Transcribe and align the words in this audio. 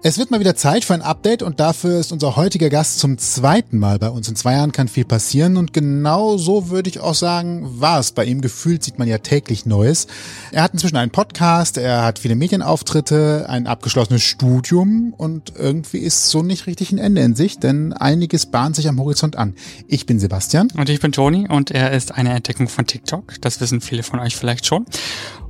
Es 0.00 0.16
wird 0.16 0.30
mal 0.30 0.38
wieder 0.38 0.54
Zeit 0.54 0.84
für 0.84 0.94
ein 0.94 1.02
Update 1.02 1.42
und 1.42 1.58
dafür 1.58 1.98
ist 1.98 2.12
unser 2.12 2.36
heutiger 2.36 2.70
Gast 2.70 3.00
zum 3.00 3.18
zweiten 3.18 3.78
Mal 3.78 3.98
bei 3.98 4.08
uns. 4.08 4.28
In 4.28 4.36
zwei 4.36 4.52
Jahren 4.52 4.70
kann 4.70 4.86
viel 4.86 5.04
passieren 5.04 5.56
und 5.56 5.72
genau 5.72 6.36
so 6.36 6.70
würde 6.70 6.88
ich 6.88 7.00
auch 7.00 7.16
sagen, 7.16 7.66
war 7.80 7.98
es 7.98 8.12
bei 8.12 8.24
ihm. 8.24 8.40
Gefühlt 8.40 8.84
sieht 8.84 9.00
man 9.00 9.08
ja 9.08 9.18
täglich 9.18 9.66
Neues. 9.66 10.06
Er 10.52 10.62
hat 10.62 10.72
inzwischen 10.72 10.98
einen 10.98 11.10
Podcast, 11.10 11.78
er 11.78 12.04
hat 12.04 12.20
viele 12.20 12.36
Medienauftritte, 12.36 13.46
ein 13.48 13.66
abgeschlossenes 13.66 14.22
Studium 14.22 15.14
und 15.16 15.54
irgendwie 15.58 15.98
ist 15.98 16.30
so 16.30 16.44
nicht 16.44 16.68
richtig 16.68 16.92
ein 16.92 16.98
Ende 16.98 17.22
in 17.22 17.34
sich, 17.34 17.58
denn 17.58 17.92
einiges 17.92 18.46
bahnt 18.46 18.76
sich 18.76 18.88
am 18.88 19.00
Horizont 19.00 19.34
an. 19.34 19.56
Ich 19.88 20.06
bin 20.06 20.20
Sebastian. 20.20 20.68
Und 20.76 20.88
ich 20.90 21.00
bin 21.00 21.10
Toni 21.10 21.48
und 21.48 21.72
er 21.72 21.90
ist 21.90 22.14
eine 22.14 22.34
Entdeckung 22.34 22.68
von 22.68 22.86
TikTok. 22.86 23.40
Das 23.40 23.60
wissen 23.60 23.80
viele 23.80 24.04
von 24.04 24.20
euch 24.20 24.36
vielleicht 24.36 24.64
schon. 24.64 24.86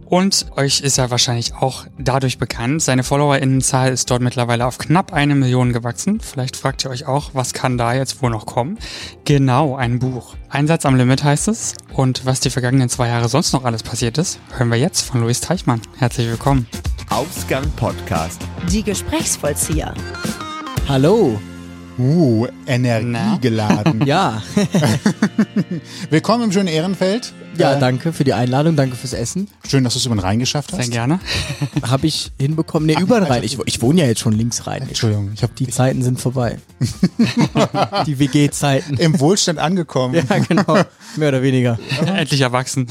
Und 0.09 0.47
euch 0.57 0.81
ist 0.81 0.97
er 0.97 1.11
wahrscheinlich 1.11 1.55
auch 1.55 1.85
dadurch 1.99 2.39
bekannt. 2.39 2.83
Seine 2.83 3.05
Followerinnenzahl 3.05 3.93
ist 3.93 4.11
dort 4.11 4.23
mittlerweile 4.23 4.67
auf 4.67 4.79
knapp 4.79 5.13
eine 5.13 5.35
Million 5.35 5.73
gewachsen. 5.73 6.21
Vielleicht 6.21 6.57
fragt 6.57 6.85
ihr 6.85 6.91
euch 6.91 7.07
auch, 7.07 7.31
was 7.35 7.53
kann 7.53 7.77
da 7.77 7.93
jetzt 7.93 8.23
wohl 8.23 8.31
noch 8.31 8.47
kommen? 8.47 8.79
Genau, 9.25 9.77
ein 9.77 9.99
Buch. 9.99 10.35
Einsatz 10.49 10.87
am 10.87 10.97
Limit 10.97 11.25
heißt 11.25 11.49
es. 11.49 11.75
Und 11.93 12.25
was 12.25 12.41
die 12.41 12.51
vergangenen 12.51 12.89
zwei 12.89 13.09
Jahre 13.09 13.29
sonst 13.29 13.53
noch 13.53 13.65
alles 13.65 13.83
passiert 13.83 14.17
ist, 14.17 14.41
hören 14.57 14.71
wir 14.71 14.79
jetzt 14.79 15.03
von 15.03 15.21
Luis 15.21 15.41
Teichmann. 15.41 15.83
Herzlich 15.99 16.29
willkommen. 16.29 16.67
Ausgang 17.11 17.71
Podcast. 17.73 18.41
Die 18.71 18.83
Gesprächsvollzieher. 18.83 19.93
Hallo. 20.89 21.39
Uh, 21.99 22.47
energiegeladen. 22.67 24.07
Ja. 24.07 24.41
Willkommen 26.11 26.45
im 26.45 26.53
schönen 26.53 26.69
Ehrenfeld. 26.69 27.33
Ja, 27.57 27.75
Äh, 27.75 27.81
danke 27.81 28.13
für 28.13 28.23
die 28.23 28.35
Einladung, 28.35 28.77
danke 28.77 28.95
fürs 28.95 29.13
Essen. 29.15 29.49
Schön, 29.69 29.83
dass 29.83 29.95
du 29.95 29.99
es 29.99 30.07
über 30.07 30.15
den 30.15 30.21
Rhein 30.21 30.39
geschafft 30.39 30.71
hast. 30.73 30.81
Sehr 30.81 30.91
gerne. 30.91 31.19
Habe 31.83 32.07
ich 32.07 32.31
hinbekommen. 32.39 32.87
Nee, 32.87 33.01
über 33.01 33.19
den 33.19 33.25
Rhein. 33.27 33.43
Ich, 33.43 33.59
ich 33.65 33.83
wohne 33.83 34.03
ja 34.03 34.07
jetzt 34.07 34.21
schon 34.21 34.33
links 34.33 34.69
rein. 34.69 34.83
Entschuldigung, 34.83 35.33
ich 35.35 35.43
habe 35.43 35.53
Die 35.59 35.67
Zeiten 35.67 36.03
sind 36.03 36.21
vorbei. 36.21 36.59
die 38.07 38.19
WG-Zeiten. 38.21 38.95
im 38.97 39.19
Wohlstand 39.19 39.59
angekommen. 39.59 40.15
Ja, 40.15 40.39
genau. 40.39 40.79
Mehr 41.17 41.29
oder 41.31 41.43
weniger. 41.43 41.81
Endlich 42.07 42.41
erwachsen. 42.43 42.87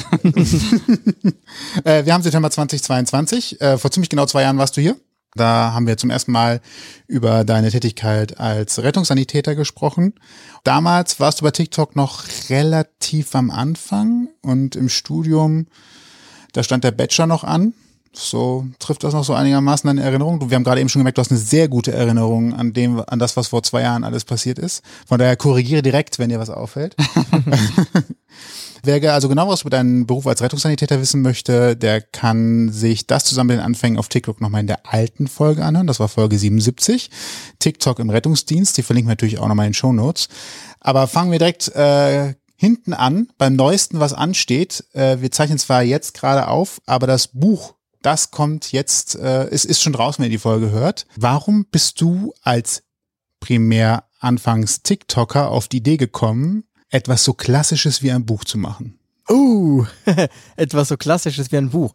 Äh, 1.86 2.04
wir 2.06 2.14
haben 2.14 2.24
September 2.24 2.52
2022. 2.52 3.62
Äh, 3.62 3.78
vor 3.78 3.90
ziemlich 3.92 4.10
genau 4.10 4.26
zwei 4.26 4.42
Jahren 4.42 4.58
warst 4.58 4.76
du 4.76 4.82
hier. 4.82 4.98
Da 5.38 5.74
haben 5.74 5.88
wir 5.88 5.98
zum 5.98 6.10
ersten 6.10 6.32
Mal 6.32 6.62
über 7.08 7.44
deine 7.44 7.72
Tätigkeit 7.72 8.40
als 8.40 8.82
Rettungssanitäter 8.82 9.56
gesprochen. 9.56 10.14
Damals 10.64 11.20
warst 11.20 11.40
du 11.40 11.44
bei 11.46 11.52
TikTok 11.52 11.96
noch 11.96 12.24
relativ 12.50 13.36
am 13.36 13.50
Anfang 13.50 14.30
und 14.42 14.76
im 14.76 14.90
Studium, 14.90 15.68
da 16.54 16.64
stand 16.64 16.84
der 16.84 16.92
Bachelor 16.92 17.28
noch 17.28 17.44
an. 17.44 17.74
So 18.14 18.66
trifft 18.80 19.04
das 19.04 19.14
noch 19.14 19.24
so 19.24 19.34
einigermaßen 19.34 19.88
deine 19.88 20.02
Erinnerung. 20.02 20.50
Wir 20.50 20.56
haben 20.56 20.64
gerade 20.64 20.82
eben 20.82 20.90
schon 20.90 21.02
gemerkt, 21.02 21.20
du 21.20 21.22
hast 21.22 21.32
eine 21.32 21.40
sehr 21.40 21.68
gute 21.68 21.94
Erinnerung 21.94 22.54
an 22.54 22.74
dem, 22.74 23.02
an 23.06 23.20
das, 23.20 23.38
was 23.38 23.50
vor 23.50 23.62
zwei 23.62 23.84
Jahren 23.84 24.04
alles 24.04 24.26
passiert 24.26 24.58
ist. 24.58 24.84
Von 25.08 25.20
daher 25.20 25.36
korrigiere 25.36 25.84
direkt, 25.84 26.18
wenn 26.18 26.30
dir 26.30 26.40
was 26.40 26.50
auffällt. 26.50 26.96
Wer 28.88 29.14
also 29.14 29.28
genau 29.28 29.50
was 29.50 29.62
über 29.62 29.70
deinen 29.70 30.08
Beruf 30.08 30.26
als 30.28 30.42
Rettungssanitäter 30.42 31.02
wissen 31.02 31.22
möchte, 31.22 31.76
der 31.76 32.00
kann 32.00 32.72
sich 32.72 33.06
das 33.06 33.26
zusammen 33.26 33.48
mit 33.50 33.58
den 33.58 33.66
Anfängen 33.66 34.00
auf 34.00 34.08
TikTok 34.08 34.40
nochmal 34.40 34.62
in 34.62 34.68
der 34.68 34.86
alten 34.86 35.28
Folge 35.28 35.66
anhören. 35.66 35.88
Das 35.88 36.00
war 36.00 36.08
Folge 36.08 36.40
77. 36.40 37.10
TikTok 37.60 38.00
im 38.00 38.10
Rettungsdienst. 38.10 38.78
Die 38.78 38.84
verlinken 38.84 39.10
wir 39.10 39.12
natürlich 39.12 39.40
auch 39.40 39.48
nochmal 39.50 39.66
in 39.66 39.72
den 39.72 39.74
Show 39.74 39.92
Notes. 39.92 40.30
Aber 40.80 41.08
fangen 41.08 41.34
wir 41.34 41.38
direkt 41.38 41.68
äh, 41.76 42.36
hinten 42.56 42.94
an, 42.94 43.28
beim 43.38 43.58
neuesten, 43.58 44.00
was 44.00 44.14
ansteht. 44.14 44.86
Äh, 44.94 45.20
wir 45.20 45.32
zeichnen 45.32 45.60
zwar 45.60 45.84
jetzt 45.84 46.14
gerade 46.14 46.48
auf, 46.48 46.82
aber 46.86 47.08
das 47.08 47.28
Buch, 47.28 47.76
das 48.02 48.32
kommt 48.32 48.72
jetzt, 48.72 49.18
äh, 49.18 49.50
es 49.50 49.66
ist 49.66 49.82
schon 49.82 49.92
draußen, 49.92 50.24
wenn 50.24 50.32
ihr 50.32 50.38
die 50.38 50.42
Folge 50.42 50.72
hört. 50.72 51.08
Warum 51.18 51.66
bist 51.66 52.00
du 52.00 52.34
als 52.42 52.84
primär 53.42 54.06
anfangs 54.20 54.82
TikToker 54.82 55.52
auf 55.52 55.68
die 55.68 55.78
Idee 55.78 55.98
gekommen, 55.98 56.64
etwas 56.90 57.24
so 57.24 57.34
Klassisches 57.34 58.02
wie 58.02 58.12
ein 58.12 58.26
Buch 58.26 58.44
zu 58.44 58.58
machen? 58.58 58.98
Uh, 59.30 59.86
etwas 60.56 60.88
so 60.88 60.98
Klassisches 60.98 61.52
wie 61.52 61.58
ein 61.58 61.70
Buch. 61.70 61.94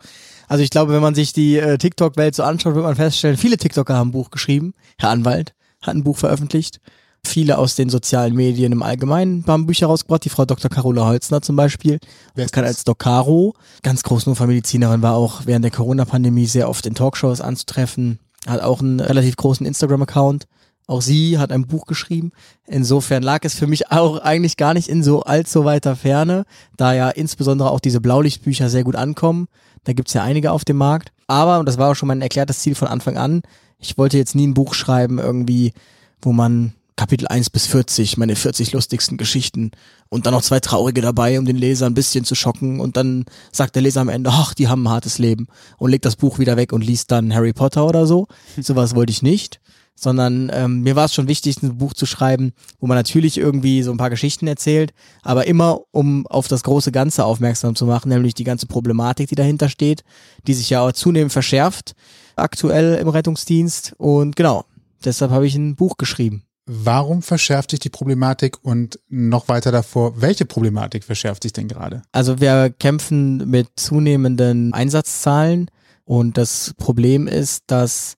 Also 0.49 0.63
ich 0.63 0.71
glaube, 0.71 0.93
wenn 0.93 1.01
man 1.01 1.15
sich 1.15 1.33
die 1.33 1.57
äh, 1.57 1.79
TikTok-Welt 1.79 2.35
so 2.35 2.43
anschaut, 2.43 2.75
wird 2.75 2.85
man 2.85 2.97
feststellen, 2.97 3.37
viele 3.37 3.57
TikToker 3.57 3.95
haben 3.95 4.09
ein 4.09 4.13
Buch 4.13 4.31
geschrieben. 4.31 4.75
Herr 4.99 5.11
Anwalt 5.11 5.55
hat 5.81 5.95
ein 5.95 6.05
Buch 6.05 6.19
veröffentlicht. 6.19 6.81
Viele 7.25 7.57
aus 7.57 7.77
den 7.77 7.89
sozialen 7.89 8.35
Medien 8.35 8.73
im 8.73 8.83
Allgemeinen 8.83 9.45
haben 9.47 9.67
Bücher 9.67 9.87
rausgebracht. 9.87 10.25
Die 10.25 10.29
Frau 10.29 10.45
Dr. 10.45 10.71
Carola 10.71 11.07
Holzner 11.07 11.41
zum 11.41 11.55
Beispiel, 11.55 12.01
Wer 12.35 12.47
bekannt 12.47 12.67
das? 12.67 12.77
als 12.77 12.85
Doc 12.85 12.99
Caro. 12.99 13.55
Ganz 13.83 14.03
groß 14.03 14.27
Notfallmedizinerin, 14.27 15.03
war 15.03 15.15
auch 15.15 15.43
während 15.47 15.65
der 15.65 15.71
Corona-Pandemie 15.71 16.47
sehr 16.47 16.69
oft 16.69 16.85
in 16.85 16.95
Talkshows 16.95 17.41
anzutreffen. 17.41 18.19
Hat 18.47 18.61
auch 18.61 18.81
einen 18.81 18.99
relativ 18.99 19.37
großen 19.37 19.65
Instagram-Account. 19.65 20.47
Auch 20.87 21.01
sie 21.01 21.39
hat 21.39 21.53
ein 21.53 21.67
Buch 21.67 21.87
geschrieben. 21.87 22.33
Insofern 22.67 23.23
lag 23.23 23.41
es 23.45 23.55
für 23.55 23.67
mich 23.67 23.91
auch 23.91 24.19
eigentlich 24.19 24.57
gar 24.57 24.75
nicht 24.75 24.89
in 24.89 25.03
so 25.03 25.23
allzu 25.23 25.65
weiter 25.65 25.97
Ferne, 25.97 26.45
da 26.77 26.93
ja 26.93 27.09
insbesondere 27.09 27.71
auch 27.71 27.81
diese 27.81 28.01
Blaulichtbücher 28.01 28.69
sehr 28.69 28.85
gut 28.85 28.97
ankommen. 28.97 29.49
Da 29.85 29.93
gibt's 29.93 30.13
ja 30.13 30.23
einige 30.23 30.53
auf 30.53 30.65
dem 30.65 30.77
Markt. 30.77 31.13
Aber, 31.27 31.59
und 31.59 31.67
das 31.67 31.79
war 31.79 31.91
auch 31.91 31.95
schon 31.95 32.09
mein 32.09 32.21
erklärtes 32.21 32.59
Ziel 32.59 32.75
von 32.75 32.89
Anfang 32.89 33.17
an, 33.17 33.43
ich 33.79 33.99
wollte 33.99 34.17
jetzt 34.17 34.35
nie 34.35 34.47
ein 34.47 34.55
Buch 34.55 34.75
schreiben, 34.75 35.19
irgendwie, 35.19 35.73
wo 36.21 36.33
man 36.33 36.73
Kapitel 36.95 37.27
1 37.27 37.51
bis 37.51 37.67
40, 37.67 38.17
meine 38.17 38.37
40 38.37 38.73
lustigsten 38.73 39.17
Geschichten 39.17 39.73
und 40.09 40.27
dann 40.27 40.35
noch 40.35 40.43
zwei 40.43 40.61
traurige 40.61 41.01
dabei, 41.01 41.39
um 41.39 41.47
den 41.47 41.57
Leser 41.57 41.87
ein 41.87 41.95
bisschen 41.95 42.25
zu 42.25 42.35
schocken 42.35 42.79
und 42.79 42.97
dann 42.97 43.25
sagt 43.51 43.75
der 43.75 43.83
Leser 43.83 44.03
am 44.03 44.09
Ende, 44.09 44.31
ach, 44.33 44.55
die 44.55 44.69
haben 44.69 44.85
ein 44.85 44.91
hartes 44.91 45.19
Leben 45.19 45.49
und 45.79 45.91
legt 45.91 46.05
das 46.05 46.17
Buch 46.17 46.39
wieder 46.39 46.57
weg 46.57 46.73
und 46.73 46.85
liest 46.85 47.11
dann 47.11 47.35
Harry 47.35 47.53
Potter 47.53 47.87
oder 47.87 48.07
so. 48.07 48.29
Sowas 48.61 48.95
wollte 48.95 49.11
ich 49.11 49.23
nicht 49.23 49.61
sondern 49.95 50.51
ähm, 50.53 50.81
mir 50.81 50.97
war 50.97 51.05
es 51.05 51.15
schon 51.15 51.29
wichtig, 51.29 51.63
ein 51.63 51.79
Buch 51.79 51.95
zu 51.95 52.07
schreiben, 52.07 52.53
wo 52.81 52.87
man 52.87 52.97
natürlich 52.97 53.39
irgendwie 53.39 53.83
so 53.83 53.91
ein 53.91 53.99
paar 53.99 54.11
Geschichten 54.11 54.47
erzählt, 54.47 54.93
aber 55.23 55.47
immer 55.47 55.81
um 55.91 56.27
auf 56.27 56.49
das 56.49 56.63
große 56.63 56.93
Ganze 56.93 57.25
aufmerksam 57.25 57.75
zu 57.77 57.87
machen, 57.87 58.09
nämlich 58.09 58.35
die 58.35 58.45
ganze 58.45 58.67
Problematik, 58.67 59.29
die 59.29 59.35
dahinter 59.35 59.69
steht, 59.69 60.03
die 60.47 60.55
sich 60.55 60.71
ja 60.71 60.81
auch 60.81 60.93
zunehmend 60.93 61.33
verschärft 61.33 61.95
aktuell 62.37 62.95
im 62.95 63.09
Rettungsdienst 63.09 63.95
und 63.99 64.37
genau, 64.37 64.65
deshalb 65.05 65.31
habe 65.31 65.47
ich 65.47 65.55
ein 65.55 65.77
Buch 65.77 65.97
geschrieben. 65.97 66.45
Warum 66.65 67.23
verschärft 67.23 67.73
sich 67.73 67.81
die 67.81 67.91
Problematik 67.91 68.57
und 68.63 69.01
noch 69.09 69.49
weiter 69.49 69.73
davor, 69.73 70.21
welche 70.21 70.45
Problematik 70.45 71.03
verschärft 71.03 71.43
sich 71.43 71.53
denn 71.53 71.67
gerade? 71.67 72.03
Also 72.13 72.41
wir 72.41 72.71
kämpfen 72.71 73.51
mit 73.51 73.69
zunehmenden 73.77 74.73
Einsatzzahlen 74.73 75.69
und 76.05 76.39
das 76.39 76.73
Problem 76.79 77.27
ist, 77.27 77.65
dass 77.67 78.15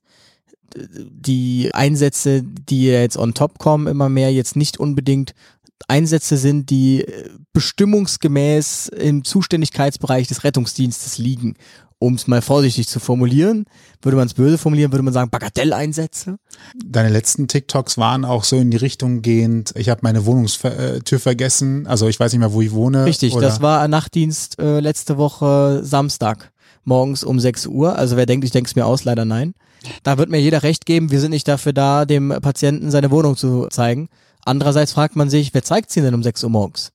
die 0.76 1.70
Einsätze, 1.72 2.42
die 2.42 2.86
jetzt 2.86 3.16
on 3.16 3.34
top 3.34 3.58
kommen, 3.58 3.86
immer 3.86 4.08
mehr 4.08 4.32
jetzt 4.32 4.56
nicht 4.56 4.78
unbedingt 4.78 5.34
Einsätze 5.88 6.36
sind, 6.36 6.70
die 6.70 7.02
äh, 7.02 7.30
bestimmungsgemäß 7.52 8.88
im 8.88 9.24
Zuständigkeitsbereich 9.24 10.28
des 10.28 10.44
Rettungsdienstes 10.44 11.18
liegen. 11.18 11.56
Um 12.00 12.14
es 12.14 12.26
mal 12.26 12.42
vorsichtig 12.42 12.88
zu 12.88 13.00
formulieren, 13.00 13.64
würde 14.02 14.16
man 14.16 14.26
es 14.26 14.34
böse 14.34 14.58
formulieren, 14.58 14.92
würde 14.92 15.04
man 15.04 15.14
sagen 15.14 15.30
Bagatelleinsätze. 15.30 16.36
Deine 16.84 17.08
letzten 17.08 17.48
TikToks 17.48 17.96
waren 17.96 18.24
auch 18.24 18.44
so 18.44 18.56
in 18.56 18.70
die 18.70 18.76
Richtung 18.76 19.22
gehend, 19.22 19.72
ich 19.76 19.88
habe 19.88 20.00
meine 20.02 20.26
Wohnungstür 20.26 21.18
vergessen, 21.18 21.86
also 21.86 22.08
ich 22.08 22.20
weiß 22.20 22.32
nicht 22.32 22.40
mehr, 22.40 22.52
wo 22.52 22.60
ich 22.60 22.72
wohne. 22.72 23.06
Richtig, 23.06 23.34
das 23.34 23.62
war 23.62 23.80
ein 23.80 23.90
Nachtdienst 23.90 24.58
äh, 24.58 24.80
letzte 24.80 25.16
Woche 25.16 25.80
Samstag, 25.82 26.52
morgens 26.82 27.24
um 27.24 27.40
6 27.40 27.68
Uhr. 27.68 27.96
Also 27.96 28.16
wer 28.16 28.26
denkt, 28.26 28.44
ich 28.44 28.50
denke 28.50 28.68
es 28.68 28.76
mir 28.76 28.84
aus, 28.84 29.04
leider 29.04 29.24
nein. 29.24 29.54
Da 30.02 30.18
wird 30.18 30.30
mir 30.30 30.40
jeder 30.40 30.62
recht 30.62 30.86
geben, 30.86 31.10
wir 31.10 31.20
sind 31.20 31.30
nicht 31.30 31.48
dafür 31.48 31.72
da, 31.72 32.04
dem 32.04 32.28
Patienten 32.42 32.90
seine 32.90 33.10
Wohnung 33.10 33.36
zu 33.36 33.68
zeigen. 33.68 34.08
Andererseits 34.44 34.92
fragt 34.92 35.16
man 35.16 35.30
sich, 35.30 35.54
wer 35.54 35.62
zeigt 35.62 35.90
sie 35.90 36.00
denn 36.00 36.14
um 36.14 36.22
6 36.22 36.44
Uhr 36.44 36.50
morgens? 36.50 36.92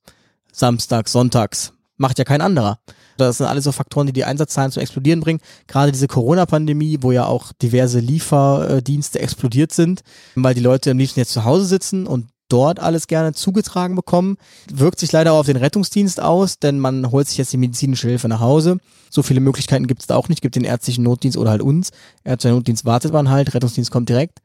Samstags, 0.52 1.12
sonntags. 1.12 1.74
Macht 1.98 2.18
ja 2.18 2.24
kein 2.24 2.42
anderer. 2.42 2.80
Das 3.18 3.38
sind 3.38 3.48
alles 3.48 3.66
so 3.66 3.72
Faktoren, 3.72 4.08
die 4.08 4.14
die 4.14 4.24
Einsatzzahlen 4.24 4.72
zum 4.72 4.82
Explodieren 4.82 5.20
bringen. 5.20 5.42
Gerade 5.68 5.92
diese 5.92 6.08
Corona-Pandemie, 6.08 7.00
wo 7.02 7.12
ja 7.12 7.26
auch 7.26 7.52
diverse 7.62 8.00
Lieferdienste 8.00 9.20
explodiert 9.20 9.74
sind, 9.74 10.02
weil 10.36 10.54
die 10.54 10.62
Leute 10.62 10.92
am 10.92 10.98
liebsten 10.98 11.20
jetzt 11.20 11.34
zu 11.34 11.44
Hause 11.44 11.66
sitzen 11.66 12.08
und 12.08 12.28
dort 12.50 12.80
alles 12.80 13.08
gerne 13.08 13.34
zugetragen 13.34 13.96
bekommen. 13.96 14.38
Wirkt 14.72 15.00
sich 15.00 15.12
leider 15.12 15.34
auch 15.34 15.40
auf 15.40 15.46
den 15.46 15.56
Rettungsdienst 15.56 16.22
aus, 16.22 16.60
denn 16.60 16.80
man 16.80 17.12
holt 17.12 17.28
sich 17.28 17.38
jetzt 17.38 17.54
die 17.54 17.58
medizinische 17.58 18.10
Hilfe 18.10 18.28
nach 18.28 18.42
Hause. 18.42 18.80
So 19.10 19.24
viele 19.24 19.40
Möglichkeiten 19.40 19.88
gibt 19.88 20.02
es 20.02 20.08
da 20.08 20.16
auch 20.16 20.30
nicht. 20.30 20.42
Gibt 20.42 20.56
den 20.56 20.64
ärztlichen 20.64 21.04
Notdienst 21.04 21.38
oder 21.38 21.52
halt 21.52 21.62
uns. 21.62 21.92
Ärztlicher 22.24 22.56
Notdienst 22.56 22.86
wartet 22.86 23.14
man 23.14 23.30
halt, 23.30 23.54
Rettungsdienst 23.54 23.92
kommt 23.92 24.10
direkt. 24.10 24.40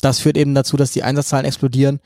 Das 0.00 0.18
führt 0.18 0.36
eben 0.36 0.54
dazu, 0.54 0.76
dass 0.76 0.92
die 0.92 1.02
Einsatzzahlen 1.02 1.44
explodieren 1.44 2.00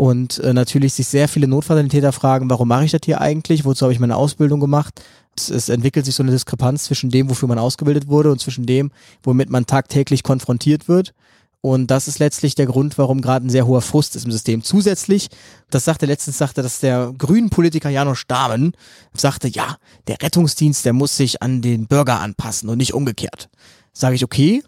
und 0.00 0.38
äh, 0.38 0.54
natürlich 0.54 0.94
sich 0.94 1.08
sehr 1.08 1.28
viele 1.28 1.48
Notfallsanitäter 1.48 2.12
fragen, 2.12 2.48
warum 2.48 2.68
mache 2.68 2.84
ich 2.84 2.92
das 2.92 3.02
hier 3.04 3.20
eigentlich? 3.20 3.64
Wozu 3.64 3.84
habe 3.84 3.92
ich 3.92 4.00
meine 4.00 4.16
Ausbildung 4.16 4.60
gemacht? 4.60 5.02
Es, 5.36 5.50
es 5.50 5.68
entwickelt 5.68 6.06
sich 6.06 6.14
so 6.14 6.22
eine 6.22 6.32
Diskrepanz 6.32 6.84
zwischen 6.84 7.10
dem, 7.10 7.28
wofür 7.28 7.48
man 7.48 7.58
ausgebildet 7.58 8.08
wurde 8.08 8.30
und 8.30 8.40
zwischen 8.40 8.66
dem, 8.66 8.92
womit 9.22 9.50
man 9.50 9.66
tagtäglich 9.66 10.22
konfrontiert 10.22 10.88
wird. 10.88 11.12
Und 11.62 11.88
das 11.88 12.08
ist 12.08 12.18
letztlich 12.18 12.54
der 12.54 12.66
Grund, 12.66 12.96
warum 12.96 13.20
gerade 13.20 13.46
ein 13.46 13.50
sehr 13.50 13.66
hoher 13.66 13.82
Frust 13.82 14.16
ist 14.16 14.24
im 14.24 14.32
System. 14.32 14.64
Zusätzlich, 14.64 15.28
das 15.68 15.84
sagte 15.84 16.06
letztens, 16.06 16.38
sagte, 16.38 16.62
dass 16.62 16.80
der 16.80 17.12
grünen 17.16 17.50
Politiker 17.50 17.90
Janusz 17.90 18.24
Dahmen 18.26 18.72
sagte, 19.12 19.46
ja, 19.48 19.76
der 20.08 20.22
Rettungsdienst, 20.22 20.84
der 20.86 20.94
muss 20.94 21.16
sich 21.16 21.42
an 21.42 21.60
den 21.60 21.86
Bürger 21.86 22.20
anpassen 22.20 22.70
und 22.70 22.78
nicht 22.78 22.94
umgekehrt. 22.94 23.50
Sage 23.92 24.14
ich, 24.14 24.24
okay, 24.24 24.62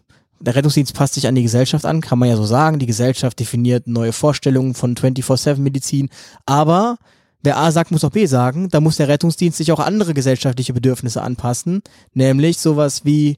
Der 0.44 0.56
Rettungsdienst 0.56 0.94
passt 0.94 1.15
sich 1.15 1.29
an 1.29 1.37
die 1.37 1.43
Gesellschaft 1.44 1.87
an, 1.87 2.00
kann 2.00 2.19
man 2.19 2.29
ja 2.29 2.37
so 2.37 2.44
sagen. 2.44 2.81
Die 2.81 2.87
Gesellschaft 2.87 3.39
definiert 3.39 3.87
neue 3.87 4.12
Vorstellungen 4.12 4.75
von 4.75 4.97
24-7-Medizin. 4.97 6.09
Aber 6.47 6.99
wer 7.43 7.59
A 7.59 7.71
sagt, 7.71 7.93
muss 7.93 8.03
auch 8.03 8.11
B 8.11 8.27
sagen. 8.27 8.69
Da 8.69 8.81
muss 8.81 8.97
der 8.97 9.06
Rettungsdienst 9.06 9.59
sich 9.59 9.71
auch 9.71 9.79
andere 9.79 10.15
gesellschaftliche 10.15 10.73
Bedürfnisse 10.73 11.23
anpassen. 11.23 11.83
Nämlich 12.12 12.59
sowas 12.59 13.05
wie 13.05 13.37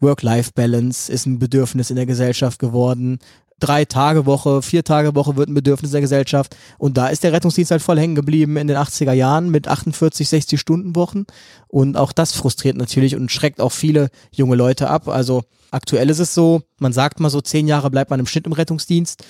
Work-Life-Balance 0.00 1.10
ist 1.10 1.26
ein 1.26 1.38
Bedürfnis 1.38 1.90
in 1.90 1.96
der 1.96 2.06
Gesellschaft 2.06 2.58
geworden. 2.58 3.18
Drei 3.60 3.84
Tage 3.84 4.26
Woche, 4.26 4.62
vier 4.62 4.84
Tage 4.84 5.14
Woche 5.14 5.36
wird 5.36 5.48
ein 5.48 5.54
Bedürfnis 5.54 5.92
der 5.92 6.00
Gesellschaft. 6.00 6.56
Und 6.76 6.96
da 6.96 7.06
ist 7.06 7.22
der 7.22 7.32
Rettungsdienst 7.32 7.70
halt 7.70 7.82
voll 7.82 7.98
hängen 7.98 8.14
geblieben 8.14 8.56
in 8.56 8.66
den 8.66 8.76
80er 8.76 9.12
Jahren 9.12 9.50
mit 9.50 9.68
48, 9.68 10.28
60 10.28 10.60
Stunden 10.60 10.96
Wochen. 10.96 11.24
Und 11.68 11.96
auch 11.96 12.12
das 12.12 12.32
frustriert 12.32 12.76
natürlich 12.76 13.16
und 13.16 13.30
schreckt 13.30 13.60
auch 13.60 13.72
viele 13.72 14.10
junge 14.32 14.56
Leute 14.56 14.90
ab. 14.90 15.08
Also 15.08 15.44
aktuell 15.70 16.10
ist 16.10 16.18
es 16.18 16.34
so, 16.34 16.62
man 16.78 16.92
sagt 16.92 17.20
mal 17.20 17.30
so, 17.30 17.40
zehn 17.40 17.68
Jahre 17.68 17.90
bleibt 17.90 18.10
man 18.10 18.20
im 18.20 18.26
Schnitt 18.26 18.46
im 18.46 18.52
Rettungsdienst. 18.52 19.24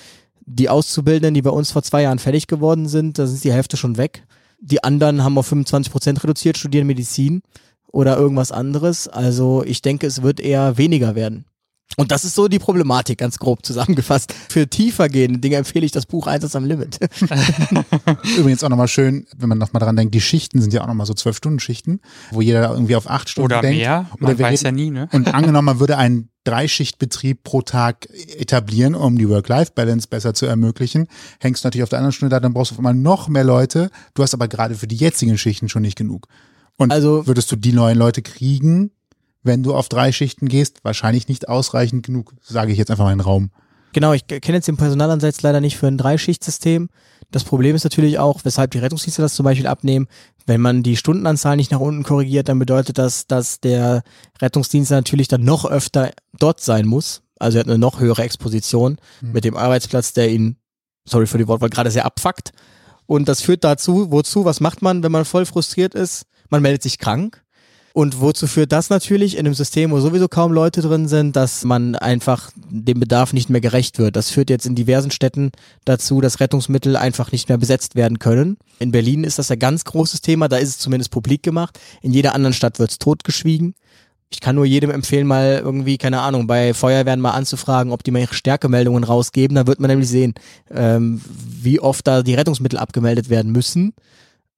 Die 0.47 0.69
Auszubildenden, 0.69 1.33
die 1.33 1.41
bei 1.41 1.49
uns 1.51 1.71
vor 1.71 1.83
zwei 1.83 2.01
Jahren 2.01 2.19
fertig 2.19 2.47
geworden 2.47 2.87
sind, 2.87 3.17
da 3.17 3.27
sind 3.27 3.43
die 3.43 3.53
Hälfte 3.53 3.77
schon 3.77 3.97
weg. 3.97 4.23
Die 4.59 4.83
anderen 4.83 5.23
haben 5.23 5.37
auf 5.37 5.47
25 5.47 5.91
Prozent 5.91 6.23
reduziert, 6.23 6.57
studieren 6.57 6.87
Medizin 6.87 7.41
oder 7.95 8.17
irgendwas 8.17 8.51
anderes. 8.51 9.07
Also 9.07 9.63
ich 9.65 9.81
denke, 9.81 10.05
es 10.05 10.21
wird 10.21 10.41
eher 10.41 10.77
weniger 10.77 11.15
werden. 11.15 11.45
Und 11.97 12.11
das 12.11 12.25
ist 12.25 12.35
so 12.35 12.47
die 12.49 12.59
Problematik, 12.59 13.19
ganz 13.19 13.37
grob 13.39 13.65
zusammengefasst. 13.65 14.33
Für 14.49 14.67
tiefer 14.67 15.07
gehende 15.07 15.39
Dinge 15.39 15.55
empfehle 15.57 15.85
ich 15.85 15.91
das 15.93 16.05
Buch 16.07 16.27
Einsatz 16.27 16.55
am 16.55 16.65
Limit. 16.65 16.99
Übrigens 18.37 18.63
auch 18.63 18.69
nochmal 18.69 18.87
schön, 18.87 19.27
wenn 19.37 19.49
man 19.49 19.59
nochmal 19.59 19.79
dran 19.81 19.95
denkt, 19.95 20.13
die 20.13 20.19
Schichten 20.19 20.61
sind 20.61 20.73
ja 20.73 20.81
auch 20.81 20.87
nochmal 20.87 21.05
so 21.05 21.13
zwölf 21.13 21.37
Stunden 21.37 21.59
Schichten, 21.59 22.01
wo 22.31 22.41
jeder 22.41 22.71
irgendwie 22.71 22.95
auf 22.95 23.09
acht 23.09 23.29
Stunden 23.29 23.45
Oder 23.45 23.61
denkt. 23.61 23.77
mehr, 23.77 24.07
Oder 24.15 24.23
man 24.23 24.37
wir 24.37 24.45
weiß 24.45 24.63
reden- 24.65 24.77
ja 24.77 24.83
nie, 24.85 24.91
ne? 24.91 25.07
Und 25.13 25.27
angenommen, 25.33 25.65
man 25.67 25.79
würde 25.79 25.97
einen 25.97 26.29
Dreischichtbetrieb 26.43 27.43
pro 27.43 27.61
Tag 27.61 28.07
etablieren, 28.37 28.93
um 28.95 29.17
die 29.17 29.29
Work-Life-Balance 29.29 30.07
besser 30.09 30.33
zu 30.33 30.47
ermöglichen, 30.47 31.07
hängst 31.39 31.63
du 31.63 31.67
natürlich 31.67 31.83
auf 31.83 31.89
der 31.89 31.99
anderen 31.99 32.13
Stunde 32.13 32.35
da, 32.35 32.39
dann 32.39 32.53
brauchst 32.53 32.71
du 32.71 32.75
auf 32.75 32.79
einmal 32.79 32.93
noch 32.93 33.29
mehr 33.29 33.43
Leute. 33.45 33.89
Du 34.15 34.23
hast 34.23 34.33
aber 34.33 34.47
gerade 34.47 34.75
für 34.75 34.87
die 34.87 34.95
jetzigen 34.97 35.37
Schichten 35.37 35.69
schon 35.69 35.83
nicht 35.83 35.97
genug. 35.97 36.27
Und 36.77 36.91
Also- 36.91 37.25
würdest 37.27 37.51
du 37.51 37.55
die 37.55 37.73
neuen 37.73 37.97
Leute 37.97 38.21
kriegen, 38.21 38.91
wenn 39.43 39.63
du 39.63 39.73
auf 39.73 39.89
drei 39.89 40.11
Schichten 40.11 40.47
gehst? 40.47 40.83
Wahrscheinlich 40.83 41.27
nicht 41.27 41.47
ausreichend 41.47 42.05
genug, 42.05 42.33
sage 42.41 42.71
ich 42.71 42.77
jetzt 42.77 42.91
einfach 42.91 43.05
mal 43.05 43.11
in 43.13 43.19
den 43.19 43.25
Raum. 43.25 43.51
Genau, 43.93 44.11
ich 44.11 44.27
kenne 44.27 44.57
jetzt 44.57 44.67
den 44.67 44.75
Personalansatz 44.75 45.41
leider 45.41 45.61
nicht 45.61 45.77
für 45.77 45.87
ein 45.87 45.97
Dreischichtsystem. 45.97 46.89
Das 47.31 47.45
Problem 47.45 47.77
ist 47.77 47.85
natürlich 47.85 48.19
auch, 48.19 48.41
weshalb 48.43 48.71
die 48.71 48.79
Rettungsdienste 48.79 49.21
das 49.21 49.35
zum 49.35 49.45
Beispiel 49.45 49.67
abnehmen. 49.67 50.07
Wenn 50.45 50.59
man 50.59 50.83
die 50.83 50.97
Stundenanzahl 50.97 51.55
nicht 51.55 51.71
nach 51.71 51.79
unten 51.79 52.03
korrigiert, 52.03 52.49
dann 52.49 52.59
bedeutet 52.59 52.97
das, 52.97 53.25
dass 53.25 53.61
der 53.61 54.03
Rettungsdienst 54.41 54.91
natürlich 54.91 55.29
dann 55.29 55.43
noch 55.45 55.63
öfter 55.65 56.11
dort 56.37 56.59
sein 56.59 56.85
muss. 56.87 57.21
Also 57.39 57.57
er 57.57 57.61
hat 57.61 57.67
eine 57.67 57.77
noch 57.77 57.99
höhere 58.01 58.23
Exposition 58.23 58.97
mit 59.21 59.45
dem 59.45 59.55
Arbeitsplatz, 59.55 60.11
der 60.13 60.29
ihn, 60.29 60.57
sorry 61.05 61.25
für 61.25 61.37
die 61.37 61.47
Wortwahl, 61.47 61.69
gerade 61.69 61.89
sehr 61.89 62.05
abfuckt. 62.05 62.51
Und 63.05 63.29
das 63.29 63.41
führt 63.41 63.63
dazu, 63.63 64.11
wozu, 64.11 64.43
was 64.45 64.59
macht 64.59 64.81
man, 64.81 65.03
wenn 65.03 65.11
man 65.11 65.25
voll 65.25 65.45
frustriert 65.45 65.95
ist? 65.95 66.25
Man 66.49 66.61
meldet 66.61 66.83
sich 66.83 66.97
krank. 66.97 67.41
Und 67.95 68.19
wozu 68.19 68.45
führt 68.45 68.73
das 68.73 68.89
natürlich 68.89 69.37
in 69.37 69.45
einem 69.45 69.53
System, 69.53 69.91
wo 69.91 70.01
sowieso 70.01 70.27
kaum 70.27 70.51
Leute 70.51 70.81
drin 70.81 71.07
sind, 71.07 71.37
dass 71.37 71.63
man 71.63 71.95
einfach 71.95 72.51
dem 72.69 72.99
Bedarf 72.99 73.31
nicht 73.31 73.49
mehr 73.49 73.61
gerecht 73.61 73.99
wird. 73.99 74.17
Das 74.17 74.29
führt 74.31 74.49
jetzt 74.49 74.65
in 74.65 74.75
diversen 74.75 75.11
Städten 75.11 75.51
dazu, 75.85 76.19
dass 76.19 76.41
Rettungsmittel 76.41 76.97
einfach 76.97 77.31
nicht 77.31 77.47
mehr 77.47 77.57
besetzt 77.57 77.95
werden 77.95 78.19
können. 78.19 78.57
In 78.79 78.91
Berlin 78.91 79.23
ist 79.23 79.39
das 79.39 79.49
ein 79.49 79.59
ganz 79.59 79.85
großes 79.85 80.19
Thema, 80.19 80.49
da 80.49 80.57
ist 80.57 80.67
es 80.67 80.77
zumindest 80.77 81.09
publik 81.09 81.41
gemacht. 81.41 81.79
In 82.01 82.11
jeder 82.11 82.35
anderen 82.35 82.53
Stadt 82.53 82.79
wird 82.79 82.91
es 82.91 82.99
totgeschwiegen. 82.99 83.75
Ich 84.29 84.41
kann 84.41 84.55
nur 84.55 84.65
jedem 84.65 84.91
empfehlen, 84.91 85.25
mal 85.25 85.61
irgendwie, 85.63 85.97
keine 85.97 86.19
Ahnung, 86.19 86.47
bei 86.47 86.73
Feuerwehren 86.73 87.21
mal 87.21 87.31
anzufragen, 87.31 87.93
ob 87.93 88.03
die 88.03 88.11
mal 88.11 88.19
ihre 88.19 88.33
Stärkemeldungen 88.33 89.05
rausgeben. 89.05 89.55
Dann 89.55 89.67
wird 89.67 89.79
man 89.79 89.89
nämlich 89.89 90.09
sehen, 90.09 90.33
ähm, 90.69 91.21
wie 91.61 91.79
oft 91.79 92.05
da 92.05 92.23
die 92.23 92.35
Rettungsmittel 92.35 92.77
abgemeldet 92.77 93.29
werden 93.29 93.53
müssen. 93.53 93.93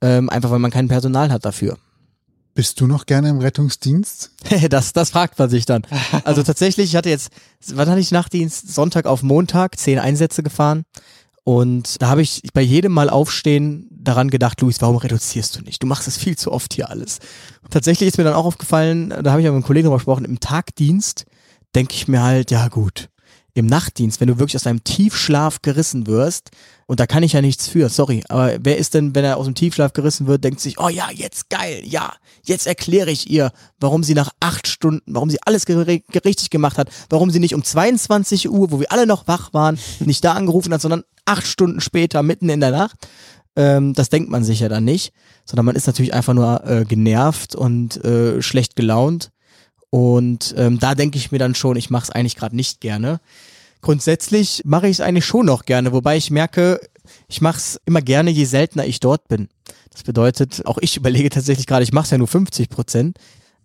Ähm, 0.02 0.30
einfach 0.30 0.52
weil 0.52 0.60
man 0.60 0.72
kein 0.72 0.88
Personal 0.88 1.32
hat 1.32 1.46
dafür. 1.46 1.78
Bist 2.54 2.82
du 2.82 2.88
noch 2.88 3.06
gerne 3.06 3.30
im 3.30 3.40
Rettungsdienst? 3.40 4.32
das, 4.70 4.94
das 4.94 5.12
fragt 5.12 5.38
man 5.38 5.50
sich 5.50 5.66
dann. 5.66 5.84
Also 6.24 6.42
tatsächlich, 6.44 6.90
ich 6.90 6.96
hatte 6.96 7.10
jetzt, 7.10 7.30
wann 7.74 7.88
hatte 7.88 8.00
ich 8.00 8.12
Nachtdienst? 8.12 8.74
Sonntag 8.74 9.06
auf 9.06 9.22
Montag, 9.22 9.78
zehn 9.78 10.00
Einsätze 10.00 10.42
gefahren. 10.42 10.84
Und 11.44 12.02
da 12.02 12.10
habe 12.10 12.22
ich 12.22 12.42
bei 12.54 12.62
jedem 12.62 12.92
Mal 12.92 13.10
aufstehen 13.10 13.88
daran 13.92 14.30
gedacht, 14.30 14.60
Luis, 14.60 14.82
warum 14.82 14.98
reduzierst 14.98 15.56
du 15.56 15.62
nicht? 15.62 15.82
Du 15.82 15.88
machst 15.88 16.08
es 16.08 16.18
viel 16.18 16.38
zu 16.38 16.52
oft 16.52 16.74
hier 16.74 16.90
alles. 16.90 17.20
Und 17.62 17.72
tatsächlich 17.72 18.10
ist 18.10 18.18
mir 18.18 18.24
dann 18.24 18.34
auch 18.34 18.46
aufgefallen, 18.46 19.10
da 19.10 19.32
habe 19.32 19.40
ich 19.40 19.46
ja 19.46 19.52
mit 19.52 19.58
einem 19.58 19.64
Kollegen 19.64 19.86
drüber 19.86 19.98
gesprochen, 19.98 20.26
im 20.26 20.40
Tagdienst 20.40 21.26
denke 21.76 21.94
ich 21.94 22.08
mir 22.08 22.24
halt, 22.24 22.52
ja 22.52 22.68
gut, 22.70 23.10
im 23.58 23.66
Nachtdienst, 23.66 24.20
wenn 24.20 24.28
du 24.28 24.40
wirklich 24.40 24.56
aus 24.56 24.64
deinem 24.64 24.84
Tiefschlaf 24.84 25.62
gerissen 25.62 26.08
wirst, 26.08 26.52
und 26.90 27.02
da 27.02 27.06
kann 27.06 27.22
ich 27.22 27.34
ja 27.34 27.42
nichts 27.42 27.68
für, 27.68 27.90
sorry, 27.90 28.24
aber 28.30 28.58
wer 28.62 28.78
ist 28.78 28.94
denn, 28.94 29.14
wenn 29.14 29.26
er 29.26 29.36
aus 29.38 29.46
dem 29.46 29.56
Tiefschlaf 29.56 29.92
gerissen 29.92 30.26
wird, 30.26 30.44
denkt 30.44 30.62
sich, 30.62 30.80
oh 30.80 30.88
ja, 30.88 31.10
jetzt 31.14 31.50
geil, 31.50 31.82
ja, 31.84 32.14
jetzt 32.44 32.66
erkläre 32.66 33.12
ich 33.12 33.30
ihr, 33.30 33.52
warum 33.80 34.04
sie 34.04 34.14
nach 34.14 34.32
acht 34.40 34.68
Stunden, 34.68 35.14
warum 35.14 35.30
sie 35.30 35.40
alles 35.46 35.68
richtig 35.68 36.50
gemacht 36.50 36.78
hat, 36.78 36.90
warum 37.10 37.30
sie 37.30 37.40
nicht 37.40 37.56
um 37.56 37.64
22 37.64 38.50
Uhr, 38.50 38.72
wo 38.72 38.80
wir 38.80 38.92
alle 38.92 39.06
noch 39.06 39.28
wach 39.28 39.54
waren, 39.54 39.78
nicht 40.00 40.24
da 40.24 40.34
angerufen 40.34 40.74
hat, 40.74 40.82
sondern 40.82 41.04
acht 41.26 41.46
Stunden 41.46 41.82
später, 41.82 42.24
mitten 42.24 42.50
in 42.50 42.62
der 42.62 42.72
Nacht. 42.72 42.96
Ähm, 43.58 43.94
das 43.94 44.10
denkt 44.10 44.30
man 44.30 44.44
sich 44.44 44.62
ja 44.62 44.70
dann 44.70 44.86
nicht, 44.86 45.12
sondern 45.44 45.66
man 45.66 45.76
ist 45.76 45.88
natürlich 45.88 46.14
einfach 46.14 46.34
nur 46.34 46.66
äh, 46.66 46.86
genervt 46.86 47.56
und 47.56 48.04
äh, 48.06 48.42
schlecht 48.42 48.76
gelaunt. 48.76 49.32
Und 49.90 50.54
ähm, 50.58 50.80
da 50.80 50.96
denke 50.96 51.18
ich 51.18 51.32
mir 51.32 51.40
dann 51.40 51.56
schon, 51.56 51.78
ich 51.78 51.90
mache 51.90 52.04
es 52.04 52.10
eigentlich 52.10 52.36
gerade 52.36 52.56
nicht 52.56 52.82
gerne. 52.82 53.20
Grundsätzlich 53.82 54.62
mache 54.66 54.88
ich 54.88 54.98
es 54.98 55.02
eigentlich 55.02 55.26
schon 55.26 55.46
noch 55.46 55.66
gerne, 55.66 55.94
wobei 55.94 56.18
ich 56.18 56.32
merke, 56.32 56.80
ich 57.28 57.42
mache 57.42 57.58
es 57.58 57.80
immer 57.86 58.02
gerne, 58.02 58.32
je 58.32 58.46
seltener 58.46 58.86
ich 58.86 59.00
dort 59.00 59.28
bin. 59.28 59.50
Das 59.92 60.04
bedeutet, 60.04 60.66
auch 60.66 60.78
ich 60.80 60.98
überlege 60.98 61.30
tatsächlich 61.30 61.68
gerade, 61.68 61.84
ich 61.84 61.94
mache 61.94 62.06
es 62.06 62.12
ja 62.12 62.18
nur 62.18 62.28
50 62.28 62.70
Prozent, 62.70 63.18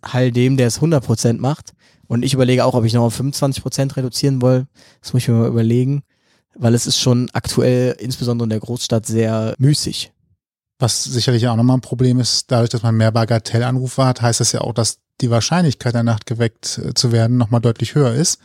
heil 0.05 0.31
dem, 0.31 0.57
der 0.57 0.67
es 0.67 0.77
100 0.77 1.03
Prozent 1.03 1.41
macht. 1.41 1.73
Und 2.07 2.23
ich 2.23 2.33
überlege 2.33 2.65
auch, 2.65 2.75
ob 2.75 2.85
ich 2.85 2.93
noch 2.93 3.03
auf 3.03 3.15
25 3.15 3.63
Prozent 3.63 3.97
reduzieren 3.97 4.41
will. 4.41 4.67
Das 5.01 5.13
muss 5.13 5.23
ich 5.23 5.29
mir 5.29 5.35
mal 5.35 5.47
überlegen, 5.47 6.03
weil 6.55 6.73
es 6.73 6.85
ist 6.85 6.99
schon 6.99 7.29
aktuell, 7.33 7.95
insbesondere 7.99 8.45
in 8.45 8.51
der 8.51 8.59
Großstadt, 8.59 9.05
sehr 9.05 9.55
müßig. 9.57 10.11
Was 10.79 11.03
sicherlich 11.03 11.47
auch 11.47 11.55
nochmal 11.55 11.77
ein 11.77 11.81
Problem 11.81 12.19
ist, 12.19 12.51
dadurch, 12.51 12.69
dass 12.69 12.83
man 12.83 12.95
mehr 12.95 13.11
Bagatellanrufe 13.11 14.05
hat, 14.05 14.21
heißt 14.21 14.41
das 14.41 14.51
ja 14.51 14.61
auch, 14.61 14.73
dass 14.73 14.99
die 15.21 15.29
Wahrscheinlichkeit, 15.29 15.93
der 15.93 16.03
Nacht 16.03 16.25
geweckt 16.25 16.79
äh, 16.83 16.93
zu 16.93 17.11
werden, 17.11 17.37
nochmal 17.37 17.61
deutlich 17.61 17.95
höher 17.95 18.13
ist, 18.13 18.39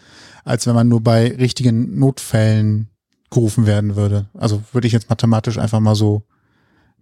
als 0.44 0.66
wenn 0.66 0.74
man 0.74 0.88
nur 0.88 1.02
bei 1.02 1.34
richtigen 1.36 1.98
Notfällen 1.98 2.88
gerufen 3.30 3.66
werden 3.66 3.96
würde. 3.96 4.26
Also 4.34 4.62
würde 4.72 4.86
ich 4.86 4.92
jetzt 4.92 5.10
mathematisch 5.10 5.58
einfach 5.58 5.80
mal 5.80 5.94
so 5.94 6.22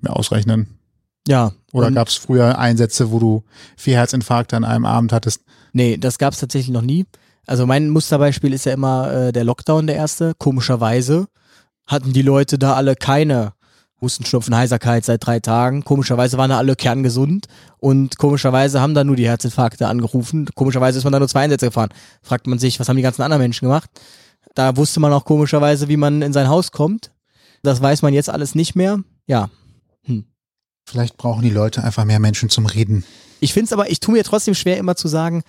mir 0.01 0.15
ausrechnen. 0.15 0.79
Ja. 1.29 1.53
Oder 1.73 1.91
gab 1.91 2.09
es 2.09 2.15
früher 2.15 2.59
Einsätze, 2.59 3.11
wo 3.11 3.19
du 3.19 3.45
vier 3.77 3.97
Herzinfarkte 3.97 4.57
an 4.57 4.65
einem 4.65 4.87
Abend 4.87 5.13
hattest? 5.13 5.43
Nee, 5.73 5.97
das 5.97 6.19
gab 6.19 6.33
es 6.33 6.41
tatsächlich 6.41 6.73
noch 6.73 6.83
nie. 6.83 7.05
Also 7.47 7.67
mein 7.67 7.91
Musterbeispiel 7.91 8.53
ist 8.53 8.67
ja 8.67 8.73
immer 8.73 9.13
äh, 9.13 9.33
der 9.33 9.45
Lockdown, 9.45 9.87
der 9.87 9.97
erste. 9.97 10.35
Komischerweise 10.39 11.29
hatten 11.87 12.13
die 12.13 12.23
Leute 12.23 12.59
da 12.59 12.75
alle 12.75 12.97
keine 12.97 13.53
Hustenschnupfen, 14.01 14.55
Heiserkeit 14.55 15.05
seit 15.05 15.25
drei 15.25 15.41
Tagen. 15.41 15.85
Komischerweise 15.85 16.37
waren 16.39 16.51
da 16.51 16.59
alle 16.59 16.77
kerngesund 16.77 17.47
und 17.79 18.19
komischerweise 18.19 18.81
haben 18.81 18.95
da 18.95 19.05
nur 19.05 19.17
die 19.17 19.27
Herzinfarkte 19.27 19.89
angerufen. 19.89 20.49
Komischerweise 20.55 20.99
ist 20.99 21.05
man 21.05 21.13
da 21.13 21.19
nur 21.19 21.29
zwei 21.29 21.41
Einsätze 21.41 21.67
gefahren. 21.67 21.91
Fragt 22.23 22.47
man 22.47 22.59
sich, 22.59 22.79
was 22.79 22.89
haben 22.89 22.97
die 22.97 23.03
ganzen 23.03 23.23
anderen 23.23 23.43
Menschen 23.43 23.67
gemacht? 23.67 23.91
Da 24.55 24.77
wusste 24.77 25.01
man 25.01 25.13
auch 25.13 25.25
komischerweise, 25.25 25.89
wie 25.89 25.97
man 25.97 26.23
in 26.23 26.33
sein 26.33 26.49
Haus 26.49 26.73
kommt. 26.73 27.13
Das 27.63 27.81
weiß 27.81 28.03
man 28.03 28.13
jetzt 28.13 28.31
alles 28.31 28.55
nicht 28.55 28.77
mehr. 28.77 29.01
Ja, 29.27 29.49
Vielleicht 30.89 31.17
brauchen 31.17 31.43
die 31.43 31.51
Leute 31.51 31.83
einfach 31.83 32.05
mehr 32.05 32.21
Menschen 32.21 32.49
zum 32.49 32.67
Reden. 32.67 33.05
Ich 33.41 33.53
finde 33.53 33.67
es 33.67 33.73
aber, 33.73 33.91
ich 33.91 34.01
tue 34.01 34.15
mir 34.15 34.23
trotzdem 34.23 34.55
schwer, 34.55 34.79
immer 34.79 34.95
zu 34.95 35.09
sagen, 35.09 35.43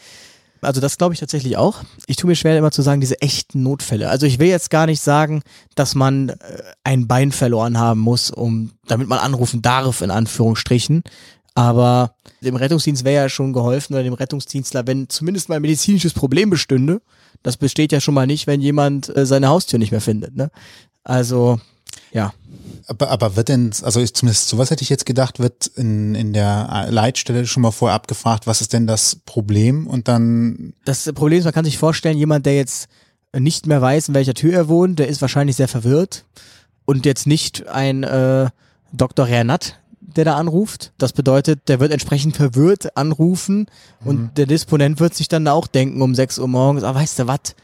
also 0.62 0.82
das 0.82 0.98
glaube 0.98 1.14
ich 1.14 1.20
tatsächlich 1.20 1.58
auch. 1.58 1.84
Ich 2.06 2.16
tue 2.16 2.28
mir 2.28 2.36
schwer, 2.36 2.58
immer 2.58 2.72
zu 2.72 2.82
sagen, 2.82 3.02
diese 3.02 3.22
echten 3.22 3.64
Notfälle. 3.64 4.10
Also 4.10 4.26
ich 4.26 4.40
will 4.40 4.48
jetzt 4.48 4.70
gar 4.70 4.86
nicht 4.86 5.02
sagen, 5.02 5.42
dass 5.76 5.96
man 5.96 6.30
äh, 6.30 6.36
ein 6.84 7.08
Bein 7.08 7.32
verloren 7.32 7.78
haben 7.78 8.00
muss, 8.00 8.32
um, 8.32 8.72
damit 8.88 9.08
man 9.08 9.20
anrufen 9.20 9.62
darf, 9.62 10.02
in 10.02 10.12
Anführungsstrichen. 10.12 11.04
Aber 11.56 12.14
dem 12.42 12.56
Rettungsdienst 12.56 13.04
wäre 13.04 13.24
ja 13.24 13.30
schon 13.30 13.52
geholfen 13.52 13.94
oder 13.94 14.04
dem 14.04 14.14
Rettungsdienstler, 14.14 14.86
wenn 14.86 15.10
zumindest 15.10 15.50
mal 15.50 15.56
ein 15.56 15.62
medizinisches 15.62 16.14
Problem 16.14 16.50
bestünde. 16.50 17.02
Das 17.42 17.58
besteht 17.58 17.92
ja 17.92 18.00
schon 18.00 18.14
mal 18.14 18.28
nicht, 18.28 18.48
wenn 18.48 18.62
jemand 18.62 19.16
äh, 19.16 19.26
seine 19.26 19.48
Haustür 19.48 19.80
nicht 19.80 19.92
mehr 19.92 20.02
findet. 20.02 20.36
Ne? 20.36 20.52
Also, 21.04 21.60
ja. 22.12 22.34
Aber, 22.88 23.10
aber 23.10 23.36
wird 23.36 23.50
denn, 23.50 23.72
also 23.82 24.00
ich, 24.00 24.14
zumindest 24.14 24.50
sowas 24.50 24.70
hätte 24.70 24.84
ich 24.84 24.90
jetzt 24.90 25.06
gedacht, 25.06 25.40
wird 25.40 25.68
in, 25.76 26.16
in 26.16 26.34
der 26.34 26.88
Leitstelle 26.90 27.46
schon 27.46 27.64
mal 27.64 27.72
vorher 27.72 27.96
abgefragt, 27.96 28.48
was 28.48 28.62
ist 28.62 28.74
denn 28.74 28.88
das 28.88 29.18
Problem? 29.26 29.88
Und 29.88 30.08
dann, 30.08 30.74
Das 30.86 31.12
Problem 31.14 31.40
ist, 31.40 31.46
man 31.46 31.54
kann 31.54 31.66
sich 31.66 31.78
vorstellen, 31.78 32.18
jemand, 32.18 32.46
der 32.46 32.56
jetzt 32.56 32.88
nicht 33.38 33.68
mehr 33.68 33.82
weiß, 33.82 34.10
in 34.10 34.14
welcher 34.14 34.34
Tür 34.34 34.54
er 34.54 34.68
wohnt, 34.68 35.00
der 35.00 35.08
ist 35.08 35.22
wahrscheinlich 35.22 35.56
sehr 35.56 35.68
verwirrt 35.68 36.26
und 36.86 37.06
jetzt 37.06 37.28
nicht 37.28 37.68
ein 37.68 38.04
äh, 38.04 38.50
Dr. 38.94 39.28
Renat, 39.28 39.80
der 40.00 40.26
da 40.26 40.36
anruft. 40.36 40.94
Das 40.98 41.14
bedeutet, 41.14 41.68
der 41.68 41.80
wird 41.80 41.92
entsprechend 41.92 42.36
verwirrt 42.36 42.96
anrufen 42.98 43.68
und 44.04 44.38
der 44.38 44.46
Disponent 44.46 45.00
wird 45.00 45.14
sich 45.14 45.28
dann 45.28 45.48
auch 45.48 45.68
denken 45.68 46.02
um 46.02 46.16
6 46.16 46.40
Uhr 46.40 46.48
morgens, 46.48 46.84
ah, 46.84 46.96
weißt 46.96 47.20
du 47.20 47.28
was, 47.28 47.56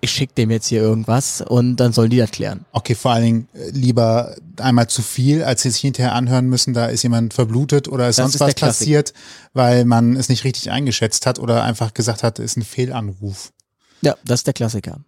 ich 0.00 0.10
schicke 0.10 0.34
dem 0.34 0.50
jetzt 0.50 0.66
hier 0.66 0.80
irgendwas 0.80 1.42
und 1.42 1.76
dann 1.76 1.92
sollen 1.92 2.10
die 2.10 2.16
das 2.16 2.30
klären. 2.30 2.64
Okay, 2.72 2.94
vor 2.94 3.12
allen 3.12 3.24
Dingen 3.24 3.48
äh, 3.54 3.70
lieber 3.70 4.34
einmal 4.58 4.88
zu 4.88 5.02
viel, 5.02 5.42
als 5.44 5.62
sie 5.62 5.70
sich 5.70 5.80
hinterher 5.82 6.14
anhören 6.14 6.46
müssen, 6.46 6.74
da 6.74 6.86
ist 6.86 7.02
jemand 7.02 7.34
verblutet 7.34 7.88
oder 7.88 8.08
ist 8.08 8.18
Das 8.18 8.24
sonst 8.24 8.34
ist 8.36 8.40
was 8.40 8.54
passiert, 8.54 9.12
weil 9.52 9.84
man 9.84 10.16
es 10.16 10.28
nicht 10.28 10.44
richtig 10.44 10.70
eingeschätzt 10.70 11.26
hat 11.26 11.38
oder 11.38 11.62
einfach 11.64 11.94
gesagt 11.94 12.22
hat, 12.22 12.38
ist 12.38 12.56
ein 12.56 12.62
Fehlanruf. 12.62 13.52
Ja, 14.00 14.16
das 14.24 14.40
ist 14.40 14.46
der 14.46 14.54
Klassiker. 14.54 15.00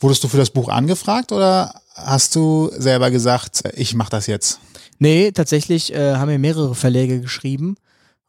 Wurdest 0.00 0.24
du 0.24 0.28
für 0.28 0.38
das 0.38 0.50
Buch 0.50 0.70
angefragt 0.70 1.32
oder 1.32 1.74
hast 1.94 2.34
du 2.34 2.70
selber 2.76 3.10
gesagt, 3.10 3.62
ich 3.74 3.94
mache 3.94 4.10
das 4.10 4.26
jetzt? 4.26 4.58
Nee, 4.98 5.32
tatsächlich 5.32 5.92
äh, 5.94 6.14
haben 6.14 6.28
mir 6.28 6.38
mehrere 6.38 6.74
Verläge 6.74 7.20
geschrieben. 7.20 7.76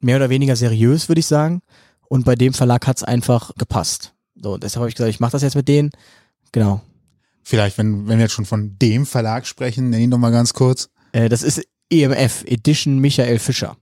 Mehr 0.01 0.17
oder 0.17 0.29
weniger 0.29 0.55
seriös, 0.55 1.07
würde 1.07 1.19
ich 1.19 1.27
sagen. 1.27 1.61
Und 2.09 2.25
bei 2.25 2.35
dem 2.35 2.53
Verlag 2.53 2.87
hat's 2.87 3.03
einfach 3.03 3.51
gepasst. 3.57 4.13
So, 4.41 4.57
deshalb 4.57 4.81
habe 4.81 4.89
ich 4.89 4.95
gesagt, 4.95 5.09
ich 5.09 5.19
mache 5.19 5.31
das 5.33 5.41
jetzt 5.41 5.55
mit 5.55 5.67
denen. 5.67 5.91
Genau. 6.51 6.81
Vielleicht, 7.43 7.77
wenn, 7.77 8.07
wenn 8.07 8.17
wir 8.17 8.25
jetzt 8.25 8.33
schon 8.33 8.45
von 8.45 8.77
dem 8.79 9.05
Verlag 9.05 9.45
sprechen, 9.45 9.89
nenn 9.89 10.01
ihn 10.01 10.11
doch 10.11 10.17
mal 10.17 10.31
ganz 10.31 10.53
kurz. 10.53 10.89
Äh, 11.11 11.29
das 11.29 11.43
ist 11.43 11.61
EMF, 11.89 12.43
Edition 12.45 12.99
Michael 12.99 13.39
Fischer. 13.39 13.77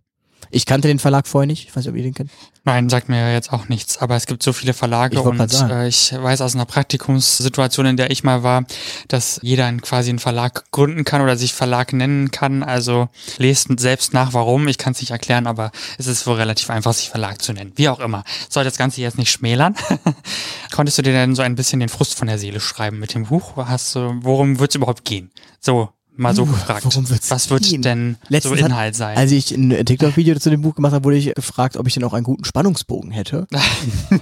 Ich 0.52 0.66
kannte 0.66 0.88
den 0.88 1.00
Verlag 1.00 1.28
vorher 1.28 1.48
nicht. 1.48 1.68
Ich 1.68 1.76
weiß 1.76 1.84
nicht, 1.84 1.92
ob 1.92 1.96
ihr 1.96 2.04
den 2.04 2.14
kennt. 2.14 2.32
Nein, 2.66 2.90
sagt 2.90 3.10
mir 3.10 3.34
jetzt 3.34 3.54
auch 3.54 3.70
nichts, 3.70 3.98
aber 4.00 4.16
es 4.16 4.26
gibt 4.26 4.44
so 4.44 4.54
viele 4.54 4.74
Verlage 4.74 5.16
Ich 5.16 5.22
und 5.22 5.40
äh, 5.40 5.88
ich 5.88 6.14
weiß 6.14 6.42
aus 6.42 6.56
einer 6.56 6.66
Praktikumssituation, 6.66 7.86
in 7.86 7.98
der 7.98 8.12
ich 8.12 8.24
mal 8.24 8.44
war, 8.44 8.66
dass 9.08 9.40
jeder 9.42 9.72
quasi 9.78 10.10
einen 10.10 10.20
Verlag 10.20 10.70
gründen 10.72 11.04
kann 11.06 11.22
oder 11.22 11.38
sich 11.38 11.54
Verlag 11.54 11.94
nennen 11.94 12.32
kann. 12.32 12.64
Also 12.64 13.10
lest 13.38 13.68
selbst 13.80 14.14
nach, 14.14 14.34
warum. 14.34 14.68
Ich 14.68 14.78
kann 14.78 14.94
es 14.94 15.02
nicht 15.02 15.12
erklären, 15.12 15.48
aber 15.48 15.72
es 15.98 16.08
ist 16.08 16.28
wohl 16.28 16.36
relativ 16.36 16.70
einfach, 16.70 16.94
sich 16.94 17.10
Verlag 17.10 17.42
zu 17.42 17.54
nennen. 17.54 17.72
Wie 17.76 17.90
auch 17.90 18.00
immer. 18.00 18.24
Soll 18.50 18.64
das 18.64 18.78
Ganze 18.78 19.02
jetzt 19.02 19.18
nicht 19.18 19.32
schmälern. 19.32 19.76
Konntest 20.72 20.98
du 20.98 21.02
dir 21.02 21.14
denn 21.14 21.36
so 21.36 21.42
ein 21.42 21.56
bisschen 21.56 21.80
den 21.80 21.90
Frust 21.90 22.16
von 22.16 22.28
der 22.28 22.38
Seele 22.38 22.60
schreiben 22.60 23.00
mit 23.00 23.14
dem 23.14 23.26
Buch? 23.26 23.56
Hast 23.58 23.96
du, 23.96 24.18
worum 24.22 24.60
wird 24.60 24.72
es 24.72 24.76
überhaupt 24.76 25.06
gehen? 25.06 25.32
So, 25.60 25.90
mal 26.20 26.36
so 26.36 26.44
Uh, 26.44 26.48
gefragt. 26.48 26.86
Was 27.30 27.50
wird 27.50 27.64
gehen? 27.64 27.82
denn 27.82 28.18
Letztens 28.28 28.58
so 28.60 28.64
hat- 28.64 28.70
Inhalt 28.72 28.96
sein? 28.96 29.18
Als 29.18 29.32
ich 29.32 29.52
ein 29.52 29.70
TikTok-Video 29.86 30.38
zu 30.38 30.50
dem 30.50 30.62
Buch 30.62 30.76
gemacht 30.76 30.94
habe, 30.94 31.06
wurde 31.06 31.18
ich 31.18 31.34
gefragt, 31.34 31.78
ob 31.78 31.88
ich 31.88 31.94
denn 31.96 32.04
auch 32.04 32.14
einen 32.14 32.24
guten 32.26 32.46
Spannungsbogen 32.46 33.12
hätte. 33.12 33.48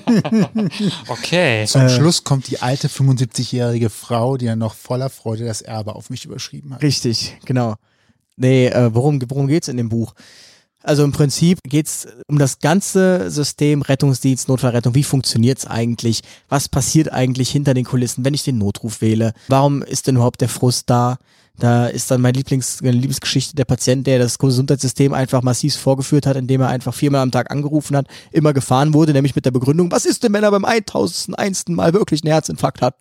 okay. 1.08 1.66
Zum 1.68 1.82
Äh. 1.82 1.89
Schluss 1.89 2.24
kommt 2.24 2.48
die 2.50 2.62
alte 2.62 2.88
75-jährige 2.88 3.89
Frau, 3.89 4.38
die 4.38 4.46
ja 4.46 4.56
noch 4.56 4.74
voller 4.74 5.10
Freude 5.10 5.46
das 5.46 5.62
Erbe 5.62 5.96
auf 5.96 6.10
mich 6.10 6.25
überschrieben 6.25 6.74
hat. 6.74 6.82
Richtig, 6.82 7.38
genau. 7.46 7.75
Nee, 8.36 8.68
äh, 8.68 8.94
worum, 8.94 9.20
worum 9.30 9.48
geht's 9.48 9.68
in 9.68 9.77
dem 9.77 9.89
Buch? 9.89 10.13
Also 10.84 11.04
im 11.04 11.12
Prinzip 11.12 11.60
geht's 11.63 12.08
um 12.27 12.38
das 12.38 12.60
ganze 12.60 13.30
System 13.32 13.82
Rettungsdienst, 13.82 14.48
Notfallrettung. 14.48 14.96
Wie 14.96 15.04
funktioniert's 15.04 15.66
eigentlich? 15.66 16.22
Was 16.48 16.70
passiert 16.70 17.12
eigentlich 17.12 17.50
hinter 17.50 17.74
den 17.74 17.84
Kulissen, 17.84 18.24
wenn 18.24 18.34
ich 18.36 18.44
den 18.44 18.58
Notruf 18.58 19.01
wähle? 19.01 19.34
Warum 19.48 19.82
ist 19.82 20.08
denn 20.08 20.16
überhaupt 20.16 20.39
der 20.39 20.50
Frust 20.50 20.89
da? 20.89 21.18
Da 21.60 21.88
ist 21.88 22.12
dann 22.12 22.22
meine 22.22 22.38
Lieblings, 22.38 22.82
meine 22.82 22.98
Lieblingsgeschichte 22.98 23.56
der 23.56 23.66
Patient, 23.66 24.06
der 24.06 24.20
das 24.20 24.38
Gesundheitssystem 24.38 25.14
einfach 25.14 25.42
massiv 25.42 25.76
vorgeführt 25.76 26.28
hat, 26.28 26.38
indem 26.38 26.62
er 26.62 26.68
einfach 26.68 26.94
viermal 26.94 27.22
am 27.22 27.32
Tag 27.32 27.50
angerufen 27.52 27.98
hat, 27.98 28.08
immer 28.32 28.54
gefahren 28.54 28.94
wurde, 28.94 29.14
nämlich 29.14 29.36
mit 29.36 29.46
der 29.46 29.52
Begründung, 29.52 29.92
was 29.92 30.06
ist 30.06 30.24
denn, 30.24 30.34
wenn 30.34 30.44
er 30.44 30.52
beim 30.52 30.66
1001. 30.66 31.70
Mal 31.70 31.94
wirklich 31.94 32.24
einen 32.24 32.32
Herzinfarkt 32.32 32.82
hat? 32.82 32.96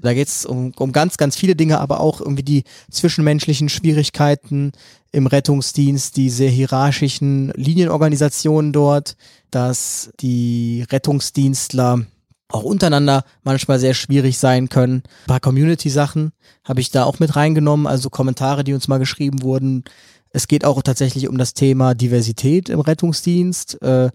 Da 0.00 0.12
geht's 0.12 0.44
um, 0.44 0.72
um 0.76 0.92
ganz, 0.92 1.16
ganz 1.16 1.34
viele 1.34 1.56
Dinge, 1.56 1.80
aber 1.80 2.00
auch 2.00 2.20
irgendwie 2.20 2.42
die 2.42 2.64
zwischenmenschlichen 2.90 3.70
Schwierigkeiten 3.70 4.72
im 5.12 5.26
Rettungsdienst, 5.26 6.16
die 6.18 6.28
sehr 6.28 6.50
hierarchischen 6.50 7.52
Linienorganisationen 7.56 8.72
dort, 8.72 9.16
dass 9.50 10.10
die 10.20 10.84
Rettungsdienstler 10.90 12.04
auch 12.48 12.62
untereinander 12.62 13.24
manchmal 13.42 13.78
sehr 13.78 13.94
schwierig 13.94 14.38
sein 14.38 14.68
können. 14.68 15.02
Ein 15.24 15.26
paar 15.28 15.40
Community-Sachen 15.40 16.32
habe 16.64 16.80
ich 16.80 16.90
da 16.90 17.04
auch 17.04 17.18
mit 17.18 17.36
reingenommen, 17.36 17.86
also 17.86 18.10
Kommentare, 18.10 18.64
die 18.64 18.74
uns 18.74 18.88
mal 18.88 18.98
geschrieben 18.98 19.42
wurden. 19.42 19.84
Es 20.30 20.48
geht 20.48 20.64
auch 20.64 20.82
tatsächlich 20.82 21.28
um 21.28 21.38
das 21.38 21.54
Thema 21.54 21.94
Diversität 21.94 22.68
im 22.68 22.80
Rettungsdienst. 22.80 23.80
Äh, 23.82 24.10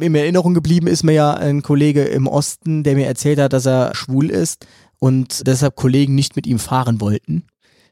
in 0.00 0.14
Erinnerung 0.14 0.54
geblieben 0.54 0.86
ist 0.86 1.02
mir 1.02 1.12
ja 1.12 1.34
ein 1.34 1.62
Kollege 1.62 2.04
im 2.04 2.26
Osten, 2.26 2.82
der 2.84 2.94
mir 2.94 3.06
erzählt 3.06 3.38
hat, 3.38 3.52
dass 3.52 3.66
er 3.66 3.94
schwul 3.94 4.30
ist 4.30 4.66
und 4.98 5.46
deshalb 5.46 5.76
Kollegen 5.76 6.14
nicht 6.14 6.36
mit 6.36 6.46
ihm 6.46 6.58
fahren 6.58 7.00
wollten. 7.00 7.44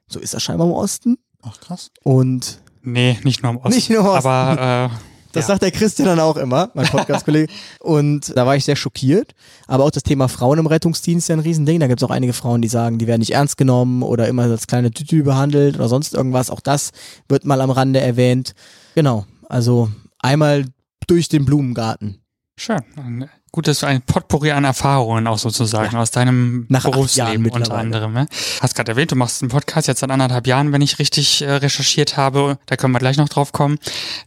So 0.08 0.20
ist 0.20 0.32
das 0.34 0.42
scheinbar 0.42 0.66
im 0.66 0.72
Osten. 0.72 1.18
Ach 1.42 1.58
krass. 1.60 1.90
Und 2.02 2.60
Nee, 2.82 3.18
nicht 3.24 3.42
nur 3.42 3.52
im 3.52 3.58
Osten. 3.58 3.74
Nicht 3.74 3.90
nur 3.90 4.00
im 4.00 4.06
Osten. 4.06 4.28
Aber 4.28 4.90
äh, 4.90 5.09
das 5.32 5.44
ja. 5.44 5.48
sagt 5.48 5.62
der 5.62 5.70
Christian 5.70 6.06
dann 6.06 6.20
auch 6.20 6.36
immer, 6.36 6.70
mein 6.74 6.86
Podcast-Kollege. 6.86 7.52
Und 7.80 8.36
da 8.36 8.46
war 8.46 8.56
ich 8.56 8.64
sehr 8.64 8.76
schockiert. 8.76 9.34
Aber 9.66 9.84
auch 9.84 9.90
das 9.90 10.02
Thema 10.02 10.28
Frauen 10.28 10.58
im 10.58 10.66
Rettungsdienst 10.66 11.24
ist 11.24 11.28
ja 11.28 11.36
ein 11.36 11.40
Riesending. 11.40 11.80
Da 11.80 11.86
gibt 11.86 12.02
es 12.02 12.08
auch 12.08 12.12
einige 12.12 12.32
Frauen, 12.32 12.62
die 12.62 12.68
sagen, 12.68 12.98
die 12.98 13.06
werden 13.06 13.20
nicht 13.20 13.34
ernst 13.34 13.56
genommen 13.56 14.02
oder 14.02 14.28
immer 14.28 14.42
als 14.42 14.66
kleine 14.66 14.90
Tütü 14.90 15.22
behandelt 15.22 15.76
oder 15.76 15.88
sonst 15.88 16.14
irgendwas. 16.14 16.50
Auch 16.50 16.60
das 16.60 16.90
wird 17.28 17.44
mal 17.44 17.60
am 17.60 17.70
Rande 17.70 18.00
erwähnt. 18.00 18.54
Genau. 18.94 19.26
Also 19.48 19.90
einmal 20.18 20.64
durch 21.06 21.28
den 21.28 21.44
Blumengarten. 21.44 22.20
Schön. 22.56 23.28
Gut, 23.52 23.66
dass 23.66 23.80
du 23.80 23.86
ein 23.86 24.00
Potpourri 24.00 24.52
an 24.52 24.62
Erfahrungen 24.62 25.26
auch 25.26 25.38
sozusagen 25.38 25.96
aus 25.96 26.12
deinem 26.12 26.66
Nach 26.68 26.84
Berufsleben 26.84 27.50
unter 27.50 27.74
anderem. 27.74 28.12
Ne? 28.12 28.26
Hast 28.60 28.76
gerade 28.76 28.92
erwähnt, 28.92 29.10
du 29.10 29.16
machst 29.16 29.42
einen 29.42 29.50
Podcast 29.50 29.88
jetzt 29.88 30.00
seit 30.00 30.10
anderthalb 30.10 30.46
Jahren, 30.46 30.72
wenn 30.72 30.82
ich 30.82 31.00
richtig 31.00 31.42
äh, 31.42 31.50
recherchiert 31.54 32.16
habe. 32.16 32.58
Da 32.66 32.76
können 32.76 32.92
wir 32.92 33.00
gleich 33.00 33.16
noch 33.16 33.28
drauf 33.28 33.50
kommen. 33.50 33.78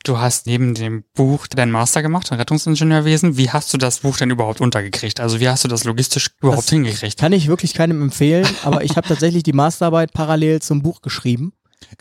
Du 0.04 0.18
hast 0.18 0.46
neben 0.46 0.74
dem 0.74 1.06
Buch 1.16 1.48
deinen 1.48 1.72
Master 1.72 2.02
gemacht 2.02 2.32
in 2.32 2.38
Rettungsingenieurwesen. 2.38 3.38
Wie 3.38 3.50
hast 3.50 3.74
du 3.74 3.78
das 3.78 4.00
Buch 4.00 4.18
denn 4.18 4.30
überhaupt 4.30 4.60
untergekriegt? 4.60 5.22
Also 5.22 5.40
wie 5.40 5.48
hast 5.48 5.64
du 5.64 5.70
das 5.70 5.86
logistisch 5.86 6.32
überhaupt 6.42 6.64
Das 6.64 6.70
hingekriegt? 6.70 7.18
Kann 7.18 7.32
ich 7.32 7.48
wirklich 7.48 7.74
keinem 7.74 8.02
empfehlen, 8.02 8.48
aber 8.64 8.84
ich 8.84 8.98
habe 8.98 9.08
tatsächlich 9.08 9.44
die 9.44 9.54
Masterarbeit 9.54 10.12
parallel 10.12 10.62
zum 10.62 10.82
Buch 10.82 11.02
geschrieben. 11.02 11.54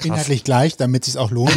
Inhaltlich 0.02 0.43
gleich, 0.43 0.76
damit 0.76 1.02
es 1.07 1.12
sich 1.12 1.21
auch 1.21 1.31
lohnt. 1.31 1.52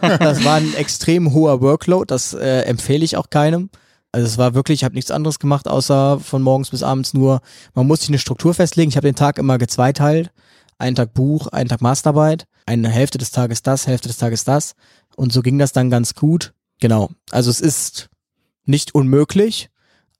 Das 0.00 0.44
war 0.44 0.56
ein 0.56 0.74
extrem 0.74 1.32
hoher 1.32 1.60
Workload, 1.60 2.06
das 2.08 2.32
äh, 2.32 2.60
empfehle 2.62 3.04
ich 3.04 3.16
auch 3.16 3.28
keinem. 3.30 3.70
Also 4.16 4.28
es 4.28 4.38
war 4.38 4.54
wirklich, 4.54 4.80
ich 4.80 4.84
habe 4.84 4.94
nichts 4.94 5.10
anderes 5.10 5.38
gemacht, 5.38 5.68
außer 5.68 6.20
von 6.20 6.40
morgens 6.40 6.70
bis 6.70 6.82
abends 6.82 7.12
nur, 7.12 7.42
man 7.74 7.86
muss 7.86 8.00
sich 8.00 8.08
eine 8.08 8.18
Struktur 8.18 8.54
festlegen. 8.54 8.88
Ich 8.88 8.96
habe 8.96 9.06
den 9.06 9.14
Tag 9.14 9.36
immer 9.36 9.58
gezweiteilt. 9.58 10.30
Einen 10.78 10.96
Tag 10.96 11.12
Buch, 11.12 11.48
einen 11.48 11.68
Tag 11.68 11.82
Masterarbeit, 11.82 12.46
eine 12.64 12.88
Hälfte 12.88 13.18
des 13.18 13.30
Tages 13.30 13.60
das, 13.60 13.86
Hälfte 13.86 14.08
des 14.08 14.16
Tages 14.16 14.44
das. 14.44 14.72
Und 15.16 15.34
so 15.34 15.42
ging 15.42 15.58
das 15.58 15.72
dann 15.72 15.90
ganz 15.90 16.14
gut. 16.14 16.54
Genau. 16.80 17.10
Also 17.30 17.50
es 17.50 17.60
ist 17.60 18.08
nicht 18.64 18.94
unmöglich, 18.94 19.68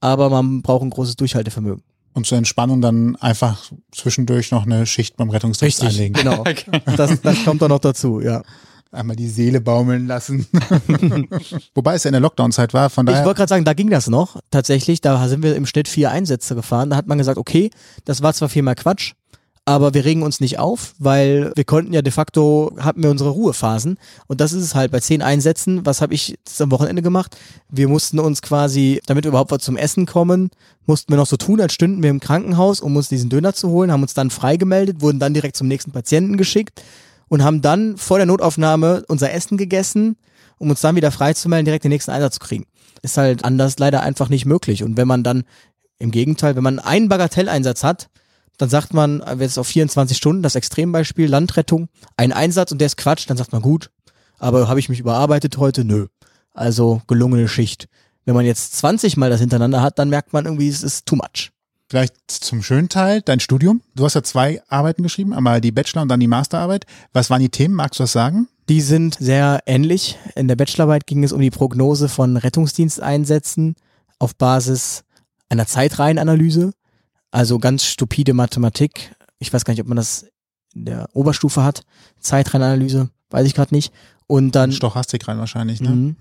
aber 0.00 0.28
man 0.28 0.60
braucht 0.60 0.82
ein 0.82 0.90
großes 0.90 1.16
Durchhaltevermögen. 1.16 1.82
Und 2.12 2.26
zur 2.26 2.36
Entspannung 2.36 2.82
dann 2.82 3.16
einfach 3.16 3.72
zwischendurch 3.92 4.50
noch 4.50 4.66
eine 4.66 4.84
Schicht 4.84 5.16
beim 5.16 5.30
Rettungsdienst 5.30 5.82
einlegen. 5.82 6.12
genau. 6.12 6.44
Das, 6.98 7.18
das 7.22 7.44
kommt 7.46 7.62
dann 7.62 7.70
noch 7.70 7.78
dazu, 7.78 8.20
ja. 8.20 8.42
Einmal 8.96 9.16
die 9.16 9.28
Seele 9.28 9.60
baumeln 9.60 10.06
lassen. 10.06 10.46
Wobei 11.74 11.94
es 11.94 12.04
ja 12.04 12.08
in 12.08 12.12
der 12.12 12.20
Lockdown-Zeit 12.20 12.74
war, 12.74 12.90
von 12.90 13.06
Ich 13.06 13.12
daher. 13.12 13.24
wollte 13.26 13.38
gerade 13.38 13.48
sagen, 13.50 13.64
da 13.64 13.74
ging 13.74 13.90
das 13.90 14.08
noch. 14.08 14.40
Tatsächlich, 14.50 15.00
da 15.00 15.26
sind 15.28 15.42
wir 15.42 15.54
im 15.54 15.66
Schnitt 15.66 15.88
vier 15.88 16.10
Einsätze 16.10 16.54
gefahren. 16.54 16.90
Da 16.90 16.96
hat 16.96 17.06
man 17.06 17.18
gesagt, 17.18 17.38
okay, 17.38 17.70
das 18.04 18.22
war 18.22 18.32
zwar 18.34 18.48
viermal 18.48 18.74
Quatsch, 18.74 19.12
aber 19.68 19.94
wir 19.94 20.04
regen 20.04 20.22
uns 20.22 20.40
nicht 20.40 20.58
auf, 20.60 20.94
weil 20.98 21.52
wir 21.56 21.64
konnten 21.64 21.92
ja 21.92 22.00
de 22.00 22.12
facto, 22.12 22.72
hatten 22.78 23.02
wir 23.02 23.10
unsere 23.10 23.30
Ruhephasen. 23.30 23.98
Und 24.28 24.40
das 24.40 24.52
ist 24.52 24.62
es 24.62 24.74
halt 24.76 24.92
bei 24.92 25.00
zehn 25.00 25.22
Einsätzen. 25.22 25.84
Was 25.84 26.00
habe 26.00 26.14
ich 26.14 26.38
am 26.60 26.70
Wochenende 26.70 27.02
gemacht? 27.02 27.36
Wir 27.68 27.88
mussten 27.88 28.20
uns 28.20 28.42
quasi, 28.42 29.00
damit 29.06 29.24
wir 29.24 29.30
überhaupt 29.30 29.50
was 29.50 29.62
zum 29.62 29.76
Essen 29.76 30.06
kommen, 30.06 30.50
mussten 30.86 31.12
wir 31.12 31.16
noch 31.16 31.26
so 31.26 31.36
tun, 31.36 31.60
als 31.60 31.72
stünden 31.72 32.02
wir 32.02 32.10
im 32.10 32.20
Krankenhaus, 32.20 32.80
um 32.80 32.94
uns 32.96 33.08
diesen 33.08 33.28
Döner 33.28 33.54
zu 33.54 33.68
holen, 33.68 33.90
haben 33.90 34.02
uns 34.02 34.14
dann 34.14 34.30
freigemeldet, 34.30 35.00
wurden 35.00 35.18
dann 35.18 35.34
direkt 35.34 35.56
zum 35.56 35.66
nächsten 35.66 35.90
Patienten 35.90 36.36
geschickt 36.36 36.80
und 37.28 37.42
haben 37.42 37.62
dann 37.62 37.96
vor 37.96 38.18
der 38.18 38.26
Notaufnahme 38.26 39.04
unser 39.08 39.32
Essen 39.32 39.56
gegessen, 39.56 40.16
um 40.58 40.70
uns 40.70 40.80
dann 40.80 40.96
wieder 40.96 41.10
freizumelden, 41.10 41.64
direkt 41.64 41.84
den 41.84 41.90
nächsten 41.90 42.10
Einsatz 42.10 42.34
zu 42.34 42.40
kriegen. 42.40 42.66
Ist 43.02 43.16
halt 43.16 43.44
anders 43.44 43.78
leider 43.78 44.02
einfach 44.02 44.28
nicht 44.28 44.46
möglich. 44.46 44.82
Und 44.82 44.96
wenn 44.96 45.08
man 45.08 45.22
dann, 45.22 45.44
im 45.98 46.10
Gegenteil, 46.10 46.56
wenn 46.56 46.62
man 46.62 46.78
einen 46.78 47.08
Bagatelleinsatz 47.08 47.82
hat, 47.82 48.08
dann 48.58 48.68
sagt 48.68 48.94
man, 48.94 49.22
wenn 49.26 49.46
es 49.46 49.58
auf 49.58 49.66
24 49.66 50.16
Stunden, 50.16 50.42
das 50.42 50.54
Extrembeispiel, 50.54 51.28
Landrettung, 51.28 51.88
ein 52.16 52.32
Einsatz 52.32 52.72
und 52.72 52.78
der 52.78 52.86
ist 52.86 52.96
Quatsch, 52.96 53.28
dann 53.28 53.36
sagt 53.36 53.52
man 53.52 53.62
gut, 53.62 53.90
aber 54.38 54.68
habe 54.68 54.80
ich 54.80 54.88
mich 54.88 55.00
überarbeitet 55.00 55.58
heute? 55.58 55.84
Nö. 55.84 56.06
Also 56.52 57.02
gelungene 57.06 57.48
Schicht. 57.48 57.88
Wenn 58.24 58.34
man 58.34 58.46
jetzt 58.46 58.76
20 58.76 59.16
Mal 59.16 59.30
das 59.30 59.40
hintereinander 59.40 59.82
hat, 59.82 59.98
dann 59.98 60.08
merkt 60.08 60.32
man 60.32 60.46
irgendwie, 60.46 60.68
es 60.68 60.82
ist 60.82 61.06
too 61.06 61.16
much. 61.16 61.50
Vielleicht 61.88 62.30
zum 62.30 62.62
schönen 62.62 62.88
Teil, 62.88 63.22
dein 63.22 63.38
Studium. 63.38 63.80
Du 63.94 64.04
hast 64.04 64.14
ja 64.14 64.22
zwei 64.22 64.60
Arbeiten 64.68 65.04
geschrieben, 65.04 65.32
einmal 65.32 65.60
die 65.60 65.70
Bachelor- 65.70 66.02
und 66.02 66.08
dann 66.08 66.18
die 66.18 66.26
Masterarbeit. 66.26 66.84
Was 67.12 67.30
waren 67.30 67.40
die 67.40 67.48
Themen? 67.48 67.74
Magst 67.74 68.00
du 68.00 68.02
das 68.02 68.12
sagen? 68.12 68.48
Die 68.68 68.80
sind 68.80 69.16
sehr 69.20 69.60
ähnlich. 69.66 70.18
In 70.34 70.48
der 70.48 70.56
Bachelorarbeit 70.56 71.06
ging 71.06 71.22
es 71.22 71.30
um 71.30 71.40
die 71.40 71.50
Prognose 71.50 72.08
von 72.08 72.36
Rettungsdiensteinsätzen 72.36 73.76
auf 74.18 74.34
Basis 74.34 75.04
einer 75.48 75.66
Zeitreihenanalyse. 75.68 76.72
Also 77.30 77.60
ganz 77.60 77.84
stupide 77.84 78.34
Mathematik. 78.34 79.14
Ich 79.38 79.52
weiß 79.52 79.64
gar 79.64 79.72
nicht, 79.72 79.82
ob 79.82 79.86
man 79.86 79.96
das 79.96 80.26
in 80.74 80.86
der 80.86 81.08
Oberstufe 81.12 81.62
hat. 81.62 81.82
Zeitreihenanalyse, 82.18 83.10
weiß 83.30 83.46
ich 83.46 83.54
gerade 83.54 83.72
nicht. 83.72 83.92
Und 84.26 84.56
dann 84.56 84.72
Stochastik 84.72 85.28
rein 85.28 85.38
wahrscheinlich, 85.38 85.80
ne? 85.80 85.90
Mhm. 85.90 86.16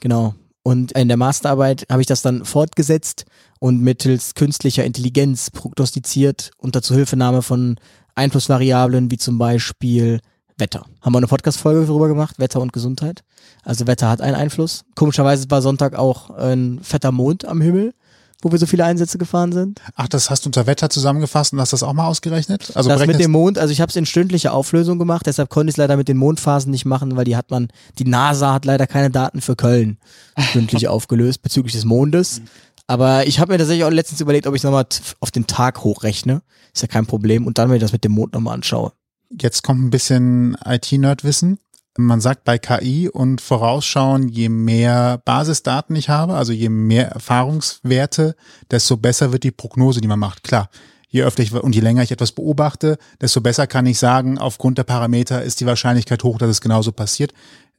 Genau. 0.00 0.34
Und 0.62 0.92
in 0.92 1.08
der 1.08 1.16
Masterarbeit 1.16 1.86
habe 1.90 2.02
ich 2.02 2.06
das 2.06 2.20
dann 2.20 2.44
fortgesetzt 2.44 3.24
und 3.58 3.80
mittels 3.80 4.34
künstlicher 4.34 4.84
Intelligenz 4.84 5.50
prognostiziert 5.50 6.50
unter 6.58 6.82
Zuhilfenahme 6.82 7.42
von 7.42 7.76
Einflussvariablen 8.14 9.10
wie 9.10 9.18
zum 9.18 9.38
Beispiel 9.38 10.20
Wetter. 10.58 10.86
Haben 11.02 11.12
wir 11.12 11.18
eine 11.18 11.26
Podcast-Folge 11.26 11.86
darüber 11.86 12.08
gemacht, 12.08 12.38
Wetter 12.38 12.60
und 12.60 12.72
Gesundheit. 12.72 13.22
Also 13.62 13.86
Wetter 13.86 14.08
hat 14.08 14.20
einen 14.20 14.34
Einfluss. 14.34 14.84
Komischerweise 14.94 15.50
war 15.50 15.60
Sonntag 15.60 15.94
auch 15.94 16.30
ein 16.30 16.80
fetter 16.82 17.12
Mond 17.12 17.44
am 17.44 17.60
Himmel, 17.60 17.92
wo 18.40 18.52
wir 18.52 18.58
so 18.58 18.64
viele 18.64 18.84
Einsätze 18.84 19.18
gefahren 19.18 19.52
sind. 19.52 19.82
Ach, 19.96 20.08
das 20.08 20.30
hast 20.30 20.44
du 20.44 20.48
unter 20.48 20.66
Wetter 20.66 20.88
zusammengefasst 20.88 21.52
und 21.52 21.60
hast 21.60 21.74
das 21.74 21.82
auch 21.82 21.92
mal 21.92 22.06
ausgerechnet? 22.06 22.72
Also 22.74 22.88
das 22.88 23.06
mit 23.06 23.20
dem 23.20 23.32
Mond, 23.32 23.58
also 23.58 23.70
ich 23.70 23.82
habe 23.82 23.90
es 23.90 23.96
in 23.96 24.06
stündlicher 24.06 24.54
Auflösung 24.54 24.98
gemacht, 24.98 25.26
deshalb 25.26 25.50
konnte 25.50 25.68
ich 25.68 25.74
es 25.74 25.76
leider 25.76 25.98
mit 25.98 26.08
den 26.08 26.16
Mondphasen 26.16 26.70
nicht 26.70 26.86
machen, 26.86 27.16
weil 27.16 27.24
die 27.24 27.36
hat 27.36 27.50
man, 27.50 27.68
die 27.98 28.04
NASA 28.04 28.54
hat 28.54 28.64
leider 28.64 28.86
keine 28.86 29.10
Daten 29.10 29.42
für 29.42 29.56
Köln 29.56 29.98
stündlich 30.38 30.88
aufgelöst 30.88 31.42
bezüglich 31.42 31.74
des 31.74 31.84
Mondes. 31.84 32.40
Aber 32.86 33.26
ich 33.26 33.40
habe 33.40 33.52
mir 33.52 33.58
tatsächlich 33.58 33.84
auch 33.84 33.90
letztens 33.90 34.20
überlegt, 34.20 34.46
ob 34.46 34.54
ich 34.54 34.60
es 34.60 34.64
nochmal 34.64 34.86
auf 35.20 35.30
den 35.30 35.46
Tag 35.46 35.82
hochrechne. 35.82 36.42
Ist 36.72 36.82
ja 36.82 36.88
kein 36.88 37.06
Problem. 37.06 37.46
Und 37.46 37.58
dann, 37.58 37.68
wenn 37.68 37.76
ich 37.76 37.82
das 37.82 37.92
mit 37.92 38.04
dem 38.04 38.12
Mond 38.12 38.32
nochmal 38.34 38.54
anschaue. 38.54 38.92
Jetzt 39.30 39.62
kommt 39.62 39.82
ein 39.82 39.90
bisschen 39.90 40.56
IT-Nerd-Wissen. 40.64 41.58
Man 41.98 42.20
sagt 42.20 42.44
bei 42.44 42.58
KI 42.58 43.08
und 43.08 43.40
Vorausschauen, 43.40 44.28
je 44.28 44.50
mehr 44.50 45.20
Basisdaten 45.24 45.96
ich 45.96 46.10
habe, 46.10 46.34
also 46.34 46.52
je 46.52 46.68
mehr 46.68 47.08
Erfahrungswerte, 47.08 48.36
desto 48.70 48.98
besser 48.98 49.32
wird 49.32 49.44
die 49.44 49.50
Prognose, 49.50 50.02
die 50.02 50.08
man 50.08 50.18
macht. 50.18 50.44
Klar, 50.44 50.68
je 51.08 51.22
öfter 51.22 51.42
ich 51.42 51.54
und 51.54 51.74
je 51.74 51.80
länger 51.80 52.02
ich 52.02 52.12
etwas 52.12 52.32
beobachte, 52.32 52.98
desto 53.20 53.40
besser 53.40 53.66
kann 53.66 53.86
ich 53.86 53.98
sagen, 53.98 54.36
aufgrund 54.36 54.76
der 54.76 54.84
Parameter 54.84 55.42
ist 55.42 55.60
die 55.60 55.66
Wahrscheinlichkeit 55.66 56.22
hoch, 56.22 56.36
dass 56.36 56.50
es 56.50 56.60
genauso 56.60 56.92
passiert. 56.92 57.32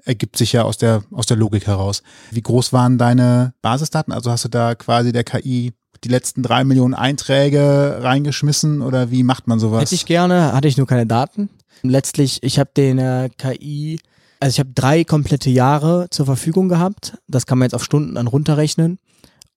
Ergibt 0.04 0.38
sich 0.38 0.54
ja 0.54 0.64
aus 0.64 0.78
der, 0.78 1.04
aus 1.12 1.26
der 1.26 1.38
Logik 1.38 1.68
heraus. 1.68 2.04
Wie 2.32 2.42
groß 2.42 2.72
waren 2.72 2.98
deine 2.98 3.54
Basisdaten? 3.62 4.14
Also 4.14 4.32
hast 4.32 4.46
du 4.46 4.50
da 4.50 4.76
quasi 4.76 5.12
der 5.12 5.24
KI 5.24 5.74
die 6.04 6.10
letzten 6.10 6.44
drei 6.44 6.64
Millionen 6.64 6.94
Einträge 6.94 7.98
reingeschmissen 8.02 8.82
oder 8.82 9.12
wie 9.12 9.24
macht 9.24 9.48
man 9.48 9.60
sowas? 9.60 9.82
Hätte 9.82 9.96
ich 9.96 10.06
gerne, 10.06 10.54
hatte 10.54 10.68
ich 10.68 10.78
nur 10.78 10.88
keine 10.88 11.06
Daten. 11.06 11.50
Letztlich, 11.82 12.42
ich 12.44 12.60
habe 12.60 12.70
den 12.76 13.00
äh, 13.00 13.30
KI, 13.38 14.00
also 14.40 14.54
ich 14.54 14.60
habe 14.60 14.70
drei 14.74 15.04
komplette 15.04 15.50
Jahre 15.50 16.08
zur 16.12 16.26
Verfügung 16.26 16.70
gehabt. 16.70 17.18
Das 17.28 17.46
kann 17.46 17.58
man 17.58 17.66
jetzt 17.66 17.74
auf 17.74 17.84
Stunden 17.84 18.16
dann 18.16 18.28
runterrechnen. 18.28 19.00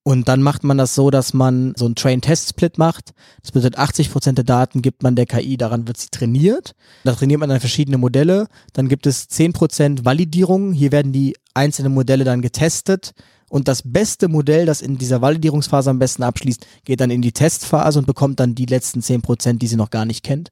Und 0.03 0.29
dann 0.29 0.43
macht 0.43 0.65
man 0.65 0.79
das 0.79 0.95
so, 0.95 1.11
dass 1.11 1.35
man 1.35 1.75
so 1.77 1.85
einen 1.85 1.95
Train-Test-Split 1.95 2.79
macht. 2.79 3.13
Das 3.43 3.53
bedeutet, 3.53 3.79
80% 3.79 4.33
der 4.33 4.45
Daten 4.45 4.81
gibt 4.81 5.03
man 5.03 5.15
der 5.15 5.27
KI, 5.27 5.59
daran 5.59 5.87
wird 5.87 5.99
sie 5.99 6.09
trainiert. 6.11 6.75
Da 7.05 7.13
trainiert 7.13 7.41
man 7.41 7.51
dann 7.51 7.61
verschiedene 7.61 7.99
Modelle. 7.99 8.49
Dann 8.73 8.89
gibt 8.89 9.07
es 9.07 9.29
10% 9.31 10.05
Validierung. 10.05 10.73
Hier 10.73 10.91
werden 10.91 11.13
die 11.13 11.37
einzelnen 11.53 11.93
Modelle 11.93 12.25
dann 12.25 12.41
getestet. 12.41 13.13
Und 13.51 13.67
das 13.67 13.83
beste 13.85 14.29
Modell, 14.29 14.65
das 14.65 14.81
in 14.81 14.97
dieser 14.97 15.21
Validierungsphase 15.21 15.91
am 15.91 15.99
besten 15.99 16.23
abschließt, 16.23 16.65
geht 16.85 17.01
dann 17.01 17.11
in 17.11 17.21
die 17.21 17.33
Testphase 17.33 17.99
und 17.99 18.07
bekommt 18.07 18.39
dann 18.39 18.55
die 18.55 18.67
letzten 18.67 19.01
10%, 19.01 19.59
die 19.59 19.67
sie 19.67 19.77
noch 19.77 19.91
gar 19.91 20.05
nicht 20.05 20.23
kennt. 20.23 20.51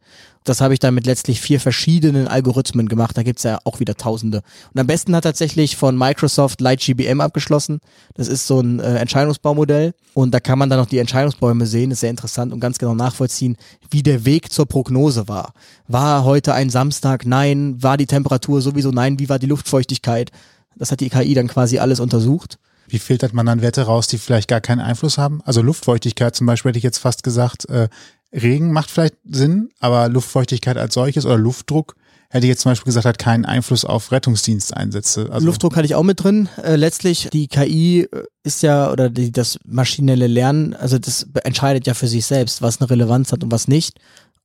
Das 0.49 0.61
habe 0.61 0.73
ich 0.73 0.81
dann 0.81 0.95
mit 0.95 1.07
letztlich 1.07 1.41
vier 1.41 1.61
verschiedenen 1.61 2.27
Algorithmen 2.27 2.89
gemacht. 2.89 3.17
Da 3.17 3.23
gibt's 3.23 3.43
ja 3.43 3.59
auch 3.65 3.81
wieder 3.81 3.97
Tausende. 3.97 4.43
Und 4.73 4.81
am 4.81 4.87
besten 4.87 5.15
hat 5.15 5.25
tatsächlich 5.25 5.77
von 5.77 5.97
Microsoft 5.99 6.61
LightGBM 6.61 7.21
abgeschlossen. 7.21 7.81
Das 8.15 8.29
ist 8.29 8.47
so 8.47 8.61
ein 8.61 8.81
äh, 8.81 8.97
Entscheidungsbaumodell. 8.97 9.93
Und 10.15 10.33
da 10.33 10.41
kann 10.41 10.59
man 10.59 10.71
dann 10.71 10.79
noch 10.79 10.87
die 10.87 10.99
Entscheidungsbäume 10.99 11.67
sehen. 11.67 11.91
Das 11.91 11.99
ist 11.99 12.01
sehr 12.01 12.11
interessant 12.11 12.53
und 12.53 12.61
ganz 12.61 12.79
genau 12.79 12.95
nachvollziehen, 12.95 13.57
wie 13.91 14.03
der 14.03 14.25
Weg 14.25 14.51
zur 14.51 14.67
Prognose 14.67 15.29
war. 15.29 15.53
War 15.87 16.25
heute 16.25 16.55
ein 16.55 16.71
Samstag? 16.71 17.27
Nein. 17.27 17.83
War 17.83 17.97
die 17.97 18.07
Temperatur 18.07 18.63
sowieso? 18.63 18.91
Nein. 18.91 19.19
Wie 19.19 19.29
war 19.29 19.39
die 19.39 19.47
Luftfeuchtigkeit? 19.47 20.31
Das 20.77 20.91
hat 20.91 21.01
die 21.01 21.11
KI 21.11 21.35
dann 21.35 21.49
quasi 21.49 21.79
alles 21.79 22.01
untersucht. 22.01 22.59
Wie 22.89 22.99
filtert 22.99 23.35
man 23.35 23.45
dann 23.45 23.61
Werte 23.61 23.83
raus, 23.83 24.07
die 24.07 24.17
vielleicht 24.17 24.49
gar 24.49 24.63
keinen 24.63 24.81
Einfluss 24.81 25.19
haben? 25.19 25.43
Also 25.45 25.61
Luftfeuchtigkeit 25.61 26.35
zum 26.35 26.47
Beispiel 26.47 26.71
hätte 26.71 26.79
ich 26.79 26.85
jetzt 26.85 26.99
fast 26.99 27.23
gesagt, 27.23 27.69
äh, 27.69 27.89
Regen 28.33 28.73
macht 28.73 28.91
vielleicht 28.91 29.17
Sinn, 29.25 29.71
aber 29.81 30.09
Luftfeuchtigkeit 30.09 30.77
als 30.77 30.95
solches 30.95 31.25
oder 31.25 31.39
Luftdruck 31.39 31.95
hätte 32.31 32.47
ich 32.47 32.51
jetzt 32.51 32.61
zum 32.63 32.73
Beispiel 32.73 32.87
gesagt, 32.87 33.07
hat 33.07 33.19
keinen 33.19 33.47
Einfluss 33.47 33.85
auf 33.85 34.13
Rettungsdiensteinsätze. 34.13 35.29
Also 35.31 35.47
Luftdruck 35.47 35.77
hatte 35.77 35.87
ich 35.87 35.95
auch 35.95 36.03
mit 36.03 36.23
drin. 36.23 36.49
Äh, 36.63 36.77
letztlich, 36.77 37.31
die 37.33 37.49
KI 37.49 38.03
äh, 38.03 38.25
ist 38.43 38.63
ja, 38.63 38.93
oder 38.93 39.09
die, 39.09 39.33
das 39.33 39.59
maschinelle 39.65 40.27
Lernen, 40.27 40.75
also 40.75 40.99
das 40.99 41.27
entscheidet 41.45 41.87
ja 41.87 41.95
für 41.95 42.07
sich 42.07 42.27
selbst, 42.27 42.61
was 42.61 42.81
eine 42.81 42.91
Relevanz 42.91 43.33
hat 43.33 43.43
und 43.45 43.53
was 43.53 43.67
nicht. 43.67 43.99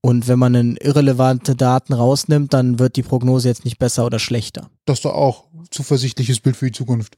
Und 0.05 0.27
wenn 0.27 0.37
man 0.37 0.51
dann 0.51 0.75
irrelevante 0.75 1.55
Daten 1.55 1.93
rausnimmt, 1.93 2.53
dann 2.53 2.77
wird 2.77 2.97
die 2.97 3.03
Prognose 3.03 3.47
jetzt 3.47 3.63
nicht 3.63 3.79
besser 3.79 4.05
oder 4.05 4.19
schlechter. 4.19 4.69
das 4.85 4.99
ist 4.99 5.05
doch 5.05 5.13
auch 5.13 5.45
zuversichtliches 5.71 6.41
Bild 6.41 6.57
für 6.57 6.65
die 6.65 6.73
Zukunft. 6.73 7.15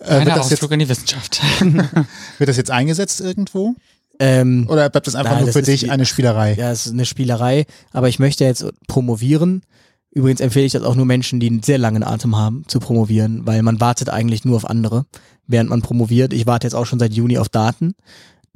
Äh, 0.00 0.04
Kleiner 0.04 0.26
wird, 0.26 0.36
das 0.36 0.50
jetzt, 0.50 0.62
in 0.62 0.78
die 0.78 0.88
Wissenschaft. 0.88 1.40
wird 2.38 2.48
das 2.48 2.58
jetzt 2.58 2.70
eingesetzt 2.70 3.20
irgendwo? 3.20 3.74
Ähm, 4.18 4.66
Oder 4.70 4.88
bleibt 4.88 5.06
das 5.06 5.14
einfach 5.14 5.32
Nein, 5.32 5.40
nur 5.40 5.46
das 5.46 5.56
für 5.56 5.62
dich 5.62 5.82
wie- 5.84 5.90
eine 5.90 6.06
Spielerei? 6.06 6.54
Ja, 6.54 6.70
es 6.70 6.86
ist 6.86 6.92
eine 6.92 7.04
Spielerei, 7.04 7.66
aber 7.92 8.08
ich 8.08 8.18
möchte 8.18 8.44
jetzt 8.44 8.64
promovieren. 8.88 9.62
Übrigens 10.10 10.40
empfehle 10.40 10.64
ich 10.64 10.72
das 10.72 10.82
auch 10.82 10.94
nur 10.94 11.04
Menschen, 11.04 11.40
die 11.40 11.48
einen 11.48 11.62
sehr 11.62 11.76
langen 11.76 12.02
Atem 12.02 12.36
haben, 12.36 12.64
zu 12.68 12.80
promovieren, 12.80 13.46
weil 13.46 13.62
man 13.62 13.80
wartet 13.80 14.08
eigentlich 14.08 14.44
nur 14.46 14.56
auf 14.56 14.68
andere, 14.68 15.04
während 15.46 15.68
man 15.68 15.82
promoviert. 15.82 16.32
Ich 16.32 16.46
warte 16.46 16.66
jetzt 16.66 16.74
auch 16.74 16.86
schon 16.86 16.98
seit 16.98 17.12
Juni 17.12 17.36
auf 17.36 17.50
Daten. 17.50 17.94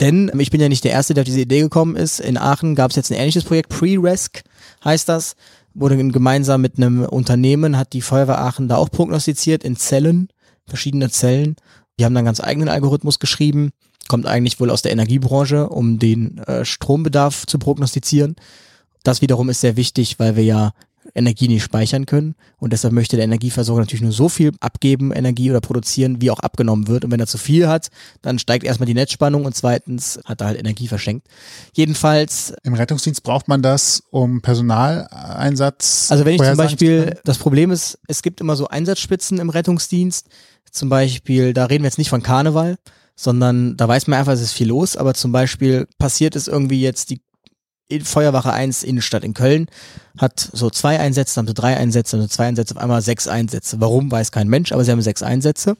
Denn 0.00 0.30
ich 0.38 0.50
bin 0.50 0.62
ja 0.62 0.70
nicht 0.70 0.84
der 0.84 0.92
Erste, 0.92 1.12
der 1.12 1.22
auf 1.22 1.26
diese 1.26 1.40
Idee 1.42 1.60
gekommen 1.60 1.94
ist. 1.96 2.20
In 2.20 2.38
Aachen 2.38 2.74
gab 2.74 2.90
es 2.90 2.96
jetzt 2.96 3.12
ein 3.12 3.18
ähnliches 3.18 3.44
Projekt, 3.44 3.68
Pre-Resc 3.68 4.42
heißt 4.82 5.08
das. 5.10 5.34
Wurde 5.74 5.96
gemeinsam 6.08 6.62
mit 6.62 6.78
einem 6.78 7.04
Unternehmen, 7.04 7.76
hat 7.76 7.92
die 7.92 8.00
Feuerwehr 8.00 8.40
Aachen 8.40 8.66
da 8.66 8.76
auch 8.76 8.90
prognostiziert 8.90 9.62
in 9.62 9.76
Zellen, 9.76 10.28
verschiedene 10.66 11.10
Zellen. 11.10 11.56
Die 11.98 12.06
haben 12.06 12.14
dann 12.14 12.24
ganz 12.24 12.40
eigenen 12.40 12.70
Algorithmus 12.70 13.18
geschrieben, 13.18 13.70
kommt 14.10 14.26
eigentlich 14.26 14.58
wohl 14.58 14.70
aus 14.70 14.82
der 14.82 14.90
Energiebranche, 14.90 15.68
um 15.68 16.00
den 16.00 16.38
äh, 16.38 16.64
Strombedarf 16.64 17.46
zu 17.46 17.60
prognostizieren. 17.60 18.34
Das 19.04 19.22
wiederum 19.22 19.48
ist 19.48 19.60
sehr 19.60 19.76
wichtig, 19.76 20.18
weil 20.18 20.34
wir 20.34 20.42
ja 20.42 20.72
Energie 21.14 21.46
nicht 21.46 21.62
speichern 21.62 22.06
können 22.06 22.34
und 22.58 22.72
deshalb 22.72 22.92
möchte 22.92 23.14
der 23.14 23.24
Energieversorger 23.24 23.82
natürlich 23.82 24.02
nur 24.02 24.10
so 24.10 24.28
viel 24.28 24.50
abgeben, 24.58 25.12
Energie 25.12 25.48
oder 25.48 25.60
produzieren, 25.60 26.20
wie 26.20 26.32
auch 26.32 26.40
abgenommen 26.40 26.88
wird. 26.88 27.04
Und 27.04 27.12
wenn 27.12 27.20
er 27.20 27.28
zu 27.28 27.38
viel 27.38 27.68
hat, 27.68 27.88
dann 28.20 28.40
steigt 28.40 28.64
erstmal 28.64 28.86
die 28.86 28.94
Netzspannung 28.94 29.44
und 29.44 29.54
zweitens 29.54 30.18
hat 30.24 30.40
er 30.40 30.48
halt 30.48 30.58
Energie 30.58 30.88
verschenkt. 30.88 31.28
Jedenfalls 31.72 32.52
Im 32.64 32.74
Rettungsdienst 32.74 33.22
braucht 33.22 33.46
man 33.46 33.62
das, 33.62 34.02
um 34.10 34.42
Personaleinsatz. 34.42 36.08
Also 36.10 36.24
wenn 36.24 36.34
ich 36.34 36.42
zum 36.42 36.56
Beispiel, 36.56 37.16
das 37.22 37.38
Problem 37.38 37.70
ist, 37.70 37.96
es 38.08 38.22
gibt 38.22 38.40
immer 38.40 38.56
so 38.56 38.66
Einsatzspitzen 38.66 39.38
im 39.38 39.50
Rettungsdienst. 39.50 40.26
Zum 40.72 40.88
Beispiel, 40.88 41.52
da 41.52 41.66
reden 41.66 41.84
wir 41.84 41.88
jetzt 41.88 41.98
nicht 41.98 42.10
von 42.10 42.24
Karneval, 42.24 42.76
sondern 43.22 43.76
da 43.76 43.86
weiß 43.86 44.06
man 44.06 44.18
einfach, 44.18 44.32
es 44.32 44.40
ist 44.40 44.52
viel 44.52 44.68
los. 44.68 44.96
Aber 44.96 45.12
zum 45.12 45.30
Beispiel 45.30 45.86
passiert 45.98 46.36
es 46.36 46.48
irgendwie 46.48 46.80
jetzt 46.80 47.10
die 47.10 47.20
Feuerwache 48.02 48.52
1 48.52 48.82
Innenstadt 48.82 49.24
in 49.24 49.34
Köln 49.34 49.66
hat 50.16 50.48
so 50.52 50.70
zwei 50.70 51.00
Einsätze, 51.00 51.34
dann 51.34 51.42
haben 51.42 51.48
sie 51.48 51.54
drei 51.54 51.76
Einsätze, 51.76 52.16
dann 52.16 52.30
zwei 52.30 52.46
Einsätze, 52.46 52.76
auf 52.76 52.80
einmal 52.82 53.02
sechs 53.02 53.28
Einsätze. 53.28 53.80
Warum, 53.80 54.10
weiß 54.10 54.32
kein 54.32 54.48
Mensch, 54.48 54.72
aber 54.72 54.84
sie 54.84 54.92
haben 54.92 55.02
sechs 55.02 55.22
Einsätze. 55.22 55.76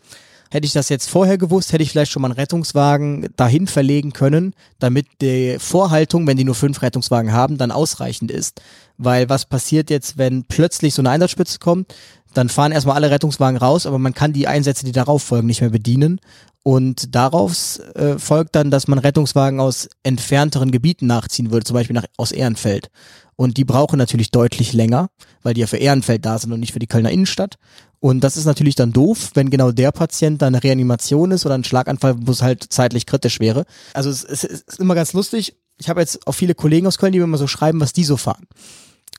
Hätte 0.51 0.67
ich 0.67 0.73
das 0.73 0.89
jetzt 0.89 1.09
vorher 1.09 1.39
gewusst, 1.39 1.73
hätte 1.73 1.85
ich 1.85 1.93
vielleicht 1.93 2.11
schon 2.11 2.23
mal 2.23 2.29
einen 2.29 2.39
Rettungswagen 2.39 3.29
dahin 3.37 3.69
verlegen 3.69 4.13
können, 4.13 4.53
damit 4.81 5.07
die 5.23 5.57
Vorhaltung, 5.61 6.27
wenn 6.27 6.37
die 6.37 6.45
nur 6.45 6.57
fünf 6.57 6.83
Rettungswagen 6.83 7.33
haben, 7.33 7.57
dann 7.57 7.71
ausreichend 7.71 8.33
ist. 8.33 8.61
Weil 8.99 9.29
was 9.29 9.47
passiert 9.47 9.91
jetzt, 9.91 10.19
wenn 10.19 10.45
plötzlich 10.45 10.93
so 10.95 11.03
eine 11.03 11.11
Einsatzspitze 11.11 11.61
kommt? 11.61 11.95
Dann 12.35 12.49
fahren 12.49 12.73
erstmal 12.73 12.97
alle 12.97 13.11
Rettungswagen 13.11 13.59
raus, 13.59 13.87
aber 13.87 13.99
man 13.99 14.15
kann 14.15 14.33
die 14.33 14.47
Einsätze, 14.47 14.85
die 14.85 14.93
darauf 14.93 15.23
folgen, 15.23 15.47
nicht 15.47 15.61
mehr 15.61 15.71
bedienen. 15.71 16.21
Und 16.63 17.15
daraus 17.15 17.79
äh, 17.95 18.19
folgt 18.19 18.55
dann, 18.55 18.71
dass 18.71 18.87
man 18.87 18.99
Rettungswagen 18.99 19.61
aus 19.61 19.89
entfernteren 20.03 20.71
Gebieten 20.71 21.07
nachziehen 21.07 21.51
würde, 21.51 21.65
zum 21.65 21.75
Beispiel 21.75 21.95
nach, 21.95 22.05
aus 22.19 22.33
Ehrenfeld. 22.33 22.91
Und 23.35 23.57
die 23.57 23.65
brauchen 23.65 23.97
natürlich 23.97 24.31
deutlich 24.31 24.75
länger, 24.75 25.09
weil 25.43 25.55
die 25.55 25.63
ja 25.63 25.67
für 25.67 25.79
Ehrenfeld 25.79 26.27
da 26.27 26.39
sind 26.39 26.53
und 26.53 26.61
nicht 26.61 26.75
für 26.75 26.79
die 26.79 26.87
Kölner 26.87 27.11
Innenstadt. 27.11 27.57
Und 27.99 28.23
das 28.23 28.37
ist 28.37 28.45
natürlich 28.45 28.75
dann 28.75 28.93
doof, 28.93 29.31
wenn 29.35 29.49
genau 29.49 29.73
der 29.73 29.93
Patient 29.93 30.43
dann 30.43 30.55
eine 30.55 30.63
Reanimation 30.63 31.31
ist 31.31 31.47
oder 31.47 31.55
ein 31.55 31.65
Schlaganfall, 31.65 32.17
wo 32.19 32.33
es 32.33 32.43
halt 32.43 32.67
zeitlich 32.69 33.07
kritisch 33.07 33.41
wäre. 33.41 33.65
Also 33.95 34.11
es, 34.11 34.25
es 34.25 34.45
ist 34.45 34.79
immer 34.79 34.95
ganz 34.95 35.15
lustig. 35.15 35.57
Ich 35.79 35.89
habe 35.89 36.01
jetzt 36.01 36.27
auch 36.27 36.33
viele 36.33 36.55
Kollegen 36.55 36.87
aus 36.87 36.99
Köln, 36.99 37.13
die 37.13 37.19
mir 37.19 37.25
immer 37.25 37.39
so 37.39 37.47
schreiben, 37.47 37.81
was 37.81 37.95
die 37.95 38.05
so 38.05 38.19
fahren. 38.19 38.47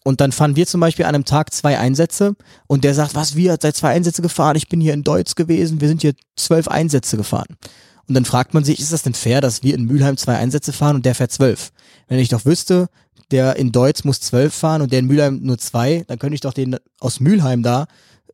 Und 0.03 0.19
dann 0.19 0.31
fahren 0.31 0.55
wir 0.55 0.65
zum 0.65 0.81
Beispiel 0.81 1.05
an 1.05 1.13
einem 1.13 1.25
Tag 1.25 1.53
zwei 1.53 1.77
Einsätze 1.77 2.35
und 2.67 2.83
der 2.83 2.95
sagt, 2.95 3.13
was, 3.13 3.35
wir 3.35 3.53
hat 3.53 3.61
seit 3.61 3.75
zwei 3.75 3.89
Einsätze 3.89 4.21
gefahren, 4.21 4.55
ich 4.55 4.67
bin 4.67 4.81
hier 4.81 4.93
in 4.93 5.03
Deutsch 5.03 5.35
gewesen, 5.35 5.79
wir 5.79 5.87
sind 5.87 6.01
hier 6.01 6.13
zwölf 6.35 6.67
Einsätze 6.67 7.17
gefahren. 7.17 7.57
Und 8.07 8.15
dann 8.15 8.25
fragt 8.25 8.53
man 8.53 8.63
sich, 8.63 8.79
ist 8.79 8.91
das 8.91 9.03
denn 9.03 9.13
fair, 9.13 9.41
dass 9.41 9.63
wir 9.63 9.75
in 9.75 9.85
Mülheim 9.85 10.17
zwei 10.17 10.37
Einsätze 10.37 10.73
fahren 10.73 10.95
und 10.95 11.05
der 11.05 11.15
fährt 11.15 11.31
zwölf? 11.31 11.71
Wenn 12.07 12.19
ich 12.19 12.29
doch 12.29 12.45
wüsste, 12.45 12.87
der 13.29 13.55
in 13.55 13.71
Deutsch 13.71 14.03
muss 14.03 14.19
zwölf 14.19 14.53
fahren 14.53 14.81
und 14.81 14.91
der 14.91 14.99
in 14.99 15.07
Mülheim 15.07 15.39
nur 15.43 15.57
zwei, 15.57 16.03
dann 16.07 16.19
könnte 16.19 16.35
ich 16.35 16.41
doch 16.41 16.53
den 16.53 16.77
aus 16.99 17.19
Mülheim 17.19 17.63
da 17.63 17.85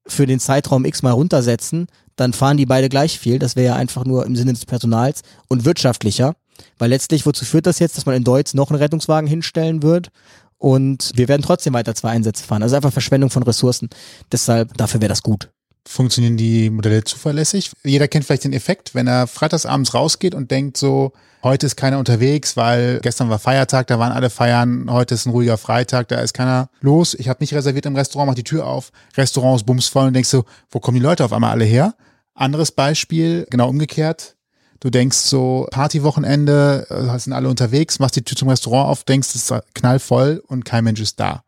für 0.08 0.26
den 0.26 0.40
Zeitraum 0.40 0.86
X 0.86 1.04
mal 1.04 1.12
runtersetzen, 1.12 1.88
dann 2.16 2.34
fahren 2.34 2.58
die 2.58 2.66
beide 2.66 2.90
gleich 2.90 3.20
viel. 3.20 3.40
Das 3.40 3.56
wäre 3.56 3.68
ja 3.68 3.76
einfach 3.76 4.06
nur 4.06 4.26
im 4.26 4.36
Sinne 4.36 4.54
des 4.54 4.66
Personals 4.66 5.22
und 5.48 5.66
wirtschaftlicher. 5.66 6.36
Weil 6.80 6.90
letztlich, 6.90 7.26
wozu 7.26 7.46
führt 7.46 7.68
das 7.68 7.78
jetzt, 7.78 7.98
dass 7.98 8.06
man 8.08 8.16
in 8.16 8.24
Deutsch 8.24 8.56
noch 8.56 8.72
einen 8.72 8.80
Rettungswagen 8.80 9.30
hinstellen 9.30 9.84
wird? 9.84 10.10
Und 10.58 11.12
wir 11.16 11.28
werden 11.28 11.44
trotzdem 11.44 11.74
weiter 11.74 11.94
zwei 11.96 12.10
Einsätze 12.10 12.44
fahren. 12.44 12.64
Also 12.64 12.76
einfach 12.76 12.92
Verschwendung 12.92 13.30
von 13.30 13.44
Ressourcen. 13.44 13.90
Deshalb, 14.32 14.76
dafür 14.78 15.02
wäre 15.02 15.10
das 15.10 15.22
gut. 15.24 15.50
funktionieren 15.88 16.38
die 16.38 16.70
Modelle 16.70 17.04
zuverlässig. 17.04 17.72
Jeder 17.84 18.08
kennt 18.08 18.26
vielleicht 18.26 18.44
den 18.44 18.54
Effekt, 18.54 18.94
wenn 18.94 19.08
er 19.08 19.28
freitagsabends 19.28 19.94
rausgeht 19.94 20.36
und 20.36 20.52
denkt 20.52 20.78
so, 20.78 21.14
heute 21.44 21.66
ist 21.66 21.78
keiner 21.78 22.00
unterwegs, 22.00 22.58
weil 22.58 23.00
gestern 23.02 23.30
war 23.30 23.40
Feiertag, 23.40 23.88
da 23.88 24.00
waren 24.00 24.12
alle 24.12 24.30
feiern, 24.30 24.88
heute 24.90 25.16
ist 25.16 25.26
ein 25.26 25.32
ruhiger 25.32 25.58
Freitag, 25.58 26.10
da 26.10 26.20
ist 26.20 26.34
keiner 26.34 26.70
los. 26.82 27.14
Ich 27.14 27.30
habe 27.30 27.42
nicht 27.42 27.54
reserviert 27.54 27.86
im 27.86 27.96
Restaurant, 27.96 28.28
mach 28.28 28.36
die 28.36 28.44
Tür 28.44 28.66
auf, 28.68 28.92
Restaurant 29.16 29.58
ist 29.58 29.66
bumsvoll 29.66 30.08
und 30.08 30.14
denkst 30.14 30.30
so, 30.30 30.44
wo 30.72 30.80
kommen 30.80 30.96
die 30.96 31.04
Leute 31.04 31.24
auf 31.24 31.34
einmal 31.34 31.52
alle 31.52 31.66
her? 31.66 31.96
Anderes 32.34 32.72
Beispiel, 32.72 33.48
genau 33.50 33.70
umgekehrt. 33.70 34.37
Du 34.80 34.90
denkst 34.90 35.18
so, 35.18 35.68
Partywochenende, 35.72 36.88
äh, 36.90 37.20
sind 37.20 37.34
alle 37.34 37.50
unterwegs, 37.50 38.00
machst 38.00 38.16
die 38.16 38.24
Tür 38.24 38.38
zum 38.38 38.50
Restaurant 38.50 38.90
auf, 38.90 39.04
denkst, 39.04 39.30
es 39.30 39.50
ist 39.50 39.64
knallvoll 39.74 40.44
und 40.48 40.66
kein 40.66 40.84
Mensch 40.84 41.02
ist 41.02 41.20
da. 41.20 41.44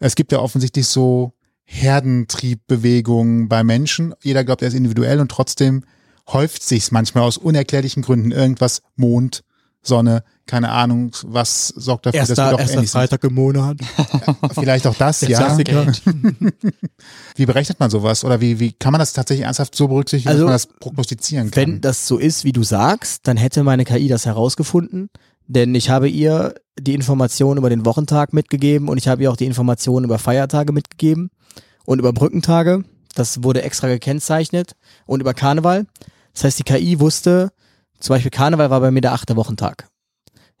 Es 0.00 0.14
gibt 0.16 0.32
ja 0.32 0.38
offensichtlich 0.38 0.86
so 0.86 1.32
Herdentriebbewegungen 1.64 3.48
bei 3.48 3.62
Menschen. 3.62 4.14
Jeder 4.22 4.44
glaubt, 4.44 4.62
er 4.62 4.68
ist 4.68 4.74
individuell 4.74 5.20
und 5.20 5.30
trotzdem 5.30 5.84
häuft 6.28 6.62
sich's 6.62 6.90
manchmal 6.90 7.24
aus 7.24 7.38
unerklärlichen 7.38 8.02
Gründen. 8.02 8.32
Irgendwas, 8.32 8.82
Mond, 8.96 9.42
Sonne, 9.82 10.22
keine 10.46 10.70
Ahnung, 10.70 11.12
was 11.24 11.68
sorgt 11.68 12.06
dafür, 12.06 12.20
dass 12.20 12.28
wir 12.28 12.38
Erster, 12.38 12.50
doch 12.52 12.60
erster. 12.60 12.84
Freitag 12.84 13.24
im 13.24 13.34
Monat. 13.34 13.78
Vielleicht 14.54 14.86
auch 14.86 14.94
das, 14.94 15.22
ja. 15.22 15.56
Wie 17.36 17.46
berechnet 17.46 17.80
man 17.80 17.90
sowas? 17.90 18.24
Oder 18.24 18.40
wie, 18.40 18.60
wie 18.60 18.72
kann 18.72 18.92
man 18.92 18.98
das 18.98 19.12
tatsächlich 19.12 19.44
ernsthaft 19.44 19.74
so 19.74 19.88
berücksichtigen, 19.88 20.30
Also, 20.30 20.46
dass 20.46 20.66
man 20.68 20.72
das 20.72 20.78
prognostizieren 20.78 21.50
kann? 21.50 21.62
Wenn 21.62 21.80
das 21.80 22.06
so 22.06 22.18
ist, 22.18 22.44
wie 22.44 22.52
du 22.52 22.62
sagst, 22.62 23.26
dann 23.26 23.36
hätte 23.36 23.64
meine 23.64 23.84
KI 23.84 24.08
das 24.08 24.26
herausgefunden, 24.26 25.10
denn 25.46 25.74
ich 25.74 25.90
habe 25.90 26.08
ihr 26.08 26.54
die 26.78 26.94
Informationen 26.94 27.58
über 27.58 27.70
den 27.70 27.84
Wochentag 27.84 28.32
mitgegeben 28.32 28.88
und 28.88 28.98
ich 28.98 29.08
habe 29.08 29.22
ihr 29.22 29.30
auch 29.30 29.36
die 29.36 29.46
Informationen 29.46 30.04
über 30.04 30.18
Feiertage 30.18 30.72
mitgegeben 30.72 31.30
und 31.84 31.98
über 31.98 32.12
Brückentage. 32.12 32.84
Das 33.14 33.42
wurde 33.42 33.62
extra 33.62 33.88
gekennzeichnet 33.88 34.72
und 35.06 35.20
über 35.20 35.34
Karneval. 35.34 35.86
Das 36.34 36.44
heißt, 36.44 36.58
die 36.58 36.64
KI 36.64 37.00
wusste, 37.00 37.50
zum 38.02 38.14
Beispiel 38.14 38.32
Karneval 38.32 38.68
war 38.68 38.80
bei 38.80 38.90
mir 38.90 39.00
der 39.00 39.12
achte 39.12 39.36
Wochentag. 39.36 39.88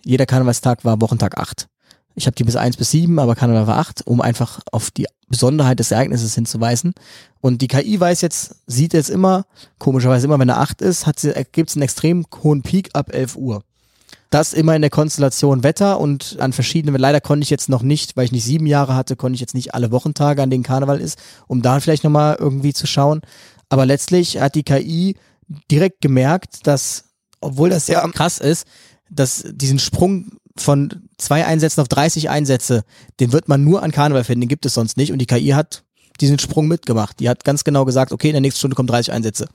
Jeder 0.04 0.26
Karnevalstag 0.26 0.84
war 0.84 1.00
Wochentag 1.00 1.38
acht. 1.38 1.66
Ich 2.14 2.26
habe 2.26 2.36
die 2.36 2.44
bis 2.44 2.56
eins 2.56 2.76
bis 2.76 2.90
sieben, 2.90 3.18
aber 3.18 3.34
Karneval 3.34 3.66
war 3.66 3.78
acht, 3.78 4.06
um 4.06 4.20
einfach 4.20 4.60
auf 4.70 4.92
die 4.92 5.06
Besonderheit 5.28 5.80
des 5.80 5.90
Ereignisses 5.90 6.36
hinzuweisen. 6.36 6.92
Und 7.40 7.60
die 7.62 7.68
KI 7.68 7.98
weiß 7.98 8.20
jetzt, 8.20 8.56
sieht 8.66 8.92
jetzt 8.92 9.10
immer, 9.10 9.44
komischerweise 9.78 10.26
immer, 10.26 10.38
wenn 10.38 10.50
er 10.50 10.60
acht 10.60 10.82
ist, 10.82 11.04
gibt 11.50 11.70
es 11.70 11.76
einen 11.76 11.82
extrem 11.82 12.26
hohen 12.44 12.62
Peak 12.62 12.90
ab 12.92 13.12
11 13.12 13.36
Uhr. 13.36 13.64
Das 14.30 14.52
immer 14.52 14.76
in 14.76 14.82
der 14.82 14.90
Konstellation 14.90 15.64
Wetter 15.64 15.98
und 15.98 16.36
an 16.38 16.52
verschiedenen, 16.52 16.94
leider 16.98 17.20
konnte 17.20 17.42
ich 17.42 17.50
jetzt 17.50 17.68
noch 17.68 17.82
nicht, 17.82 18.16
weil 18.16 18.26
ich 18.26 18.32
nicht 18.32 18.44
sieben 18.44 18.66
Jahre 18.66 18.94
hatte, 18.94 19.16
konnte 19.16 19.34
ich 19.34 19.40
jetzt 19.40 19.54
nicht 19.54 19.74
alle 19.74 19.90
Wochentage, 19.90 20.42
an 20.42 20.50
denen 20.50 20.62
Karneval 20.62 21.00
ist, 21.00 21.18
um 21.48 21.60
da 21.60 21.80
vielleicht 21.80 22.04
nochmal 22.04 22.36
irgendwie 22.38 22.72
zu 22.72 22.86
schauen. 22.86 23.22
Aber 23.68 23.84
letztlich 23.84 24.40
hat 24.40 24.54
die 24.54 24.62
KI 24.62 25.16
direkt 25.70 26.00
gemerkt, 26.00 26.66
dass, 26.66 27.11
obwohl 27.42 27.70
das 27.70 27.86
sehr 27.86 28.00
krass 28.12 28.38
ist, 28.38 28.66
dass 29.10 29.44
diesen 29.52 29.78
Sprung 29.78 30.38
von 30.56 31.08
zwei 31.18 31.46
Einsätzen 31.46 31.80
auf 31.80 31.88
30 31.88 32.30
Einsätze, 32.30 32.84
den 33.20 33.32
wird 33.32 33.48
man 33.48 33.64
nur 33.64 33.82
an 33.82 33.92
Karneval 33.92 34.24
finden, 34.24 34.42
den 34.42 34.48
gibt 34.48 34.66
es 34.66 34.74
sonst 34.74 34.96
nicht. 34.96 35.12
Und 35.12 35.18
die 35.18 35.26
KI 35.26 35.50
hat 35.50 35.84
diesen 36.20 36.38
Sprung 36.38 36.68
mitgemacht. 36.68 37.20
Die 37.20 37.28
hat 37.28 37.44
ganz 37.44 37.64
genau 37.64 37.84
gesagt, 37.84 38.12
okay, 38.12 38.28
in 38.28 38.34
der 38.34 38.40
nächsten 38.40 38.58
Stunde 38.58 38.76
kommen 38.76 38.86
30 38.86 39.12
Einsätze. 39.12 39.48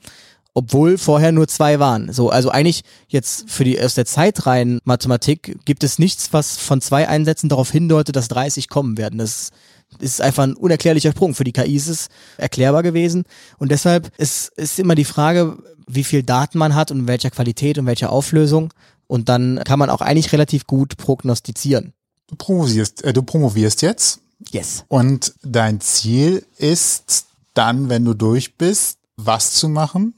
Obwohl 0.54 0.98
vorher 0.98 1.30
nur 1.30 1.46
zwei 1.46 1.78
waren. 1.78 2.12
So, 2.12 2.30
also 2.30 2.50
eigentlich 2.50 2.82
jetzt 3.06 3.48
für 3.48 3.64
die 3.64 3.80
aus 3.80 3.94
der 3.94 4.06
Zeitreihen 4.06 4.80
Mathematik 4.84 5.58
gibt 5.64 5.84
es 5.84 5.98
nichts, 5.98 6.32
was 6.32 6.56
von 6.56 6.80
zwei 6.80 7.08
Einsätzen 7.08 7.48
darauf 7.48 7.70
hindeutet, 7.70 8.16
dass 8.16 8.28
30 8.28 8.68
kommen 8.68 8.98
werden. 8.98 9.18
Das 9.18 9.50
ist 9.98 10.20
einfach 10.20 10.44
ein 10.44 10.54
unerklärlicher 10.54 11.12
Sprung. 11.12 11.34
Für 11.34 11.44
die 11.44 11.52
KI 11.52 11.76
ist 11.76 11.88
es 11.88 12.08
erklärbar 12.36 12.82
gewesen. 12.82 13.24
Und 13.58 13.70
deshalb 13.70 14.12
ist, 14.18 14.52
ist 14.56 14.78
immer 14.78 14.94
die 14.94 15.04
Frage, 15.04 15.58
wie 15.86 16.04
viel 16.04 16.22
Daten 16.22 16.58
man 16.58 16.74
hat 16.74 16.90
und 16.90 17.00
in 17.00 17.08
welcher 17.08 17.30
Qualität 17.30 17.78
und 17.78 17.86
welcher 17.86 18.10
Auflösung. 18.12 18.72
Und 19.06 19.28
dann 19.28 19.60
kann 19.64 19.78
man 19.78 19.90
auch 19.90 20.00
eigentlich 20.02 20.32
relativ 20.32 20.66
gut 20.66 20.96
prognostizieren. 20.98 21.94
Du 22.26 22.36
promovierst, 22.36 23.02
äh, 23.04 23.12
du 23.12 23.22
promovierst 23.22 23.82
jetzt 23.82 24.20
Yes. 24.50 24.84
und 24.88 25.34
dein 25.42 25.80
Ziel 25.80 26.44
ist 26.58 27.26
dann, 27.54 27.88
wenn 27.88 28.04
du 28.04 28.14
durch 28.14 28.54
bist, 28.56 28.98
was 29.16 29.54
zu 29.54 29.68
machen? 29.68 30.14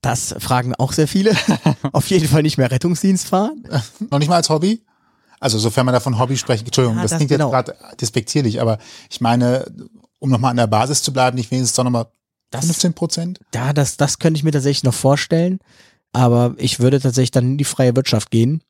Das 0.00 0.34
fragen 0.38 0.74
auch 0.74 0.92
sehr 0.92 1.06
viele. 1.06 1.36
Auf 1.92 2.08
jeden 2.10 2.26
Fall 2.26 2.42
nicht 2.42 2.58
mehr 2.58 2.70
Rettungsdienst 2.70 3.28
fahren. 3.28 3.64
Noch 4.10 4.18
nicht 4.18 4.28
mal 4.28 4.36
als 4.36 4.48
Hobby? 4.48 4.82
Also 5.40 5.58
sofern 5.58 5.86
man 5.86 5.92
davon 5.92 6.18
Hobby 6.18 6.36
spricht, 6.36 6.64
Entschuldigung, 6.66 6.96
Ja, 6.96 7.02
das, 7.02 7.10
das 7.12 7.18
klingt 7.18 7.30
genau. 7.30 7.52
jetzt 7.52 7.66
gerade 7.66 7.96
despektierlich, 8.00 8.60
aber 8.60 8.78
ich 9.10 9.20
meine, 9.20 9.66
um 10.18 10.30
nochmal 10.30 10.52
an 10.52 10.56
der 10.56 10.66
Basis 10.66 11.02
zu 11.02 11.12
bleiben, 11.12 11.36
nicht 11.36 11.50
wenigstens 11.50 11.76
doch 11.76 11.84
nochmal 11.84 12.06
Das- 12.50 12.64
15 12.66 12.94
Prozent? 12.94 13.38
Ja, 13.54 13.72
das, 13.72 13.96
das 13.96 14.18
könnte 14.18 14.38
ich 14.38 14.44
mir 14.44 14.52
tatsächlich 14.52 14.84
noch 14.84 14.94
vorstellen. 14.94 15.58
Aber 16.12 16.54
ich 16.56 16.80
würde 16.80 16.98
tatsächlich 17.00 17.30
dann 17.32 17.44
in 17.44 17.58
die 17.58 17.64
freie 17.64 17.94
Wirtschaft 17.94 18.30
gehen. 18.30 18.62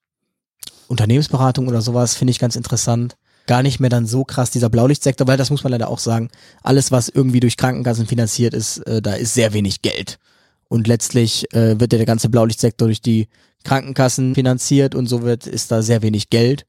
Unternehmensberatung 0.88 1.68
oder 1.68 1.82
sowas 1.82 2.14
finde 2.14 2.30
ich 2.32 2.38
ganz 2.38 2.56
interessant. 2.56 3.16
Gar 3.46 3.62
nicht 3.62 3.78
mehr 3.78 3.90
dann 3.90 4.06
so 4.06 4.24
krass 4.24 4.50
dieser 4.50 4.68
Blaulichtsektor, 4.68 5.26
weil 5.28 5.36
das 5.36 5.50
muss 5.50 5.62
man 5.62 5.70
leider 5.70 5.88
auch 5.88 6.00
sagen. 6.00 6.30
Alles, 6.62 6.90
was 6.90 7.08
irgendwie 7.08 7.40
durch 7.40 7.56
Krankenkassen 7.56 8.06
finanziert 8.06 8.54
ist, 8.54 8.78
äh, 8.86 9.00
da 9.00 9.14
ist 9.14 9.34
sehr 9.34 9.52
wenig 9.52 9.82
Geld. 9.82 10.18
Und 10.68 10.88
letztlich 10.88 11.52
äh, 11.54 11.78
wird 11.78 11.92
ja 11.92 11.98
der 11.98 12.06
ganze 12.06 12.28
Blaulichtsektor 12.28 12.88
durch 12.88 13.00
die 13.00 13.28
Krankenkassen 13.66 14.34
finanziert 14.34 14.94
und 14.94 15.08
so 15.08 15.22
wird, 15.22 15.46
ist 15.46 15.72
da 15.72 15.82
sehr 15.82 16.02
wenig 16.02 16.30
Geld. 16.30 16.66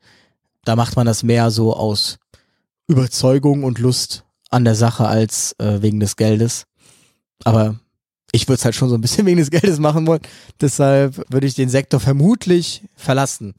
Da 0.65 0.75
macht 0.75 0.95
man 0.95 1.05
das 1.05 1.23
mehr 1.23 1.51
so 1.51 1.75
aus 1.75 2.17
Überzeugung 2.88 3.63
und 3.63 3.79
Lust 3.79 4.25
an 4.49 4.65
der 4.65 4.75
Sache 4.75 5.07
als 5.07 5.53
äh, 5.60 5.81
wegen 5.81 5.99
des 5.99 6.15
Geldes. 6.15 6.65
Aber 7.43 7.75
ich 8.31 8.47
würde 8.47 8.57
es 8.57 8.65
halt 8.65 8.73
schon 8.73 8.89
so 8.89 8.95
ein 8.95 9.01
bisschen 9.01 9.25
wegen 9.27 9.38
des 9.38 9.51
Geldes 9.51 9.79
machen 9.79 10.07
wollen. 10.07 10.21
Deshalb 10.60 11.23
würde 11.31 11.45
ich 11.45 11.53
den 11.53 11.69
Sektor 11.69 11.99
vermutlich 11.99 12.83
verlassen. 12.95 13.53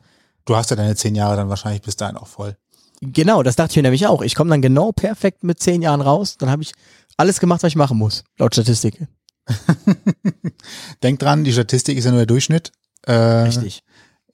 Du 0.44 0.57
hast 0.57 0.70
ja 0.70 0.77
deine 0.77 0.96
zehn 0.96 1.14
Jahre 1.14 1.37
dann 1.37 1.48
wahrscheinlich 1.48 1.83
bis 1.83 1.96
dahin 1.96 2.16
auch 2.16 2.27
voll. 2.27 2.57
Genau, 3.01 3.44
das 3.44 3.55
dachte 3.55 3.72
ich 3.72 3.77
mir 3.77 3.83
nämlich 3.83 4.09
auch. 4.09 4.22
Ich 4.22 4.35
komme 4.35 4.51
dann 4.51 4.62
genau 4.62 4.90
perfekt 4.90 5.44
mit 5.44 5.61
zehn 5.61 5.83
Jahren 5.83 6.01
raus. 6.01 6.37
Dann 6.38 6.51
habe 6.51 6.62
ich 6.62 6.72
alles 7.16 7.38
gemacht, 7.38 7.62
was 7.62 7.68
ich 7.68 7.77
machen 7.77 7.98
muss, 7.98 8.24
laut 8.37 8.55
Statistik. 8.55 9.07
Denk 11.03 11.20
dran, 11.20 11.44
die 11.44 11.53
Statistik 11.53 11.96
ist 11.96 12.05
ja 12.05 12.11
nur 12.11 12.20
der 12.20 12.27
Durchschnitt. 12.27 12.72
Äh, 13.03 13.13
Richtig. 13.13 13.83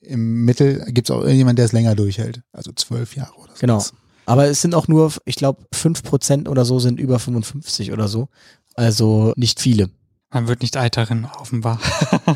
Im 0.01 0.45
Mittel 0.45 0.85
gibt 0.91 1.09
es 1.09 1.15
auch 1.15 1.21
irgendjemand, 1.21 1.57
der 1.57 1.65
es 1.65 1.71
länger 1.71 1.95
durchhält. 1.95 2.41
Also 2.51 2.71
zwölf 2.73 3.15
Jahre 3.15 3.33
oder 3.35 3.53
so. 3.53 3.59
Genau. 3.59 3.83
Aber 4.25 4.45
es 4.47 4.61
sind 4.61 4.75
auch 4.75 4.87
nur, 4.87 5.11
ich 5.25 5.35
glaube, 5.35 5.63
fünf 5.73 6.03
Prozent 6.03 6.47
oder 6.47 6.65
so 6.65 6.79
sind 6.79 6.99
über 6.99 7.19
55 7.19 7.91
oder 7.91 8.07
so. 8.07 8.29
Also 8.75 9.33
nicht 9.35 9.59
viele. 9.59 9.89
Man 10.31 10.47
wird 10.47 10.61
nicht 10.61 10.77
Eiterin, 10.77 11.25
offenbar. 11.39 11.79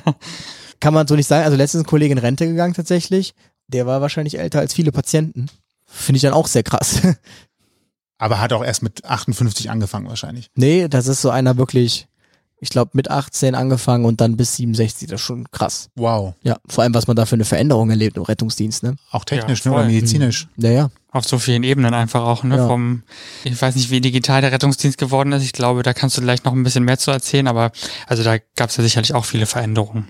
Kann 0.79 0.93
man 0.93 1.07
so 1.07 1.15
nicht 1.15 1.27
sagen. 1.27 1.45
Also 1.45 1.57
letztens 1.57 1.81
ist 1.81 1.87
ein 1.87 1.89
Kollege 1.89 2.13
in 2.13 2.17
Rente 2.17 2.47
gegangen 2.47 2.73
tatsächlich. 2.73 3.33
Der 3.67 3.85
war 3.85 4.01
wahrscheinlich 4.01 4.39
älter 4.39 4.59
als 4.59 4.73
viele 4.73 4.91
Patienten. 4.91 5.47
Finde 5.85 6.17
ich 6.17 6.21
dann 6.21 6.33
auch 6.33 6.47
sehr 6.47 6.63
krass. 6.63 7.01
Aber 8.17 8.39
hat 8.39 8.53
auch 8.53 8.63
erst 8.63 8.83
mit 8.83 9.05
58 9.05 9.69
angefangen 9.69 10.07
wahrscheinlich. 10.07 10.49
Nee, 10.55 10.87
das 10.87 11.07
ist 11.07 11.21
so 11.21 11.29
einer 11.29 11.57
wirklich, 11.57 12.07
ich 12.61 12.69
glaube, 12.69 12.91
mit 12.93 13.09
18 13.09 13.55
angefangen 13.55 14.05
und 14.05 14.21
dann 14.21 14.37
bis 14.37 14.55
67. 14.55 15.07
Das 15.07 15.21
ist 15.21 15.25
schon 15.25 15.49
krass. 15.51 15.89
Wow. 15.95 16.33
Ja, 16.43 16.57
vor 16.67 16.83
allem, 16.83 16.93
was 16.93 17.07
man 17.07 17.15
da 17.15 17.25
für 17.25 17.35
eine 17.35 17.45
Veränderung 17.45 17.89
erlebt 17.89 18.17
im 18.17 18.23
Rettungsdienst, 18.23 18.83
ne? 18.83 18.95
Auch 19.11 19.25
technisch 19.25 19.63
Ja, 19.65 19.71
ne, 19.71 19.77
oder 19.77 19.85
voll. 19.85 19.93
medizinisch. 19.93 20.47
Naja. 20.55 20.89
Auf 21.11 21.25
so 21.25 21.39
vielen 21.39 21.63
Ebenen 21.63 21.93
einfach 21.93 22.23
auch, 22.23 22.43
ne? 22.43 22.57
Ja. 22.57 22.67
Vom, 22.67 23.03
ich 23.43 23.59
weiß 23.59 23.75
nicht, 23.75 23.89
wie 23.89 24.01
digital 24.01 24.41
der 24.41 24.51
Rettungsdienst 24.51 24.97
geworden 24.97 25.31
ist. 25.31 25.43
Ich 25.43 25.53
glaube, 25.53 25.83
da 25.83 25.93
kannst 25.93 26.17
du 26.17 26.21
gleich 26.21 26.43
noch 26.43 26.53
ein 26.53 26.63
bisschen 26.63 26.83
mehr 26.83 26.97
zu 26.97 27.11
erzählen, 27.11 27.47
aber 27.47 27.71
also 28.07 28.23
da 28.23 28.37
gab 28.55 28.69
es 28.69 28.77
ja 28.77 28.83
sicherlich 28.83 29.13
auch 29.13 29.25
viele 29.25 29.45
Veränderungen. 29.45 30.07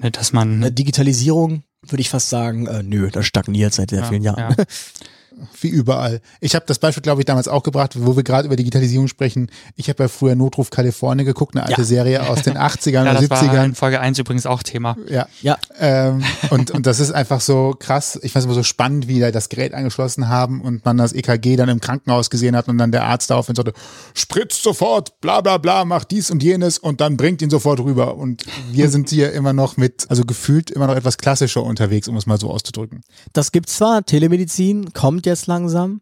Ne, 0.00 0.10
dass 0.10 0.32
man 0.32 0.54
Eine 0.54 0.72
Digitalisierung 0.72 1.62
würde 1.82 2.00
ich 2.00 2.10
fast 2.10 2.28
sagen, 2.28 2.66
äh, 2.66 2.82
nö, 2.82 3.10
das 3.10 3.26
stagniert 3.26 3.72
seit 3.72 3.90
sehr 3.90 4.00
ja, 4.00 4.06
vielen 4.06 4.22
Jahren. 4.22 4.54
Ja. 4.58 4.64
Wie 5.60 5.68
überall. 5.68 6.20
Ich 6.40 6.54
habe 6.54 6.64
das 6.66 6.78
Beispiel, 6.78 7.02
glaube 7.02 7.20
ich, 7.20 7.24
damals 7.26 7.48
auch 7.48 7.62
gebracht, 7.62 7.94
wo 7.98 8.16
wir 8.16 8.22
gerade 8.22 8.46
über 8.46 8.56
Digitalisierung 8.56 9.08
sprechen. 9.08 9.50
Ich 9.76 9.88
habe 9.88 10.04
ja 10.04 10.08
früher 10.08 10.34
Notruf 10.34 10.70
Kalifornien 10.70 11.26
geguckt, 11.26 11.54
eine 11.56 11.64
alte 11.66 11.80
Ja. 11.82 11.86
Serie 11.86 12.28
aus 12.28 12.42
den 12.42 12.56
80ern 12.58 12.90
ja, 12.90 13.02
oder 13.02 13.14
das 13.14 13.30
war 13.30 13.42
in 13.42 13.72
70ern. 13.72 13.74
Folge 13.74 14.00
1 14.00 14.18
übrigens 14.18 14.46
auch 14.46 14.62
Thema. 14.62 14.96
Ja. 15.08 15.26
Ja, 15.42 15.56
Ähm, 15.78 16.22
und, 16.50 16.70
und 16.70 16.86
das 16.86 17.00
ist 17.00 17.12
einfach 17.12 17.40
so 17.40 17.74
krass. 17.78 18.18
Ich 18.22 18.32
fand 18.32 18.42
es 18.42 18.44
immer 18.46 18.54
so 18.54 18.62
spannend, 18.62 19.08
wie 19.08 19.20
da 19.20 19.30
das 19.30 19.48
Gerät 19.48 19.74
angeschlossen 19.74 20.28
haben 20.28 20.60
und 20.60 20.84
man 20.84 20.96
das 20.96 21.12
EKG 21.12 21.56
dann 21.56 21.68
im 21.68 21.80
Krankenhaus 21.80 22.30
gesehen 22.30 22.56
hat 22.56 22.68
und 22.68 22.78
dann 22.78 22.92
der 22.92 23.04
Arzt 23.04 23.30
daraufhin 23.30 23.54
sagte, 23.54 23.72
spritzt 24.14 24.62
sofort, 24.62 25.20
bla 25.20 25.40
bla 25.40 25.58
bla, 25.58 25.84
macht 25.84 26.10
dies 26.10 26.30
und 26.30 26.42
jenes 26.42 26.78
und 26.78 27.00
dann 27.00 27.16
bringt 27.16 27.42
ihn 27.42 27.50
sofort 27.50 27.80
rüber. 27.80 28.16
Und 28.16 28.44
wir 28.72 28.88
sind 28.90 29.10
hier 29.10 29.32
immer 29.32 29.52
noch 29.52 29.76
mit, 29.76 30.06
also 30.08 30.24
gefühlt 30.24 30.70
immer 30.70 30.86
noch 30.86 30.96
etwas 30.96 31.18
klassischer 31.18 31.62
unterwegs, 31.62 32.08
um 32.08 32.16
es 32.16 32.26
mal 32.26 32.38
so 32.38 32.50
auszudrücken. 32.50 33.02
das 33.32 33.52
gibt's 33.52 33.76
zwar, 33.76 34.04
Telemedizin 34.04 34.92
kommt 34.92 35.26
jetzt 35.28 35.46
langsam. 35.46 36.00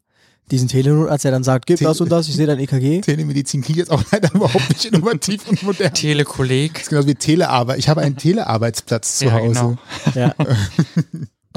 Diesen 0.53 0.69
Telenotarzt, 0.69 1.25
der 1.25 1.33
dann 1.33 1.43
sagt, 1.43 1.67
gib 1.67 1.79
Te- 1.79 1.85
das 1.85 2.01
und 2.01 2.09
das, 2.11 2.29
ich 2.29 2.37
sehe 2.37 2.47
dein 2.47 2.61
EKG. 2.61 3.01
Telemedizin 3.01 3.63
klingt 3.63 3.79
jetzt 3.79 3.91
auch 3.91 4.03
leider 4.13 4.33
überhaupt 4.33 4.69
nicht 4.69 4.85
innovativ 4.85 5.49
und 5.49 5.61
modern. 5.65 5.91
Das 5.91 6.01
Telekolleg. 6.01 6.81
ist 6.81 6.89
genauso 6.91 7.09
wie 7.09 7.17
Telearbeit. 7.17 7.79
Ich 7.81 7.89
habe 7.89 8.01
einen 8.03 8.17
Telearbeitsplatz 8.17 9.19
zu 9.19 9.25
Ja, 9.27 9.33
Hause. 9.33 9.77
genau. 10.15 10.27
Ja. 10.27 10.35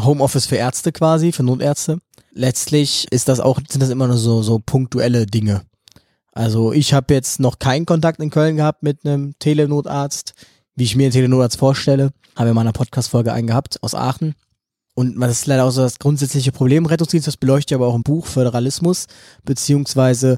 Homeoffice 0.01 0.45
für 0.47 0.55
Ärzte 0.55 0.91
quasi, 0.91 1.31
für 1.31 1.43
Notärzte. 1.43 1.99
Letztlich 2.33 3.07
ist 3.11 3.27
das 3.27 3.39
auch, 3.39 3.59
sind 3.69 3.81
das 3.81 3.89
immer 3.89 4.07
nur 4.07 4.17
so, 4.17 4.41
so 4.41 4.59
punktuelle 4.59 5.25
Dinge. 5.25 5.61
Also 6.31 6.71
ich 6.73 6.93
habe 6.93 7.13
jetzt 7.13 7.39
noch 7.39 7.59
keinen 7.59 7.85
Kontakt 7.85 8.19
in 8.19 8.29
Köln 8.29 8.55
gehabt 8.55 8.81
mit 8.81 9.05
einem 9.05 9.33
Telenotarzt, 9.39 10.33
wie 10.75 10.83
ich 10.85 10.95
mir 10.95 11.03
einen 11.03 11.11
Telenotarzt 11.13 11.57
vorstelle. 11.57 12.11
Habe 12.35 12.49
in 12.49 12.55
meiner 12.55 12.71
Podcast-Folge 12.71 13.33
einen 13.33 13.47
gehabt 13.47 13.83
aus 13.83 13.93
Aachen. 13.93 14.35
Und 14.99 15.17
das 15.17 15.31
ist 15.31 15.45
leider 15.45 15.63
auch 15.63 15.71
so 15.71 15.79
das 15.79 15.97
grundsätzliche 15.97 16.51
Problem 16.51 16.85
Rettungsdienst, 16.85 17.25
das 17.25 17.37
beleuchtet 17.37 17.71
ja 17.71 17.77
aber 17.77 17.87
auch 17.87 17.95
im 17.95 18.03
Buch 18.03 18.25
Föderalismus, 18.25 19.05
beziehungsweise 19.45 20.37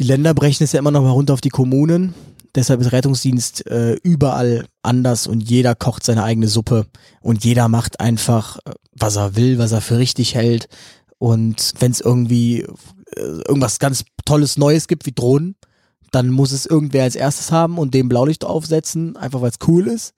die 0.00 0.02
Länder 0.02 0.34
brechen 0.34 0.64
es 0.64 0.72
ja 0.72 0.80
immer 0.80 0.90
noch 0.90 1.04
mal 1.04 1.12
runter 1.12 1.32
auf 1.32 1.40
die 1.40 1.48
Kommunen. 1.48 2.12
Deshalb 2.56 2.80
ist 2.80 2.90
Rettungsdienst 2.90 3.68
äh, 3.68 3.92
überall 4.02 4.66
anders 4.82 5.28
und 5.28 5.48
jeder 5.48 5.76
kocht 5.76 6.02
seine 6.02 6.24
eigene 6.24 6.48
Suppe 6.48 6.86
und 7.20 7.44
jeder 7.44 7.68
macht 7.68 8.00
einfach, 8.00 8.58
äh, 8.64 8.72
was 8.96 9.14
er 9.14 9.36
will, 9.36 9.58
was 9.58 9.70
er 9.70 9.80
für 9.80 9.98
richtig 9.98 10.34
hält. 10.34 10.68
Und 11.18 11.74
wenn 11.78 11.92
es 11.92 12.00
irgendwie 12.00 12.62
äh, 12.62 13.20
irgendwas 13.46 13.78
ganz 13.78 14.04
Tolles 14.24 14.58
Neues 14.58 14.88
gibt 14.88 15.06
wie 15.06 15.12
Drohnen, 15.12 15.54
dann 16.10 16.30
muss 16.30 16.50
es 16.50 16.66
irgendwer 16.66 17.04
als 17.04 17.14
erstes 17.14 17.52
haben 17.52 17.78
und 17.78 17.94
dem 17.94 18.08
Blaulicht 18.08 18.44
aufsetzen, 18.44 19.16
einfach 19.16 19.40
weil 19.40 19.50
es 19.50 19.68
cool 19.68 19.86
ist. 19.86 20.14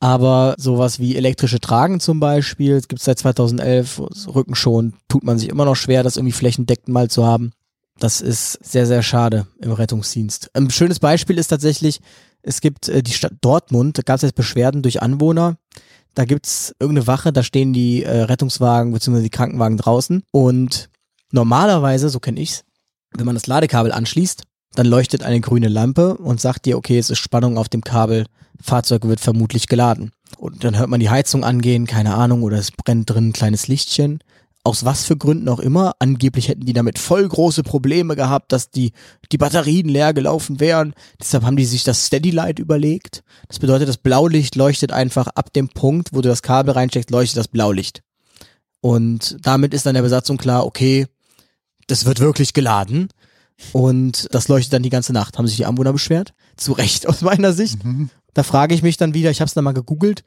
Aber 0.00 0.54
sowas 0.58 0.98
wie 0.98 1.16
elektrische 1.16 1.60
Tragen 1.60 2.00
zum 2.00 2.20
Beispiel, 2.20 2.72
es 2.72 2.88
gibt 2.88 3.02
seit 3.02 3.18
2011, 3.18 4.00
Rücken 4.34 4.54
schon, 4.54 4.94
tut 5.08 5.24
man 5.24 5.38
sich 5.38 5.50
immer 5.50 5.66
noch 5.66 5.76
schwer, 5.76 6.02
das 6.02 6.16
irgendwie 6.16 6.32
flächendeckend 6.32 6.88
mal 6.88 7.10
zu 7.10 7.26
haben. 7.26 7.52
Das 7.98 8.22
ist 8.22 8.52
sehr, 8.64 8.86
sehr 8.86 9.02
schade 9.02 9.46
im 9.60 9.72
Rettungsdienst. 9.72 10.50
Ein 10.54 10.70
schönes 10.70 11.00
Beispiel 11.00 11.36
ist 11.36 11.48
tatsächlich, 11.48 12.00
es 12.42 12.62
gibt 12.62 12.88
äh, 12.88 13.02
die 13.02 13.12
Stadt 13.12 13.34
Dortmund, 13.42 13.98
da 13.98 14.02
gab 14.02 14.16
es 14.16 14.22
jetzt 14.22 14.34
Beschwerden 14.34 14.80
durch 14.80 15.02
Anwohner. 15.02 15.58
Da 16.14 16.24
gibt's 16.24 16.74
irgendeine 16.80 17.06
Wache, 17.06 17.30
da 17.30 17.42
stehen 17.42 17.74
die 17.74 18.02
äh, 18.02 18.22
Rettungswagen 18.22 18.92
bzw. 18.92 19.20
die 19.20 19.30
Krankenwagen 19.30 19.76
draußen. 19.76 20.22
Und 20.32 20.88
normalerweise, 21.30 22.08
so 22.08 22.20
kenne 22.20 22.40
ich's, 22.40 22.64
wenn 23.12 23.26
man 23.26 23.34
das 23.34 23.46
Ladekabel 23.46 23.92
anschließt, 23.92 24.44
dann 24.74 24.86
leuchtet 24.86 25.22
eine 25.22 25.40
grüne 25.40 25.68
Lampe 25.68 26.16
und 26.16 26.40
sagt 26.40 26.66
dir, 26.66 26.76
okay, 26.76 26.98
es 26.98 27.10
ist 27.10 27.18
Spannung 27.18 27.58
auf 27.58 27.68
dem 27.68 27.82
Kabel, 27.82 28.26
Fahrzeug 28.60 29.06
wird 29.06 29.20
vermutlich 29.20 29.66
geladen. 29.66 30.12
Und 30.38 30.64
dann 30.64 30.78
hört 30.78 30.90
man 30.90 31.00
die 31.00 31.10
Heizung 31.10 31.44
angehen, 31.44 31.86
keine 31.86 32.14
Ahnung, 32.14 32.42
oder 32.42 32.58
es 32.58 32.70
brennt 32.70 33.10
drin 33.10 33.28
ein 33.28 33.32
kleines 33.32 33.68
Lichtchen 33.68 34.20
aus 34.62 34.84
was 34.84 35.04
für 35.04 35.16
Gründen 35.16 35.48
auch 35.48 35.58
immer, 35.58 35.94
angeblich 35.98 36.48
hätten 36.48 36.66
die 36.66 36.74
damit 36.74 36.98
voll 36.98 37.26
große 37.26 37.62
Probleme 37.62 38.14
gehabt, 38.14 38.52
dass 38.52 38.70
die, 38.70 38.92
die 39.32 39.38
Batterien 39.38 39.88
leer 39.88 40.12
gelaufen 40.12 40.60
wären. 40.60 40.92
Deshalb 41.18 41.44
haben 41.44 41.56
die 41.56 41.64
sich 41.64 41.82
das 41.82 42.06
Steady 42.06 42.30
Light 42.30 42.58
überlegt. 42.58 43.22
Das 43.48 43.58
bedeutet, 43.58 43.88
das 43.88 43.96
Blaulicht 43.96 44.56
leuchtet 44.56 44.92
einfach 44.92 45.28
ab 45.28 45.52
dem 45.52 45.68
Punkt, 45.68 46.10
wo 46.12 46.20
du 46.20 46.28
das 46.28 46.42
Kabel 46.42 46.74
reinsteckst, 46.74 47.10
leuchtet 47.10 47.38
das 47.38 47.48
Blaulicht. 47.48 48.02
Und 48.82 49.38
damit 49.42 49.72
ist 49.72 49.86
dann 49.86 49.94
der 49.94 50.02
Besatzung 50.02 50.36
klar, 50.36 50.66
okay, 50.66 51.06
das 51.86 52.04
wird 52.04 52.20
wirklich 52.20 52.52
geladen. 52.52 53.08
Und 53.72 54.28
das 54.32 54.48
leuchtet 54.48 54.72
dann 54.72 54.82
die 54.82 54.90
ganze 54.90 55.12
Nacht. 55.12 55.38
Haben 55.38 55.46
sich 55.46 55.56
die 55.56 55.66
Anwohner 55.66 55.92
beschwert? 55.92 56.32
Zu 56.56 56.72
Recht 56.72 57.08
aus 57.08 57.22
meiner 57.22 57.52
Sicht. 57.52 57.84
Mhm. 57.84 58.10
Da 58.34 58.42
frage 58.42 58.74
ich 58.74 58.82
mich 58.82 58.96
dann 58.96 59.14
wieder, 59.14 59.30
ich 59.30 59.40
habe 59.40 59.48
es 59.48 59.54
dann 59.54 59.64
mal 59.64 59.72
gegoogelt, 59.72 60.24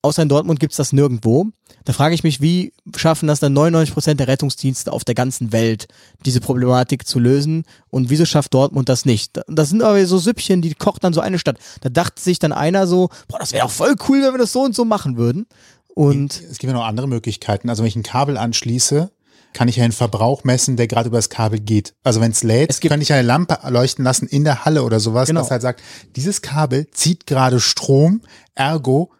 außer 0.00 0.22
in 0.22 0.28
Dortmund 0.28 0.60
gibt's 0.60 0.76
das 0.76 0.92
nirgendwo. 0.92 1.46
Da 1.84 1.92
frage 1.92 2.14
ich 2.14 2.22
mich, 2.22 2.40
wie 2.40 2.72
schaffen 2.96 3.26
das 3.26 3.40
dann 3.40 3.52
99 3.52 3.92
Prozent 3.92 4.20
der 4.20 4.28
Rettungsdienste 4.28 4.92
auf 4.92 5.04
der 5.04 5.14
ganzen 5.14 5.52
Welt, 5.52 5.88
diese 6.24 6.40
Problematik 6.40 7.06
zu 7.06 7.18
lösen? 7.18 7.64
Und 7.90 8.10
wieso 8.10 8.24
schafft 8.24 8.54
Dortmund 8.54 8.88
das 8.88 9.04
nicht? 9.04 9.40
Das 9.48 9.70
sind 9.70 9.82
aber 9.82 10.04
so 10.06 10.18
Süppchen, 10.18 10.62
die 10.62 10.74
kocht 10.74 11.02
dann 11.02 11.12
so 11.12 11.20
eine 11.20 11.38
Stadt. 11.38 11.58
Da 11.80 11.88
dachte 11.88 12.22
sich 12.22 12.38
dann 12.38 12.52
einer 12.52 12.86
so, 12.86 13.08
boah, 13.28 13.38
das 13.38 13.52
wäre 13.52 13.64
auch 13.64 13.70
voll 13.70 13.96
cool, 14.08 14.22
wenn 14.22 14.34
wir 14.34 14.38
das 14.38 14.52
so 14.52 14.62
und 14.62 14.74
so 14.74 14.84
machen 14.84 15.16
würden. 15.16 15.46
Und 15.94 16.40
es 16.40 16.58
gibt 16.58 16.72
ja 16.72 16.78
noch 16.78 16.86
andere 16.86 17.08
Möglichkeiten. 17.08 17.68
Also 17.68 17.82
wenn 17.82 17.88
ich 17.88 17.96
ein 17.96 18.02
Kabel 18.02 18.38
anschließe, 18.38 19.10
kann 19.52 19.68
ich 19.68 19.80
einen 19.80 19.92
Verbrauch 19.92 20.44
messen, 20.44 20.76
der 20.76 20.86
gerade 20.86 21.08
über 21.08 21.18
das 21.18 21.28
Kabel 21.28 21.60
geht. 21.60 21.94
Also 22.02 22.20
wenn 22.20 22.32
es 22.32 22.42
lädt, 22.42 22.80
kann 22.80 23.00
ich 23.00 23.12
eine 23.12 23.22
Lampe 23.22 23.58
leuchten 23.68 24.04
lassen 24.04 24.26
in 24.26 24.44
der 24.44 24.64
Halle 24.64 24.82
oder 24.82 25.00
sowas, 25.00 25.28
genau. 25.28 25.40
das 25.40 25.50
halt 25.50 25.62
sagt, 25.62 25.82
dieses 26.16 26.42
Kabel 26.42 26.88
zieht 26.90 27.26
gerade 27.26 27.60
Strom, 27.60 28.22
ergo 28.54 29.10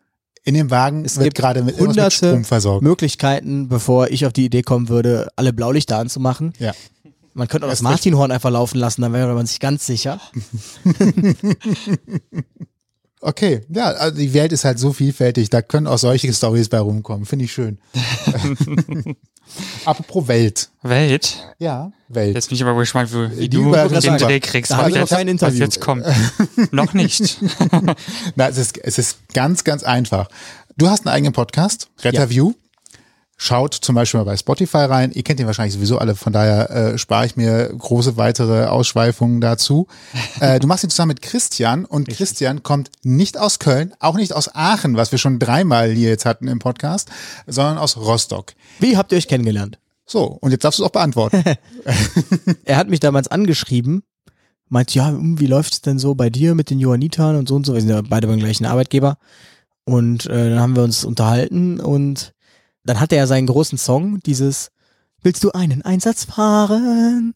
in 0.45 0.55
dem 0.55 0.71
Wagen 0.71 1.05
es 1.05 1.19
wird 1.21 1.35
gerade 1.35 1.63
mit, 1.63 1.79
hunderte 1.79 2.03
mit 2.03 2.13
Strom 2.13 2.45
versorgt. 2.45 2.83
Möglichkeiten, 2.83 3.69
bevor 3.69 4.09
ich 4.09 4.27
auf 4.27 4.33
die 4.33 4.45
Idee 4.45 4.63
kommen 4.63 4.89
würde, 4.89 5.29
alle 5.37 5.53
Blaulichter 5.53 5.99
anzumachen. 5.99 6.53
Ja. 6.59 6.73
Man 7.35 7.49
könnte 7.49 7.67
auch 7.67 7.71
das, 7.71 7.79
das 7.79 7.85
Martinhorn 7.85 8.31
einfach 8.31 8.51
laufen 8.51 8.79
lassen, 8.79 9.03
dann 9.03 9.13
wäre 9.13 9.33
man 9.35 9.47
sich 9.47 9.61
ganz 9.61 9.87
sicher. 9.87 10.21
okay, 13.23 13.63
ja, 13.69 13.87
also 13.87 14.19
die 14.19 14.35
Welt 14.35 14.53
ist 14.53 14.65
halt 14.65 14.79
so 14.79 14.93
vielfältig, 14.93 15.49
da 15.49 15.63
können 15.63 15.87
auch 15.87 15.99
solche 15.99 16.33
Stories 16.33 16.69
bei 16.69 16.79
rumkommen, 16.79 17.25
finde 17.25 17.47
ich 17.47 17.53
schön. 17.53 17.79
Apropos 19.85 20.29
Welt. 20.29 20.71
Welt? 20.83 21.37
Ja, 21.59 21.93
Welt. 22.09 22.35
Jetzt 22.35 22.49
bin 22.49 22.57
ich 22.57 22.63
aber 22.63 22.79
gespannt, 22.79 23.13
wie, 23.13 23.39
wie 23.39 23.49
du 23.49 23.73
den 23.73 24.19
Dreh 24.19 24.41
kriegst, 24.41 24.73
da 24.73 24.79
was, 24.79 24.95
jetzt, 24.95 25.11
kein 25.11 25.29
Interview. 25.29 25.55
was 25.55 25.59
jetzt 25.59 25.81
kommt. 25.81 26.05
noch 26.73 26.95
nicht. 26.95 27.39
Na, 28.37 28.49
es 28.49 28.59
ist, 28.59 28.79
es 28.79 28.99
ist 28.99 29.19
ganz, 29.33 29.65
ganz 29.65 29.83
einfach. 29.83 30.29
Du 30.77 30.89
hast 30.89 31.07
einen 31.07 31.15
eigenen 31.15 31.33
Podcast, 31.33 31.89
Retterview. 32.03 32.51
Ja. 32.51 32.62
Schaut 33.45 33.75
zum 33.75 33.97
Beispiel 33.97 34.19
mal 34.19 34.25
bei 34.25 34.37
Spotify 34.37 34.85
rein. 34.85 35.11
Ihr 35.11 35.25
kennt 35.25 35.41
ihn 35.41 35.47
wahrscheinlich 35.47 35.75
sowieso 35.75 35.99
alle, 35.99 36.15
von 36.15 36.33
daher 36.33 36.71
äh, 36.71 36.97
spare 36.97 37.27
ich 37.27 37.35
mir 37.35 37.75
große 37.77 38.17
weitere 38.17 38.67
Ausschweifungen 38.67 39.41
dazu. 39.41 39.89
Äh, 40.41 40.59
du 40.61 40.67
machst 40.67 40.83
ihn 40.83 40.91
zusammen 40.91 41.11
mit 41.11 41.23
Christian 41.23 41.85
und 41.85 42.03
Richtig. 42.03 42.19
Christian 42.19 42.63
kommt 42.63 42.91
nicht 43.03 43.39
aus 43.39 43.59
Köln, 43.59 43.95
auch 44.01 44.17
nicht 44.17 44.33
aus 44.33 44.53
Aachen, 44.55 44.97
was 44.97 45.13
wir 45.13 45.19
schon 45.19 45.39
dreimal 45.39 45.91
hier 45.91 46.09
jetzt 46.09 46.25
hatten 46.25 46.49
im 46.49 46.59
Podcast, 46.59 47.11
sondern 47.47 47.79
aus 47.79 47.97
Rostock. 47.97 48.55
Wie 48.81 48.97
habt 48.97 49.13
ihr 49.13 49.19
euch 49.19 49.29
kennengelernt? 49.29 49.79
So, 50.07 50.25
und 50.41 50.51
jetzt 50.51 50.65
darfst 50.65 50.79
du 50.79 50.85
es 50.85 50.89
auch 50.89 50.93
beantworten. 50.93 51.43
er 52.65 52.77
hat 52.77 52.89
mich 52.89 53.01
damals 53.01 53.29
angeschrieben, 53.29 54.03
meint, 54.69 54.95
ja, 54.95 55.09
hm, 55.09 55.39
wie 55.39 55.47
läuft 55.47 55.73
es 55.73 55.81
denn 55.81 55.99
so 55.99 56.15
bei 56.15 56.31
dir 56.31 56.55
mit 56.55 56.71
den 56.71 56.79
Johannitern 56.79 57.37
und 57.37 57.49
so 57.49 57.57
und 57.57 57.67
so. 57.67 57.75
Wir 57.75 57.81
sind 57.81 57.91
ja 57.91 58.03
beide 58.03 58.27
beim 58.27 58.39
gleichen 58.39 58.67
Arbeitgeber. 58.67 59.19
Und 59.85 60.27
äh, 60.27 60.51
dann 60.51 60.61
haben 60.61 60.77
wir 60.77 60.85
uns 60.85 61.05
unterhalten 61.05 61.81
und 61.81 62.33
dann 62.85 63.01
hat 63.01 63.13
er 63.13 63.19
ja 63.19 63.27
seinen 63.27 63.47
großen 63.47 63.79
Song, 63.79 64.21
dieses 64.21 64.71
Willst 65.23 65.45
du 65.45 65.53
einen 65.53 65.83
Einsatz 65.83 66.25
fahren? 66.25 67.35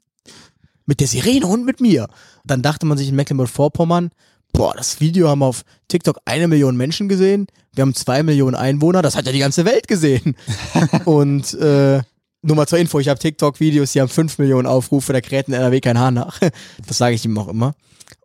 Mit 0.87 1.01
der 1.01 1.07
Sirene 1.07 1.47
und 1.47 1.65
mit 1.65 1.81
mir. 1.81 2.09
Dann 2.45 2.63
dachte 2.63 2.87
man 2.87 2.99
sich 2.99 3.09
in 3.09 3.17
Mecklenburg-Vorpommern, 3.17 4.11
boah, 4.53 4.75
das 4.77 5.01
Video 5.01 5.29
haben 5.29 5.43
auf 5.43 5.63
TikTok 5.89 6.19
eine 6.25 6.49
Million 6.49 6.77
Menschen 6.77 7.09
gesehen, 7.09 7.47
wir 7.75 7.83
haben 7.83 7.95
zwei 7.95 8.23
Millionen 8.23 8.57
Einwohner, 8.57 9.03
das 9.03 9.17
hat 9.17 9.27
ja 9.27 9.33
die 9.33 9.39
ganze 9.39 9.65
Welt 9.65 9.87
gesehen. 9.87 10.37
und 11.05 11.55
äh, 11.55 12.01
nur 12.43 12.57
mal 12.57 12.67
zur 12.67 12.79
Info, 12.79 12.99
ich 12.99 13.09
habe 13.09 13.19
TikTok-Videos, 13.19 13.93
die 13.93 14.01
haben 14.01 14.09
fünf 14.09 14.39
Millionen 14.39 14.67
Aufrufe, 14.67 15.13
da 15.13 15.21
kräht 15.21 15.49
in 15.49 15.55
NRW 15.55 15.81
kein 15.81 15.99
Haar 15.99 16.11
nach. 16.11 16.41
Das 16.87 16.99
sage 16.99 17.15
ich 17.15 17.25
ihm 17.25 17.39
auch 17.39 17.49
immer. 17.49 17.75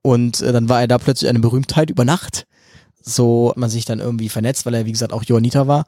Und 0.01 0.41
äh, 0.41 0.51
dann 0.51 0.69
war 0.69 0.81
er 0.81 0.87
da 0.87 0.97
plötzlich 0.97 1.29
eine 1.29 1.39
Berühmtheit 1.39 1.89
über 1.89 2.05
Nacht. 2.05 2.45
So 3.03 3.49
hat 3.49 3.57
man 3.57 3.69
sich 3.69 3.85
dann 3.85 3.99
irgendwie 3.99 4.29
vernetzt, 4.29 4.65
weil 4.65 4.75
er, 4.75 4.85
wie 4.85 4.91
gesagt, 4.91 5.13
auch 5.13 5.23
Johanniter 5.23 5.67
war 5.67 5.85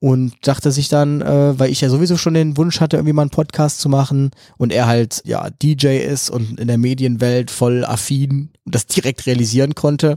und 0.00 0.34
dachte 0.42 0.72
sich 0.72 0.88
dann, 0.88 1.20
äh, 1.20 1.58
weil 1.58 1.70
ich 1.70 1.82
ja 1.82 1.90
sowieso 1.90 2.16
schon 2.16 2.34
den 2.34 2.56
Wunsch 2.56 2.80
hatte, 2.80 2.96
irgendwie 2.96 3.12
mal 3.12 3.22
einen 3.22 3.30
Podcast 3.30 3.80
zu 3.80 3.88
machen 3.88 4.30
und 4.56 4.72
er 4.72 4.86
halt 4.86 5.22
ja 5.26 5.50
DJ 5.50 5.98
ist 5.98 6.30
und 6.30 6.58
in 6.58 6.68
der 6.68 6.78
Medienwelt 6.78 7.50
voll 7.50 7.84
affin 7.84 8.50
und 8.64 8.74
das 8.74 8.86
direkt 8.86 9.26
realisieren 9.26 9.74
konnte, 9.74 10.16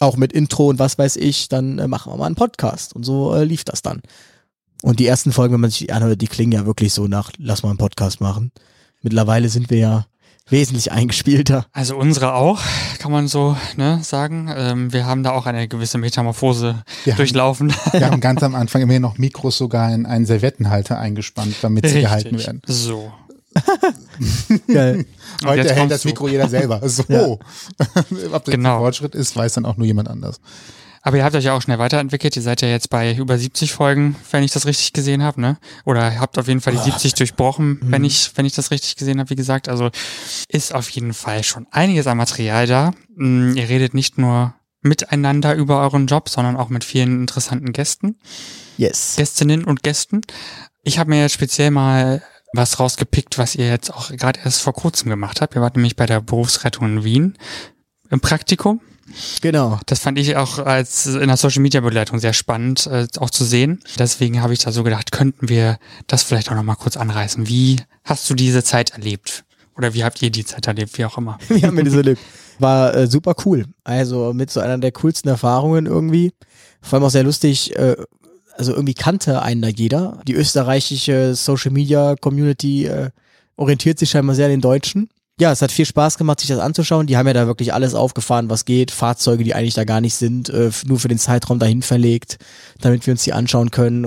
auch 0.00 0.16
mit 0.16 0.32
Intro 0.32 0.68
und 0.68 0.78
was 0.78 0.98
weiß 0.98 1.16
ich, 1.16 1.48
dann 1.48 1.78
äh, 1.78 1.86
machen 1.86 2.12
wir 2.12 2.16
mal 2.16 2.26
einen 2.26 2.34
Podcast 2.34 2.96
und 2.96 3.04
so 3.04 3.34
äh, 3.34 3.44
lief 3.44 3.64
das 3.64 3.82
dann. 3.82 4.00
Und 4.82 4.98
die 4.98 5.06
ersten 5.06 5.32
Folgen, 5.32 5.52
wenn 5.52 5.60
man 5.60 5.70
sich 5.70 5.80
die 5.80 5.92
anhört, 5.92 6.22
die 6.22 6.26
klingen 6.26 6.52
ja 6.52 6.64
wirklich 6.64 6.94
so 6.94 7.06
nach, 7.06 7.32
lass 7.36 7.62
mal 7.62 7.68
einen 7.68 7.78
Podcast 7.78 8.22
machen. 8.22 8.50
Mittlerweile 9.02 9.50
sind 9.50 9.68
wir 9.68 9.78
ja 9.78 10.06
wesentlich 10.50 10.92
eingespielter. 10.92 11.66
Also 11.72 11.96
unsere 11.96 12.34
auch, 12.34 12.60
kann 12.98 13.12
man 13.12 13.28
so 13.28 13.56
ne, 13.76 14.00
sagen. 14.02 14.52
Ähm, 14.54 14.92
wir 14.92 15.06
haben 15.06 15.22
da 15.22 15.32
auch 15.32 15.46
eine 15.46 15.68
gewisse 15.68 15.98
Metamorphose 15.98 16.82
wir 17.04 17.14
durchlaufen. 17.14 17.74
Haben, 17.74 18.00
wir 18.00 18.06
haben 18.10 18.20
ganz 18.20 18.42
am 18.42 18.54
Anfang 18.54 18.82
immer 18.82 18.98
noch 18.98 19.18
Mikros 19.18 19.56
sogar 19.56 19.92
in 19.94 20.06
einen 20.06 20.26
Servettenhalter 20.26 20.98
eingespannt, 20.98 21.56
damit 21.62 21.86
sie 21.86 21.98
Richtig. 21.98 22.04
gehalten 22.04 22.38
werden. 22.38 22.62
So. 22.66 23.12
Geil. 24.72 25.06
Heute 25.44 25.74
hält 25.74 25.90
das 25.90 26.04
Mikro 26.04 26.28
jeder 26.28 26.48
selber. 26.48 26.80
So. 26.88 27.04
Ja. 27.08 27.24
Ob 28.32 28.44
das 28.44 28.54
genau. 28.54 28.76
ein 28.76 28.80
Fortschritt 28.80 29.14
ist, 29.14 29.36
weiß 29.36 29.54
dann 29.54 29.64
auch 29.64 29.76
nur 29.76 29.86
jemand 29.86 30.08
anders. 30.08 30.40
Aber 31.02 31.16
ihr 31.16 31.24
habt 31.24 31.34
euch 31.34 31.44
ja 31.44 31.54
auch 31.54 31.62
schnell 31.62 31.78
weiterentwickelt. 31.78 32.36
Ihr 32.36 32.42
seid 32.42 32.60
ja 32.60 32.68
jetzt 32.68 32.90
bei 32.90 33.14
über 33.14 33.38
70 33.38 33.72
Folgen, 33.72 34.16
wenn 34.30 34.44
ich 34.44 34.52
das 34.52 34.66
richtig 34.66 34.92
gesehen 34.92 35.22
habe, 35.22 35.40
ne? 35.40 35.56
Oder 35.86 36.20
habt 36.20 36.38
auf 36.38 36.46
jeden 36.46 36.60
Fall 36.60 36.74
die 36.74 36.90
70 36.90 37.14
durchbrochen, 37.14 37.80
mhm. 37.80 37.92
wenn 37.92 38.04
ich, 38.04 38.32
wenn 38.34 38.44
ich 38.44 38.54
das 38.54 38.70
richtig 38.70 38.96
gesehen 38.96 39.18
habe, 39.18 39.30
wie 39.30 39.36
gesagt. 39.36 39.68
Also 39.68 39.90
ist 40.48 40.74
auf 40.74 40.90
jeden 40.90 41.14
Fall 41.14 41.42
schon 41.42 41.66
einiges 41.70 42.06
an 42.06 42.18
Material 42.18 42.66
da. 42.66 42.92
Mm, 43.16 43.54
ihr 43.56 43.68
redet 43.68 43.94
nicht 43.94 44.18
nur 44.18 44.54
miteinander 44.82 45.54
über 45.54 45.80
euren 45.80 46.06
Job, 46.06 46.28
sondern 46.28 46.56
auch 46.56 46.68
mit 46.68 46.84
vielen 46.84 47.22
interessanten 47.22 47.72
Gästen. 47.72 48.16
Yes. 48.76 49.14
Gästinnen 49.16 49.64
und 49.64 49.82
Gästen. 49.82 50.20
Ich 50.82 50.98
habe 50.98 51.10
mir 51.10 51.20
jetzt 51.20 51.34
speziell 51.34 51.70
mal 51.70 52.22
was 52.52 52.80
rausgepickt, 52.80 53.38
was 53.38 53.54
ihr 53.54 53.68
jetzt 53.68 53.92
auch 53.92 54.10
gerade 54.10 54.40
erst 54.44 54.62
vor 54.62 54.72
kurzem 54.72 55.08
gemacht 55.08 55.40
habt. 55.40 55.54
Ihr 55.54 55.60
wart 55.62 55.76
nämlich 55.76 55.96
bei 55.96 56.06
der 56.06 56.20
Berufsrettung 56.20 56.86
in 56.86 57.04
Wien 57.04 57.38
im 58.10 58.20
Praktikum. 58.20 58.80
Genau. 59.40 59.78
Das 59.86 60.00
fand 60.00 60.18
ich 60.18 60.36
auch 60.36 60.58
als 60.58 61.06
in 61.06 61.28
der 61.28 61.36
Social 61.36 61.62
Media 61.62 61.80
Begleitung 61.80 62.18
sehr 62.18 62.32
spannend 62.32 62.86
äh, 62.86 63.06
auch 63.18 63.30
zu 63.30 63.44
sehen. 63.44 63.80
Deswegen 63.98 64.42
habe 64.42 64.52
ich 64.52 64.60
da 64.60 64.72
so 64.72 64.82
gedacht, 64.82 65.12
könnten 65.12 65.48
wir 65.48 65.78
das 66.06 66.22
vielleicht 66.22 66.50
auch 66.50 66.54
noch 66.54 66.62
mal 66.62 66.74
kurz 66.74 66.96
anreißen. 66.96 67.48
Wie 67.48 67.76
hast 68.04 68.28
du 68.30 68.34
diese 68.34 68.62
Zeit 68.62 68.90
erlebt? 68.90 69.44
Oder 69.76 69.94
wie 69.94 70.04
habt 70.04 70.20
ihr 70.22 70.30
die 70.30 70.44
Zeit 70.44 70.66
erlebt, 70.66 70.96
wie 70.98 71.04
auch 71.04 71.16
immer? 71.16 71.38
Wir 71.48 71.62
haben 71.62 71.76
wir 71.76 71.84
diese 71.84 71.98
erlebt. 71.98 72.20
War 72.58 72.94
äh, 72.94 73.06
super 73.06 73.34
cool. 73.44 73.64
Also 73.84 74.32
mit 74.34 74.50
so 74.50 74.60
einer 74.60 74.76
der 74.76 74.92
coolsten 74.92 75.28
Erfahrungen 75.28 75.86
irgendwie. 75.86 76.32
Vor 76.82 76.98
allem 76.98 77.06
auch 77.06 77.10
sehr 77.10 77.24
lustig, 77.24 77.74
äh, 77.76 77.96
also 78.56 78.72
irgendwie 78.72 78.94
kannte 78.94 79.40
einen 79.40 79.62
da 79.62 79.68
jeder. 79.68 80.20
Die 80.26 80.34
österreichische 80.34 81.34
Social 81.34 81.70
Media 81.70 82.14
Community 82.20 82.86
äh, 82.86 83.10
orientiert 83.56 83.98
sich 83.98 84.10
scheinbar 84.10 84.36
sehr 84.36 84.46
an 84.46 84.50
den 84.50 84.60
Deutschen. 84.60 85.08
Ja, 85.40 85.50
es 85.50 85.62
hat 85.62 85.72
viel 85.72 85.86
Spaß 85.86 86.18
gemacht, 86.18 86.40
sich 86.40 86.50
das 86.50 86.58
anzuschauen. 86.58 87.06
Die 87.06 87.16
haben 87.16 87.26
ja 87.26 87.32
da 87.32 87.46
wirklich 87.46 87.72
alles 87.72 87.94
aufgefahren, 87.94 88.50
was 88.50 88.66
geht. 88.66 88.90
Fahrzeuge, 88.90 89.42
die 89.42 89.54
eigentlich 89.54 89.72
da 89.72 89.84
gar 89.84 90.02
nicht 90.02 90.14
sind, 90.14 90.50
äh, 90.50 90.70
nur 90.84 90.98
für 90.98 91.08
den 91.08 91.18
Zeitraum 91.18 91.58
dahin 91.58 91.80
verlegt, 91.80 92.36
damit 92.82 93.06
wir 93.06 93.12
uns 93.12 93.24
die 93.24 93.32
anschauen 93.32 93.70
können. 93.70 94.06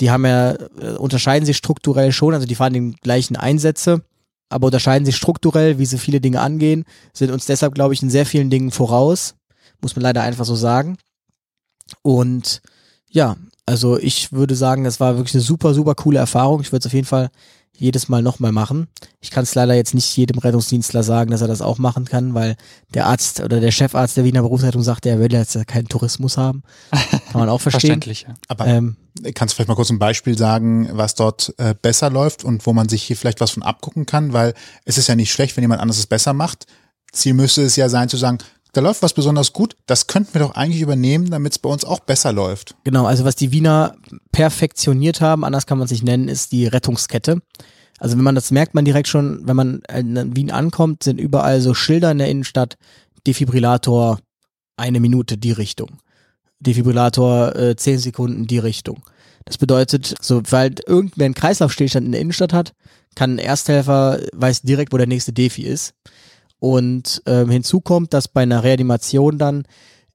Die 0.00 0.10
haben 0.10 0.26
ja, 0.26 0.54
äh, 0.54 0.96
unterscheiden 0.98 1.46
sich 1.46 1.56
strukturell 1.56 2.10
schon, 2.10 2.34
also 2.34 2.48
die 2.48 2.56
fahren 2.56 2.72
die 2.72 2.96
gleichen 3.00 3.36
Einsätze, 3.36 4.02
aber 4.48 4.66
unterscheiden 4.66 5.06
sich 5.06 5.16
strukturell, 5.16 5.78
wie 5.78 5.86
sie 5.86 5.98
viele 5.98 6.20
Dinge 6.20 6.40
angehen, 6.40 6.84
sind 7.12 7.30
uns 7.30 7.46
deshalb, 7.46 7.76
glaube 7.76 7.94
ich, 7.94 8.02
in 8.02 8.10
sehr 8.10 8.26
vielen 8.26 8.50
Dingen 8.50 8.72
voraus. 8.72 9.36
Muss 9.80 9.94
man 9.94 10.02
leider 10.02 10.22
einfach 10.22 10.44
so 10.44 10.56
sagen. 10.56 10.98
Und 12.02 12.60
ja, 13.08 13.36
also 13.66 13.98
ich 13.98 14.32
würde 14.32 14.56
sagen, 14.56 14.82
das 14.82 14.98
war 14.98 15.16
wirklich 15.16 15.34
eine 15.34 15.42
super, 15.42 15.74
super 15.74 15.94
coole 15.94 16.18
Erfahrung. 16.18 16.60
Ich 16.60 16.72
würde 16.72 16.80
es 16.80 16.86
auf 16.86 16.92
jeden 16.92 17.06
Fall 17.06 17.30
jedes 17.78 18.08
Mal 18.08 18.22
nochmal 18.22 18.52
machen. 18.52 18.88
Ich 19.20 19.30
kann 19.30 19.44
es 19.44 19.54
leider 19.54 19.74
jetzt 19.74 19.94
nicht 19.94 20.16
jedem 20.16 20.38
Rettungsdienstler 20.38 21.02
sagen, 21.02 21.30
dass 21.30 21.40
er 21.40 21.48
das 21.48 21.62
auch 21.62 21.78
machen 21.78 22.04
kann, 22.04 22.34
weil 22.34 22.56
der 22.94 23.06
Arzt 23.06 23.40
oder 23.40 23.60
der 23.60 23.70
Chefarzt 23.70 24.16
der 24.16 24.24
Wiener 24.24 24.42
Berufsrettung 24.42 24.82
sagt, 24.82 25.06
er 25.06 25.18
will 25.18 25.32
jetzt 25.32 25.54
ja 25.54 25.64
keinen 25.64 25.88
Tourismus 25.88 26.36
haben. 26.36 26.62
Kann 26.90 27.40
man 27.40 27.48
auch 27.48 27.60
verstehen. 27.60 28.00
Verständlich, 28.00 28.26
ja. 28.28 28.34
Aber 28.48 28.66
ähm, 28.66 28.96
kannst 29.34 29.52
du 29.52 29.56
vielleicht 29.56 29.68
mal 29.68 29.74
kurz 29.74 29.90
ein 29.90 29.98
Beispiel 29.98 30.36
sagen, 30.36 30.88
was 30.92 31.14
dort 31.14 31.54
äh, 31.58 31.74
besser 31.80 32.10
läuft 32.10 32.44
und 32.44 32.66
wo 32.66 32.72
man 32.72 32.88
sich 32.88 33.02
hier 33.02 33.16
vielleicht 33.16 33.40
was 33.40 33.50
von 33.50 33.62
abgucken 33.62 34.06
kann? 34.06 34.32
Weil 34.32 34.54
es 34.84 34.98
ist 34.98 35.08
ja 35.08 35.14
nicht 35.14 35.32
schlecht, 35.32 35.56
wenn 35.56 35.64
jemand 35.64 35.80
anderes 35.80 35.98
es 35.98 36.06
besser 36.06 36.32
macht. 36.32 36.66
Ziel 37.12 37.34
müsste 37.34 37.62
es 37.62 37.76
ja 37.76 37.88
sein 37.88 38.08
zu 38.08 38.16
sagen, 38.16 38.38
da 38.76 38.82
läuft 38.82 39.02
was 39.02 39.14
besonders 39.14 39.54
gut, 39.54 39.74
das 39.86 40.06
könnten 40.06 40.34
wir 40.34 40.40
doch 40.40 40.54
eigentlich 40.54 40.82
übernehmen, 40.82 41.30
damit 41.30 41.52
es 41.52 41.58
bei 41.58 41.70
uns 41.70 41.84
auch 41.84 42.00
besser 42.00 42.32
läuft. 42.32 42.74
Genau, 42.84 43.06
also 43.06 43.24
was 43.24 43.34
die 43.34 43.50
Wiener 43.50 43.96
perfektioniert 44.32 45.22
haben, 45.22 45.44
anders 45.44 45.66
kann 45.66 45.78
man 45.78 45.86
es 45.86 45.92
nicht 45.92 46.04
nennen, 46.04 46.28
ist 46.28 46.52
die 46.52 46.66
Rettungskette. 46.66 47.40
Also 47.98 48.16
wenn 48.18 48.24
man 48.24 48.34
das 48.34 48.50
merkt 48.50 48.74
man 48.74 48.84
direkt 48.84 49.08
schon, 49.08 49.40
wenn 49.46 49.56
man 49.56 49.80
in 49.94 50.36
Wien 50.36 50.50
ankommt, 50.50 51.02
sind 51.04 51.18
überall 51.18 51.62
so 51.62 51.72
Schilder 51.72 52.10
in 52.10 52.18
der 52.18 52.28
Innenstadt, 52.28 52.76
Defibrillator 53.26 54.18
eine 54.76 55.00
Minute 55.00 55.38
die 55.38 55.52
Richtung. 55.52 55.98
Defibrillator 56.60 57.56
äh, 57.56 57.76
zehn 57.76 57.98
Sekunden 57.98 58.46
die 58.46 58.58
Richtung. 58.58 59.02
Das 59.46 59.56
bedeutet, 59.56 60.14
sobald 60.20 60.86
irgendwer 60.86 61.24
einen 61.24 61.34
Kreislaufstillstand 61.34 62.04
in 62.04 62.12
der 62.12 62.20
Innenstadt 62.20 62.52
hat, 62.52 62.72
kann 63.14 63.36
ein 63.36 63.38
Ersthelfer 63.38 64.20
weiß 64.34 64.62
direkt, 64.62 64.92
wo 64.92 64.98
der 64.98 65.06
nächste 65.06 65.32
Defi 65.32 65.62
ist. 65.62 65.94
Und 66.58 67.22
ähm, 67.26 67.50
hinzu 67.50 67.80
kommt, 67.80 68.14
dass 68.14 68.28
bei 68.28 68.42
einer 68.42 68.64
Reanimation 68.64 69.38
dann 69.38 69.64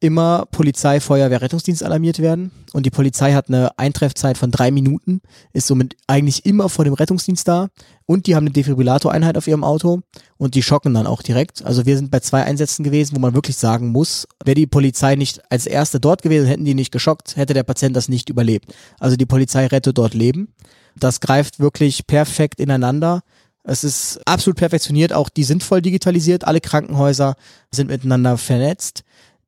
immer 0.02 0.48
Polizei, 0.50 1.00
Feuerwehr, 1.00 1.42
Rettungsdienst 1.42 1.84
alarmiert 1.84 2.20
werden. 2.20 2.52
Und 2.74 2.88
die 2.88 2.90
Polizei 2.90 3.34
hat 3.34 3.50
eine 3.50 3.78
Eintreffzeit 3.78 4.36
von 4.38 4.50
drei 4.50 4.72
Minuten, 4.72 5.22
ist 5.54 5.68
somit 5.68 5.96
eigentlich 6.08 6.46
immer 6.46 6.70
vor 6.70 6.86
dem 6.86 6.96
Rettungsdienst 6.96 7.48
da. 7.48 7.70
Und 8.08 8.26
die 8.26 8.36
haben 8.36 8.46
eine 8.46 8.54
Defibrillatoreinheit 8.54 9.38
auf 9.38 9.48
ihrem 9.48 9.64
Auto 9.64 10.02
und 10.38 10.56
die 10.56 10.64
schocken 10.64 10.96
dann 10.96 11.06
auch 11.06 11.22
direkt. 11.22 11.64
Also 11.64 11.86
wir 11.86 11.96
sind 11.96 12.10
bei 12.10 12.20
zwei 12.20 12.44
Einsätzen 12.44 12.84
gewesen, 12.84 13.16
wo 13.16 13.20
man 13.20 13.36
wirklich 13.36 13.58
sagen 13.58 13.90
muss, 13.90 14.28
wäre 14.44 14.56
die 14.56 14.68
Polizei 14.68 15.16
nicht 15.16 15.40
als 15.52 15.68
erste 15.68 16.00
dort 16.00 16.24
gewesen, 16.24 16.48
hätten 16.48 16.66
die 16.66 16.74
nicht 16.74 16.92
geschockt, 16.92 17.38
hätte 17.38 17.54
der 17.54 17.64
Patient 17.64 17.96
das 17.96 18.10
nicht 18.10 18.30
überlebt. 18.30 18.74
Also 19.00 19.16
die 19.16 19.28
Polizei 19.28 19.68
rettet 19.68 20.00
dort 20.00 20.16
Leben. 20.16 20.54
Das 20.96 21.22
greift 21.22 21.60
wirklich 21.60 22.08
perfekt 22.08 22.60
ineinander. 22.60 23.22
Es 23.64 23.84
ist 23.84 24.20
absolut 24.26 24.58
perfektioniert, 24.58 25.14
auch 25.14 25.30
die 25.30 25.44
sind 25.44 25.64
voll 25.64 25.82
digitalisiert, 25.82 26.46
alle 26.46 26.62
Krankenhäuser 26.62 27.36
sind 27.72 27.90
miteinander 27.90 28.38
vernetzt. 28.38 29.04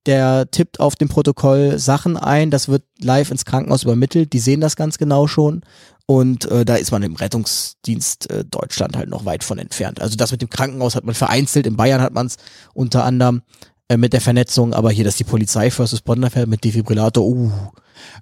Der 0.06 0.52
tippt 0.52 0.80
auf 0.80 0.96
dem 0.96 1.08
Protokoll 1.08 1.80
Sachen 1.80 2.18
ein, 2.18 2.52
das 2.52 2.68
wird 2.68 2.84
live 3.00 3.32
ins 3.32 3.46
Krankenhaus 3.46 3.84
übermittelt, 3.84 4.34
die 4.34 4.40
sehen 4.40 4.60
das 4.60 4.76
ganz 4.76 4.98
genau 4.98 5.28
schon. 5.28 5.62
Und 6.06 6.46
äh, 6.52 6.66
da 6.66 6.76
ist 6.76 6.92
man 6.92 7.02
im 7.02 7.16
Rettungsdienst 7.16 8.30
äh, 8.30 8.44
Deutschland 8.44 8.98
halt 8.98 9.10
noch 9.10 9.24
weit 9.24 9.44
von 9.44 9.58
entfernt. 9.58 10.02
Also 10.02 10.18
das 10.18 10.32
mit 10.32 10.42
dem 10.42 10.50
Krankenhaus 10.50 10.96
hat 10.96 11.06
man 11.06 11.16
vereinzelt, 11.16 11.66
in 11.66 11.78
Bayern 11.78 12.02
hat 12.02 12.14
man 12.14 12.28
es 12.28 12.36
unter 12.74 13.06
anderem 13.06 13.42
äh, 13.90 13.98
mit 13.98 14.14
der 14.14 14.22
Vernetzung, 14.22 14.74
aber 14.74 14.92
hier, 14.92 15.04
dass 15.04 15.18
die 15.18 15.24
Polizei 15.24 15.70
First 15.70 15.94
Responder 15.94 16.30
fährt 16.30 16.48
mit 16.48 16.64
Defibrillator, 16.64 17.26
uh, 17.26 17.52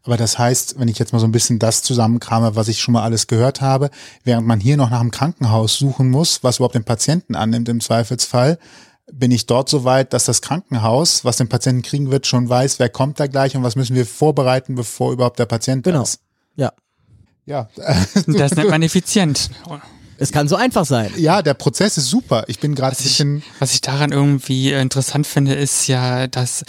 Aber 0.04 0.18
das 0.18 0.40
heißt, 0.40 0.80
wenn 0.80 0.88
ich 0.88 1.00
jetzt 1.00 1.14
mal 1.14 1.20
so 1.20 1.28
ein 1.28 1.32
bisschen 1.32 1.60
das 1.60 1.84
zusammenkrame, 1.84 2.56
was 2.56 2.68
ich 2.68 2.80
schon 2.80 2.94
mal 2.94 3.04
alles 3.04 3.28
gehört 3.28 3.62
habe, 3.62 3.90
während 4.24 4.48
man 4.48 4.60
hier 4.60 4.78
noch 4.78 4.90
nach 4.90 5.02
einem 5.02 5.12
Krankenhaus 5.12 5.78
suchen 5.78 6.10
muss, 6.10 6.44
was 6.44 6.58
überhaupt 6.58 6.76
den 6.76 6.84
Patienten 6.84 7.36
annimmt 7.36 7.70
im 7.70 7.80
Zweifelsfall, 7.80 8.58
bin 9.12 9.32
ich 9.32 9.46
dort 9.46 9.70
so 9.70 9.84
weit, 9.84 10.14
dass 10.14 10.26
das 10.26 10.42
Krankenhaus, 10.42 11.26
was 11.26 11.38
den 11.38 11.50
Patienten 11.50 11.82
kriegen 11.82 12.12
wird, 12.12 12.28
schon 12.28 12.48
weiß, 12.48 12.80
wer 12.80 12.90
kommt 12.90 13.20
da 13.20 13.28
gleich 13.28 13.56
und 13.56 13.64
was 13.64 13.76
müssen 13.76 13.96
wir 13.96 14.06
vorbereiten, 14.06 14.76
bevor 14.76 15.12
überhaupt 15.12 15.40
der 15.40 15.46
Patient 15.46 15.86
da 15.86 15.92
genau. 15.92 16.04
ist. 16.04 16.22
Ja, 16.56 16.72
Ja, 17.46 17.70
Das 18.26 18.56
nennt 18.56 18.70
man 18.70 18.82
effizient. 18.82 19.50
es 20.22 20.32
kann 20.32 20.48
so 20.48 20.56
einfach 20.56 20.86
sein. 20.86 21.12
ja, 21.18 21.42
der 21.42 21.54
Prozess 21.56 21.98
ist 21.98 22.08
super. 22.10 22.44
Ich 22.48 22.60
bin 22.60 22.76
gerade 22.76 22.92
ein 22.92 22.98
Was 22.98 23.00
ich, 23.02 23.06
bisschen, 23.08 23.44
was 23.60 23.74
ich 23.74 23.82
daran 23.82 24.12
irgendwie 24.12 24.72
äh, 24.72 24.82
interessant 24.82 25.26
finde, 25.28 25.54
ist 25.56 25.88
ja, 25.88 26.28
dass 26.28 26.64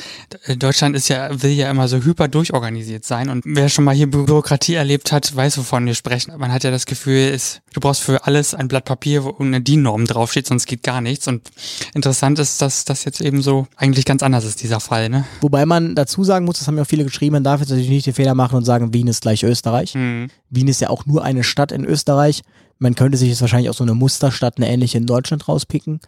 äh, 0.47 0.57
Deutschland 0.57 0.97
ist 0.97 1.09
ja, 1.09 1.43
will 1.43 1.51
ja 1.51 1.71
immer 1.71 1.87
so 1.89 1.99
hyper 1.99 2.29
durchorganisiert 2.29 3.05
sein. 3.05 3.29
Und 3.29 3.45
wer 3.47 3.69
schon 3.69 3.85
mal 3.85 3.95
hier 3.95 4.07
Bü- 4.07 4.27
Bürokratie 4.27 4.75
erlebt 4.75 5.13
hat, 5.13 5.35
weiß, 5.37 5.59
wovon 5.59 5.87
wir 5.87 5.95
sprechen. 5.95 6.33
Man 6.39 6.51
hat 6.53 6.65
ja 6.65 6.71
das 6.71 6.87
Gefühl, 6.87 7.31
es, 7.35 7.61
du 7.75 7.81
brauchst 7.81 8.01
für 8.03 8.27
alles 8.27 8.55
ein 8.55 8.69
Blatt 8.69 8.85
Papier, 8.87 9.25
wo 9.25 9.37
eine 9.39 9.61
DIN-Norm 9.61 10.07
draufsteht, 10.07 10.47
sonst 10.47 10.67
geht 10.67 10.83
gar 10.83 11.01
nichts. 11.01 11.29
Und 11.29 11.51
interessant 11.95 12.39
ist, 12.39 12.63
dass 12.63 12.85
das 12.85 13.05
jetzt 13.05 13.21
eben 13.21 13.43
so 13.43 13.67
eigentlich 13.77 14.05
ganz 14.05 14.23
anders 14.23 14.45
ist, 14.45 14.63
dieser 14.63 14.81
Fall, 14.81 15.09
ne? 15.09 15.25
Wobei 15.41 15.67
man 15.67 15.95
dazu 15.95 16.25
sagen 16.25 16.47
muss, 16.47 16.59
das 16.59 16.67
haben 16.69 16.77
ja 16.77 16.83
auch 16.85 16.89
viele 16.89 17.05
geschrieben, 17.05 17.35
man 17.35 17.45
darf 17.45 17.61
jetzt 17.61 17.69
natürlich 17.71 17.91
nicht 17.91 18.07
den 18.07 18.15
Fehler 18.15 18.35
machen 18.35 18.57
und 18.57 18.65
sagen, 18.65 18.95
Wien 18.95 19.09
ist 19.09 19.23
gleich 19.23 19.43
Österreich. 19.43 19.93
Hm. 19.95 20.29
Wien 20.51 20.69
ist 20.69 20.81
ja 20.81 20.89
auch 20.89 21.07
nur 21.07 21.23
eine 21.23 21.45
Stadt 21.45 21.71
in 21.73 21.85
Österreich. 21.85 22.43
Man 22.83 22.97
könnte 22.97 23.17
sich 23.17 23.29
jetzt 23.29 23.41
wahrscheinlich 23.41 23.71
auch 23.71 23.77
so 23.77 23.85
eine 23.85 23.95
Musterstadt, 23.95 24.57
eine 24.57 24.69
ähnliche 24.69 24.99
in 24.99 25.07
Deutschland 25.07 25.47
rauspicken. 25.47 26.01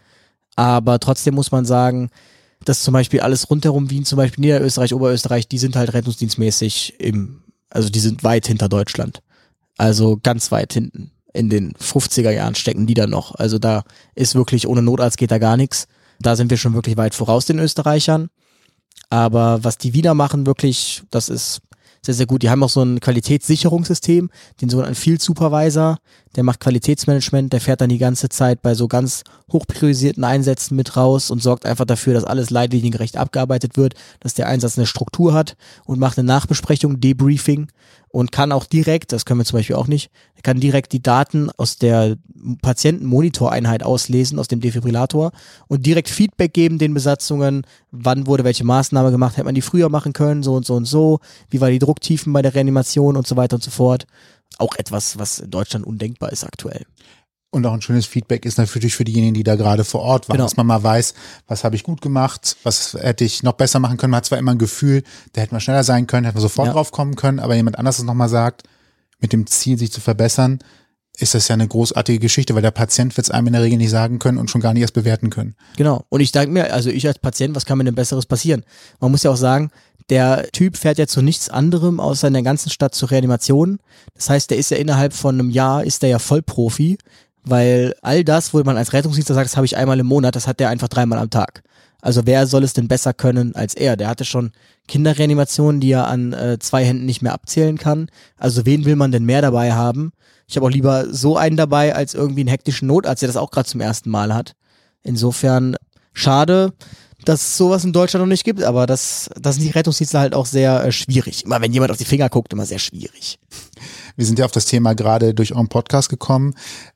Aber 0.57 0.99
trotzdem 0.99 1.33
muss 1.33 1.49
man 1.49 1.63
sagen, 1.63 2.09
dass 2.65 2.83
zum 2.83 2.93
Beispiel 2.93 3.21
alles 3.21 3.49
rundherum 3.49 3.89
Wien, 3.89 4.03
zum 4.03 4.17
Beispiel 4.17 4.41
Niederösterreich, 4.41 4.93
Oberösterreich, 4.93 5.47
die 5.47 5.57
sind 5.57 5.77
halt 5.77 5.93
rettungsdienstmäßig 5.93 6.99
im, 6.99 7.43
also 7.69 7.87
die 7.87 8.01
sind 8.01 8.25
weit 8.25 8.47
hinter 8.47 8.67
Deutschland. 8.67 9.21
Also 9.77 10.19
ganz 10.21 10.51
weit 10.51 10.73
hinten. 10.73 11.11
In 11.33 11.49
den 11.49 11.73
50er 11.75 12.31
Jahren 12.31 12.55
stecken 12.55 12.87
die 12.87 12.93
da 12.93 13.07
noch. 13.07 13.35
Also 13.35 13.57
da 13.57 13.85
ist 14.13 14.35
wirklich, 14.35 14.67
ohne 14.67 14.81
Notarzt 14.81 15.17
geht 15.17 15.31
da 15.31 15.37
gar 15.37 15.55
nichts. 15.55 15.87
Da 16.19 16.35
sind 16.35 16.49
wir 16.49 16.57
schon 16.57 16.73
wirklich 16.73 16.97
weit 16.97 17.15
voraus 17.15 17.45
den 17.45 17.59
Österreichern. 17.59 18.27
Aber 19.09 19.63
was 19.63 19.77
die 19.77 19.93
Wiener 19.93 20.13
machen, 20.13 20.45
wirklich, 20.45 21.03
das 21.09 21.29
ist 21.29 21.61
sehr, 22.05 22.13
sehr 22.13 22.25
gut. 22.25 22.43
Die 22.43 22.49
haben 22.49 22.63
auch 22.63 22.69
so 22.69 22.81
ein 22.81 22.99
Qualitätssicherungssystem, 22.99 24.29
den 24.61 24.69
sogenannten 24.69 24.95
Field 24.95 25.21
Supervisor, 25.21 25.97
der 26.35 26.43
macht 26.43 26.59
Qualitätsmanagement, 26.59 27.51
der 27.53 27.61
fährt 27.61 27.81
dann 27.81 27.89
die 27.89 27.97
ganze 27.97 28.29
Zeit 28.29 28.61
bei 28.61 28.75
so 28.75 28.87
ganz 28.87 29.23
hochpriorisierten 29.51 30.23
Einsätzen 30.23 30.75
mit 30.75 30.95
raus 30.97 31.31
und 31.31 31.41
sorgt 31.41 31.65
einfach 31.65 31.85
dafür, 31.85 32.13
dass 32.13 32.23
alles 32.23 32.49
leitliniengerecht 32.49 33.17
abgearbeitet 33.17 33.77
wird, 33.77 33.95
dass 34.19 34.33
der 34.33 34.47
Einsatz 34.47 34.77
eine 34.77 34.85
Struktur 34.85 35.33
hat 35.33 35.55
und 35.85 35.99
macht 35.99 36.17
eine 36.17 36.27
Nachbesprechung, 36.27 36.99
Debriefing 36.99 37.67
und 38.15 38.31
kann 38.31 38.53
auch 38.53 38.63
direkt, 38.63 39.11
das 39.11 39.25
können 39.25 39.41
wir 39.41 39.45
zum 39.45 39.59
Beispiel 39.59 39.75
auch 39.75 39.87
nicht, 39.87 40.09
kann 40.41 40.61
direkt 40.61 40.93
die 40.93 41.03
Daten 41.03 41.49
aus 41.57 41.79
der 41.79 42.15
Patientenmonitoreinheit 42.61 43.83
auslesen, 43.83 44.39
aus 44.39 44.47
dem 44.47 44.61
Defibrillator 44.61 45.33
und 45.67 45.85
direkt 45.85 46.07
Feedback 46.07 46.53
geben 46.53 46.77
den 46.77 46.93
Besatzungen, 46.93 47.67
wann 47.91 48.25
wurde 48.25 48.45
welche 48.45 48.63
Maßnahme 48.63 49.11
gemacht, 49.11 49.35
hätte 49.35 49.43
man 49.43 49.53
die 49.53 49.61
früher 49.61 49.89
machen 49.89 50.13
können, 50.13 50.43
so 50.43 50.53
und 50.55 50.65
so 50.65 50.75
und 50.75 50.85
so, 50.85 51.19
wie 51.49 51.59
war 51.59 51.69
die 51.69 51.79
Drucktiefen 51.79 52.31
bei 52.31 52.41
der 52.41 52.55
Reanimation 52.55 53.17
und 53.17 53.27
so 53.27 53.35
weiter 53.35 53.55
und 53.55 53.63
so 53.63 53.71
fort. 53.71 54.07
Auch 54.59 54.77
etwas, 54.77 55.19
was 55.19 55.39
in 55.39 55.51
Deutschland 55.51 55.85
undenkbar 55.85 56.31
ist 56.31 56.45
aktuell. 56.45 56.85
Und 57.55 57.65
auch 57.65 57.73
ein 57.73 57.81
schönes 57.81 58.05
Feedback 58.05 58.45
ist 58.45 58.57
natürlich 58.57 58.95
für 58.95 59.03
diejenigen, 59.03 59.33
die 59.33 59.43
da 59.43 59.55
gerade 59.55 59.83
vor 59.83 60.01
Ort 60.01 60.29
waren, 60.29 60.35
Genau. 60.37 60.45
dass 60.45 60.57
man 60.57 60.67
mal 60.67 60.83
weiß, 60.83 61.13
was 61.47 61.63
habe 61.63 61.75
ich 61.75 61.83
gut 61.83 62.01
gemacht, 62.01 62.57
was 62.63 62.93
hätte 62.93 63.23
ich 63.23 63.41
noch 63.43 63.53
besser 63.53 63.79
machen 63.79 63.97
können. 63.97 64.11
Man 64.11 64.17
hat 64.19 64.25
zwar 64.25 64.37
immer 64.37 64.51
ein 64.51 64.57
Gefühl, 64.59 65.03
da 65.33 65.41
hätte 65.41 65.53
man 65.53 65.61
schneller 65.61 65.83
sein 65.83 66.05
können, 66.07 66.25
hätte 66.25 66.35
man 66.35 66.41
sofort 66.41 66.67
Ja. 66.67 66.73
drauf 66.73 66.91
kommen 66.91 67.15
können, 67.15 67.39
aber 67.39 67.55
jemand 67.55 67.79
anderes 67.79 67.97
es 67.99 68.05
nochmal 68.05 68.29
sagt, 68.29 68.63
mit 69.19 69.33
dem 69.33 69.47
Ziel, 69.47 69.77
sich 69.77 69.91
zu 69.91 70.01
verbessern, 70.01 70.59
ist 71.17 71.33
das 71.33 71.47
ja 71.47 71.53
eine 71.53 71.67
großartige 71.67 72.19
Geschichte, 72.19 72.55
weil 72.55 72.61
der 72.61 72.71
Patient 72.71 73.15
wird 73.15 73.25
es 73.27 73.31
einem 73.31 73.47
in 73.47 73.53
der 73.53 73.61
Regel 73.61 73.77
nicht 73.77 73.89
sagen 73.89 74.19
können 74.19 74.37
und 74.37 74.49
schon 74.51 74.59
gar 74.59 74.73
nicht 74.73 74.81
erst 74.81 74.93
bewerten 74.93 75.29
können. 75.29 75.55
Genau. 75.77 76.03
Und 76.09 76.19
ich 76.19 76.33
denke 76.33 76.51
mir, 76.51 76.73
also 76.73 76.89
ich 76.89 77.07
als 77.07 77.19
Patient, 77.19 77.55
was 77.55 77.65
kann 77.65 77.77
mir 77.77 77.85
denn 77.85 77.95
Besseres 77.95 78.25
passieren? 78.25 78.65
Man 78.99 79.11
muss 79.11 79.23
ja 79.23 79.31
auch 79.31 79.37
sagen, 79.37 79.71
der 80.09 80.51
Typ 80.51 80.75
fährt 80.77 80.97
ja 80.99 81.07
zu 81.07 81.21
nichts 81.21 81.49
anderem 81.49 81.99
außer 82.01 82.27
in 82.27 82.33
der 82.33 82.43
ganzen 82.43 82.69
Stadt 82.69 82.93
zur 82.93 83.09
Reanimation. 83.11 83.79
Das 84.13 84.29
heißt, 84.29 84.51
der 84.51 84.57
ist 84.57 84.69
ja 84.71 84.77
innerhalb 84.77 85.13
von 85.13 85.35
einem 85.39 85.49
Jahr, 85.49 85.83
ist 85.85 86.03
der 86.03 86.09
ja 86.09 86.19
Vollprofi, 86.19 86.97
weil 87.45 87.95
all 88.01 88.23
das, 88.23 88.53
wo 88.53 88.63
man 88.63 88.77
als 88.77 88.93
Rettungsdienstler 88.93 89.35
sagt, 89.35 89.49
das 89.49 89.57
habe 89.57 89.65
ich 89.65 89.77
einmal 89.77 89.99
im 89.99 90.07
Monat, 90.07 90.35
das 90.35 90.47
hat 90.47 90.59
der 90.59 90.69
einfach 90.69 90.87
dreimal 90.87 91.19
am 91.19 91.29
Tag. 91.29 91.63
Also 92.01 92.21
wer 92.25 92.45
soll 92.45 92.63
es 92.63 92.73
denn 92.73 92.87
besser 92.87 93.13
können 93.13 93.55
als 93.55 93.73
er? 93.73 93.97
Der 93.97 94.07
hatte 94.07 94.25
schon 94.25 94.51
Kinderreanimationen, 94.87 95.81
die 95.81 95.91
er 95.91 96.07
an 96.07 96.33
äh, 96.33 96.59
zwei 96.59 96.85
Händen 96.85 97.05
nicht 97.05 97.21
mehr 97.23 97.33
abzählen 97.33 97.77
kann. 97.79 98.09
Also 98.37 98.65
wen 98.65 98.85
will 98.85 98.95
man 98.95 99.11
denn 99.11 99.25
mehr 99.25 99.41
dabei 99.41 99.73
haben? 99.73 100.11
Ich 100.47 100.55
habe 100.55 100.67
auch 100.67 100.71
lieber 100.71 101.11
so 101.11 101.37
einen 101.37 101.57
dabei 101.57 101.95
als 101.95 102.13
irgendwie 102.13 102.41
einen 102.41 102.49
hektischen 102.49 102.87
Notarzt, 102.87 103.23
der 103.23 103.27
das 103.27 103.37
auch 103.37 103.49
gerade 103.49 103.67
zum 103.67 103.81
ersten 103.81 104.11
Mal 104.11 104.35
hat. 104.35 104.53
Insofern 105.01 105.75
schade, 106.13 106.73
dass 107.23 107.41
es 107.41 107.57
sowas 107.57 107.83
in 107.83 107.93
Deutschland 107.93 108.23
noch 108.23 108.29
nicht 108.29 108.43
gibt, 108.43 108.61
aber 108.63 108.85
das, 108.85 109.29
das 109.39 109.55
sind 109.55 109.63
die 109.63 109.71
Rettungsdienste 109.71 110.19
halt 110.19 110.35
auch 110.35 110.45
sehr 110.45 110.83
äh, 110.83 110.91
schwierig. 110.91 111.45
Immer 111.45 111.61
wenn 111.61 111.73
jemand 111.73 111.91
auf 111.91 111.97
die 111.97 112.05
Finger 112.05 112.29
guckt, 112.29 112.53
immer 112.53 112.65
sehr 112.65 112.79
schwierig. 112.79 113.39
Wir 114.15 114.25
sind 114.25 114.37
ja 114.37 114.45
auf 114.45 114.51
das 114.51 114.65
Thema 114.65 114.93
gerade 114.93 115.33
durch 115.33 115.53
euren 115.53 115.67
Podcast 115.67 116.09
gekommen. 116.09 116.53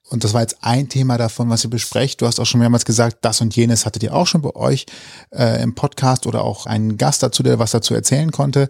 Und 0.10 0.24
das 0.24 0.34
war 0.34 0.42
jetzt 0.42 0.58
ein 0.62 0.90
Thema 0.90 1.18
davon, 1.18 1.50
was 1.50 1.64
ihr 1.64 1.70
besprecht. 1.70 2.22
Du 2.22 2.26
hast 2.26 2.40
auch 2.40 2.46
schon 2.46 2.60
mehrmals 2.60 2.84
gesagt, 2.84 3.20
das 3.22 3.42
und 3.42 3.56
jenes 3.56 3.86
hattet 3.86 4.04
ihr 4.04 4.16
auch 4.16 4.26
schon 4.26 4.42
bei 4.42 4.56
euch 4.56 4.88
äh, 5.32 5.62
im 5.62 5.76
Podcast 5.76 6.26
oder 6.26 6.44
auch 6.44 6.66
einen 6.66 6.98
Gast 6.98 7.22
dazu, 7.22 7.44
der 7.44 7.60
was 7.60 7.72
dazu 7.72 7.94
erzählen 7.94 8.32
konnte. 8.32 8.70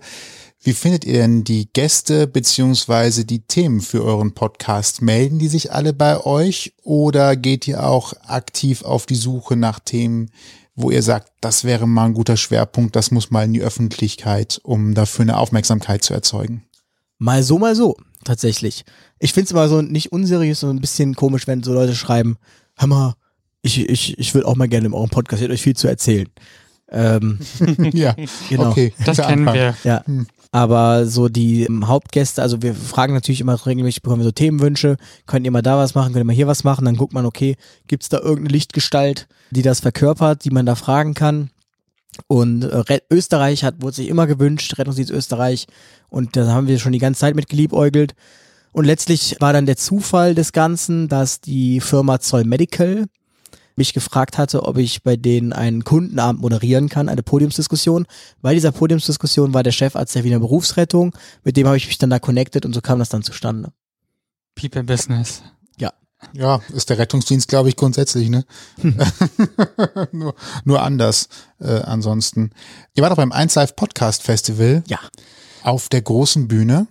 Wie 0.61 0.73
findet 0.73 1.05
ihr 1.05 1.13
denn 1.13 1.45
die 1.45 1.71
Gäste 1.71 2.27
beziehungsweise 2.27 3.23
die 3.23 3.39
Themen 3.39 3.79
für 3.79 4.03
euren 4.03 4.33
Podcast? 4.33 5.01
Melden 5.01 5.39
die 5.39 5.47
sich 5.47 5.71
alle 5.71 5.93
bei 5.93 6.19
euch 6.25 6.73
oder 6.83 7.37
geht 7.37 7.65
ihr 7.65 7.85
auch 7.85 8.11
aktiv 8.27 8.83
auf 8.83 9.05
die 9.05 9.15
Suche 9.15 9.55
nach 9.55 9.79
Themen, 9.79 10.31
wo 10.75 10.91
ihr 10.91 11.01
sagt, 11.01 11.31
das 11.39 11.63
wäre 11.63 11.87
mal 11.87 12.07
ein 12.07 12.13
guter 12.13 12.35
Schwerpunkt, 12.35 12.97
das 12.97 13.11
muss 13.11 13.31
mal 13.31 13.45
in 13.45 13.53
die 13.53 13.61
Öffentlichkeit, 13.61 14.59
um 14.61 14.93
dafür 14.93 15.23
eine 15.23 15.37
Aufmerksamkeit 15.37 16.03
zu 16.03 16.13
erzeugen? 16.13 16.65
Mal 17.17 17.43
so, 17.43 17.57
mal 17.57 17.75
so, 17.75 17.95
tatsächlich. 18.23 18.83
Ich 19.19 19.33
find's 19.33 19.51
immer 19.51 19.67
so 19.67 19.81
nicht 19.81 20.11
unseriös, 20.11 20.59
so 20.59 20.69
ein 20.69 20.81
bisschen 20.81 21.15
komisch, 21.15 21.47
wenn 21.47 21.63
so 21.63 21.73
Leute 21.73 21.95
schreiben, 21.95 22.37
hör 22.77 22.87
mal, 22.87 23.13
ich, 23.61 23.89
ich, 23.89 24.17
ich 24.17 24.33
will 24.33 24.43
auch 24.43 24.55
mal 24.55 24.67
gerne 24.67 24.87
in 24.87 24.93
eurem 24.93 25.09
Podcast, 25.09 25.41
ihr 25.41 25.47
habt 25.47 25.53
euch 25.53 25.61
viel 25.61 25.75
zu 25.75 25.87
erzählen. 25.87 26.27
Ähm, 26.91 27.39
ja, 27.93 28.15
Genau. 28.49 28.69
okay. 28.69 28.93
Das 29.05 29.17
kennen 29.17 29.45
wir. 29.45 29.75
Ja. 29.83 30.03
Aber 30.51 31.05
so 31.05 31.29
die 31.29 31.63
ähm, 31.63 31.87
Hauptgäste, 31.87 32.41
also 32.41 32.61
wir 32.63 32.73
fragen 32.73 33.13
natürlich 33.13 33.41
immer 33.41 33.63
regelmäßig, 33.65 34.01
bekommen 34.01 34.21
wir 34.21 34.25
so 34.25 34.31
Themenwünsche, 34.31 34.97
könnt 35.27 35.45
ihr 35.45 35.51
mal 35.51 35.61
da 35.61 35.77
was 35.77 35.93
machen, 35.93 36.13
könnt 36.13 36.23
ihr 36.23 36.25
mal 36.25 36.35
hier 36.35 36.47
was 36.47 36.63
machen, 36.63 36.85
dann 36.85 36.95
guckt 36.95 37.13
man, 37.13 37.25
okay, 37.25 37.55
gibt's 37.87 38.09
da 38.09 38.17
irgendeine 38.17 38.49
Lichtgestalt, 38.49 39.27
die 39.51 39.61
das 39.61 39.79
verkörpert, 39.81 40.45
die 40.45 40.49
man 40.49 40.65
da 40.65 40.73
fragen 40.75 41.13
kann. 41.13 41.51
Und 42.27 42.63
äh, 42.63 42.75
Re- 42.75 43.03
Österreich 43.09 43.63
hat, 43.63 43.81
wurde 43.81 43.95
sich 43.95 44.07
immer 44.07 44.27
gewünscht, 44.27 44.77
Rettungsdienst 44.77 45.11
Österreich. 45.11 45.67
Und 46.09 46.35
da 46.35 46.47
haben 46.47 46.67
wir 46.67 46.79
schon 46.79 46.91
die 46.91 46.99
ganze 46.99 47.21
Zeit 47.21 47.35
mit 47.35 47.49
geliebäugelt. 47.49 48.13
Und 48.71 48.85
letztlich 48.85 49.37
war 49.39 49.53
dann 49.53 49.65
der 49.65 49.77
Zufall 49.77 50.35
des 50.35 50.51
Ganzen, 50.51 51.07
dass 51.07 51.41
die 51.41 51.79
Firma 51.79 52.19
Zoll 52.19 52.43
Medical 52.43 53.05
mich 53.75 53.93
gefragt 53.93 54.37
hatte, 54.37 54.63
ob 54.63 54.77
ich 54.77 55.03
bei 55.03 55.15
denen 55.15 55.53
einen 55.53 55.85
Kundenabend 55.85 56.41
moderieren 56.41 56.89
kann, 56.89 57.07
eine 57.07 57.23
Podiumsdiskussion. 57.23 58.05
Bei 58.41 58.53
dieser 58.53 58.73
Podiumsdiskussion 58.73 59.53
war 59.53 59.63
der 59.63 59.71
Chefarzt 59.71 60.13
der 60.15 60.25
Wiener 60.25 60.39
Berufsrettung, 60.39 61.15
mit 61.43 61.55
dem 61.55 61.65
habe 61.65 61.77
ich 61.77 61.87
mich 61.87 61.97
dann 61.97 62.09
da 62.09 62.19
connected 62.19 62.65
und 62.65 62.73
so 62.73 62.81
kam 62.81 62.99
das 62.99 63.09
dann 63.09 63.23
zustande. 63.23 63.71
People 64.53 64.83
Business. 64.83 65.41
Ja, 66.33 66.61
ist 66.73 66.89
der 66.89 66.97
Rettungsdienst, 66.97 67.47
glaube 67.47 67.69
ich, 67.69 67.75
grundsätzlich, 67.75 68.29
ne? 68.29 68.45
nur, 70.11 70.35
nur 70.65 70.81
anders 70.81 71.29
äh, 71.59 71.79
ansonsten. 71.81 72.51
Ihr 72.95 73.03
wart 73.03 73.11
doch 73.11 73.17
beim 73.17 73.31
1 73.31 73.55
Live 73.55 73.75
Podcast 73.75 74.23
Festival 74.23 74.83
Ja. 74.87 74.99
auf 75.63 75.89
der 75.89 76.01
großen 76.01 76.47
Bühne. 76.47 76.87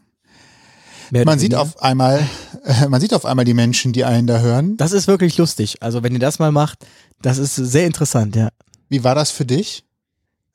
Mehr 1.11 1.24
Man 1.24 1.39
sieht 1.39 1.55
auf 1.55 1.81
einmal, 1.83 2.26
äh, 2.64 2.87
man 2.89 3.01
sieht 3.01 3.14
auf 3.14 3.24
einmal 3.24 3.45
die 3.45 3.55
Menschen, 3.55 3.93
die 3.93 4.05
einen 4.05 4.26
da 4.26 4.41
hören. 4.41 4.76
Das 4.76 4.93
ist 4.93 5.09
wirklich 5.09 5.37
lustig. 5.39 5.83
Also 5.83 6.03
wenn 6.03 6.12
ihr 6.12 6.18
das 6.18 6.39
mal 6.39 6.53
macht, 6.53 6.87
das 7.22 7.39
ist 7.39 7.55
sehr 7.55 7.87
interessant, 7.87 8.37
ja. 8.37 8.49
Wie 8.89 9.05
war 9.05 9.14
das 9.14 9.31
für 9.31 9.45
dich? 9.45 9.85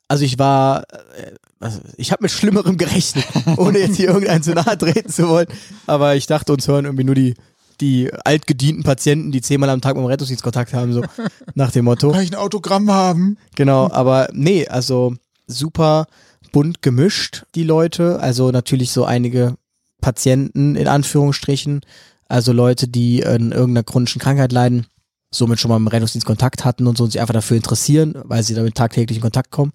Also 0.08 0.24
ich 0.24 0.38
war, 0.38 0.82
äh, 1.16 1.32
also 1.60 1.80
ich 1.96 2.12
habe 2.12 2.22
mit 2.24 2.30
Schlimmerem 2.32 2.76
gerechnet, 2.76 3.24
ohne 3.56 3.78
jetzt 3.78 3.96
hier 3.96 4.08
irgendeinen 4.08 4.42
zu 4.42 4.52
nahe 4.52 4.76
treten 4.76 5.08
zu 5.10 5.28
wollen. 5.28 5.46
Aber 5.86 6.14
ich 6.16 6.26
dachte, 6.26 6.52
uns 6.52 6.68
hören 6.68 6.84
irgendwie 6.84 7.04
nur 7.04 7.14
die, 7.14 7.34
die 7.80 8.12
altgedienten 8.24 8.84
Patienten, 8.84 9.32
die 9.32 9.40
zehnmal 9.40 9.70
am 9.70 9.80
Tag 9.80 9.94
mit 9.94 10.04
dem 10.04 10.08
Rettungsdienst 10.08 10.42
Kontakt 10.42 10.72
haben, 10.72 10.92
so 10.92 11.02
nach 11.54 11.70
dem 11.70 11.84
Motto. 11.84 12.10
Kann 12.10 12.22
ich 12.22 12.32
ein 12.32 12.38
Autogramm 12.38 12.90
haben? 12.90 13.36
Genau, 13.54 13.90
aber 13.90 14.28
nee, 14.32 14.66
also 14.66 15.14
super 15.46 16.06
bunt 16.52 16.82
gemischt, 16.82 17.44
die 17.54 17.64
Leute. 17.64 18.20
Also 18.20 18.50
natürlich 18.50 18.92
so 18.92 19.04
einige 19.04 19.56
Patienten 20.00 20.76
in 20.76 20.88
Anführungsstrichen, 20.88 21.80
also 22.28 22.52
Leute, 22.52 22.88
die 22.88 23.24
an 23.26 23.52
irgendeiner 23.52 23.84
chronischen 23.84 24.20
Krankheit 24.20 24.52
leiden, 24.52 24.86
somit 25.30 25.58
schon 25.58 25.68
mal 25.68 25.76
im 25.76 25.88
Rettungsdienst 25.88 26.26
Kontakt 26.26 26.64
hatten 26.64 26.86
und 26.86 26.96
so 26.96 27.04
und 27.04 27.10
sich 27.10 27.20
einfach 27.20 27.34
dafür 27.34 27.56
interessieren, 27.56 28.14
weil 28.24 28.42
sie 28.42 28.54
damit 28.54 28.74
tagtäglich 28.74 29.18
in 29.18 29.22
Kontakt 29.22 29.50
kommen. 29.50 29.72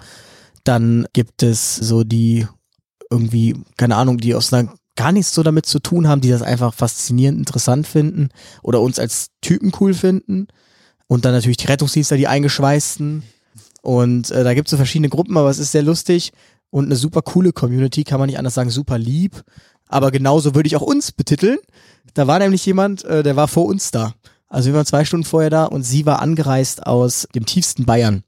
Dann 0.64 1.08
gibt 1.14 1.44
es 1.44 1.76
so 1.76 2.04
die 2.04 2.48
irgendwie, 3.12 3.56
keine 3.78 3.96
Ahnung, 3.96 4.18
die 4.18 4.36
aus 4.36 4.54
einer 4.54 4.74
gar 5.00 5.14
nichts 5.14 5.34
so 5.34 5.44
damit 5.44 5.66
zu 5.66 5.80
tun 5.80 6.10
haben, 6.10 6.20
die 6.20 6.30
das 6.30 6.42
einfach 6.42 6.74
faszinierend 6.74 7.40
interessant 7.40 7.88
finden 7.88 8.30
oder 8.62 8.82
uns 8.82 9.00
als 9.00 9.28
Typen 9.40 9.72
cool 9.80 9.94
finden. 9.94 10.48
Und 11.08 11.24
dann 11.24 11.32
natürlich 11.32 11.56
die 11.58 11.68
Rettungsdienstler, 11.68 12.18
die 12.18 12.28
eingeschweißten. 12.28 13.24
Und 13.82 14.30
äh, 14.32 14.44
da 14.44 14.54
gibt 14.54 14.68
es 14.68 14.72
so 14.72 14.78
verschiedene 14.78 15.08
Gruppen, 15.08 15.38
aber 15.38 15.50
es 15.50 15.58
ist 15.58 15.72
sehr 15.72 15.84
lustig 15.84 16.34
und 16.70 16.86
eine 16.86 16.98
super 16.98 17.22
coole 17.22 17.54
Community, 17.54 18.04
kann 18.04 18.20
man 18.20 18.28
nicht 18.28 18.38
anders 18.38 18.56
sagen, 18.56 18.70
super 18.70 18.98
lieb. 18.98 19.42
Aber 19.88 20.12
genauso 20.12 20.54
würde 20.54 20.68
ich 20.68 20.76
auch 20.76 20.82
uns 20.82 21.14
betiteln. 21.14 21.58
Da 22.14 22.28
war 22.28 22.38
nämlich 22.40 22.66
jemand, 22.66 23.06
äh, 23.06 23.24
der 23.24 23.38
war 23.38 23.48
vor 23.48 23.66
uns 23.66 23.92
da. 23.92 24.14
Also 24.50 24.68
wir 24.68 24.74
waren 24.76 24.86
zwei 24.86 25.06
Stunden 25.06 25.26
vorher 25.26 25.50
da 25.50 25.64
und 25.66 25.84
sie 25.84 26.06
war 26.06 26.22
angereist 26.22 26.86
aus 26.86 27.26
dem 27.34 27.46
tiefsten 27.46 27.86
Bayern. 27.86 28.24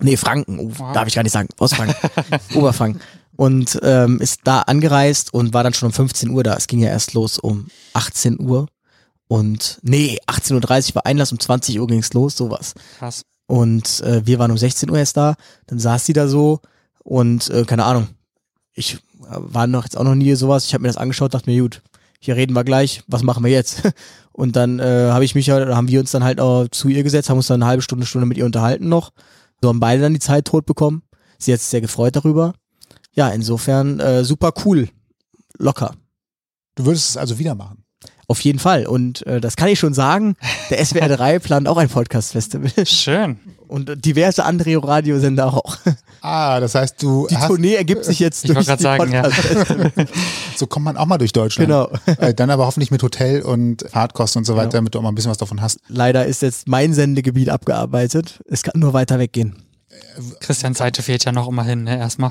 Nee, 0.00 0.16
Franken, 0.16 0.58
oh, 0.58 0.70
Wow. 0.76 0.92
darf 0.94 1.06
ich 1.06 1.14
gar 1.14 1.22
nicht 1.22 1.32
sagen, 1.32 1.48
aus 1.58 1.74
Franken, 1.74 1.94
Oberfranken. 2.54 3.00
Und 3.36 3.80
ähm, 3.82 4.20
ist 4.20 4.40
da 4.44 4.62
angereist 4.62 5.34
und 5.34 5.52
war 5.52 5.64
dann 5.64 5.74
schon 5.74 5.88
um 5.88 5.92
15 5.92 6.30
Uhr 6.30 6.44
da. 6.44 6.54
Es 6.54 6.68
ging 6.68 6.80
ja 6.80 6.88
erst 6.88 7.14
los 7.14 7.38
um 7.38 7.66
18 7.94 8.38
Uhr. 8.40 8.68
Und 9.26 9.80
nee, 9.82 10.18
18.30 10.28 10.90
Uhr 10.90 10.94
war 10.96 11.06
Einlass, 11.06 11.32
um 11.32 11.40
20 11.40 11.80
Uhr 11.80 11.86
ging's 11.86 12.12
los, 12.12 12.36
sowas. 12.36 12.74
Krass. 12.98 13.22
Und 13.46 14.00
äh, 14.00 14.24
wir 14.26 14.38
waren 14.38 14.50
um 14.50 14.58
16 14.58 14.90
Uhr 14.90 14.98
erst 14.98 15.16
da. 15.16 15.34
Dann 15.66 15.78
saß 15.78 16.06
sie 16.06 16.12
da 16.12 16.28
so 16.28 16.60
und 17.02 17.50
äh, 17.50 17.64
keine 17.64 17.84
Ahnung. 17.84 18.08
Ich 18.72 18.94
äh, 18.94 18.98
war 19.30 19.66
noch 19.66 19.84
jetzt 19.84 19.96
auch 19.96 20.04
noch 20.04 20.14
nie 20.14 20.34
sowas. 20.34 20.66
Ich 20.66 20.74
habe 20.74 20.82
mir 20.82 20.88
das 20.88 20.96
angeschaut, 20.96 21.34
dachte 21.34 21.50
mir, 21.50 21.60
gut, 21.60 21.82
hier 22.20 22.36
reden 22.36 22.54
wir 22.54 22.64
gleich. 22.64 23.02
Was 23.06 23.22
machen 23.22 23.44
wir 23.44 23.50
jetzt? 23.50 23.82
Und 24.32 24.56
dann 24.56 24.80
äh, 24.80 25.10
habe 25.10 25.24
ich 25.24 25.34
mich 25.36 25.46
ja, 25.46 25.76
haben 25.76 25.88
wir 25.88 26.00
uns 26.00 26.10
dann 26.10 26.24
halt 26.24 26.40
auch 26.40 26.66
zu 26.68 26.88
ihr 26.88 27.04
gesetzt, 27.04 27.30
haben 27.30 27.36
uns 27.36 27.46
dann 27.46 27.62
eine 27.62 27.68
halbe 27.68 27.82
Stunde, 27.82 28.04
Stunde 28.04 28.26
mit 28.26 28.36
ihr 28.36 28.44
unterhalten 28.44 28.88
noch. 28.88 29.12
So 29.62 29.68
haben 29.68 29.78
beide 29.78 30.02
dann 30.02 30.12
die 30.12 30.20
Zeit 30.20 30.46
tot 30.46 30.66
bekommen. 30.66 31.02
Sie 31.38 31.52
hat 31.52 31.60
sich 31.60 31.68
sehr 31.68 31.80
gefreut 31.80 32.16
darüber. 32.16 32.54
Ja, 33.14 33.28
insofern 33.28 34.00
äh, 34.00 34.24
super 34.24 34.52
cool, 34.64 34.88
locker. 35.58 35.94
Du 36.74 36.84
würdest 36.86 37.10
es 37.10 37.16
also 37.16 37.38
wieder 37.38 37.54
machen. 37.54 37.84
Auf 38.26 38.40
jeden 38.40 38.58
Fall. 38.58 38.86
Und 38.86 39.26
äh, 39.26 39.38
das 39.40 39.54
kann 39.54 39.68
ich 39.68 39.78
schon 39.78 39.92
sagen. 39.92 40.34
Der 40.70 40.82
SWR 40.84 41.08
3 41.08 41.38
plant 41.40 41.68
auch 41.68 41.76
ein 41.76 41.88
Podcast-Festival. 41.90 42.86
Schön. 42.86 43.38
Und 43.68 44.04
diverse 44.04 44.44
andere 44.44 44.82
Radiosender 44.82 45.52
auch. 45.52 45.76
Ah, 46.22 46.58
das 46.58 46.74
heißt, 46.74 47.02
du 47.02 47.26
Die 47.28 47.36
hast, 47.36 47.48
Tournee 47.48 47.74
ergibt 47.74 48.04
sich 48.04 48.18
jetzt 48.20 48.44
Ich 48.44 48.52
durch 48.52 48.66
wollte 48.66 48.76
die 48.78 48.82
sagen, 48.82 49.12
ja. 49.12 49.28
So 50.56 50.66
kommt 50.66 50.84
man 50.84 50.96
auch 50.96 51.06
mal 51.06 51.18
durch 51.18 51.32
Deutschland. 51.32 51.68
Genau. 51.68 51.90
Äh, 52.18 52.32
dann 52.34 52.48
aber 52.50 52.66
hoffentlich 52.66 52.90
mit 52.90 53.02
Hotel 53.02 53.42
und 53.42 53.84
Fahrtkosten 53.90 54.40
und 54.40 54.44
so 54.46 54.54
weiter, 54.54 54.64
Genau. 54.68 54.76
damit 54.78 54.94
du 54.94 54.98
auch 54.98 55.02
mal 55.02 55.10
ein 55.10 55.14
bisschen 55.14 55.30
was 55.30 55.38
davon 55.38 55.60
hast. 55.60 55.80
Leider 55.88 56.24
ist 56.24 56.40
jetzt 56.42 56.66
mein 56.66 56.94
Sendegebiet 56.94 57.50
abgearbeitet. 57.50 58.40
Es 58.48 58.62
kann 58.62 58.80
nur 58.80 58.94
weiter 58.94 59.18
weggehen. 59.18 59.56
Christians 60.40 60.78
Seite 60.78 61.02
fehlt 61.02 61.24
ja 61.24 61.32
noch 61.32 61.48
immerhin, 61.48 61.84
ne, 61.84 61.98
erstmal. 61.98 62.30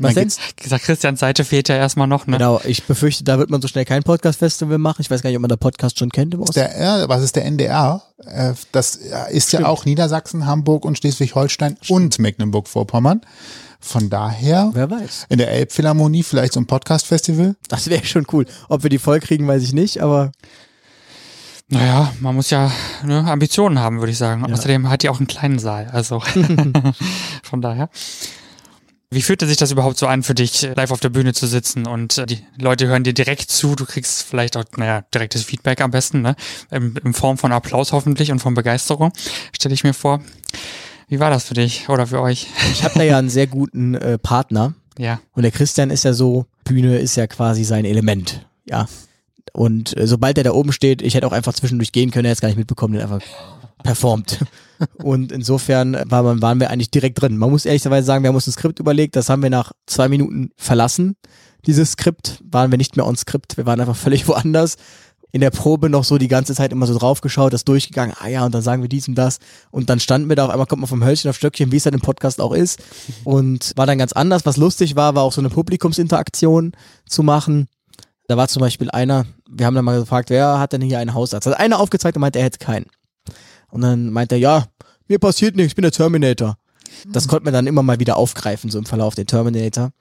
Was 0.00 0.14
denn? 0.14 0.32
gesagt, 0.56 0.84
Christians 0.84 1.20
Seite 1.20 1.44
fehlt 1.44 1.68
ja 1.68 1.76
erstmal 1.76 2.06
noch, 2.06 2.26
ne? 2.26 2.38
Genau, 2.38 2.60
ich 2.64 2.84
befürchte, 2.84 3.22
da 3.24 3.38
wird 3.38 3.50
man 3.50 3.60
so 3.60 3.68
schnell 3.68 3.84
kein 3.84 4.02
Podcast-Festival 4.02 4.78
machen. 4.78 5.02
Ich 5.02 5.10
weiß 5.10 5.20
gar 5.22 5.28
nicht, 5.30 5.36
ob 5.36 5.42
man 5.42 5.48
der 5.50 5.56
Podcast 5.56 5.98
schon 5.98 6.10
kennt 6.10 6.32
im 6.34 6.40
Osten. 6.40 6.54
Der, 6.54 6.80
ja, 6.80 7.08
was 7.08 7.22
ist 7.22 7.36
der 7.36 7.44
NDR? 7.44 8.02
Äh, 8.24 8.54
Das 8.72 8.96
ist 8.96 9.52
ja 9.52 9.58
Stimmt. 9.58 9.64
auch 9.66 9.84
Niedersachsen, 9.84 10.46
Hamburg 10.46 10.84
und 10.86 10.96
Schleswig-Holstein 10.96 11.76
und 11.88 12.18
Mecklenburg-Vorpommern. 12.18 13.20
Von 13.80 14.10
daher 14.10 14.70
Wer 14.72 14.90
weiß. 14.90 15.26
in 15.28 15.38
der 15.38 15.50
Elbphilharmonie 15.52 16.22
vielleicht 16.22 16.54
so 16.54 16.60
ein 16.60 16.66
Podcast-Festival. 16.66 17.56
Das 17.68 17.88
wäre 17.88 18.04
schon 18.04 18.26
cool. 18.32 18.46
Ob 18.68 18.82
wir 18.82 18.90
die 18.90 18.98
voll 18.98 19.20
kriegen, 19.20 19.46
weiß 19.46 19.62
ich 19.62 19.72
nicht, 19.72 20.02
aber 20.02 20.32
Naja, 21.70 22.12
man 22.20 22.34
muss 22.34 22.50
ja 22.50 22.72
ne, 23.04 23.24
Ambitionen 23.24 23.78
haben, 23.78 23.98
würde 23.98 24.12
ich 24.12 24.18
sagen. 24.18 24.44
Ja. 24.46 24.54
Außerdem 24.54 24.88
hat 24.88 25.02
die 25.02 25.10
auch 25.10 25.18
einen 25.18 25.26
kleinen 25.26 25.58
Saal, 25.58 25.88
also 25.92 26.22
von 27.42 27.60
daher. 27.60 27.90
Wie 29.10 29.22
fühlte 29.22 29.46
sich 29.46 29.56
das 29.56 29.70
überhaupt 29.70 29.96
so 29.96 30.06
an 30.06 30.22
für 30.22 30.34
dich, 30.34 30.68
live 30.74 30.90
auf 30.90 31.00
der 31.00 31.08
Bühne 31.08 31.32
zu 31.32 31.46
sitzen 31.46 31.86
und 31.86 32.18
äh, 32.18 32.26
die 32.26 32.44
Leute 32.58 32.86
hören 32.86 33.04
dir 33.04 33.14
direkt 33.14 33.50
zu, 33.50 33.74
du 33.74 33.86
kriegst 33.86 34.22
vielleicht 34.22 34.56
auch, 34.56 34.64
naja, 34.76 35.02
direktes 35.14 35.44
Feedback 35.44 35.80
am 35.80 35.90
besten, 35.90 36.20
ne? 36.20 36.36
In, 36.70 36.94
in 37.02 37.14
Form 37.14 37.38
von 37.38 37.52
Applaus 37.52 37.92
hoffentlich 37.92 38.30
und 38.32 38.40
von 38.40 38.52
Begeisterung, 38.52 39.12
stelle 39.52 39.74
ich 39.74 39.82
mir 39.82 39.94
vor. 39.94 40.20
Wie 41.08 41.20
war 41.20 41.30
das 41.30 41.44
für 41.44 41.54
dich 41.54 41.88
oder 41.88 42.06
für 42.06 42.20
euch? 42.20 42.48
ich 42.72 42.84
habe 42.84 42.98
da 42.98 43.02
ja 43.02 43.18
einen 43.18 43.30
sehr 43.30 43.46
guten 43.46 43.94
äh, 43.94 44.18
Partner. 44.18 44.74
Ja, 44.98 45.20
Und 45.32 45.42
der 45.42 45.52
Christian 45.52 45.90
ist 45.90 46.04
ja 46.04 46.12
so, 46.12 46.46
Bühne 46.64 46.98
ist 46.98 47.16
ja 47.16 47.26
quasi 47.26 47.64
sein 47.64 47.84
Element. 47.84 48.46
Ja. 48.66 48.88
Und 49.52 49.96
äh, 49.96 50.06
sobald 50.06 50.38
er 50.38 50.44
da 50.44 50.52
oben 50.52 50.72
steht, 50.72 51.02
ich 51.02 51.14
hätte 51.14 51.26
auch 51.26 51.32
einfach 51.32 51.54
zwischendurch 51.54 51.92
gehen 51.92 52.10
können, 52.10 52.26
er 52.26 52.30
hätte 52.30 52.38
es 52.38 52.40
gar 52.40 52.48
nicht 52.48 52.58
mitbekommen, 52.58 52.94
der 52.94 53.02
einfach 53.04 53.20
performt. 53.82 54.38
Und 55.02 55.32
insofern 55.32 55.96
war 56.06 56.22
man, 56.22 56.42
waren 56.42 56.60
wir 56.60 56.70
eigentlich 56.70 56.90
direkt 56.90 57.20
drin. 57.20 57.36
Man 57.36 57.50
muss 57.50 57.64
ehrlicherweise 57.64 58.06
sagen, 58.06 58.22
wir 58.22 58.28
haben 58.28 58.36
uns 58.36 58.46
ein 58.46 58.52
Skript 58.52 58.78
überlegt, 58.78 59.16
das 59.16 59.28
haben 59.28 59.42
wir 59.42 59.50
nach 59.50 59.72
zwei 59.86 60.08
Minuten 60.08 60.50
verlassen. 60.56 61.16
Dieses 61.66 61.92
Skript 61.92 62.42
waren 62.44 62.70
wir 62.70 62.78
nicht 62.78 62.96
mehr 62.96 63.06
on 63.06 63.16
Skript, 63.16 63.56
wir 63.56 63.66
waren 63.66 63.80
einfach 63.80 63.96
völlig 63.96 64.28
woanders. 64.28 64.76
In 65.30 65.42
der 65.42 65.50
Probe 65.50 65.90
noch 65.90 66.04
so 66.04 66.16
die 66.16 66.28
ganze 66.28 66.54
Zeit 66.54 66.72
immer 66.72 66.86
so 66.86 66.96
draufgeschaut, 66.96 67.52
das 67.52 67.64
durchgegangen, 67.64 68.16
ah 68.18 68.28
ja, 68.28 68.46
und 68.46 68.54
dann 68.54 68.62
sagen 68.62 68.80
wir 68.80 68.88
dies 68.88 69.08
und 69.08 69.14
das. 69.14 69.40
Und 69.70 69.90
dann 69.90 70.00
standen 70.00 70.30
wir 70.30 70.36
da 70.36 70.46
auf 70.46 70.50
einmal, 70.50 70.66
kommt 70.66 70.80
man 70.80 70.88
vom 70.88 71.04
Hölzchen 71.04 71.28
auf 71.28 71.36
Stöckchen, 71.36 71.70
wie 71.70 71.76
es 71.76 71.82
dann 71.82 71.92
im 71.92 72.00
Podcast 72.00 72.40
auch 72.40 72.54
ist. 72.54 72.80
Und 73.24 73.72
war 73.76 73.84
dann 73.84 73.98
ganz 73.98 74.14
anders. 74.14 74.46
Was 74.46 74.56
lustig 74.56 74.96
war, 74.96 75.14
war 75.14 75.24
auch 75.24 75.32
so 75.32 75.42
eine 75.42 75.50
Publikumsinteraktion 75.50 76.72
zu 77.06 77.22
machen. 77.22 77.68
Da 78.26 78.38
war 78.38 78.48
zum 78.48 78.60
Beispiel 78.60 78.90
einer, 78.90 79.26
wir 79.48 79.66
haben 79.66 79.74
dann 79.74 79.84
mal 79.84 79.98
gefragt, 79.98 80.30
wer 80.30 80.58
hat 80.58 80.72
denn 80.72 80.82
hier 80.82 80.98
einen 80.98 81.14
Hausarzt? 81.14 81.46
Hat 81.46 81.58
einer 81.58 81.80
aufgezeigt 81.80 82.16
und 82.16 82.20
meinte, 82.20 82.38
er 82.38 82.44
hätte 82.46 82.58
keinen. 82.58 82.86
Und 83.70 83.80
dann 83.80 84.10
meinte 84.10 84.34
er, 84.34 84.40
ja, 84.40 84.66
mir 85.08 85.18
passiert 85.18 85.56
nichts, 85.56 85.72
ich 85.72 85.76
bin 85.76 85.82
der 85.82 85.92
Terminator. 85.92 86.56
Das 87.06 87.28
konnte 87.28 87.44
man 87.44 87.54
dann 87.54 87.66
immer 87.66 87.82
mal 87.82 88.00
wieder 88.00 88.16
aufgreifen, 88.16 88.70
so 88.70 88.78
im 88.78 88.86
Verlauf 88.86 89.14
der 89.14 89.26
Terminator. 89.26 89.92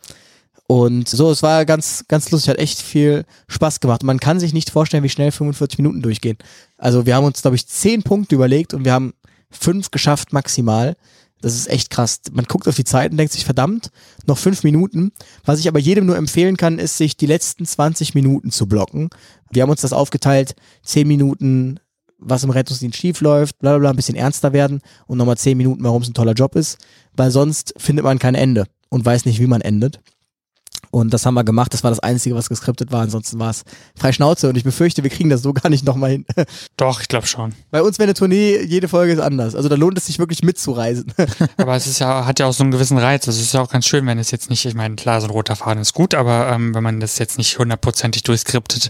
Und 0.67 1.07
so, 1.07 1.31
es 1.31 1.43
war 1.43 1.65
ganz, 1.65 2.05
ganz 2.09 2.29
lustig, 2.29 2.49
hat 2.49 2.59
echt 2.59 2.81
viel 2.81 3.23
Spaß 3.47 3.79
gemacht. 3.79 4.03
Man 4.03 4.19
kann 4.19 4.39
sich 4.39 4.53
nicht 4.53 4.69
vorstellen, 4.69 5.03
wie 5.03 5.09
schnell 5.09 5.31
45 5.31 5.79
Minuten 5.79 6.01
durchgehen. 6.01 6.37
Also 6.77 7.05
wir 7.05 7.15
haben 7.15 7.25
uns, 7.25 7.41
glaube 7.41 7.55
ich, 7.55 7.67
zehn 7.67 8.03
Punkte 8.03 8.35
überlegt 8.35 8.73
und 8.73 8.83
wir 8.83 8.91
haben 8.91 9.13
fünf 9.49 9.91
geschafft 9.91 10.33
maximal. 10.33 10.97
Das 11.41 11.55
ist 11.55 11.69
echt 11.69 11.89
krass. 11.89 12.21
Man 12.31 12.45
guckt 12.45 12.67
auf 12.67 12.75
die 12.75 12.83
Zeit 12.83 13.11
und 13.11 13.17
denkt 13.17 13.31
sich, 13.31 13.45
verdammt, 13.45 13.91
noch 14.25 14.37
fünf 14.37 14.63
Minuten. 14.63 15.11
Was 15.45 15.59
ich 15.59 15.67
aber 15.67 15.79
jedem 15.79 16.05
nur 16.05 16.17
empfehlen 16.17 16.57
kann, 16.57 16.79
ist, 16.79 16.97
sich 16.97 17.15
die 17.15 17.27
letzten 17.27 17.65
20 17.65 18.15
Minuten 18.15 18.51
zu 18.51 18.67
blocken. 18.67 19.09
Wir 19.51 19.63
haben 19.63 19.69
uns 19.69 19.81
das 19.81 19.93
aufgeteilt, 19.93 20.55
zehn 20.83 21.07
Minuten, 21.07 21.79
was 22.17 22.43
im 22.43 22.49
Rettungsdienst 22.49 22.97
schief 22.97 23.21
läuft, 23.21 23.59
bla 23.59 23.71
bla 23.71 23.79
bla, 23.79 23.89
ein 23.91 23.95
bisschen 23.95 24.15
ernster 24.15 24.53
werden 24.53 24.81
und 25.05 25.17
nochmal 25.17 25.37
zehn 25.37 25.57
Minuten, 25.57 25.83
warum 25.83 26.01
es 26.01 26.09
ein 26.09 26.13
toller 26.13 26.33
Job 26.33 26.55
ist. 26.55 26.77
Weil 27.13 27.31
sonst 27.31 27.73
findet 27.77 28.03
man 28.03 28.19
kein 28.19 28.35
Ende 28.35 28.65
und 28.89 29.05
weiß 29.05 29.25
nicht, 29.25 29.39
wie 29.39 29.47
man 29.47 29.61
endet. 29.61 29.99
Und 30.99 31.13
das 31.13 31.25
haben 31.25 31.35
wir 31.35 31.43
gemacht. 31.43 31.73
Das 31.73 31.83
war 31.83 31.91
das 31.91 31.99
Einzige, 31.99 32.35
was 32.35 32.49
geskriptet 32.49 32.91
war. 32.91 33.01
Ansonsten 33.01 33.39
war 33.39 33.51
es 33.51 33.63
frei 33.95 34.11
Schnauze. 34.11 34.49
Und 34.49 34.57
ich 34.57 34.63
befürchte, 34.63 35.03
wir 35.03 35.09
kriegen 35.09 35.29
das 35.29 35.41
so 35.41 35.53
gar 35.53 35.69
nicht 35.69 35.85
nochmal 35.85 36.11
hin. 36.11 36.25
Doch, 36.77 37.01
ich 37.01 37.07
glaube 37.07 37.27
schon. 37.27 37.53
Bei 37.71 37.81
uns 37.81 37.99
wäre 37.99 38.07
eine 38.07 38.13
Tournee, 38.13 38.61
jede 38.63 38.87
Folge 38.87 39.13
ist 39.13 39.19
anders. 39.19 39.55
Also 39.55 39.69
da 39.69 39.75
lohnt 39.75 39.97
es 39.97 40.07
sich 40.07 40.19
wirklich 40.19 40.43
mitzureisen. 40.43 41.13
aber 41.57 41.75
es 41.75 41.87
ist 41.87 41.99
ja, 41.99 42.25
hat 42.25 42.39
ja 42.39 42.47
auch 42.47 42.53
so 42.53 42.63
einen 42.63 42.71
gewissen 42.71 42.97
Reiz. 42.97 43.27
Also 43.27 43.39
es 43.39 43.47
ist 43.47 43.53
ja 43.53 43.61
auch 43.61 43.69
ganz 43.69 43.85
schön, 43.85 44.05
wenn 44.07 44.17
es 44.17 44.31
jetzt 44.31 44.49
nicht, 44.49 44.65
ich 44.65 44.73
meine, 44.73 44.95
klar, 44.95 45.21
so 45.21 45.27
ein 45.27 45.31
roter 45.31 45.55
Faden 45.55 45.81
ist 45.81 45.93
gut, 45.93 46.15
aber 46.15 46.49
ähm, 46.49 46.73
wenn 46.73 46.83
man 46.83 46.99
das 46.99 47.19
jetzt 47.19 47.37
nicht 47.37 47.59
hundertprozentig 47.59 48.23
durchskriptet, 48.23 48.89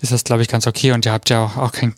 ist 0.00 0.12
das, 0.12 0.24
glaube 0.24 0.42
ich, 0.42 0.48
ganz 0.48 0.66
okay. 0.66 0.92
Und 0.92 1.04
ihr 1.04 1.12
habt 1.12 1.30
ja 1.30 1.44
auch, 1.44 1.56
auch 1.56 1.72
kein 1.72 1.94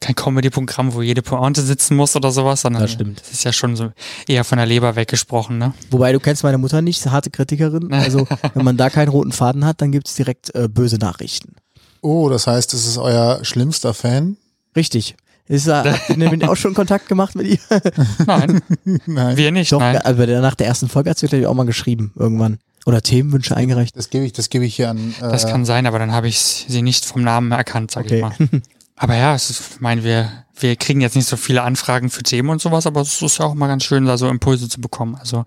kein 0.00 0.14
Comedy-Programm, 0.14 0.92
wo 0.94 1.02
jede 1.02 1.22
Pointe 1.22 1.62
sitzen 1.62 1.96
muss 1.96 2.14
oder 2.16 2.30
sowas, 2.30 2.60
sondern 2.60 2.82
Das 2.82 2.92
stimmt. 2.92 3.22
es 3.22 3.32
ist 3.32 3.44
ja 3.44 3.52
schon 3.52 3.76
so 3.76 3.92
eher 4.28 4.44
von 4.44 4.58
der 4.58 4.66
Leber 4.66 4.94
weggesprochen, 4.96 5.58
ne? 5.58 5.72
Wobei 5.90 6.12
du 6.12 6.20
kennst 6.20 6.42
meine 6.42 6.58
Mutter 6.58 6.82
nicht, 6.82 7.04
harte 7.06 7.30
Kritikerin. 7.30 7.92
Also 7.92 8.26
wenn 8.54 8.64
man 8.64 8.76
da 8.76 8.90
keinen 8.90 9.08
roten 9.08 9.32
Faden 9.32 9.64
hat, 9.64 9.80
dann 9.80 9.92
gibt's 9.92 10.14
direkt 10.14 10.54
äh, 10.54 10.68
böse 10.68 10.96
Nachrichten. 10.98 11.54
Oh, 12.02 12.28
das 12.28 12.46
heißt, 12.46 12.74
es 12.74 12.86
ist 12.86 12.98
euer 12.98 13.40
schlimmster 13.42 13.94
Fan? 13.94 14.36
Richtig. 14.76 15.16
Ist, 15.48 15.66
äh, 15.68 15.72
habt 15.72 16.18
ihr 16.18 16.50
auch 16.50 16.56
schon 16.56 16.74
Kontakt 16.74 17.08
gemacht 17.08 17.34
mit 17.34 17.46
ihr? 17.46 17.58
Nein, 18.26 18.60
Nein. 19.06 19.36
wir 19.36 19.50
nicht, 19.52 19.70
Doch, 19.72 19.78
nein. 19.78 19.96
also 19.98 20.24
nach 20.40 20.56
der 20.56 20.66
ersten 20.66 20.88
Folge 20.88 21.10
hat 21.10 21.18
sie, 21.18 21.26
glaube 21.28 21.42
ich, 21.42 21.46
auch 21.46 21.54
mal 21.54 21.64
geschrieben, 21.66 22.12
irgendwann. 22.16 22.58
Oder 22.84 23.00
Themenwünsche 23.00 23.56
eingereicht. 23.56 23.96
Das 23.96 24.10
gebe 24.10 24.24
ich, 24.24 24.32
das 24.32 24.48
gebe 24.50 24.64
ich 24.64 24.74
hier 24.76 24.90
an. 24.90 25.14
Äh, 25.20 25.22
Das 25.22 25.46
kann 25.46 25.64
sein, 25.64 25.86
aber 25.86 25.98
dann 26.00 26.12
habe 26.12 26.28
ich 26.28 26.38
sie 26.68 26.82
nicht 26.82 27.04
vom 27.04 27.22
Namen 27.22 27.50
erkannt, 27.52 27.92
sag 27.92 28.04
Okay. 28.06 28.16
ich 28.16 28.20
mal. 28.22 28.34
Aber 28.96 29.14
ja, 29.14 29.34
es 29.34 29.50
ist, 29.50 29.74
ich 29.74 29.80
meine, 29.80 30.02
wir, 30.04 30.44
wir 30.58 30.76
kriegen 30.76 31.02
jetzt 31.02 31.16
nicht 31.16 31.28
so 31.28 31.36
viele 31.36 31.62
Anfragen 31.62 32.10
für 32.10 32.22
Themen 32.22 32.48
und 32.48 32.62
sowas, 32.62 32.86
aber 32.86 33.02
es 33.02 33.20
ist 33.20 33.38
ja 33.38 33.44
auch 33.44 33.54
mal 33.54 33.68
ganz 33.68 33.84
schön, 33.84 34.06
da 34.06 34.16
so 34.16 34.28
Impulse 34.28 34.68
zu 34.68 34.80
bekommen. 34.80 35.14
Also 35.16 35.44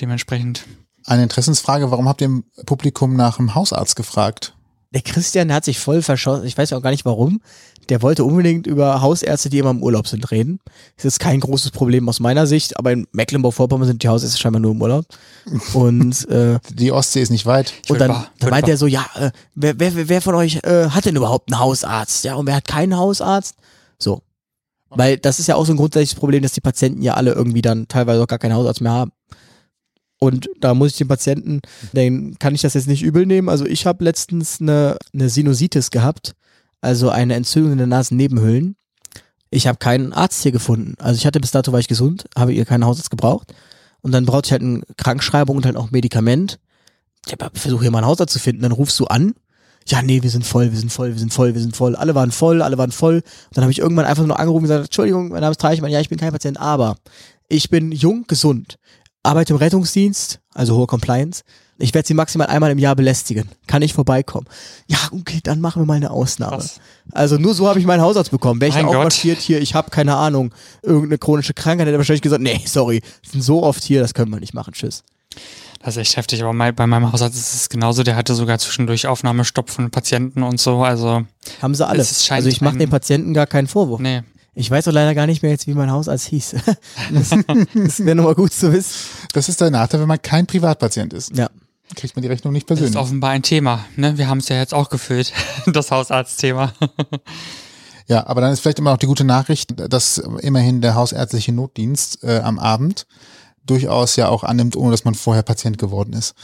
dementsprechend. 0.00 0.64
eine 1.04 1.22
Interessensfrage, 1.22 1.90
warum 1.90 2.08
habt 2.08 2.22
ihr 2.22 2.26
im 2.26 2.44
Publikum 2.64 3.16
nach 3.16 3.36
dem 3.36 3.54
Hausarzt 3.54 3.96
gefragt? 3.96 4.54
Der 4.94 5.02
Christian, 5.02 5.48
der 5.48 5.56
hat 5.56 5.64
sich 5.64 5.78
voll 5.78 6.02
verschossen. 6.02 6.46
Ich 6.46 6.56
weiß 6.56 6.72
auch 6.72 6.82
gar 6.82 6.90
nicht 6.90 7.04
warum. 7.04 7.42
Der 7.90 8.02
wollte 8.02 8.24
unbedingt 8.24 8.66
über 8.66 9.00
Hausärzte, 9.00 9.50
die 9.50 9.58
immer 9.58 9.70
im 9.70 9.82
Urlaub 9.82 10.06
sind, 10.06 10.30
reden. 10.30 10.60
Das 10.96 11.04
ist 11.04 11.20
kein 11.20 11.40
großes 11.40 11.70
Problem 11.70 12.08
aus 12.08 12.20
meiner 12.20 12.46
Sicht, 12.46 12.78
aber 12.78 12.92
in 12.92 13.06
Mecklenburg-Vorpommern 13.12 13.86
sind 13.86 14.02
die 14.02 14.08
Hausärzte 14.08 14.38
scheinbar 14.38 14.60
nur 14.60 14.72
im 14.72 14.80
Urlaub. 14.82 15.04
Und, 15.74 16.28
äh, 16.28 16.58
Die 16.72 16.92
Ostsee 16.92 17.20
ist 17.22 17.30
nicht 17.30 17.46
weit. 17.46 17.72
und 17.88 18.00
dann, 18.00 18.26
dann 18.38 18.50
meint 18.50 18.68
er 18.68 18.76
so, 18.76 18.86
ja, 18.86 19.04
äh, 19.14 19.30
wer, 19.54 19.78
wer, 19.78 20.08
wer 20.08 20.22
von 20.22 20.34
euch 20.34 20.56
äh, 20.62 20.88
hat 20.90 21.04
denn 21.04 21.16
überhaupt 21.16 21.52
einen 21.52 21.60
Hausarzt? 21.60 22.24
Ja, 22.24 22.34
und 22.36 22.46
wer 22.46 22.56
hat 22.56 22.66
keinen 22.66 22.96
Hausarzt? 22.96 23.54
So. 23.98 24.22
Weil 24.90 25.18
das 25.18 25.38
ist 25.38 25.48
ja 25.48 25.56
auch 25.56 25.66
so 25.66 25.72
ein 25.72 25.76
grundsätzliches 25.76 26.14
Problem, 26.18 26.42
dass 26.42 26.52
die 26.52 26.60
Patienten 26.60 27.02
ja 27.02 27.14
alle 27.14 27.32
irgendwie 27.32 27.62
dann 27.62 27.88
teilweise 27.88 28.22
auch 28.22 28.26
gar 28.28 28.38
keinen 28.38 28.54
Hausarzt 28.54 28.80
mehr 28.80 28.92
haben. 28.92 29.12
Und 30.20 30.48
da 30.60 30.72
muss 30.72 30.92
ich 30.92 30.96
den 30.98 31.08
Patienten, 31.08 31.60
den 31.92 32.38
kann 32.38 32.54
ich 32.54 32.62
das 32.62 32.74
jetzt 32.74 32.86
nicht 32.86 33.02
übel 33.02 33.26
nehmen. 33.26 33.48
Also 33.48 33.66
ich 33.66 33.84
habe 33.86 34.04
letztens 34.04 34.60
eine, 34.60 34.96
eine 35.12 35.28
Sinusitis 35.28 35.90
gehabt, 35.90 36.34
also 36.84 37.08
eine 37.08 37.34
Entzündung 37.34 37.72
in 37.72 37.78
den 37.78 37.88
Nasennebenhöhlen. 37.88 38.76
Ich 39.50 39.66
habe 39.66 39.78
keinen 39.78 40.12
Arzt 40.12 40.42
hier 40.42 40.52
gefunden. 40.52 40.94
Also 40.98 41.16
ich 41.16 41.26
hatte 41.26 41.40
bis 41.40 41.50
dato 41.50 41.72
war 41.72 41.80
ich 41.80 41.88
gesund, 41.88 42.26
habe 42.36 42.52
ihr 42.52 42.64
keinen 42.64 42.84
Hausarzt 42.84 43.10
gebraucht. 43.10 43.54
Und 44.02 44.12
dann 44.12 44.26
brauchte 44.26 44.48
ich 44.48 44.52
halt 44.52 44.62
eine 44.62 44.82
Krankschreibung 44.96 45.56
und 45.56 45.64
halt 45.64 45.76
auch 45.76 45.90
Medikament. 45.90 46.58
Ich 47.26 47.32
habe 47.32 47.50
versucht 47.58 47.82
hier 47.82 47.90
mal 47.90 47.98
einen 47.98 48.06
Hausarzt 48.06 48.32
zu 48.32 48.38
finden. 48.38 48.62
Dann 48.62 48.72
rufst 48.72 49.00
du 49.00 49.06
an. 49.06 49.34
Ja, 49.86 50.02
nee, 50.02 50.22
wir 50.22 50.30
sind 50.30 50.46
voll, 50.46 50.72
wir 50.72 50.78
sind 50.78 50.92
voll, 50.92 51.12
wir 51.12 51.18
sind 51.18 51.32
voll, 51.32 51.54
wir 51.54 51.60
sind 51.60 51.76
voll. 51.76 51.96
Alle 51.96 52.14
waren 52.14 52.30
voll, 52.30 52.62
alle 52.62 52.78
waren 52.78 52.92
voll. 52.92 53.16
Und 53.16 53.24
dann 53.52 53.64
habe 53.64 53.72
ich 53.72 53.78
irgendwann 53.78 54.06
einfach 54.06 54.26
nur 54.26 54.38
angerufen 54.38 54.64
und 54.64 54.68
gesagt, 54.68 54.84
Entschuldigung, 54.86 55.28
mein 55.28 55.40
Name 55.40 55.52
ist 55.52 55.60
Treichmann. 55.60 55.90
Ja, 55.90 56.00
ich 56.00 56.08
bin 56.08 56.18
kein 56.18 56.32
Patient, 56.32 56.58
aber 56.58 56.96
ich 57.48 57.70
bin 57.70 57.92
jung, 57.92 58.26
gesund, 58.26 58.76
arbeite 59.24 59.52
im 59.52 59.56
Rettungsdienst, 59.58 60.38
also 60.54 60.76
hohe 60.76 60.86
Compliance. 60.86 61.42
Ich 61.78 61.92
werde 61.92 62.06
sie 62.06 62.14
maximal 62.14 62.46
einmal 62.46 62.70
im 62.70 62.78
Jahr 62.78 62.94
belästigen. 62.94 63.48
Kann 63.66 63.82
ich 63.82 63.94
vorbeikommen? 63.94 64.46
Ja, 64.86 64.98
okay, 65.10 65.40
dann 65.42 65.60
machen 65.60 65.82
wir 65.82 65.86
mal 65.86 65.94
eine 65.94 66.12
Ausnahme. 66.12 66.58
Krass. 66.58 66.78
Also 67.10 67.36
nur 67.36 67.52
so 67.54 67.66
habe 67.68 67.80
ich 67.80 67.86
meinen 67.86 68.00
Hausarzt 68.02 68.30
bekommen. 68.30 68.60
Wäre 68.60 68.68
ich 68.68 68.76
Mein 68.76 68.86
auch 68.86 68.92
marschiert 68.94 69.40
hier, 69.40 69.60
ich 69.60 69.74
habe 69.74 69.90
keine 69.90 70.14
Ahnung, 70.14 70.54
irgendeine 70.82 71.18
chronische 71.18 71.52
Krankheit, 71.52 71.86
hätte 71.88 71.96
er 71.96 71.98
wahrscheinlich 71.98 72.22
gesagt, 72.22 72.42
nee, 72.42 72.60
sorry, 72.64 73.02
sind 73.28 73.42
so 73.42 73.64
oft 73.64 73.82
hier, 73.82 74.00
das 74.00 74.14
können 74.14 74.30
wir 74.30 74.38
nicht 74.38 74.54
machen, 74.54 74.72
tschüss. 74.72 75.02
Das 75.82 75.96
ist 75.96 76.00
echt 76.00 76.16
heftig, 76.16 76.42
aber 76.42 76.52
mein, 76.52 76.74
bei 76.74 76.86
meinem 76.86 77.12
Hausarzt 77.12 77.36
ist 77.36 77.54
es 77.54 77.68
genauso. 77.68 78.04
Der 78.04 78.14
hatte 78.16 78.34
sogar 78.34 78.58
zwischendurch 78.58 79.06
Aufnahmestopp 79.08 79.68
von 79.68 79.90
Patienten 79.90 80.42
und 80.44 80.58
so. 80.60 80.82
Also, 80.82 81.24
Haben 81.60 81.74
sie 81.74 81.86
alle. 81.86 82.00
Es 82.00 82.12
ist- 82.12 82.24
scheint 82.24 82.36
Also 82.38 82.48
ich 82.48 82.60
mache 82.60 82.78
den 82.78 82.88
Patienten 82.88 83.34
gar 83.34 83.46
keinen 83.46 83.66
Vorwurf. 83.66 84.00
nee. 84.00 84.22
Ich 84.54 84.70
weiß 84.70 84.84
doch 84.84 84.92
leider 84.92 85.14
gar 85.14 85.26
nicht 85.26 85.42
mehr 85.42 85.50
jetzt, 85.50 85.66
wie 85.66 85.74
mein 85.74 85.90
Hausarzt 85.90 86.26
hieß. 86.28 86.54
das 87.12 87.30
das 87.74 88.04
wäre 88.04 88.14
nochmal 88.14 88.34
gut 88.34 88.52
zu 88.52 88.72
wissen. 88.72 89.08
Das 89.32 89.48
ist 89.48 89.60
der 89.60 89.70
Nachteil, 89.70 90.00
wenn 90.00 90.08
man 90.08 90.22
kein 90.22 90.46
Privatpatient 90.46 91.12
ist. 91.12 91.36
Ja. 91.36 91.50
Kriegt 91.96 92.16
man 92.16 92.22
die 92.22 92.28
Rechnung 92.28 92.52
nicht 92.52 92.70
Das 92.70 92.78
ist 92.78 92.84
persönlich. 92.84 93.02
offenbar 93.02 93.30
ein 93.30 93.42
Thema. 93.42 93.84
Ne? 93.96 94.16
Wir 94.16 94.28
haben 94.28 94.38
es 94.38 94.48
ja 94.48 94.56
jetzt 94.56 94.72
auch 94.72 94.88
gefüllt, 94.88 95.32
das 95.66 95.90
Hausarztthema. 95.90 96.72
Ja, 98.06 98.26
aber 98.26 98.42
dann 98.42 98.52
ist 98.52 98.60
vielleicht 98.60 98.78
immer 98.78 98.90
noch 98.90 98.98
die 98.98 99.06
gute 99.06 99.24
Nachricht, 99.24 99.72
dass 99.90 100.18
immerhin 100.18 100.82
der 100.82 100.94
hausärztliche 100.94 101.52
Notdienst 101.52 102.22
äh, 102.22 102.40
am 102.40 102.58
Abend 102.58 103.06
durchaus 103.64 104.16
ja 104.16 104.28
auch 104.28 104.44
annimmt, 104.44 104.76
ohne 104.76 104.90
dass 104.90 105.04
man 105.04 105.14
vorher 105.14 105.42
Patient 105.42 105.78
geworden 105.78 106.12
ist. 106.12 106.34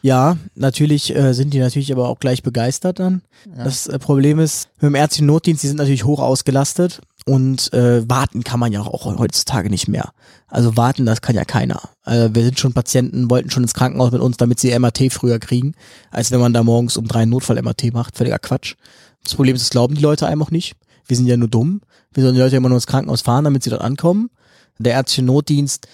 Ja, 0.00 0.38
natürlich 0.54 1.14
äh, 1.14 1.34
sind 1.34 1.52
die 1.52 1.58
natürlich 1.58 1.92
aber 1.92 2.08
auch 2.08 2.18
gleich 2.18 2.42
begeistert 2.42 2.98
dann. 2.98 3.20
Das 3.54 3.86
äh, 3.86 3.98
Problem 3.98 4.38
ist, 4.38 4.68
mit 4.80 4.84
dem 4.88 4.94
ärztlichen 4.94 5.26
Notdienst, 5.26 5.62
die 5.62 5.68
sind 5.68 5.76
natürlich 5.76 6.04
hoch 6.04 6.18
ausgelastet 6.18 7.02
und 7.24 7.72
äh, 7.72 8.08
warten 8.08 8.44
kann 8.44 8.60
man 8.60 8.72
ja 8.72 8.80
auch 8.80 9.04
heutzutage 9.18 9.70
nicht 9.70 9.88
mehr. 9.88 10.12
Also 10.48 10.76
warten, 10.76 11.06
das 11.06 11.22
kann 11.22 11.36
ja 11.36 11.44
keiner. 11.44 11.80
Also 12.02 12.34
wir 12.34 12.44
sind 12.44 12.58
schon 12.58 12.72
Patienten, 12.72 13.30
wollten 13.30 13.50
schon 13.50 13.62
ins 13.62 13.74
Krankenhaus 13.74 14.10
mit 14.10 14.20
uns, 14.20 14.36
damit 14.36 14.58
sie 14.58 14.76
MRT 14.76 15.12
früher 15.12 15.38
kriegen, 15.38 15.74
als 16.10 16.30
wenn 16.30 16.40
man 16.40 16.52
da 16.52 16.62
morgens 16.62 16.96
um 16.96 17.06
drei 17.06 17.24
Notfall-MRT 17.24 17.92
macht. 17.92 18.16
Völliger 18.16 18.38
Quatsch. 18.38 18.74
Das 19.22 19.34
Problem 19.34 19.54
ist, 19.54 19.62
das 19.62 19.70
glauben 19.70 19.94
die 19.94 20.02
Leute 20.02 20.26
einem 20.26 20.42
auch 20.42 20.50
nicht. 20.50 20.74
Wir 21.06 21.16
sind 21.16 21.26
ja 21.26 21.36
nur 21.36 21.48
dumm. 21.48 21.80
Wir 22.12 22.22
sollen 22.22 22.34
die 22.34 22.40
Leute 22.40 22.56
immer 22.56 22.68
nur 22.68 22.76
ins 22.76 22.86
Krankenhaus 22.86 23.22
fahren, 23.22 23.44
damit 23.44 23.62
sie 23.62 23.70
dort 23.70 23.82
ankommen. 23.82 24.30
Der 24.78 24.94
ärztliche 24.94 25.22
Notdienst 25.22 25.86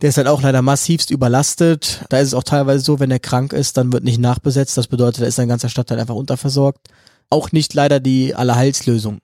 der 0.00 0.10
ist 0.10 0.16
halt 0.16 0.28
auch 0.28 0.42
leider 0.42 0.62
massivst 0.62 1.10
überlastet. 1.10 2.04
Da 2.08 2.18
ist 2.18 2.28
es 2.28 2.34
auch 2.34 2.44
teilweise 2.44 2.84
so, 2.84 3.00
wenn 3.00 3.10
er 3.10 3.18
krank 3.18 3.52
ist, 3.52 3.76
dann 3.76 3.92
wird 3.92 4.04
nicht 4.04 4.20
nachbesetzt. 4.20 4.76
Das 4.76 4.86
bedeutet, 4.86 5.22
da 5.22 5.26
ist 5.26 5.40
ein 5.40 5.48
ganzer 5.48 5.68
Stadtteil 5.68 5.98
einfach 5.98 6.14
unterversorgt. 6.14 6.88
Auch 7.30 7.52
nicht 7.52 7.74
leider 7.74 7.98
die 7.98 8.34
Allerheilslösung. 8.34 9.18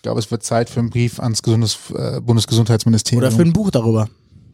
Ich 0.00 0.02
glaube, 0.02 0.18
es 0.18 0.30
wird 0.30 0.42
Zeit 0.42 0.70
für 0.70 0.80
einen 0.80 0.88
Brief 0.88 1.20
ans 1.20 1.42
Gesundes, 1.42 1.76
äh, 1.94 2.22
Bundesgesundheitsministerium. 2.22 3.22
Oder 3.22 3.36
für 3.36 3.42
ein 3.42 3.52
Buch 3.52 3.70
darüber. 3.70 4.08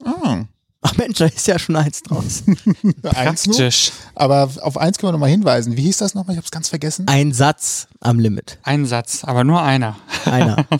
ah, 0.04 0.42
Ach 0.80 0.96
Mensch, 0.96 1.18
da 1.18 1.26
ist 1.26 1.46
ja 1.46 1.56
schon 1.56 1.76
eins 1.76 2.02
draus. 2.02 2.42
eins 3.14 3.46
nur. 3.46 3.54
Praktisch. 3.54 3.92
Aber 4.16 4.50
auf 4.60 4.76
eins 4.76 4.98
können 4.98 5.10
wir 5.10 5.12
nochmal 5.12 5.30
hinweisen. 5.30 5.76
Wie 5.76 5.82
hieß 5.82 5.98
das 5.98 6.14
nochmal? 6.14 6.34
Ich 6.34 6.38
habe 6.38 6.46
es 6.46 6.50
ganz 6.50 6.68
vergessen. 6.68 7.06
Ein 7.06 7.32
Satz 7.32 7.86
am 8.00 8.18
Limit. 8.18 8.58
Ein 8.64 8.86
Satz, 8.86 9.22
aber 9.22 9.44
nur 9.44 9.62
einer. 9.62 9.96
Einer. 10.24 10.66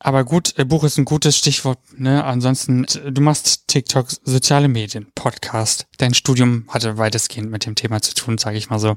Aber 0.00 0.24
gut, 0.24 0.58
äh, 0.58 0.64
Buch 0.66 0.84
ist 0.84 0.98
ein 0.98 1.06
gutes 1.06 1.38
Stichwort. 1.38 1.78
Ne? 1.96 2.24
Ansonsten, 2.24 2.84
du 3.10 3.22
machst 3.22 3.68
TikTok, 3.68 4.08
soziale 4.24 4.68
Medien, 4.68 5.06
Podcast. 5.14 5.86
Dein 5.96 6.12
Studium 6.12 6.64
hatte 6.68 6.98
weitestgehend 6.98 7.50
mit 7.50 7.64
dem 7.64 7.74
Thema 7.74 8.02
zu 8.02 8.12
tun, 8.12 8.36
sage 8.36 8.58
ich 8.58 8.68
mal 8.68 8.78
so. 8.78 8.96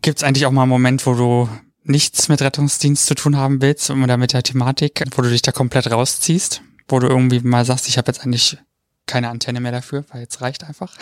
Gibt 0.00 0.18
es 0.18 0.24
eigentlich 0.24 0.46
auch 0.46 0.50
mal 0.50 0.62
einen 0.62 0.70
Moment, 0.70 1.06
wo 1.06 1.14
du 1.14 1.48
nichts 1.84 2.28
mit 2.28 2.42
Rettungsdienst 2.42 3.06
zu 3.06 3.14
tun 3.14 3.36
haben 3.36 3.60
willst 3.60 3.90
oder 3.90 4.16
mit 4.16 4.32
der 4.32 4.42
Thematik, 4.42 5.02
wo 5.16 5.22
du 5.22 5.30
dich 5.30 5.42
da 5.42 5.52
komplett 5.52 5.90
rausziehst, 5.90 6.62
wo 6.88 6.98
du 6.98 7.08
irgendwie 7.08 7.40
mal 7.40 7.64
sagst, 7.64 7.88
ich 7.88 7.98
habe 7.98 8.10
jetzt 8.10 8.22
eigentlich 8.22 8.58
keine 9.06 9.28
Antenne 9.28 9.60
mehr 9.60 9.72
dafür, 9.72 10.04
weil 10.10 10.22
jetzt 10.22 10.40
reicht 10.40 10.64
einfach. 10.64 10.96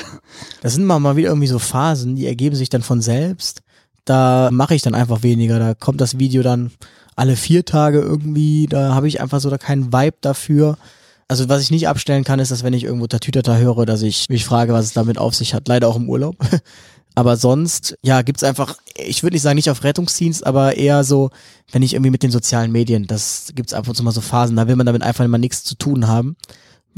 Das 0.62 0.74
sind 0.74 0.84
mal, 0.84 1.16
wieder 1.16 1.28
irgendwie 1.28 1.46
so 1.46 1.58
Phasen, 1.58 2.16
die 2.16 2.26
ergeben 2.26 2.56
sich 2.56 2.68
dann 2.68 2.82
von 2.82 3.00
selbst. 3.00 3.62
Da 4.04 4.50
mache 4.52 4.74
ich 4.74 4.82
dann 4.82 4.94
einfach 4.94 5.22
weniger. 5.22 5.58
Da 5.58 5.74
kommt 5.74 6.00
das 6.00 6.18
Video 6.18 6.42
dann 6.42 6.70
alle 7.16 7.36
vier 7.36 7.64
Tage 7.64 8.00
irgendwie. 8.00 8.66
Da 8.68 8.94
habe 8.94 9.08
ich 9.08 9.20
einfach 9.20 9.40
so 9.40 9.50
da 9.50 9.58
keinen 9.58 9.92
Vibe 9.92 10.16
dafür. 10.22 10.78
Also 11.28 11.48
was 11.48 11.62
ich 11.62 11.70
nicht 11.70 11.86
abstellen 11.86 12.24
kann, 12.24 12.40
ist, 12.40 12.50
dass 12.50 12.64
wenn 12.64 12.72
ich 12.72 12.84
irgendwo 12.84 13.06
Tatütata 13.06 13.56
höre, 13.56 13.86
dass 13.86 14.02
ich 14.02 14.28
mich 14.28 14.44
frage, 14.44 14.72
was 14.72 14.86
es 14.86 14.92
damit 14.92 15.18
auf 15.18 15.34
sich 15.34 15.54
hat. 15.54 15.68
Leider 15.68 15.86
auch 15.86 15.96
im 15.96 16.08
Urlaub. 16.08 16.36
Aber 17.14 17.36
sonst, 17.36 17.96
ja, 18.02 18.22
gibt's 18.22 18.42
einfach, 18.44 18.76
ich 18.96 19.22
würde 19.22 19.34
nicht 19.34 19.42
sagen, 19.42 19.56
nicht 19.56 19.70
auf 19.70 19.82
Rettungsdienst, 19.84 20.46
aber 20.46 20.76
eher 20.76 21.04
so, 21.04 21.30
wenn 21.72 21.82
ich 21.82 21.94
irgendwie 21.94 22.10
mit 22.10 22.22
den 22.22 22.30
sozialen 22.30 22.72
Medien, 22.72 23.06
das 23.06 23.52
gibt's 23.54 23.74
einfach 23.74 23.94
so 23.94 24.02
mal 24.02 24.12
so 24.12 24.20
Phasen, 24.20 24.56
da 24.56 24.68
will 24.68 24.76
man 24.76 24.86
damit 24.86 25.02
einfach 25.02 25.24
immer 25.24 25.38
nichts 25.38 25.64
zu 25.64 25.74
tun 25.74 26.06
haben. 26.06 26.36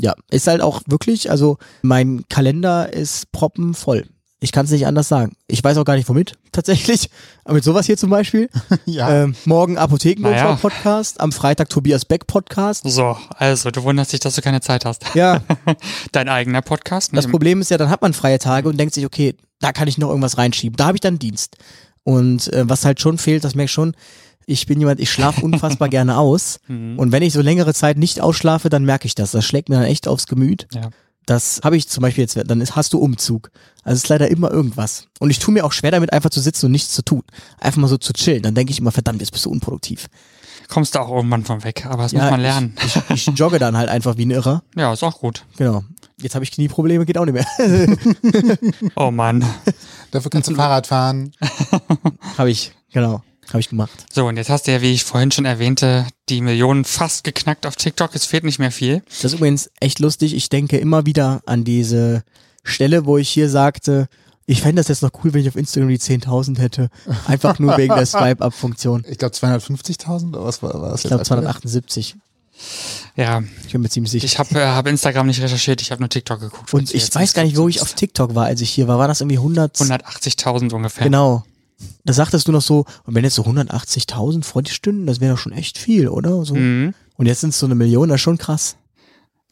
Ja, 0.00 0.14
ist 0.30 0.46
halt 0.46 0.60
auch 0.62 0.82
wirklich, 0.86 1.30
also 1.30 1.58
mein 1.82 2.24
Kalender 2.28 2.92
ist 2.92 3.30
proppenvoll. 3.32 4.06
Ich 4.40 4.50
kann 4.50 4.64
es 4.64 4.72
nicht 4.72 4.88
anders 4.88 5.06
sagen. 5.06 5.36
Ich 5.46 5.62
weiß 5.62 5.76
auch 5.76 5.84
gar 5.84 5.94
nicht 5.94 6.08
womit, 6.08 6.32
tatsächlich. 6.50 7.10
Aber 7.44 7.54
mit 7.54 7.64
sowas 7.64 7.86
hier 7.86 7.96
zum 7.96 8.10
Beispiel. 8.10 8.48
Ja. 8.86 9.22
Ähm, 9.22 9.36
morgen 9.44 9.78
Apothekennotfall 9.78 10.42
Naja. 10.42 10.56
Podcast, 10.56 11.20
am 11.20 11.30
Freitag 11.30 11.68
Tobias 11.68 12.04
Beck 12.04 12.26
Podcast. 12.26 12.82
So, 12.84 13.16
also 13.36 13.70
du 13.70 13.84
wunderst 13.84 14.12
dich, 14.12 14.18
dass 14.18 14.34
du 14.34 14.42
keine 14.42 14.60
Zeit 14.60 14.84
hast. 14.84 15.14
Ja, 15.14 15.42
Dein 16.12 16.28
eigener 16.28 16.60
Podcast. 16.60 17.10
das? 17.14 17.28
Problem 17.28 17.60
ist 17.60 17.70
ja, 17.70 17.78
dann 17.78 17.90
hat 17.90 18.02
man 18.02 18.12
freie 18.14 18.40
Tage 18.40 18.68
und 18.68 18.78
denkt 18.78 18.94
sich, 18.94 19.06
okay, 19.06 19.36
da 19.62 19.72
kann 19.72 19.88
ich 19.88 19.98
noch 19.98 20.08
irgendwas 20.08 20.38
reinschieben. 20.38 20.76
Da 20.76 20.86
habe 20.86 20.96
ich 20.96 21.00
dann 21.00 21.18
Dienst. 21.18 21.56
Und 22.04 22.52
äh, 22.52 22.68
was 22.68 22.84
halt 22.84 23.00
schon 23.00 23.18
fehlt, 23.18 23.44
das 23.44 23.54
merke 23.54 23.66
ich 23.66 23.72
schon, 23.72 23.94
ich 24.44 24.66
bin 24.66 24.80
jemand, 24.80 25.00
ich 25.00 25.10
schlafe 25.10 25.40
unfassbar 25.44 25.88
gerne 25.88 26.18
aus. 26.18 26.60
Mhm. 26.68 26.98
Und 26.98 27.12
wenn 27.12 27.22
ich 27.22 27.32
so 27.32 27.40
längere 27.40 27.74
Zeit 27.74 27.96
nicht 27.96 28.20
ausschlafe, 28.20 28.68
dann 28.68 28.84
merke 28.84 29.06
ich 29.06 29.14
das. 29.14 29.30
Das 29.30 29.44
schlägt 29.44 29.68
mir 29.68 29.76
dann 29.76 29.84
echt 29.84 30.08
aufs 30.08 30.26
Gemüt. 30.26 30.66
Ja. 30.74 30.90
Das 31.26 31.60
habe 31.62 31.76
ich 31.76 31.88
zum 31.88 32.02
Beispiel 32.02 32.22
jetzt, 32.22 32.36
dann 32.46 32.60
ist, 32.60 32.74
hast 32.74 32.92
du 32.92 32.98
Umzug. 32.98 33.52
Also 33.84 33.96
es 33.96 34.04
ist 34.04 34.08
leider 34.08 34.28
immer 34.28 34.50
irgendwas. 34.50 35.06
Und 35.20 35.30
ich 35.30 35.38
tue 35.38 35.54
mir 35.54 35.64
auch 35.64 35.72
schwer 35.72 35.92
damit, 35.92 36.12
einfach 36.12 36.30
zu 36.30 36.40
sitzen 36.40 36.66
und 36.66 36.72
nichts 36.72 36.92
zu 36.92 37.04
tun. 37.04 37.22
Einfach 37.60 37.80
mal 37.80 37.86
so 37.86 37.96
zu 37.96 38.12
chillen. 38.12 38.42
Dann 38.42 38.56
denke 38.56 38.72
ich 38.72 38.80
immer, 38.80 38.90
verdammt, 38.90 39.20
jetzt 39.20 39.30
bist 39.30 39.44
du 39.44 39.50
unproduktiv. 39.50 40.08
Kommst 40.68 40.94
du 40.94 40.98
auch 40.98 41.10
irgendwann 41.14 41.44
von 41.44 41.62
weg, 41.62 41.86
aber 41.86 42.04
das 42.04 42.12
muss 42.12 42.22
man 42.22 42.40
lernen. 42.40 42.74
Ich, 42.84 42.96
ich, 42.96 43.28
ich 43.28 43.38
jogge 43.38 43.58
dann 43.58 43.76
halt 43.76 43.88
einfach 43.88 44.16
wie 44.16 44.24
ein 44.24 44.30
Irrer. 44.30 44.62
Ja, 44.74 44.92
ist 44.92 45.02
auch 45.04 45.18
gut. 45.20 45.44
Genau. 45.56 45.84
Jetzt 46.22 46.34
habe 46.34 46.44
ich 46.44 46.52
Knieprobleme, 46.52 47.04
geht 47.04 47.18
auch 47.18 47.24
nicht 47.24 47.34
mehr. 47.34 47.46
Oh 48.96 49.10
Mann. 49.10 49.44
Dafür 50.10 50.30
kannst 50.30 50.48
du 50.48 50.54
Fahrrad 50.54 50.86
fahren. 50.86 51.32
habe 52.38 52.50
ich, 52.50 52.72
genau. 52.92 53.22
Habe 53.48 53.60
ich 53.60 53.68
gemacht. 53.68 54.06
So, 54.12 54.26
und 54.26 54.36
jetzt 54.36 54.48
hast 54.50 54.66
du 54.66 54.72
ja, 54.72 54.80
wie 54.80 54.92
ich 54.92 55.04
vorhin 55.04 55.30
schon 55.30 55.44
erwähnte, 55.44 56.06
die 56.28 56.40
Millionen 56.40 56.84
fast 56.84 57.24
geknackt 57.24 57.66
auf 57.66 57.76
TikTok. 57.76 58.14
Es 58.14 58.24
fehlt 58.24 58.44
nicht 58.44 58.58
mehr 58.58 58.70
viel. 58.70 59.02
Das 59.08 59.24
ist 59.24 59.34
übrigens 59.34 59.70
echt 59.80 59.98
lustig. 59.98 60.34
Ich 60.34 60.48
denke 60.48 60.78
immer 60.78 61.04
wieder 61.06 61.42
an 61.44 61.64
diese 61.64 62.22
Stelle, 62.62 63.04
wo 63.04 63.18
ich 63.18 63.28
hier 63.28 63.50
sagte, 63.50 64.08
ich 64.46 64.62
fände 64.62 64.80
das 64.80 64.88
jetzt 64.88 65.02
noch 65.02 65.10
cool, 65.22 65.34
wenn 65.34 65.42
ich 65.42 65.48
auf 65.48 65.56
Instagram 65.56 65.88
die 65.88 65.98
10.000 65.98 66.58
hätte. 66.58 66.88
Einfach 67.26 67.58
nur 67.58 67.76
wegen 67.76 67.94
der 67.94 68.06
Swipe-Up-Funktion. 68.06 69.04
Ich 69.08 69.18
glaube 69.18 69.34
250.000 69.34 70.28
oder 70.28 70.44
was 70.44 70.62
war, 70.62 70.80
war 70.80 70.90
das 70.90 71.04
Ich 71.04 71.08
glaube 71.08 71.20
jetzt? 71.20 71.28
278. 71.28 72.16
Ja, 73.16 73.42
Ich 73.66 73.72
bin 73.72 73.82
mir 73.82 73.88
ziemlich 73.88 74.10
sicher. 74.12 74.24
ich 74.24 74.38
habe 74.38 74.58
äh, 74.60 74.66
hab 74.66 74.86
Instagram 74.86 75.26
nicht 75.26 75.40
recherchiert, 75.40 75.82
ich 75.82 75.90
habe 75.90 76.00
nur 76.00 76.08
TikTok 76.08 76.40
geguckt. 76.40 76.72
Und 76.72 76.94
ich 76.94 77.14
weiß 77.14 77.34
gar 77.34 77.44
nicht, 77.44 77.56
wo 77.56 77.68
ich 77.68 77.82
auf 77.82 77.92
TikTok 77.94 78.34
war, 78.34 78.46
als 78.46 78.60
ich 78.60 78.70
hier 78.70 78.88
war. 78.88 78.98
War 78.98 79.08
das 79.08 79.20
irgendwie 79.20 79.36
100? 79.38 79.76
180.000 79.76 80.72
ungefähr. 80.72 81.04
Genau. 81.04 81.44
Da 82.04 82.12
sagtest 82.12 82.46
du 82.46 82.52
noch 82.52 82.62
so, 82.62 82.84
und 83.04 83.14
wenn 83.14 83.24
jetzt 83.24 83.34
so 83.34 83.42
180.000 83.42 84.44
vor 84.44 84.62
die 84.62 84.70
stünden, 84.70 85.06
das 85.06 85.20
wäre 85.20 85.34
doch 85.34 85.40
schon 85.40 85.52
echt 85.52 85.78
viel, 85.78 86.08
oder? 86.08 86.44
So. 86.44 86.54
Mhm. 86.54 86.94
Und 87.16 87.26
jetzt 87.26 87.40
sind 87.40 87.50
es 87.50 87.58
so 87.58 87.66
eine 87.66 87.74
Million, 87.74 88.08
das 88.08 88.16
ist 88.16 88.22
schon 88.22 88.38
krass. 88.38 88.76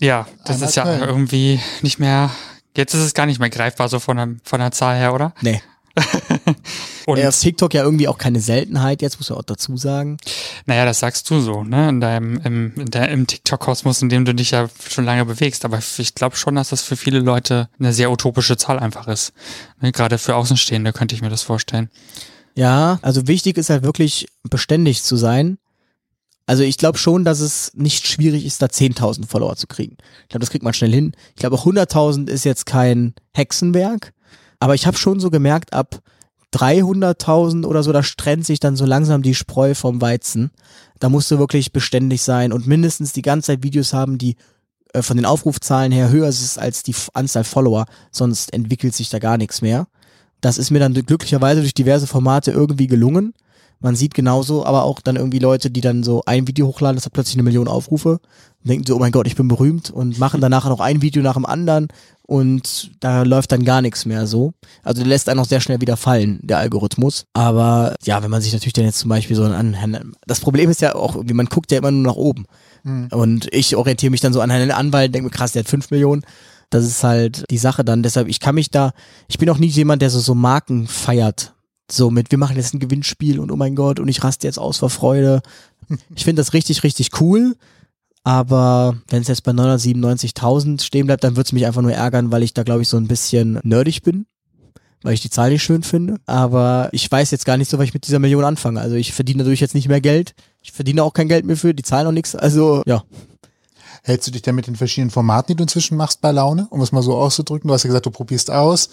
Ja, 0.00 0.26
das 0.44 0.54
Einmal 0.56 0.68
ist 0.68 0.74
ja 0.76 0.84
Köln. 0.84 1.02
irgendwie 1.02 1.60
nicht 1.82 1.98
mehr, 1.98 2.30
jetzt 2.76 2.94
ist 2.94 3.00
es 3.00 3.14
gar 3.14 3.26
nicht 3.26 3.40
mehr 3.40 3.50
greifbar, 3.50 3.88
so 3.88 3.98
von 3.98 4.16
der, 4.16 4.28
von 4.44 4.60
der 4.60 4.70
Zahl 4.72 4.96
her, 4.96 5.12
oder? 5.12 5.34
Nee. 5.42 5.60
Und 7.06 7.18
Ja, 7.18 7.28
auf 7.28 7.38
TikTok 7.38 7.74
ja 7.74 7.82
irgendwie 7.82 8.08
auch 8.08 8.18
keine 8.18 8.40
Seltenheit, 8.40 9.02
jetzt 9.02 9.18
muss 9.18 9.30
man 9.30 9.38
auch 9.38 9.44
dazu 9.44 9.76
sagen. 9.76 10.18
naja, 10.66 10.84
das 10.84 11.00
sagst 11.00 11.28
du 11.30 11.40
so, 11.40 11.64
ne? 11.64 11.88
In 11.88 12.00
deinem, 12.00 12.40
im, 12.44 12.72
in 12.76 12.90
der, 12.90 13.08
im 13.10 13.26
TikTok-Kosmos, 13.26 14.02
in 14.02 14.08
dem 14.08 14.24
du 14.24 14.34
dich 14.34 14.50
ja 14.50 14.68
schon 14.88 15.04
lange 15.04 15.24
bewegst. 15.24 15.64
Aber 15.64 15.78
ich 15.78 16.14
glaube 16.14 16.36
schon, 16.36 16.54
dass 16.54 16.70
das 16.70 16.82
für 16.82 16.96
viele 16.96 17.20
Leute 17.20 17.68
eine 17.78 17.92
sehr 17.92 18.10
utopische 18.10 18.56
Zahl 18.56 18.78
einfach 18.78 19.08
ist. 19.08 19.32
Ne? 19.80 19.92
Gerade 19.92 20.18
für 20.18 20.36
Außenstehende 20.36 20.92
könnte 20.92 21.14
ich 21.14 21.22
mir 21.22 21.30
das 21.30 21.42
vorstellen. 21.42 21.90
Ja, 22.54 22.98
also 23.02 23.26
wichtig 23.26 23.56
ist 23.56 23.70
halt 23.70 23.82
wirklich 23.84 24.28
beständig 24.42 25.02
zu 25.02 25.16
sein. 25.16 25.58
Also 26.46 26.64
ich 26.64 26.78
glaube 26.78 26.98
schon, 26.98 27.24
dass 27.24 27.38
es 27.38 27.72
nicht 27.74 28.08
schwierig 28.08 28.44
ist, 28.44 28.60
da 28.60 28.66
10.000 28.66 29.28
Follower 29.28 29.54
zu 29.54 29.68
kriegen. 29.68 29.96
Ich 30.22 30.30
glaube, 30.30 30.40
das 30.40 30.50
kriegt 30.50 30.64
man 30.64 30.74
schnell 30.74 30.90
hin. 30.92 31.12
Ich 31.30 31.36
glaube, 31.36 31.54
auch 31.54 31.64
100.000 31.64 32.28
ist 32.28 32.44
jetzt 32.44 32.66
kein 32.66 33.14
Hexenwerk. 33.32 34.12
Aber 34.58 34.74
ich 34.74 34.86
habe 34.86 34.96
schon 34.96 35.20
so 35.20 35.30
gemerkt, 35.30 35.72
ab 35.72 36.00
300.000 36.54 37.64
oder 37.64 37.82
so, 37.82 37.92
da 37.92 38.02
trennt 38.02 38.44
sich 38.44 38.60
dann 38.60 38.76
so 38.76 38.84
langsam 38.84 39.22
die 39.22 39.34
Spreu 39.34 39.74
vom 39.74 40.00
Weizen. 40.00 40.50
Da 40.98 41.08
musst 41.08 41.30
du 41.30 41.38
wirklich 41.38 41.72
beständig 41.72 42.22
sein 42.22 42.52
und 42.52 42.66
mindestens 42.66 43.12
die 43.12 43.22
ganze 43.22 43.48
Zeit 43.48 43.62
Videos 43.62 43.92
haben, 43.92 44.18
die 44.18 44.36
äh, 44.92 45.02
von 45.02 45.16
den 45.16 45.26
Aufrufzahlen 45.26 45.92
her 45.92 46.10
höher 46.10 46.28
ist 46.28 46.58
als 46.58 46.82
die 46.82 46.94
Anzahl 47.14 47.44
Follower. 47.44 47.86
Sonst 48.10 48.52
entwickelt 48.52 48.94
sich 48.94 49.08
da 49.10 49.18
gar 49.18 49.38
nichts 49.38 49.62
mehr. 49.62 49.86
Das 50.40 50.58
ist 50.58 50.70
mir 50.70 50.78
dann 50.78 50.94
glücklicherweise 50.94 51.60
durch 51.60 51.74
diverse 51.74 52.06
Formate 52.06 52.50
irgendwie 52.50 52.86
gelungen. 52.86 53.34
Man 53.78 53.96
sieht 53.96 54.14
genauso, 54.14 54.66
aber 54.66 54.84
auch 54.84 55.00
dann 55.00 55.16
irgendwie 55.16 55.38
Leute, 55.38 55.70
die 55.70 55.80
dann 55.80 56.02
so 56.02 56.22
ein 56.26 56.46
Video 56.46 56.66
hochladen, 56.66 56.96
das 56.96 57.06
hat 57.06 57.14
plötzlich 57.14 57.36
eine 57.36 57.44
Million 57.44 57.66
Aufrufe 57.66 58.20
und 58.62 58.68
denken 58.68 58.84
so, 58.86 58.94
oh 58.94 58.98
mein 58.98 59.12
Gott, 59.12 59.26
ich 59.26 59.36
bin 59.36 59.48
berühmt 59.48 59.90
und 59.90 60.18
machen 60.18 60.42
danach 60.42 60.66
noch 60.66 60.80
ein 60.80 61.00
Video 61.00 61.22
nach 61.22 61.34
dem 61.34 61.46
anderen 61.46 61.88
und 62.30 62.92
da 63.00 63.24
läuft 63.24 63.50
dann 63.50 63.64
gar 63.64 63.82
nichts 63.82 64.06
mehr 64.06 64.28
so. 64.28 64.52
Also 64.84 65.02
der 65.02 65.08
lässt 65.08 65.28
einen 65.28 65.40
auch 65.40 65.46
sehr 65.46 65.60
schnell 65.60 65.80
wieder 65.80 65.96
fallen, 65.96 66.38
der 66.44 66.58
Algorithmus. 66.58 67.24
Aber 67.32 67.96
ja, 68.04 68.22
wenn 68.22 68.30
man 68.30 68.40
sich 68.40 68.52
natürlich 68.52 68.72
dann 68.72 68.84
jetzt 68.84 69.00
zum 69.00 69.08
Beispiel 69.08 69.34
so 69.34 69.42
an, 69.42 70.14
das 70.28 70.38
Problem 70.38 70.70
ist 70.70 70.80
ja 70.80 70.94
auch 70.94 71.16
irgendwie, 71.16 71.34
man 71.34 71.46
guckt 71.46 71.72
ja 71.72 71.78
immer 71.78 71.90
nur 71.90 72.04
nach 72.04 72.14
oben. 72.14 72.46
Und 73.10 73.52
ich 73.52 73.74
orientiere 73.74 74.12
mich 74.12 74.20
dann 74.20 74.32
so 74.32 74.40
an 74.40 74.52
einen 74.52 74.70
Anwalt, 74.70 75.12
denke 75.12 75.24
mir, 75.24 75.32
krass, 75.32 75.50
der 75.50 75.64
hat 75.64 75.68
fünf 75.68 75.90
Millionen. 75.90 76.22
Das 76.70 76.84
ist 76.84 77.02
halt 77.02 77.46
die 77.50 77.58
Sache 77.58 77.84
dann. 77.84 78.04
Deshalb, 78.04 78.28
ich 78.28 78.38
kann 78.38 78.54
mich 78.54 78.70
da, 78.70 78.92
ich 79.26 79.38
bin 79.38 79.50
auch 79.50 79.58
nie 79.58 79.66
jemand, 79.66 80.00
der 80.00 80.10
so, 80.10 80.20
so 80.20 80.36
Marken 80.36 80.86
feiert. 80.86 81.54
So 81.90 82.12
mit, 82.12 82.30
wir 82.30 82.38
machen 82.38 82.54
jetzt 82.54 82.74
ein 82.74 82.78
Gewinnspiel 82.78 83.40
und 83.40 83.50
oh 83.50 83.56
mein 83.56 83.74
Gott, 83.74 83.98
und 83.98 84.06
ich 84.06 84.22
raste 84.22 84.46
jetzt 84.46 84.60
aus 84.60 84.78
vor 84.78 84.90
Freude. 84.90 85.42
Ich 86.14 86.22
finde 86.22 86.40
das 86.40 86.52
richtig, 86.52 86.84
richtig 86.84 87.20
cool. 87.20 87.56
Aber 88.22 88.96
wenn 89.08 89.22
es 89.22 89.28
jetzt 89.28 89.44
bei 89.44 89.52
997.000 89.52 90.82
stehen 90.82 91.06
bleibt, 91.06 91.24
dann 91.24 91.36
wird 91.36 91.46
es 91.46 91.52
mich 91.52 91.66
einfach 91.66 91.82
nur 91.82 91.92
ärgern, 91.92 92.30
weil 92.30 92.42
ich 92.42 92.52
da, 92.52 92.62
glaube 92.62 92.82
ich, 92.82 92.88
so 92.88 92.96
ein 92.96 93.08
bisschen 93.08 93.58
nerdig 93.62 94.02
bin. 94.02 94.26
Weil 95.02 95.14
ich 95.14 95.22
die 95.22 95.30
Zahl 95.30 95.50
nicht 95.50 95.62
schön 95.62 95.82
finde. 95.82 96.16
Aber 96.26 96.90
ich 96.92 97.10
weiß 97.10 97.30
jetzt 97.30 97.46
gar 97.46 97.56
nicht 97.56 97.70
so, 97.70 97.78
was 97.78 97.86
ich 97.86 97.94
mit 97.94 98.06
dieser 98.06 98.18
Million 98.18 98.44
anfange. 98.44 98.80
Also 98.80 98.96
ich 98.96 99.14
verdiene 99.14 99.38
natürlich 99.38 99.60
jetzt 99.60 99.74
nicht 99.74 99.88
mehr 99.88 100.02
Geld. 100.02 100.34
Ich 100.62 100.72
verdiene 100.72 101.02
auch 101.02 101.14
kein 101.14 101.28
Geld 101.28 101.46
mehr 101.46 101.56
für, 101.56 101.72
die 101.72 101.82
zahlen 101.82 102.06
auch 102.06 102.12
nichts. 102.12 102.36
Also 102.36 102.82
ja, 102.84 103.02
Hältst 104.02 104.26
du 104.26 104.30
dich 104.30 104.42
denn 104.42 104.54
mit 104.54 104.66
den 104.66 104.76
verschiedenen 104.76 105.10
Formaten, 105.10 105.48
die 105.48 105.56
du 105.56 105.62
inzwischen 105.62 105.96
machst, 105.96 106.20
bei 106.20 106.32
Laune, 106.32 106.66
um 106.70 106.80
es 106.80 106.92
mal 106.92 107.02
so 107.02 107.16
auszudrücken? 107.16 107.68
Du 107.68 107.74
hast 107.74 107.82
ja 107.82 107.88
gesagt, 107.88 108.06
du 108.06 108.10
probierst 108.10 108.50
aus, 108.50 108.88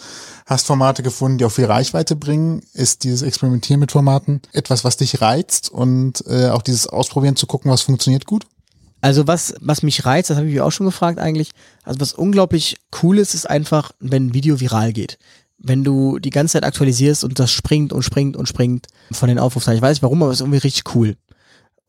hast 0.45 0.67
Formate 0.67 1.01
gefunden, 1.01 1.38
die 1.38 1.45
auch 1.45 1.51
viel 1.51 1.65
Reichweite 1.65 2.15
bringen. 2.15 2.61
Ist 2.73 3.03
dieses 3.03 3.21
Experimentieren 3.21 3.80
mit 3.80 3.91
Formaten 3.91 4.41
etwas, 4.51 4.84
was 4.84 4.97
dich 4.97 5.21
reizt 5.21 5.69
und 5.69 6.23
äh, 6.28 6.49
auch 6.49 6.61
dieses 6.61 6.88
Ausprobieren 6.88 7.38
zu 7.38 7.47
gucken, 7.47 7.71
was 7.71 7.84
funktioniert 7.84 8.25
gut? 8.25 8.45
Also 9.07 9.25
was, 9.25 9.53
was 9.61 9.83
mich 9.83 10.05
reizt, 10.05 10.29
das 10.29 10.35
habe 10.35 10.47
ich 10.47 10.53
mich 10.55 10.61
auch 10.61 10.71
schon 10.73 10.85
gefragt 10.85 11.17
eigentlich, 11.17 11.51
also 11.83 12.01
was 12.01 12.11
unglaublich 12.11 12.75
cool 13.01 13.19
ist, 13.19 13.33
ist 13.33 13.49
einfach, 13.49 13.93
wenn 14.01 14.27
ein 14.27 14.33
Video 14.33 14.59
viral 14.59 14.91
geht. 14.91 15.17
Wenn 15.57 15.85
du 15.85 16.19
die 16.19 16.29
ganze 16.29 16.53
Zeit 16.53 16.65
aktualisierst 16.65 17.23
und 17.23 17.39
das 17.39 17.49
springt 17.49 17.93
und 17.93 18.03
springt 18.03 18.35
und 18.35 18.49
springt 18.49 18.87
von 19.13 19.29
den 19.29 19.39
Aufrufzahlen. 19.39 19.77
Ich 19.77 19.81
weiß 19.81 19.95
nicht 19.95 20.03
warum, 20.03 20.21
aber 20.21 20.31
es 20.33 20.39
ist 20.39 20.41
irgendwie 20.41 20.59
richtig 20.59 20.93
cool. 20.93 21.15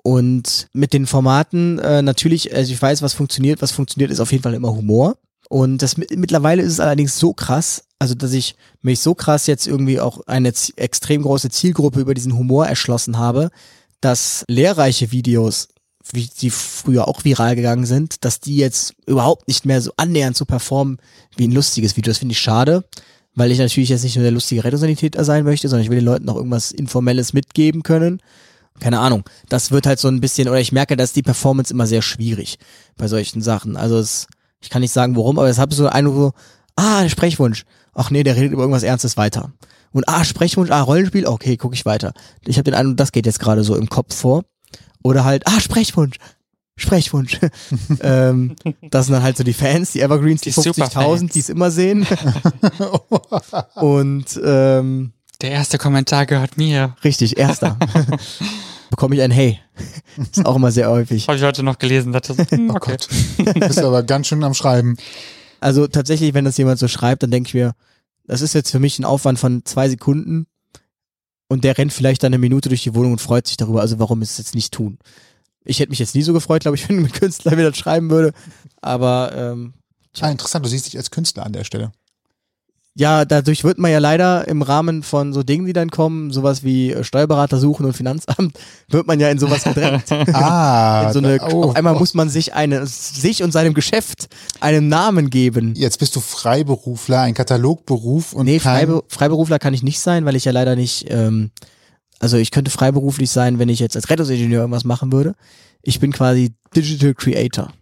Und 0.04 0.68
mit 0.72 0.92
den 0.92 1.08
Formaten 1.08 1.80
äh, 1.80 2.02
natürlich, 2.02 2.54
also 2.54 2.72
ich 2.72 2.80
weiß, 2.80 3.02
was 3.02 3.14
funktioniert, 3.14 3.62
was 3.62 3.72
funktioniert, 3.72 4.12
ist 4.12 4.20
auf 4.20 4.30
jeden 4.30 4.44
Fall 4.44 4.54
immer 4.54 4.72
Humor. 4.72 5.16
Und 5.48 5.78
das 5.82 5.96
mit- 5.96 6.16
mittlerweile 6.16 6.62
ist 6.62 6.74
es 6.74 6.80
allerdings 6.80 7.18
so 7.18 7.32
krass, 7.32 7.82
also 7.98 8.14
dass 8.14 8.32
ich 8.32 8.54
mich 8.80 9.00
so 9.00 9.16
krass 9.16 9.48
jetzt 9.48 9.66
irgendwie 9.66 9.98
auch 9.98 10.20
eine 10.28 10.52
extrem 10.76 11.22
große 11.22 11.50
Zielgruppe 11.50 11.98
über 11.98 12.14
diesen 12.14 12.38
Humor 12.38 12.68
erschlossen 12.68 13.18
habe, 13.18 13.50
dass 14.00 14.44
lehrreiche 14.46 15.10
Videos, 15.10 15.66
wie 16.12 16.28
die 16.40 16.50
früher 16.50 17.08
auch 17.08 17.24
viral 17.24 17.56
gegangen 17.56 17.86
sind, 17.86 18.24
dass 18.24 18.40
die 18.40 18.56
jetzt 18.56 18.94
überhaupt 19.06 19.48
nicht 19.48 19.66
mehr 19.66 19.80
so 19.80 19.92
annähernd 19.96 20.36
so 20.36 20.44
performen 20.44 20.98
wie 21.36 21.46
ein 21.46 21.52
lustiges 21.52 21.96
Video. 21.96 22.10
Das 22.10 22.18
finde 22.18 22.32
ich 22.32 22.40
schade, 22.40 22.84
weil 23.34 23.50
ich 23.50 23.58
natürlich 23.58 23.88
jetzt 23.88 24.04
nicht 24.04 24.16
nur 24.16 24.22
der 24.22 24.32
lustige 24.32 24.64
Rettungssanitäter 24.64 25.24
sein 25.24 25.44
möchte, 25.44 25.68
sondern 25.68 25.84
ich 25.84 25.90
will 25.90 25.98
den 25.98 26.04
Leuten 26.04 26.28
auch 26.28 26.36
irgendwas 26.36 26.72
Informelles 26.72 27.32
mitgeben 27.32 27.82
können. 27.82 28.20
Keine 28.80 29.00
Ahnung. 29.00 29.24
Das 29.48 29.70
wird 29.70 29.86
halt 29.86 29.98
so 29.98 30.08
ein 30.08 30.20
bisschen, 30.20 30.48
oder 30.48 30.60
ich 30.60 30.72
merke, 30.72 30.96
dass 30.96 31.12
die 31.12 31.22
Performance 31.22 31.72
immer 31.72 31.86
sehr 31.86 32.02
schwierig 32.02 32.58
bei 32.96 33.08
solchen 33.08 33.42
Sachen. 33.42 33.76
Also 33.76 33.98
es, 33.98 34.26
ich 34.60 34.70
kann 34.70 34.82
nicht 34.82 34.92
sagen 34.92 35.16
warum, 35.16 35.38
aber 35.38 35.48
es 35.48 35.58
habe 35.58 35.74
so 35.74 35.88
einen 35.88 36.12
so, 36.12 36.32
ah, 36.76 37.08
Sprechwunsch. 37.08 37.64
Ach 37.94 38.10
nee, 38.10 38.22
der 38.22 38.36
redet 38.36 38.52
über 38.52 38.62
irgendwas 38.62 38.84
Ernstes 38.84 39.16
weiter. 39.16 39.52
Und 39.92 40.08
ah, 40.08 40.24
Sprechwunsch, 40.24 40.70
ah, 40.70 40.82
Rollenspiel, 40.82 41.26
okay, 41.26 41.56
gucke 41.56 41.74
ich 41.74 41.86
weiter. 41.86 42.12
Ich 42.46 42.56
habe 42.56 42.70
den 42.70 42.74
Eindruck, 42.74 42.96
das 42.98 43.12
geht 43.12 43.26
jetzt 43.26 43.40
gerade 43.40 43.64
so 43.64 43.74
im 43.74 43.88
Kopf 43.88 44.14
vor. 44.14 44.44
Oder 45.02 45.24
halt, 45.24 45.46
ah, 45.46 45.60
Sprechwunsch, 45.60 46.16
Sprechwunsch. 46.76 47.38
ähm, 48.00 48.54
das 48.90 49.06
sind 49.06 49.14
dann 49.14 49.22
halt 49.22 49.36
so 49.36 49.44
die 49.44 49.52
Fans, 49.52 49.92
die 49.92 50.00
Evergreens, 50.00 50.40
die, 50.42 50.50
Die 50.50 50.60
50.000, 50.60 50.74
Superfans. 50.74 51.32
die 51.32 51.40
es 51.40 51.48
immer 51.48 51.70
sehen. 51.70 52.06
Und 53.74 54.40
ähm, 54.44 55.12
Der 55.40 55.50
erste 55.50 55.78
Kommentar 55.78 56.26
gehört 56.26 56.56
mir. 56.56 56.96
richtig, 57.04 57.38
erster. 57.38 57.76
Bekomme 58.90 59.14
ich 59.16 59.22
ein 59.22 59.30
Hey. 59.30 59.60
Ist 60.16 60.46
auch 60.46 60.56
immer 60.56 60.72
sehr 60.72 60.88
häufig. 60.90 61.28
Habe 61.28 61.36
ich 61.36 61.44
heute 61.44 61.62
noch 61.62 61.78
gelesen. 61.78 62.12
Dachte, 62.12 62.34
hm, 62.50 62.70
Oh 62.70 62.76
okay. 62.76 62.92
Gott. 62.96 63.08
Du 63.38 63.60
bist 63.60 63.78
aber 63.78 64.02
ganz 64.02 64.26
schön 64.28 64.42
am 64.42 64.54
Schreiben. 64.54 64.96
Also 65.60 65.86
tatsächlich, 65.88 66.32
wenn 66.34 66.44
das 66.46 66.56
jemand 66.56 66.78
so 66.78 66.88
schreibt, 66.88 67.22
dann 67.22 67.30
denke 67.30 67.48
ich 67.48 67.54
mir, 67.54 67.74
das 68.26 68.40
ist 68.40 68.54
jetzt 68.54 68.70
für 68.70 68.78
mich 68.78 68.98
ein 68.98 69.04
Aufwand 69.04 69.38
von 69.38 69.62
zwei 69.64 69.88
Sekunden 69.88 70.46
und 71.48 71.64
der 71.64 71.76
rennt 71.76 71.92
vielleicht 71.92 72.22
dann 72.22 72.30
eine 72.32 72.38
Minute 72.38 72.68
durch 72.68 72.82
die 72.82 72.94
Wohnung 72.94 73.12
und 73.12 73.20
freut 73.20 73.46
sich 73.46 73.56
darüber. 73.56 73.80
Also 73.80 73.98
warum 73.98 74.22
ist 74.22 74.32
es 74.32 74.38
jetzt 74.38 74.54
nicht 74.54 74.72
tun? 74.72 74.98
Ich 75.64 75.80
hätte 75.80 75.90
mich 75.90 75.98
jetzt 75.98 76.14
nie 76.14 76.22
so 76.22 76.32
gefreut, 76.32 76.62
glaube 76.62 76.76
ich, 76.76 76.88
wenn 76.88 76.98
ein 76.98 77.12
Künstler 77.12 77.56
mir 77.56 77.68
das 77.70 77.78
schreiben 77.78 78.10
würde. 78.10 78.32
Aber 78.80 79.32
ähm, 79.34 79.74
Ah, 80.20 80.30
interessant, 80.30 80.64
du 80.64 80.68
siehst 80.68 80.86
dich 80.86 80.96
als 80.96 81.10
Künstler 81.10 81.46
an 81.46 81.52
der 81.52 81.64
Stelle. 81.64 81.92
Ja, 82.98 83.24
dadurch 83.24 83.62
wird 83.62 83.78
man 83.78 83.92
ja 83.92 84.00
leider 84.00 84.48
im 84.48 84.60
Rahmen 84.60 85.04
von 85.04 85.32
so 85.32 85.44
Dingen, 85.44 85.66
die 85.66 85.72
dann 85.72 85.88
kommen, 85.88 86.32
sowas 86.32 86.64
wie 86.64 86.92
äh, 86.92 87.04
Steuerberater 87.04 87.58
suchen 87.58 87.86
und 87.86 87.92
Finanzamt, 87.92 88.58
wird 88.88 89.06
man 89.06 89.20
ja 89.20 89.28
in 89.28 89.38
sowas 89.38 89.62
gedrängt. 89.62 90.10
Ah, 90.32 91.04
in 91.06 91.12
so 91.12 91.20
eine, 91.20 91.38
oh, 91.52 91.66
auf 91.66 91.76
einmal 91.76 91.94
muss 91.94 92.14
man 92.14 92.28
sich 92.28 92.54
eine, 92.54 92.86
sich 92.86 93.44
und 93.44 93.52
seinem 93.52 93.72
Geschäft 93.72 94.28
einen 94.58 94.88
Namen 94.88 95.30
geben. 95.30 95.74
Jetzt 95.76 96.00
bist 96.00 96.16
du 96.16 96.20
Freiberufler, 96.20 97.20
ein 97.20 97.34
Katalogberuf 97.34 98.32
und 98.32 98.46
Nee, 98.46 98.58
kein, 98.58 98.88
Freibe 98.88 99.04
Freiberufler 99.06 99.60
kann 99.60 99.74
ich 99.74 99.84
nicht 99.84 100.00
sein, 100.00 100.24
weil 100.24 100.34
ich 100.34 100.44
ja 100.44 100.52
leider 100.52 100.74
nicht, 100.74 101.06
ähm, 101.08 101.52
also 102.20 102.36
ich 102.36 102.50
könnte 102.50 102.70
freiberuflich 102.70 103.30
sein, 103.30 103.58
wenn 103.58 103.68
ich 103.68 103.78
jetzt 103.80 103.96
als 103.96 104.10
Rettungsingenieur 104.10 104.60
irgendwas 104.62 104.84
machen 104.84 105.12
würde. 105.12 105.34
Ich 105.82 106.00
bin 106.00 106.12
quasi 106.12 106.52
Digital 106.74 107.14
Creator, 107.14 107.72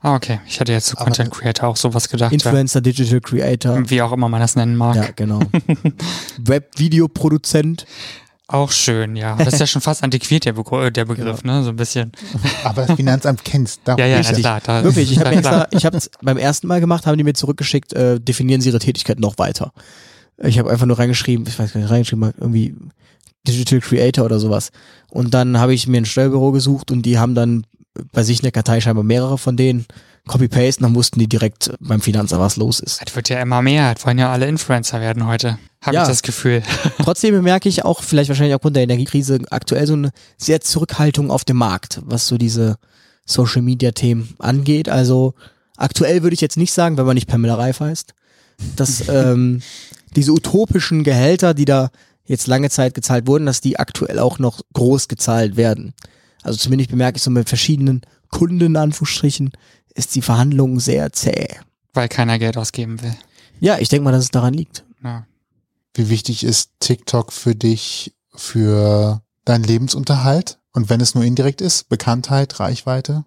Ah, 0.00 0.14
okay. 0.14 0.40
Ich 0.48 0.58
hatte 0.58 0.72
jetzt 0.72 0.86
zu 0.86 0.96
Aber- 0.96 1.04
Content 1.04 1.30
Creator 1.30 1.68
auch 1.68 1.76
sowas 1.76 2.08
gedacht. 2.08 2.32
Influencer, 2.32 2.80
Digital 2.80 3.20
Creator. 3.20 3.76
Ja. 3.76 3.90
Wie 3.90 4.02
auch 4.02 4.10
immer 4.12 4.28
man 4.28 4.40
das 4.40 4.56
nennen 4.56 4.74
mag. 4.74 4.96
Ja, 4.96 5.08
genau. 5.14 5.40
Web-Videoproduzent. 6.38 7.86
Auch 8.48 8.70
schön, 8.70 9.16
ja. 9.16 9.36
Das 9.36 9.54
ist 9.54 9.60
ja 9.60 9.66
schon 9.66 9.80
fast 9.80 10.02
antiquiert, 10.02 10.44
der, 10.44 10.52
Begr 10.52 10.90
der 10.90 11.04
Begriff, 11.06 11.42
ne? 11.44 11.62
So 11.62 11.70
ein 11.70 11.76
bisschen. 11.76 12.12
aber 12.64 12.86
das 12.86 12.96
Finanzamt 12.96 13.44
kennst. 13.44 13.80
darum 13.84 13.98
Ja, 14.00 14.06
ja, 14.06 14.20
na 14.22 14.32
klar. 14.32 14.60
Da, 14.62 14.84
Wirklich, 14.84 15.10
ich 15.12 15.18
habe 15.20 15.30
extra, 15.30 15.68
ich 15.70 15.86
habe 15.86 15.98
beim 16.20 16.36
ersten 16.36 16.66
Mal 16.66 16.80
gemacht, 16.80 17.06
haben 17.06 17.16
die 17.16 17.24
mir 17.24 17.32
zurückgeschickt, 17.34 17.92
äh, 17.94 18.20
definieren 18.20 18.60
Sie 18.60 18.68
Ihre 18.68 18.78
Tätigkeit 18.78 19.20
noch 19.20 19.38
weiter. 19.38 19.72
Ich 20.38 20.58
habe 20.58 20.70
einfach 20.70 20.86
nur 20.86 20.98
reingeschrieben, 20.98 21.46
ich 21.46 21.58
weiß 21.58 21.72
gar 21.72 21.80
nicht, 21.80 21.90
reingeschrieben, 21.90 22.32
irgendwie 22.38 22.74
Digital 23.46 23.80
Creator 23.80 24.24
oder 24.24 24.38
sowas. 24.38 24.70
Und 25.10 25.34
dann 25.34 25.58
habe 25.58 25.74
ich 25.74 25.86
mir 25.86 25.98
ein 25.98 26.04
Steuerbüro 26.06 26.52
gesucht 26.52 26.90
und 26.90 27.02
die 27.02 27.18
haben 27.18 27.34
dann 27.34 27.64
bei 28.12 28.22
sich 28.22 28.38
in 28.38 28.42
der 28.44 28.52
Kartei 28.52 28.80
scheinbar 28.80 29.04
mehrere 29.04 29.38
von 29.38 29.56
denen. 29.56 29.86
Copy-Paste, 30.28 30.78
und 30.80 30.82
dann 30.84 30.94
wussten 30.94 31.18
die 31.18 31.26
direkt 31.26 31.72
beim 31.80 32.00
Finanzamt, 32.00 32.40
was 32.40 32.56
los 32.56 32.78
ist. 32.78 33.00
Es 33.04 33.16
wird 33.16 33.28
ja 33.28 33.40
immer 33.42 33.60
mehr. 33.60 33.92
Es 33.96 34.06
wollen 34.06 34.18
ja 34.18 34.30
alle 34.30 34.46
Influencer 34.46 35.00
werden 35.00 35.26
heute. 35.26 35.58
Habe 35.80 35.96
Ja. 35.96 36.02
ich 36.02 36.08
das 36.08 36.22
Gefühl. 36.22 36.62
Trotzdem 37.02 37.34
bemerke 37.34 37.68
ich 37.68 37.84
auch, 37.84 38.04
vielleicht 38.04 38.28
wahrscheinlich 38.28 38.54
aufgrund 38.54 38.76
der 38.76 38.84
Energiekrise, 38.84 39.40
aktuell 39.50 39.84
so 39.88 39.94
eine 39.94 40.12
sehr 40.36 40.60
Zurückhaltung 40.60 41.32
auf 41.32 41.44
dem 41.44 41.56
Markt, 41.56 42.00
was 42.04 42.28
so 42.28 42.38
diese 42.38 42.76
Social 43.26 43.62
Media 43.62 43.90
Themen 43.90 44.34
angeht. 44.38 44.88
Also 44.88 45.34
aktuell 45.76 46.22
würde 46.22 46.34
ich 46.34 46.40
jetzt 46.40 46.56
nicht 46.56 46.72
sagen, 46.72 46.96
wenn 46.98 47.06
man 47.06 47.14
nicht 47.16 47.26
Pamela 47.28 47.56
Reif 47.56 47.80
heißt, 47.80 48.14
dass 48.76 49.02
ähm, 49.08 49.60
diese 50.14 50.30
utopischen 50.30 51.02
Gehälter, 51.02 51.52
die 51.52 51.64
da 51.64 51.90
jetzt 52.24 52.46
lange 52.46 52.70
Zeit 52.70 52.94
gezahlt 52.94 53.26
wurden, 53.26 53.46
dass 53.46 53.60
die 53.60 53.78
aktuell 53.78 54.18
auch 54.18 54.38
noch 54.38 54.60
groß 54.74 55.08
gezahlt 55.08 55.56
werden. 55.56 55.94
Also 56.42 56.58
zumindest 56.58 56.90
bemerke 56.90 57.16
ich 57.16 57.22
so 57.22 57.30
mit 57.30 57.48
verschiedenen 57.48 58.02
Kunden, 58.30 58.60
in 58.60 58.76
Anführungsstrichen, 58.76 59.52
ist 59.94 60.14
die 60.14 60.22
Verhandlung 60.22 60.80
sehr 60.80 61.12
zäh. 61.12 61.48
Weil 61.92 62.08
keiner 62.08 62.38
Geld 62.38 62.56
ausgeben 62.56 63.02
will. 63.02 63.14
Ja, 63.60 63.78
ich 63.78 63.88
denke 63.88 64.04
mal, 64.04 64.12
dass 64.12 64.24
es 64.24 64.30
daran 64.30 64.54
liegt. 64.54 64.84
Ja. 65.04 65.26
Wie 65.94 66.08
wichtig 66.08 66.42
ist 66.42 66.70
TikTok 66.80 67.32
für 67.32 67.54
dich, 67.54 68.14
für 68.34 69.22
deinen 69.44 69.64
Lebensunterhalt? 69.64 70.58
Und 70.72 70.88
wenn 70.88 71.02
es 71.02 71.14
nur 71.14 71.22
indirekt 71.24 71.60
ist, 71.60 71.90
Bekanntheit, 71.90 72.58
Reichweite? 72.58 73.24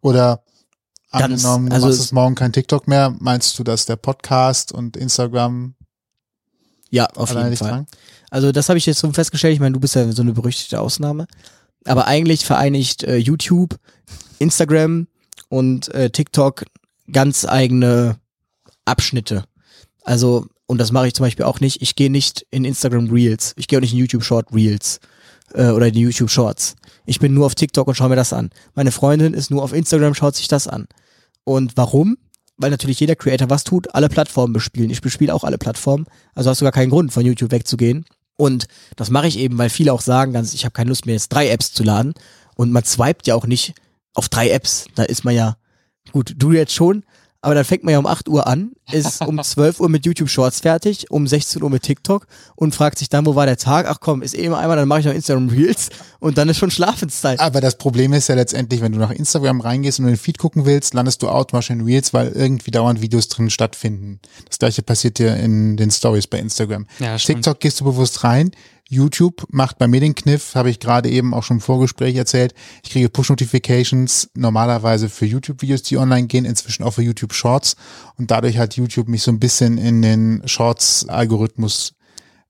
Oder 0.00 0.42
Ganz- 1.18 1.44
angenommen, 1.44 1.68
du 1.70 1.74
also 1.74 1.86
machst 1.88 2.00
es- 2.00 2.12
morgen 2.12 2.34
kein 2.34 2.52
TikTok 2.52 2.88
mehr, 2.88 3.14
meinst 3.18 3.58
du, 3.58 3.64
dass 3.64 3.86
der 3.86 3.96
Podcast 3.96 4.72
und 4.72 4.96
Instagram 4.96 5.74
Ja, 6.90 7.06
auf 7.14 7.30
jeden 7.34 7.56
Fall. 7.56 7.68
dran? 7.70 7.86
Also 8.30 8.52
das 8.52 8.68
habe 8.68 8.78
ich 8.78 8.86
jetzt 8.86 9.00
so 9.00 9.10
festgestellt. 9.12 9.54
Ich 9.54 9.60
meine, 9.60 9.72
du 9.74 9.80
bist 9.80 9.94
ja 9.94 10.10
so 10.12 10.22
eine 10.22 10.32
berüchtigte 10.32 10.80
Ausnahme. 10.80 11.26
Aber 11.84 12.06
eigentlich 12.06 12.44
vereinigt 12.44 13.04
äh, 13.04 13.16
YouTube, 13.16 13.76
Instagram 14.38 15.06
und 15.48 15.88
äh, 15.94 16.10
TikTok 16.10 16.64
ganz 17.10 17.46
eigene 17.46 18.16
Abschnitte. 18.84 19.44
Also, 20.02 20.46
und 20.66 20.78
das 20.78 20.92
mache 20.92 21.06
ich 21.08 21.14
zum 21.14 21.24
Beispiel 21.24 21.44
auch 21.46 21.60
nicht. 21.60 21.80
Ich 21.80 21.94
gehe 21.96 22.10
nicht 22.10 22.46
in 22.50 22.64
Instagram 22.64 23.08
Reels. 23.10 23.54
Ich 23.56 23.68
gehe 23.68 23.78
auch 23.78 23.82
nicht 23.82 23.92
in 23.92 23.98
YouTube 23.98 24.24
Short 24.24 24.52
Reels 24.52 25.00
äh, 25.54 25.68
oder 25.70 25.86
in 25.88 25.94
YouTube 25.94 26.30
Shorts. 26.30 26.74
Ich 27.06 27.18
bin 27.20 27.32
nur 27.32 27.46
auf 27.46 27.54
TikTok 27.54 27.88
und 27.88 27.94
schaue 27.94 28.10
mir 28.10 28.16
das 28.16 28.34
an. 28.34 28.50
Meine 28.74 28.92
Freundin 28.92 29.32
ist 29.32 29.50
nur 29.50 29.62
auf 29.62 29.72
Instagram, 29.72 30.14
schaut 30.14 30.36
sich 30.36 30.48
das 30.48 30.68
an. 30.68 30.86
Und 31.48 31.78
warum? 31.78 32.18
Weil 32.58 32.70
natürlich 32.70 33.00
jeder 33.00 33.16
Creator 33.16 33.48
was 33.48 33.64
tut, 33.64 33.94
alle 33.94 34.10
Plattformen 34.10 34.52
bespielen. 34.52 34.90
Ich 34.90 35.00
bespiele 35.00 35.34
auch 35.34 35.44
alle 35.44 35.56
Plattformen. 35.56 36.04
Also 36.34 36.50
hast 36.50 36.60
du 36.60 36.66
gar 36.66 36.72
keinen 36.72 36.90
Grund, 36.90 37.10
von 37.10 37.24
YouTube 37.24 37.52
wegzugehen. 37.52 38.04
Und 38.36 38.66
das 38.96 39.08
mache 39.08 39.28
ich 39.28 39.38
eben, 39.38 39.56
weil 39.56 39.70
viele 39.70 39.94
auch 39.94 40.02
sagen, 40.02 40.34
ganz, 40.34 40.52
ich 40.52 40.66
habe 40.66 40.74
keine 40.74 40.90
Lust 40.90 41.06
mehr, 41.06 41.14
jetzt 41.14 41.30
drei 41.30 41.48
Apps 41.48 41.72
zu 41.72 41.84
laden. 41.84 42.12
Und 42.54 42.70
man 42.70 42.84
swiped 42.84 43.26
ja 43.26 43.34
auch 43.34 43.46
nicht 43.46 43.72
auf 44.12 44.28
drei 44.28 44.50
Apps. 44.50 44.88
Da 44.94 45.04
ist 45.04 45.24
man 45.24 45.34
ja, 45.34 45.56
gut, 46.12 46.34
du 46.36 46.52
jetzt 46.52 46.74
schon, 46.74 47.02
aber 47.40 47.54
dann 47.54 47.64
fängt 47.64 47.84
man 47.84 47.92
ja 47.92 47.98
um 47.98 48.06
8 48.06 48.28
Uhr 48.28 48.46
an, 48.48 48.72
ist 48.90 49.20
um 49.20 49.40
12 49.42 49.80
Uhr 49.80 49.88
mit 49.88 50.04
YouTube 50.04 50.28
Shorts 50.28 50.60
fertig, 50.60 51.10
um 51.10 51.26
16 51.26 51.62
Uhr 51.62 51.70
mit 51.70 51.82
TikTok 51.82 52.26
und 52.56 52.74
fragt 52.74 52.98
sich 52.98 53.08
dann, 53.08 53.26
wo 53.26 53.36
war 53.36 53.46
der 53.46 53.56
Tag? 53.56 53.86
Ach 53.88 53.98
komm, 54.00 54.22
ist 54.22 54.36
eh 54.36 54.44
immer 54.44 54.58
einmal, 54.58 54.76
dann 54.76 54.88
mache 54.88 55.00
ich 55.00 55.06
noch 55.06 55.14
Instagram 55.14 55.48
Reels 55.48 55.90
und 56.18 56.36
dann 56.36 56.48
ist 56.48 56.58
schon 56.58 56.70
Schlafenszeit. 56.70 57.38
Aber 57.38 57.60
das 57.60 57.78
Problem 57.78 58.12
ist 58.12 58.28
ja 58.28 58.34
letztendlich, 58.34 58.80
wenn 58.80 58.92
du 58.92 58.98
nach 58.98 59.12
Instagram 59.12 59.60
reingehst 59.60 60.00
und 60.00 60.06
den 60.06 60.16
Feed 60.16 60.38
gucken 60.38 60.66
willst, 60.66 60.94
landest 60.94 61.22
du 61.22 61.28
automatisch 61.28 61.70
in 61.70 61.82
Reels, 61.82 62.12
weil 62.12 62.28
irgendwie 62.28 62.72
dauernd 62.72 63.00
Videos 63.00 63.28
drin 63.28 63.50
stattfinden. 63.50 64.18
Das 64.48 64.58
gleiche 64.58 64.82
passiert 64.82 65.18
dir 65.18 65.36
in 65.36 65.76
den 65.76 65.92
Stories 65.92 66.26
bei 66.26 66.40
Instagram. 66.40 66.86
Ja. 66.98 67.16
TikTok 67.16 67.60
gehst 67.60 67.80
du 67.80 67.84
bewusst 67.84 68.24
rein. 68.24 68.50
YouTube 68.88 69.46
macht 69.50 69.78
bei 69.78 69.86
mir 69.86 70.00
den 70.00 70.14
Kniff, 70.14 70.54
habe 70.54 70.70
ich 70.70 70.80
gerade 70.80 71.10
eben 71.10 71.34
auch 71.34 71.42
schon 71.42 71.58
im 71.58 71.60
Vorgespräch 71.60 72.16
erzählt. 72.16 72.54
Ich 72.82 72.90
kriege 72.90 73.10
Push-Notifications 73.10 74.30
normalerweise 74.34 75.10
für 75.10 75.26
YouTube-Videos, 75.26 75.82
die 75.82 75.98
online 75.98 76.26
gehen, 76.26 76.46
inzwischen 76.46 76.82
auch 76.82 76.92
für 76.92 77.02
YouTube 77.02 77.34
Shorts. 77.34 77.76
Und 78.16 78.30
dadurch 78.30 78.56
hat 78.56 78.76
YouTube 78.76 79.08
mich 79.08 79.22
so 79.22 79.30
ein 79.30 79.38
bisschen 79.38 79.76
in 79.76 80.00
den 80.00 80.42
Shorts-Algorithmus 80.46 81.92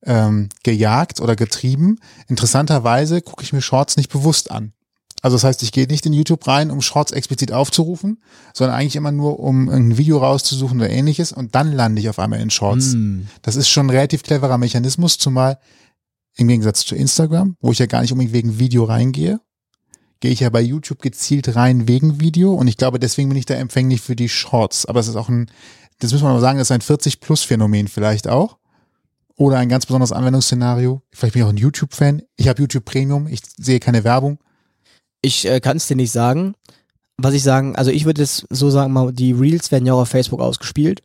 ähm, 0.04 0.48
gejagt 0.62 1.20
oder 1.20 1.34
getrieben. 1.34 1.98
Interessanterweise 2.28 3.20
gucke 3.20 3.42
ich 3.42 3.52
mir 3.52 3.60
Shorts 3.60 3.96
nicht 3.96 4.10
bewusst 4.10 4.50
an. 4.52 4.72
Also 5.22 5.34
das 5.34 5.42
heißt, 5.42 5.62
ich 5.64 5.72
gehe 5.72 5.88
nicht 5.88 6.06
in 6.06 6.12
YouTube 6.12 6.46
rein, 6.46 6.70
um 6.70 6.80
Shorts 6.80 7.10
explizit 7.10 7.52
aufzurufen, 7.52 8.22
sondern 8.54 8.76
eigentlich 8.76 8.94
immer 8.94 9.10
nur, 9.10 9.40
um 9.40 9.68
ein 9.68 9.98
Video 9.98 10.18
rauszusuchen 10.18 10.78
oder 10.78 10.90
ähnliches 10.90 11.32
und 11.32 11.56
dann 11.56 11.72
lande 11.72 12.00
ich 12.00 12.08
auf 12.08 12.20
einmal 12.20 12.40
in 12.40 12.50
Shorts. 12.50 12.92
Hm. 12.92 13.26
Das 13.42 13.56
ist 13.56 13.68
schon 13.68 13.86
ein 13.86 13.90
relativ 13.90 14.22
cleverer 14.22 14.58
Mechanismus, 14.58 15.18
zumal 15.18 15.58
im 16.38 16.48
Gegensatz 16.48 16.86
zu 16.86 16.94
Instagram, 16.94 17.56
wo 17.60 17.72
ich 17.72 17.78
ja 17.78 17.86
gar 17.86 18.00
nicht 18.00 18.12
unbedingt 18.12 18.32
wegen 18.32 18.58
Video 18.58 18.84
reingehe, 18.84 19.40
gehe 20.20 20.30
ich 20.30 20.40
ja 20.40 20.50
bei 20.50 20.60
YouTube 20.60 21.02
gezielt 21.02 21.56
rein 21.56 21.88
wegen 21.88 22.20
Video 22.20 22.54
und 22.54 22.68
ich 22.68 22.76
glaube, 22.76 22.98
deswegen 22.98 23.28
bin 23.28 23.38
ich 23.38 23.46
da 23.46 23.54
empfänglich 23.54 24.00
für 24.00 24.16
die 24.16 24.28
Shorts. 24.28 24.86
Aber 24.86 25.00
es 25.00 25.08
ist 25.08 25.16
auch 25.16 25.28
ein, 25.28 25.50
das 25.98 26.12
muss 26.12 26.22
man 26.22 26.32
mal 26.32 26.40
sagen, 26.40 26.58
das 26.58 26.70
ist 26.70 26.72
ein 26.72 26.80
40-Plus-Phänomen 26.80 27.88
vielleicht 27.88 28.28
auch. 28.28 28.56
Oder 29.36 29.58
ein 29.58 29.68
ganz 29.68 29.86
besonderes 29.86 30.12
Anwendungsszenario. 30.12 31.02
Vielleicht 31.12 31.34
bin 31.34 31.42
ich 31.42 31.46
auch 31.46 31.52
ein 31.52 31.56
YouTube-Fan. 31.56 32.22
Ich 32.36 32.48
habe 32.48 32.60
YouTube 32.60 32.84
Premium, 32.84 33.26
ich 33.28 33.40
sehe 33.56 33.80
keine 33.80 34.02
Werbung. 34.04 34.38
Ich 35.22 35.46
äh, 35.46 35.60
kann 35.60 35.76
es 35.76 35.86
dir 35.86 35.96
nicht 35.96 36.12
sagen. 36.12 36.54
Was 37.16 37.34
ich 37.34 37.42
sagen, 37.42 37.74
also 37.74 37.90
ich 37.90 38.04
würde 38.04 38.22
es 38.22 38.46
so 38.48 38.70
sagen, 38.70 38.92
mal, 38.92 39.12
die 39.12 39.32
Reels 39.32 39.72
werden 39.72 39.86
ja 39.86 39.94
auch 39.94 40.02
auf 40.02 40.08
Facebook 40.08 40.40
ausgespielt. 40.40 41.02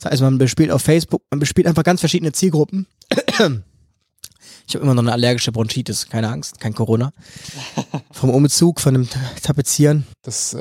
Das 0.00 0.10
heißt, 0.10 0.22
man 0.22 0.38
bespielt 0.38 0.72
auf 0.72 0.82
Facebook, 0.82 1.22
man 1.30 1.38
bespielt 1.38 1.68
einfach 1.68 1.84
ganz 1.84 2.00
verschiedene 2.00 2.32
Zielgruppen. 2.32 2.86
Ich 4.66 4.74
habe 4.74 4.84
immer 4.84 4.94
noch 4.94 5.02
eine 5.02 5.12
allergische 5.12 5.52
Bronchitis, 5.52 6.08
keine 6.08 6.28
Angst, 6.28 6.60
kein 6.60 6.74
Corona. 6.74 7.12
Vom 8.10 8.30
Umzug, 8.30 8.80
von 8.80 8.94
dem 8.94 9.08
Tapezieren. 9.42 10.06
Das, 10.22 10.54
äh, 10.54 10.58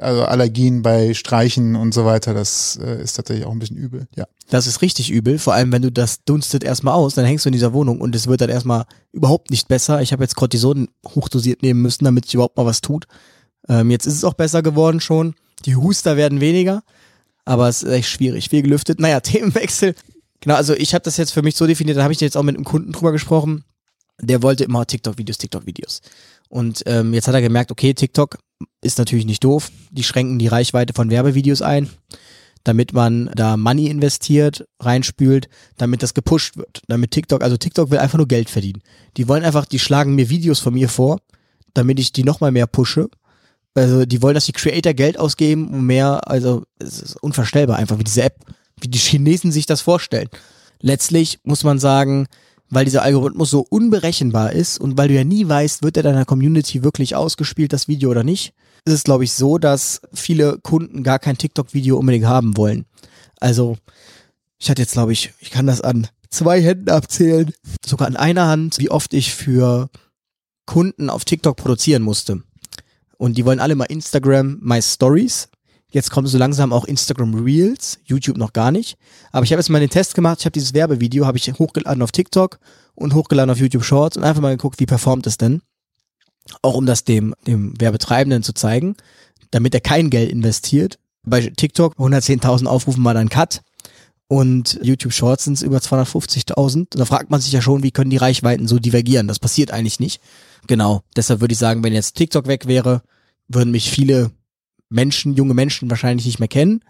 also 0.00 0.24
Allergien 0.24 0.82
bei 0.82 1.14
Streichen 1.14 1.76
und 1.76 1.94
so 1.94 2.04
weiter, 2.04 2.34
das 2.34 2.78
äh, 2.82 3.02
ist 3.02 3.14
tatsächlich 3.14 3.46
auch 3.46 3.52
ein 3.52 3.58
bisschen 3.58 3.76
übel. 3.76 4.06
Ja. 4.16 4.26
Das 4.50 4.66
ist 4.66 4.82
richtig 4.82 5.10
übel, 5.10 5.38
vor 5.38 5.54
allem 5.54 5.72
wenn 5.72 5.82
du 5.82 5.90
das 5.90 6.24
dunstet 6.24 6.64
erstmal 6.64 6.94
aus, 6.94 7.14
dann 7.14 7.24
hängst 7.24 7.44
du 7.44 7.48
in 7.48 7.54
dieser 7.54 7.72
Wohnung 7.72 8.00
und 8.00 8.14
es 8.14 8.26
wird 8.26 8.40
dann 8.40 8.50
erstmal 8.50 8.84
überhaupt 9.12 9.50
nicht 9.50 9.68
besser. 9.68 10.02
Ich 10.02 10.12
habe 10.12 10.22
jetzt 10.22 10.36
Cortison 10.36 10.88
hochdosiert 11.06 11.62
nehmen 11.62 11.80
müssen, 11.80 12.04
damit 12.04 12.26
sich 12.26 12.34
überhaupt 12.34 12.56
mal 12.56 12.66
was 12.66 12.80
tut. 12.80 13.06
Ähm, 13.68 13.90
jetzt 13.90 14.06
ist 14.06 14.14
es 14.14 14.24
auch 14.24 14.34
besser 14.34 14.62
geworden 14.62 15.00
schon. 15.00 15.34
Die 15.64 15.76
Huster 15.76 16.16
werden 16.16 16.40
weniger, 16.40 16.82
Aber 17.46 17.68
es 17.68 17.82
ist 17.82 17.90
echt 17.92 18.08
schwierig, 18.08 18.50
viel 18.50 18.62
gelüftet. 18.62 19.00
Naja, 19.00 19.20
Themenwechsel. 19.20 19.94
Genau, 20.44 20.56
also 20.56 20.74
ich 20.74 20.92
habe 20.92 21.02
das 21.02 21.16
jetzt 21.16 21.32
für 21.32 21.40
mich 21.40 21.56
so 21.56 21.66
definiert, 21.66 21.96
da 21.96 22.02
habe 22.02 22.12
ich 22.12 22.20
jetzt 22.20 22.36
auch 22.36 22.42
mit 22.42 22.54
einem 22.54 22.66
Kunden 22.66 22.92
drüber 22.92 23.12
gesprochen. 23.12 23.64
Der 24.20 24.42
wollte 24.42 24.64
immer 24.64 24.86
TikTok-Videos, 24.86 25.38
TikTok-Videos. 25.38 26.02
Und 26.50 26.82
ähm, 26.84 27.14
jetzt 27.14 27.26
hat 27.26 27.34
er 27.34 27.40
gemerkt, 27.40 27.72
okay, 27.72 27.94
TikTok 27.94 28.36
ist 28.82 28.98
natürlich 28.98 29.24
nicht 29.24 29.42
doof. 29.42 29.70
Die 29.90 30.04
schränken 30.04 30.38
die 30.38 30.46
Reichweite 30.46 30.92
von 30.92 31.08
Werbevideos 31.08 31.62
ein, 31.62 31.88
damit 32.62 32.92
man 32.92 33.30
da 33.34 33.56
Money 33.56 33.86
investiert, 33.86 34.66
reinspült, 34.80 35.48
damit 35.78 36.02
das 36.02 36.12
gepusht 36.12 36.58
wird. 36.58 36.82
Damit 36.88 37.12
TikTok, 37.12 37.42
also 37.42 37.56
TikTok 37.56 37.90
will 37.90 37.98
einfach 37.98 38.18
nur 38.18 38.28
Geld 38.28 38.50
verdienen. 38.50 38.82
Die 39.16 39.26
wollen 39.28 39.44
einfach, 39.44 39.64
die 39.64 39.78
schlagen 39.78 40.14
mir 40.14 40.28
Videos 40.28 40.60
von 40.60 40.74
mir 40.74 40.90
vor, 40.90 41.20
damit 41.72 41.98
ich 41.98 42.12
die 42.12 42.22
nochmal 42.22 42.52
mehr 42.52 42.66
pushe. 42.66 43.08
Also 43.74 44.04
die 44.04 44.20
wollen, 44.20 44.34
dass 44.34 44.44
die 44.44 44.52
Creator 44.52 44.92
Geld 44.92 45.18
ausgeben, 45.18 45.68
um 45.68 45.86
mehr, 45.86 46.28
also 46.28 46.64
es 46.78 47.00
ist 47.00 47.16
unvorstellbar 47.22 47.78
einfach, 47.78 47.98
wie 47.98 48.04
diese 48.04 48.24
App, 48.24 48.44
wie 48.84 48.88
die 48.88 48.98
Chinesen 48.98 49.50
sich 49.50 49.66
das 49.66 49.80
vorstellen. 49.80 50.28
Letztlich 50.80 51.40
muss 51.42 51.64
man 51.64 51.78
sagen, 51.78 52.26
weil 52.70 52.84
dieser 52.84 53.02
Algorithmus 53.02 53.50
so 53.50 53.66
unberechenbar 53.68 54.52
ist 54.52 54.78
und 54.78 54.96
weil 54.98 55.08
du 55.08 55.14
ja 55.14 55.24
nie 55.24 55.48
weißt, 55.48 55.82
wird 55.82 55.96
er 55.96 56.02
deiner 56.02 56.24
Community 56.24 56.82
wirklich 56.82 57.16
ausgespielt, 57.16 57.72
das 57.72 57.88
Video 57.88 58.10
oder 58.10 58.24
nicht, 58.24 58.52
ist 58.84 58.92
es, 58.92 59.04
glaube 59.04 59.24
ich, 59.24 59.32
so, 59.32 59.58
dass 59.58 60.02
viele 60.12 60.58
Kunden 60.58 61.02
gar 61.02 61.18
kein 61.18 61.38
TikTok-Video 61.38 61.96
unbedingt 61.96 62.26
haben 62.26 62.56
wollen. 62.56 62.84
Also, 63.40 63.76
ich 64.58 64.70
hatte 64.70 64.82
jetzt, 64.82 64.92
glaube 64.92 65.12
ich, 65.12 65.32
ich 65.40 65.50
kann 65.50 65.66
das 65.66 65.80
an 65.80 66.08
zwei 66.30 66.60
Händen 66.60 66.90
abzählen, 66.90 67.52
sogar 67.84 68.08
an 68.08 68.16
einer 68.16 68.46
Hand, 68.46 68.78
wie 68.78 68.90
oft 68.90 69.14
ich 69.14 69.34
für 69.34 69.88
Kunden 70.66 71.10
auf 71.10 71.24
TikTok 71.24 71.56
produzieren 71.56 72.02
musste. 72.02 72.42
Und 73.16 73.38
die 73.38 73.44
wollen 73.44 73.60
alle 73.60 73.76
mal 73.76 73.84
Instagram 73.84 74.58
My 74.60 74.82
Stories. 74.82 75.48
Jetzt 75.94 76.10
kommen 76.10 76.26
so 76.26 76.38
langsam 76.38 76.72
auch 76.72 76.86
Instagram 76.86 77.34
Reels, 77.34 78.00
YouTube 78.04 78.36
noch 78.36 78.52
gar 78.52 78.72
nicht. 78.72 78.98
Aber 79.30 79.44
ich 79.44 79.52
habe 79.52 79.60
jetzt 79.60 79.68
mal 79.68 79.78
den 79.78 79.90
Test 79.90 80.16
gemacht. 80.16 80.40
Ich 80.40 80.44
habe 80.44 80.52
dieses 80.52 80.74
Werbevideo, 80.74 81.24
habe 81.24 81.38
ich 81.38 81.46
hochgeladen 81.52 82.02
auf 82.02 82.10
TikTok 82.10 82.58
und 82.96 83.14
hochgeladen 83.14 83.48
auf 83.48 83.58
YouTube 83.58 83.84
Shorts 83.84 84.16
und 84.16 84.24
einfach 84.24 84.42
mal 84.42 84.56
geguckt, 84.56 84.80
wie 84.80 84.86
performt 84.86 85.24
es 85.28 85.38
denn. 85.38 85.62
Auch 86.62 86.74
um 86.74 86.84
das 86.84 87.04
dem, 87.04 87.32
dem 87.46 87.80
Werbetreibenden 87.80 88.42
zu 88.42 88.52
zeigen, 88.54 88.96
damit 89.52 89.72
er 89.72 89.80
kein 89.80 90.10
Geld 90.10 90.32
investiert. 90.32 90.98
Bei 91.22 91.40
TikTok 91.42 91.94
110.000 91.94 92.66
Aufrufen 92.66 93.04
war 93.04 93.14
dann 93.14 93.28
Cut 93.28 93.62
und 94.26 94.80
YouTube 94.82 95.12
Shorts 95.12 95.44
sind 95.44 95.54
es 95.54 95.62
über 95.62 95.78
250.000. 95.78 96.88
Da 96.90 97.04
fragt 97.04 97.30
man 97.30 97.40
sich 97.40 97.52
ja 97.52 97.62
schon, 97.62 97.84
wie 97.84 97.92
können 97.92 98.10
die 98.10 98.16
Reichweiten 98.16 98.66
so 98.66 98.80
divergieren? 98.80 99.28
Das 99.28 99.38
passiert 99.38 99.70
eigentlich 99.70 100.00
nicht. 100.00 100.20
Genau. 100.66 101.02
Deshalb 101.14 101.40
würde 101.40 101.52
ich 101.52 101.58
sagen, 101.58 101.84
wenn 101.84 101.92
jetzt 101.92 102.16
TikTok 102.16 102.48
weg 102.48 102.66
wäre, 102.66 103.02
würden 103.46 103.70
mich 103.70 103.92
viele 103.92 104.32
Menschen, 104.88 105.34
junge 105.34 105.54
Menschen 105.54 105.90
wahrscheinlich 105.90 106.26
nicht 106.26 106.38
mehr 106.38 106.48
kennen. 106.48 106.80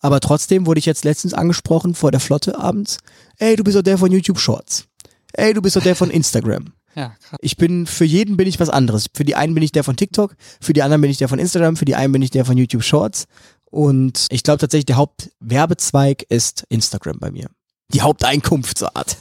Aber 0.00 0.20
trotzdem 0.20 0.66
wurde 0.66 0.78
ich 0.78 0.86
jetzt 0.86 1.04
letztens 1.04 1.34
angesprochen 1.34 1.94
vor 1.94 2.10
der 2.10 2.20
Flotte 2.20 2.58
abends. 2.58 2.98
Ey, 3.38 3.56
du 3.56 3.64
bist 3.64 3.76
doch 3.76 3.82
der 3.82 3.98
von 3.98 4.10
YouTube 4.10 4.38
Shorts. 4.38 4.86
Ey, 5.32 5.52
du 5.52 5.62
bist 5.62 5.76
doch 5.76 5.82
der 5.82 5.96
von 5.96 6.10
Instagram. 6.10 6.72
Ja, 6.96 7.14
krass. 7.22 7.38
Ich 7.40 7.56
bin, 7.56 7.86
für 7.86 8.04
jeden 8.04 8.36
bin 8.36 8.48
ich 8.48 8.58
was 8.58 8.68
anderes. 8.68 9.06
Für 9.14 9.22
die 9.22 9.36
einen 9.36 9.54
bin 9.54 9.62
ich 9.62 9.70
der 9.70 9.84
von 9.84 9.96
TikTok, 9.96 10.34
für 10.60 10.72
die 10.72 10.82
anderen 10.82 11.00
bin 11.00 11.08
ich 11.08 11.18
der 11.18 11.28
von 11.28 11.38
Instagram, 11.38 11.76
für 11.76 11.84
die 11.84 11.94
einen 11.94 12.12
bin 12.12 12.20
ich 12.20 12.30
der 12.30 12.44
von 12.44 12.56
YouTube 12.56 12.82
Shorts. 12.82 13.26
Und 13.70 14.26
ich 14.30 14.42
glaube 14.42 14.58
tatsächlich, 14.58 14.86
der 14.86 14.96
Hauptwerbezweig 14.96 16.24
ist 16.28 16.64
Instagram 16.68 17.20
bei 17.20 17.30
mir. 17.30 17.46
Die 17.94 18.00
Haupteinkunftsart. 18.00 19.18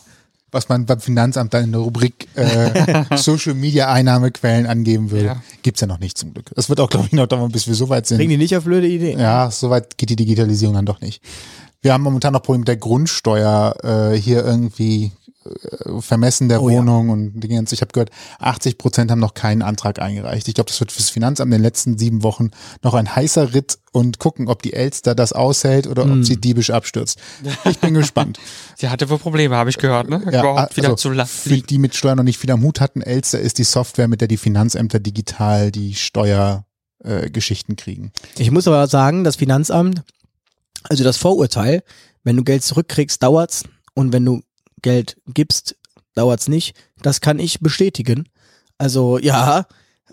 Was 0.51 0.69
man 0.69 0.85
beim 0.85 0.99
Finanzamt 0.99 1.53
dann 1.53 1.65
in 1.65 1.71
der 1.71 1.81
Rubrik 1.81 2.27
äh, 2.35 3.03
Social 3.15 3.53
Media 3.53 3.91
Einnahmequellen 3.91 4.65
angeben 4.65 5.11
würde. 5.11 5.25
Ja. 5.25 5.43
Gibt's 5.61 5.81
ja 5.81 5.87
noch 5.87 5.99
nicht 5.99 6.17
zum 6.17 6.33
Glück. 6.33 6.51
Es 6.55 6.69
wird 6.69 6.79
auch, 6.79 6.89
glaube 6.89 7.07
ich, 7.07 7.13
noch 7.13 7.27
dauern, 7.27 7.51
bis 7.51 7.67
wir 7.67 7.75
so 7.75 7.89
weit 7.89 8.07
sind. 8.07 8.17
Bringen 8.17 8.31
die 8.31 8.37
nicht 8.37 8.55
auf 8.55 8.63
blöde 8.63 8.87
Ideen. 8.87 9.19
Ja, 9.19 9.51
so 9.51 9.69
weit 9.69 9.97
geht 9.97 10.09
die 10.09 10.15
Digitalisierung 10.15 10.75
dann 10.75 10.85
doch 10.85 11.01
nicht. 11.01 11.21
Wir 11.81 11.93
haben 11.93 12.03
momentan 12.03 12.33
noch 12.33 12.41
Probleme 12.41 12.61
mit 12.61 12.67
der 12.67 12.77
Grundsteuer 12.77 13.73
äh, 13.83 14.17
hier 14.17 14.43
irgendwie 14.43 15.11
Vermessen 15.99 16.49
der 16.49 16.61
Oh 16.61 16.69
ja. 16.69 16.77
Wohnung 16.79 17.09
und 17.09 17.39
die 17.39 17.47
ganze, 17.47 17.75
ich 17.75 17.81
habe 17.81 17.91
gehört, 17.91 18.09
80 18.39 18.77
Prozent 18.77 19.11
haben 19.11 19.19
noch 19.19 19.33
keinen 19.33 19.61
Antrag 19.61 19.99
eingereicht. 19.99 20.47
Ich 20.47 20.53
glaube, 20.53 20.69
das 20.69 20.79
wird 20.79 20.91
fürs 20.91 21.09
Finanzamt 21.09 21.47
in 21.51 21.57
den 21.59 21.61
letzten 21.63 21.97
sieben 21.97 22.23
Wochen 22.23 22.51
noch 22.83 22.93
ein 22.93 23.15
heißer 23.15 23.53
Ritt 23.53 23.79
und 23.91 24.19
gucken, 24.19 24.47
ob 24.47 24.61
die 24.61 24.73
Elster 24.73 25.15
das 25.15 25.33
aushält 25.33 25.87
oder 25.87 26.03
Hm. 26.03 26.19
ob 26.19 26.25
sie 26.25 26.37
diebisch 26.39 26.69
abstürzt. 26.69 27.19
Ich 27.65 27.79
bin 27.79 27.93
gespannt. 27.93 28.39
Sie 28.77 28.87
hatte 28.89 29.09
wohl 29.09 29.17
Probleme, 29.17 29.55
habe 29.55 29.69
ich 29.69 29.77
gehört, 29.77 30.09
ne? 30.09 30.21
Ja, 30.31 30.39
Überhaupt 30.41 30.77
wieder 30.77 30.87
also 30.89 30.95
zu 30.97 31.09
la- 31.11 31.25
für 31.25 31.57
die 31.57 31.77
mit 31.79 31.95
Steuern 31.95 32.17
noch 32.17 32.23
nicht 32.23 32.37
viel 32.37 32.51
am 32.51 32.61
Hut 32.63 32.79
hatten, 32.81 33.01
Elster 33.01 33.39
ist 33.39 33.57
die 33.57 33.63
Software, 33.63 34.07
mit 34.07 34.21
der 34.21 34.27
die 34.27 34.37
Finanzämter 34.37 34.99
digital 34.99 35.71
die 35.71 35.95
Steuergeschichten 35.95 37.73
äh, 37.73 37.81
kriegen. 37.81 38.11
Ich 38.37 38.51
muss 38.51 38.67
aber 38.67 38.87
sagen, 38.87 39.23
das 39.23 39.35
Finanzamt, 39.37 40.03
also 40.83 41.03
das 41.03 41.17
Vorurteil, 41.17 41.83
wenn 42.23 42.37
du 42.37 42.43
Geld 42.43 42.63
zurückkriegst, 42.63 43.21
dauert's 43.23 43.63
und 43.95 44.13
wenn 44.13 44.25
du 44.25 44.41
Geld 44.81 45.17
gibst, 45.27 45.75
dauert's 46.15 46.47
nicht. 46.47 46.75
Das 47.01 47.21
kann 47.21 47.39
ich 47.39 47.59
bestätigen. 47.59 48.27
Also 48.77 49.17
ja, 49.17 49.65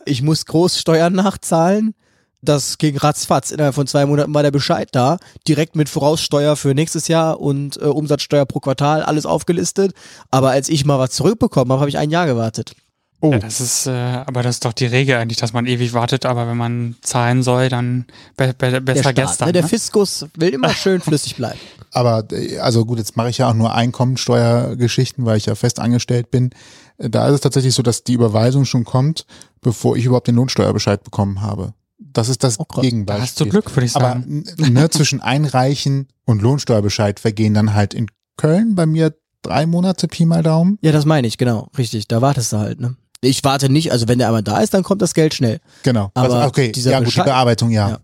ich 0.05 0.23
muss 0.23 0.47
Großsteuern 0.47 1.13
nachzahlen. 1.13 1.95
Das 2.43 2.79
ging 2.79 2.97
ratzfatz. 2.97 3.51
Innerhalb 3.51 3.75
von 3.75 3.87
zwei 3.87 4.07
Monaten 4.07 4.33
war 4.33 4.43
der 4.43 4.51
Bescheid 4.51 4.89
da. 4.93 5.19
Direkt 5.49 5.75
mit 5.75 5.89
Voraussteuer 5.89 6.55
für 6.55 6.75
nächstes 6.75 7.09
Jahr 7.09 7.41
und 7.41 7.77
äh, 7.81 7.87
Umsatzsteuer 7.87 8.47
pro 8.47 8.61
Quartal, 8.61 9.03
alles 9.03 9.27
aufgelistet. 9.27 9.93
Aber 10.31 10.51
als 10.51 10.69
ich 10.69 10.85
mal 10.85 10.99
was 10.99 11.11
zurückbekommen 11.11 11.73
habe, 11.73 11.81
habe 11.81 11.91
ich 11.91 11.99
ein 11.99 12.11
Jahr 12.11 12.27
gewartet. 12.27 12.77
Oh, 13.21 13.33
Ja, 13.33 13.39
das 13.39 13.61
ist, 13.61 13.87
äh, 13.87 13.91
aber 13.91 14.43
das 14.43 14.57
ist 14.57 14.65
doch 14.67 14.73
die 14.75 14.87
Regel 14.87 15.17
eigentlich, 15.17 15.39
dass 15.39 15.53
man 15.55 15.67
ewig 15.67 15.95
wartet, 15.95 16.27
aber 16.27 16.47
wenn 16.47 16.57
man 16.59 16.97
zahlen 17.01 17.43
soll, 17.43 17.69
dann 17.71 18.05
be 18.37 18.53
be 18.57 18.71
Der 18.71 18.81
besser 18.81 19.01
Staat, 19.05 19.15
gestern. 19.17 19.47
ne? 19.49 19.53
Der 19.55 19.63
ne? 19.63 19.69
Fiskus 19.69 20.27
will 20.37 20.51
immer 20.51 20.69
schön 20.75 21.01
flüssig 21.01 21.37
bleiben. 21.37 21.59
Aber 21.93 22.25
äh, 22.31 22.59
also 22.59 22.85
gut, 22.85 22.99
jetzt 22.99 23.17
mache 23.17 23.31
ich 23.31 23.39
ja 23.39 23.49
auch 23.51 23.55
nur 23.55 23.73
Einkommensteuergeschichten, 23.75 25.25
weil 25.25 25.39
ich 25.39 25.47
ja 25.47 25.55
fest 25.55 25.81
angestellt 25.81 26.31
bin. 26.31 26.51
Äh, 26.99 27.11
Da 27.11 27.27
ist 27.29 27.35
es 27.35 27.41
tatsächlich 27.41 27.75
so, 27.75 27.83
dass 27.83 28.05
die 28.05 28.13
Überweisung 28.15 28.65
schon 28.65 28.85
kommt, 28.85 29.27
bevor 29.61 29.97
ich 29.97 30.05
überhaupt 30.05 30.29
den 30.29 30.37
Lohnsteuerbescheid 30.37 31.03
bekommen 31.03 31.41
habe. 31.41 31.75
Das 31.99 32.29
ist 32.29 32.45
das 32.45 32.59
Oh 32.61 32.65
krass. 32.65 32.83
Gegenbeispiel. 32.83 33.19
Da 33.19 33.23
hast 33.23 33.41
du 33.41 33.47
Glück, 33.47 33.75
würde 33.75 33.87
ich 33.87 33.97
Aber 33.97 34.09
sagen. 34.09 34.45
n- 34.59 34.73
ne, 34.73 34.91
zwischen 34.91 35.21
Einreichen 35.21 36.09
und 36.25 36.43
Lohnsteuerbescheid 36.43 37.21
vergehen 37.21 37.55
dann 37.55 37.75
halt 37.75 37.95
in 37.95 38.07
Köln 38.37 38.75
bei 38.75 38.87
mir 38.87 39.15
drei 39.43 39.67
Monate 39.67 40.09
Pi 40.09 40.27
mal 40.27 40.43
Daumen. 40.43 40.79
Ja, 40.83 40.93
das 40.93 41.05
meine 41.05 41.27
ich, 41.27 41.39
genau. 41.39 41.69
Richtig. 41.79 42.09
Da 42.09 42.21
wartest 42.21 42.53
du 42.53 42.59
halt, 42.59 42.81
ne? 42.81 42.97
Ich 43.27 43.45
warte 43.45 43.69
nicht, 43.69 43.93
also 43.93 44.09
wenn 44.09 44.19
der 44.19 44.29
einmal 44.29 44.43
da 44.43 44.61
ist, 44.61 44.73
dann 44.75 44.83
kommt 44.83 45.03
das 45.03 45.15
Geld 45.15 45.35
schnell. 45.35 45.61
Genau. 45.83 46.11
Aber 46.15 46.35
also, 46.35 46.49
okay, 46.49 46.73
dieser 46.73 46.93
ja 46.93 46.99
gut, 46.99 47.07
die 47.07 47.11
Bescheid- 47.11 47.25
Bearbeitung, 47.27 47.71
ja. 47.71 47.89
Ja. 47.91 47.99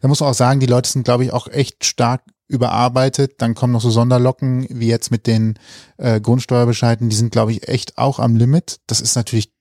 Da 0.00 0.08
muss 0.08 0.20
man 0.20 0.30
auch 0.30 0.34
sagen, 0.34 0.60
die 0.60 0.66
Leute 0.66 0.90
sind, 0.90 1.04
glaube 1.04 1.24
ich, 1.24 1.32
auch 1.32 1.48
echt 1.48 1.84
stark 1.84 2.22
überarbeitet. 2.48 3.34
Dann 3.38 3.54
kommen 3.54 3.72
noch 3.72 3.80
so 3.80 3.90
Sonderlocken, 3.90 4.66
wie 4.70 4.88
jetzt 4.88 5.10
mit 5.10 5.26
den 5.26 5.58
äh, 5.98 6.20
Grundsteuerbescheiden, 6.20 7.08
die 7.08 7.16
sind, 7.16 7.32
glaube 7.32 7.52
ich, 7.52 7.68
echt 7.68 7.98
auch 7.98 8.18
am 8.18 8.36
Limit. 8.36 8.78
Das 8.86 9.00
ist 9.00 9.16
natürlich 9.16 9.52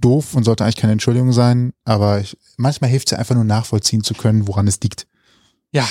doof 0.00 0.34
und 0.34 0.44
sollte 0.44 0.62
eigentlich 0.64 0.76
keine 0.76 0.92
Entschuldigung 0.92 1.32
sein, 1.32 1.72
aber 1.84 2.20
ich, 2.20 2.36
manchmal 2.56 2.88
hilft 2.88 3.08
es 3.08 3.12
ja 3.12 3.18
einfach 3.18 3.34
nur 3.34 3.42
nachvollziehen 3.44 4.04
zu 4.04 4.14
können, 4.14 4.46
woran 4.46 4.68
es 4.68 4.78
liegt. 4.80 5.08
Ja, 5.72 5.86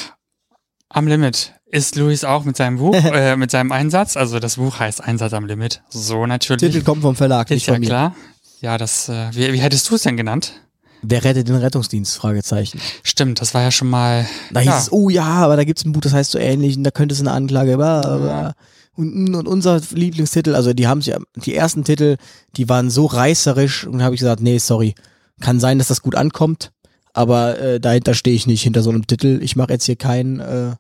am 0.90 1.08
Limit 1.08 1.54
ist 1.70 1.96
Luis 1.96 2.24
auch 2.24 2.44
mit 2.46 2.58
seinem 2.58 2.78
Buch, 2.78 2.96
äh, 3.14 3.36
mit 3.36 3.52
seinem 3.52 3.72
Einsatz. 3.72 4.18
Also 4.18 4.40
das 4.40 4.56
Buch 4.56 4.80
heißt 4.80 5.04
Einsatz 5.04 5.34
am 5.34 5.46
Limit. 5.46 5.82
So 5.90 6.26
natürlich. 6.26 6.62
Titel 6.62 6.84
kommt 6.84 7.02
vom 7.02 7.16
Verlag, 7.16 7.50
ist 7.50 7.56
nicht 7.56 7.68
ja 7.68 7.74
von 7.74 7.82
mir. 7.82 7.88
klar. 7.88 8.16
Ja, 8.62 8.78
das, 8.78 9.10
äh, 9.10 9.30
wie, 9.34 9.54
wie 9.54 9.60
hättest 9.60 9.90
du 9.90 9.96
es 9.96 10.04
denn 10.04 10.18
genannt? 10.18 10.54
Wer 11.04 11.24
rettet 11.24 11.48
den 11.48 11.56
Rettungsdienst? 11.56 12.18
Fragezeichen. 12.18 12.82
Stimmt, 13.04 13.40
das 13.40 13.54
war 13.54 13.62
ja 13.62 13.72
schon 13.72 13.90
mal. 13.90 14.26
Da 14.52 14.62
hieß 14.62 14.70
ja. 14.70 14.80
es, 14.80 14.92
oh 14.92 15.10
ja, 15.10 15.26
aber 15.26 15.56
da 15.56 15.64
gibt's 15.64 15.86
ein 15.86 15.92
Buch, 15.92 16.02
das 16.02 16.14
heißt 16.14 16.32
so 16.32 16.40
ähnlich 16.40 16.76
und 16.76 16.84
da 16.84 16.92
könnte 16.92 17.14
es 17.14 17.20
eine 17.20 17.32
Anklage. 17.32 17.78
Bla, 17.78 18.18
bla. 18.18 18.54
Und, 18.96 19.36
und 19.36 19.48
unser 19.48 19.80
Lieblingstitel, 19.92 20.56
also 20.56 20.74
die 20.74 20.88
haben 20.88 21.02
sich, 21.02 21.16
die 21.36 21.54
ersten 21.54 21.84
Titel, 21.84 22.18
die 22.56 22.68
waren 22.68 22.90
so 22.90 23.06
reißerisch 23.06 23.86
und 23.86 24.02
habe 24.02 24.16
ich 24.16 24.22
gesagt, 24.22 24.42
nee, 24.42 24.58
sorry. 24.58 24.96
Kann 25.40 25.60
sein, 25.60 25.78
dass 25.78 25.90
das 25.90 26.02
gut 26.02 26.16
ankommt, 26.16 26.72
aber 27.18 27.60
äh, 27.60 27.80
dahinter 27.80 28.14
stehe 28.14 28.36
ich 28.36 28.48
nicht 28.48 28.62
hinter 28.64 28.82
so 28.84 28.90
einem 28.92 29.06
Titel. 29.08 29.40
Ich 29.42 29.56
mache 29.56 29.72
jetzt 29.74 29.86
hier 29.86 29.96
keinen. 29.98 30.40
Äh, 30.40 30.76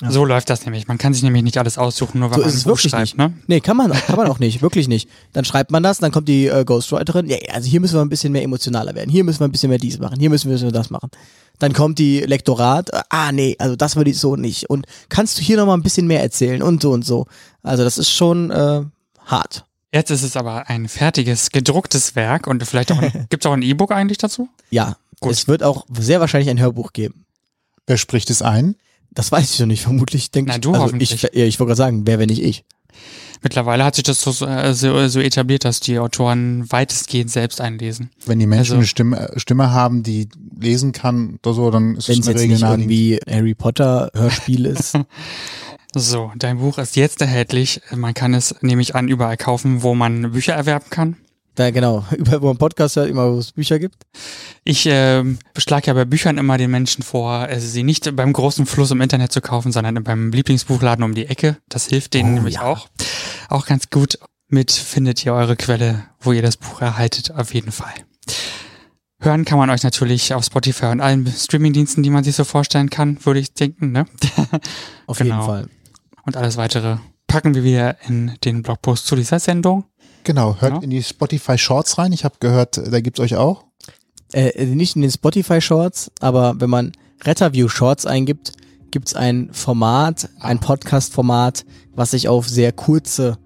Ja. 0.00 0.12
So 0.12 0.24
läuft 0.24 0.48
das 0.48 0.64
nämlich. 0.64 0.86
Man 0.86 0.96
kann 0.96 1.12
sich 1.12 1.24
nämlich 1.24 1.42
nicht 1.42 1.58
alles 1.58 1.76
aussuchen, 1.76 2.20
nur 2.20 2.30
weil 2.30 2.36
So 2.36 2.40
man 2.42 2.48
ist 2.50 2.54
es 2.56 2.66
wirklich 2.66 2.92
schreibt, 2.92 3.02
nicht. 3.02 3.18
ne? 3.18 3.32
Nee, 3.48 3.58
kann 3.58 3.76
man, 3.76 3.90
auch- 3.90 4.06
kann 4.06 4.14
man 4.14 4.28
auch 4.28 4.38
nicht, 4.46 4.62
wirklich 4.62 4.86
nicht. 4.86 5.08
Dann 5.32 5.44
schreibt 5.44 5.72
man 5.72 5.82
das, 5.82 5.98
dann 5.98 6.12
kommt 6.12 6.28
die 6.28 6.46
äh, 6.46 6.64
Ghostwriterin, 6.64 7.26
ja, 7.26 7.36
ja, 7.44 7.54
also 7.54 7.68
hier 7.68 7.80
müssen 7.80 7.96
wir 7.96 8.02
ein 8.02 8.08
bisschen 8.08 8.30
mehr 8.32 8.44
emotionaler 8.44 8.94
werden, 8.94 9.10
hier 9.10 9.24
müssen 9.24 9.40
wir 9.40 9.48
ein 9.48 9.50
bisschen 9.50 9.70
mehr 9.70 9.78
dies 9.80 9.98
machen, 9.98 10.20
hier 10.20 10.30
müssen 10.30 10.48
wir 10.52 10.70
das 10.70 10.90
machen. 10.90 11.10
Dann 11.58 11.72
kommt 11.72 11.98
die 11.98 12.20
Lektorat, 12.20 12.90
äh, 12.90 13.00
ah 13.10 13.32
nee, 13.32 13.56
also 13.58 13.74
das 13.74 13.96
würde 13.96 14.10
ich 14.10 14.18
so 14.20 14.36
nicht. 14.36 14.70
Und 14.70 14.86
kannst 15.08 15.36
du 15.36 15.42
hier 15.42 15.56
nochmal 15.56 15.76
ein 15.76 15.82
bisschen 15.82 16.06
mehr 16.06 16.22
erzählen 16.22 16.62
und 16.62 16.80
so 16.80 16.92
und 16.92 17.04
so. 17.04 17.26
Also 17.64 17.82
das 17.82 17.98
ist 17.98 18.10
schon 18.10 18.52
äh, 18.52 18.82
hart. 19.26 19.64
Jetzt 19.92 20.10
ist 20.12 20.22
es 20.22 20.36
aber 20.36 20.68
ein 20.70 20.86
fertiges, 20.86 21.50
gedrucktes 21.50 22.14
Werk 22.14 22.46
und 22.46 22.62
vielleicht 22.64 22.92
auch, 22.92 22.98
ein- 23.02 23.26
gibt's 23.30 23.46
auch 23.46 23.52
ein 23.52 23.62
E-Book 23.62 23.90
eigentlich 23.90 24.18
dazu? 24.18 24.48
Ja, 24.70 24.96
Gut. 25.20 25.32
es 25.32 25.48
wird 25.48 25.62
auch 25.62 25.86
sehr 25.98 26.20
wahrscheinlich 26.20 26.50
ein 26.50 26.60
Hörbuch 26.60 26.92
geben. 26.92 27.24
Wer 27.86 27.96
spricht 27.96 28.30
es 28.30 28.42
ein? 28.42 28.76
Das 29.10 29.32
weiß 29.32 29.52
ich 29.54 29.60
noch 29.60 29.66
nicht, 29.66 29.82
vermutlich. 29.82 30.30
Denk 30.30 30.48
Na, 30.48 30.54
ich, 30.56 30.60
du 30.60 30.72
also 30.72 30.84
hoffentlich. 30.84 31.12
ich, 31.12 31.22
ja, 31.22 31.44
ich 31.44 31.58
wollte 31.58 31.68
gerade 31.70 31.76
sagen, 31.78 32.06
wer, 32.06 32.18
wenn 32.18 32.28
nicht 32.28 32.42
ich. 32.42 32.64
Mittlerweile 33.40 33.84
hat 33.84 33.94
sich 33.94 34.02
das 34.04 34.20
so, 34.20 34.32
so, 34.32 35.08
so 35.08 35.20
etabliert, 35.20 35.64
dass 35.64 35.78
die 35.78 35.98
Autoren 36.00 36.70
weitestgehend 36.72 37.30
selbst 37.30 37.60
einlesen. 37.60 38.10
Wenn 38.26 38.40
die 38.40 38.46
Menschen 38.48 38.72
Also- 38.72 38.74
eine 38.76 38.86
Stimme, 38.86 39.30
Stimme 39.36 39.70
haben, 39.70 40.02
die 40.02 40.28
lesen 40.60 40.90
kann 40.92 41.38
oder 41.44 41.54
so, 41.54 41.70
dann 41.70 41.94
ist 41.96 42.08
es 42.08 42.16
eine 42.16 42.16
jetzt 42.16 42.42
Regel 42.42 42.48
nicht 42.56 42.62
irgendwie 42.62 43.20
Harry 43.30 43.54
Potter 43.54 44.10
Hörspiel 44.14 44.66
ist. 44.66 44.98
So, 45.94 46.32
dein 46.36 46.58
Buch 46.58 46.78
ist 46.78 46.96
jetzt 46.96 47.20
erhältlich. 47.22 47.80
Man 47.94 48.12
kann 48.12 48.34
es, 48.34 48.54
nehme 48.60 48.82
ich 48.82 48.94
an, 48.94 49.08
überall 49.08 49.36
kaufen, 49.36 49.82
wo 49.82 49.94
man 49.94 50.32
Bücher 50.32 50.54
erwerben 50.54 50.90
kann. 50.90 51.16
Da 51.58 51.72
genau, 51.72 52.04
überall 52.16 52.40
wo 52.40 52.46
man 52.46 52.56
Podcast 52.56 52.94
hört, 52.94 53.10
immer 53.10 53.32
wo 53.34 53.38
es 53.38 53.50
Bücher 53.50 53.80
gibt. 53.80 53.96
Ich 54.62 54.86
ähm, 54.86 55.40
schlage 55.56 55.88
ja 55.88 55.92
bei 55.94 56.04
Büchern 56.04 56.38
immer 56.38 56.56
den 56.56 56.70
Menschen 56.70 57.02
vor, 57.02 57.30
also 57.32 57.66
sie 57.66 57.82
nicht 57.82 58.14
beim 58.14 58.32
großen 58.32 58.64
Fluss 58.64 58.92
im 58.92 59.00
Internet 59.00 59.32
zu 59.32 59.40
kaufen, 59.40 59.72
sondern 59.72 60.04
beim 60.04 60.30
Lieblingsbuchladen 60.30 61.02
um 61.04 61.14
die 61.16 61.26
Ecke. 61.26 61.56
Das 61.68 61.86
hilft 61.88 62.14
denen 62.14 62.30
Oh, 62.30 62.34
nämlich 62.36 62.54
ja. 62.54 62.62
auch. 62.62 62.88
Auch 63.48 63.66
ganz 63.66 63.90
gut. 63.90 64.20
Mit 64.50 64.70
findet 64.70 65.26
ihr 65.26 65.34
eure 65.34 65.56
Quelle, 65.56 66.04
wo 66.20 66.30
ihr 66.30 66.42
das 66.42 66.56
Buch 66.56 66.80
erhaltet, 66.80 67.32
auf 67.32 67.52
jeden 67.52 67.72
Fall. 67.72 67.92
Hören 69.20 69.44
kann 69.44 69.58
man 69.58 69.68
euch 69.68 69.82
natürlich 69.82 70.32
auf 70.32 70.44
Spotify 70.44 70.86
und 70.86 71.00
allen 71.00 71.26
Streamingdiensten, 71.26 72.04
die 72.04 72.10
man 72.10 72.22
sich 72.22 72.36
so 72.36 72.44
vorstellen 72.44 72.88
kann, 72.88 73.18
würde 73.26 73.40
ich 73.40 73.52
denken, 73.52 73.90
ne? 73.90 74.06
Auf 75.08 75.18
Genau. 75.18 75.34
jeden 75.34 75.44
Fall. 75.46 75.68
Und 76.24 76.36
alles 76.36 76.56
weitere 76.56 76.98
packen 77.26 77.54
wir 77.56 77.64
wieder 77.64 77.96
in 78.06 78.36
den 78.44 78.62
Blogpost 78.62 79.06
zu 79.08 79.16
dieser 79.16 79.40
Sendung. 79.40 79.84
Genau, 80.28 80.56
hört 80.60 80.74
Ja. 80.74 80.78
in 80.82 80.90
die 80.90 81.02
Spotify 81.02 81.56
Shorts 81.56 81.96
rein. 81.96 82.12
Ich 82.12 82.22
habe 82.22 82.34
gehört, 82.38 82.76
da 82.76 83.00
gibt's 83.00 83.18
euch 83.18 83.36
auch. 83.36 83.64
Äh, 84.34 84.66
nicht 84.66 84.94
in 84.94 85.00
den 85.00 85.10
Spotify 85.10 85.62
Shorts, 85.62 86.10
aber 86.20 86.60
wenn 86.60 86.68
man 86.68 86.92
Retterview 87.24 87.66
Shorts 87.68 88.04
eingibt, 88.04 88.52
gibt's 88.90 89.14
ein 89.14 89.48
Format, 89.52 90.28
ein 90.38 90.58
Podcast-Format, 90.60 91.64
was 91.94 92.10
sich 92.10 92.28
auf 92.28 92.46
sehr 92.46 92.72
kurze, 92.72 93.38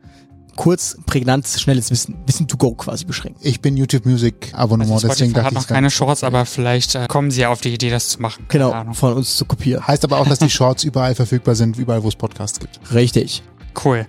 kurz, 0.57 0.97
prägnantes, 1.07 1.61
schnelles 1.61 1.93
Wissen, 1.93 2.17
Wissen 2.27 2.49
to 2.49 2.57
go 2.57 2.75
quasi 2.75 3.05
beschränkt. 3.05 3.39
Ich 3.43 3.61
bin 3.61 3.77
YouTube 3.77 4.05
Music 4.05 4.51
Abonnement, 4.55 4.93
Also 4.95 5.07
deswegen 5.07 5.33
dachte 5.35 5.45
hat 5.47 5.53
ich 5.53 5.59
noch 5.61 5.67
keine 5.69 5.89
Shorts, 5.89 6.25
aber 6.25 6.45
vielleicht 6.47 6.97
äh, 6.97 7.07
kommen 7.07 7.31
sie 7.31 7.43
ja 7.43 7.51
auf 7.51 7.61
die 7.61 7.73
Idee, 7.73 7.91
das 7.91 8.09
zu 8.09 8.21
machen. 8.21 8.47
Keine 8.49 8.65
Genau, 8.65 8.75
Ahnung. 8.77 8.95
von 8.95 9.13
uns 9.13 9.37
zu 9.37 9.45
kopieren. 9.45 9.87
Heißt 9.87 10.03
aber 10.05 10.19
auch, 10.19 10.27
dass 10.27 10.41
die 10.41 10.51
Shorts 10.59 10.83
überall 10.83 11.15
verfügbar 11.15 11.55
sind, 11.55 11.79
überall 11.79 12.03
wo 12.03 12.09
es 12.09 12.17
Podcasts 12.17 12.59
gibt. 12.59 12.81
Richtig. 12.93 13.45
Cool. 13.85 14.05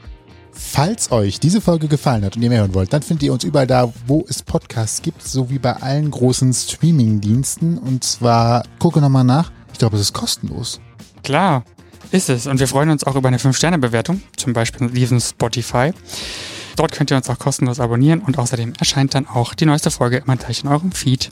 Falls 0.54 1.12
euch 1.12 1.40
diese 1.40 1.62
Folge 1.62 1.88
gefallen 1.88 2.24
hat 2.24 2.36
und 2.36 2.42
ihr 2.44 2.50
mehr 2.50 2.60
hören 2.60 2.74
wollt, 2.74 2.94
dann 2.94 3.02
findet 3.02 3.24
ihr 3.24 3.34
uns 3.34 3.44
überall 3.44 3.68
da, 3.68 3.92
wo 4.08 4.24
es 4.30 4.44
Podcasts 4.44 5.02
gibt, 5.02 5.24
sowie 5.24 5.60
bei 5.60 5.74
allen 5.74 6.12
großen 6.12 6.54
Streaming-Diensten. 6.54 7.78
Und 7.78 8.04
zwar, 8.04 8.64
gucke 8.80 9.02
nochmal 9.02 9.24
nach, 9.24 9.52
ich 9.72 9.80
glaube, 9.80 9.96
es 9.96 10.04
ist 10.04 10.14
kostenlos. 10.14 10.80
Klar, 11.24 11.64
ist 12.12 12.30
es. 12.30 12.46
Und 12.46 12.60
wir 12.60 12.68
freuen 12.68 12.92
uns 12.92 13.04
auch 13.04 13.16
über 13.16 13.28
eine 13.28 13.38
5-Sterne-Bewertung, 13.38 14.22
zum 14.38 14.54
Beispiel 14.54 14.88
in 14.88 14.94
diesem 14.94 15.20
Spotify. 15.20 15.92
Dort 16.76 16.92
könnt 16.92 17.12
ihr 17.12 17.18
uns 17.18 17.30
auch 17.30 17.40
kostenlos 17.40 17.80
abonnieren 17.80 18.22
und 18.22 18.38
außerdem 18.38 18.74
erscheint 18.80 19.16
dann 19.16 19.28
auch 19.28 19.54
die 19.54 19.66
neueste 19.66 19.92
Folge 19.92 20.18
immer 20.18 20.38
gleich 20.38 20.64
in 20.64 20.70
eurem 20.70 20.92
Feed. 20.92 21.32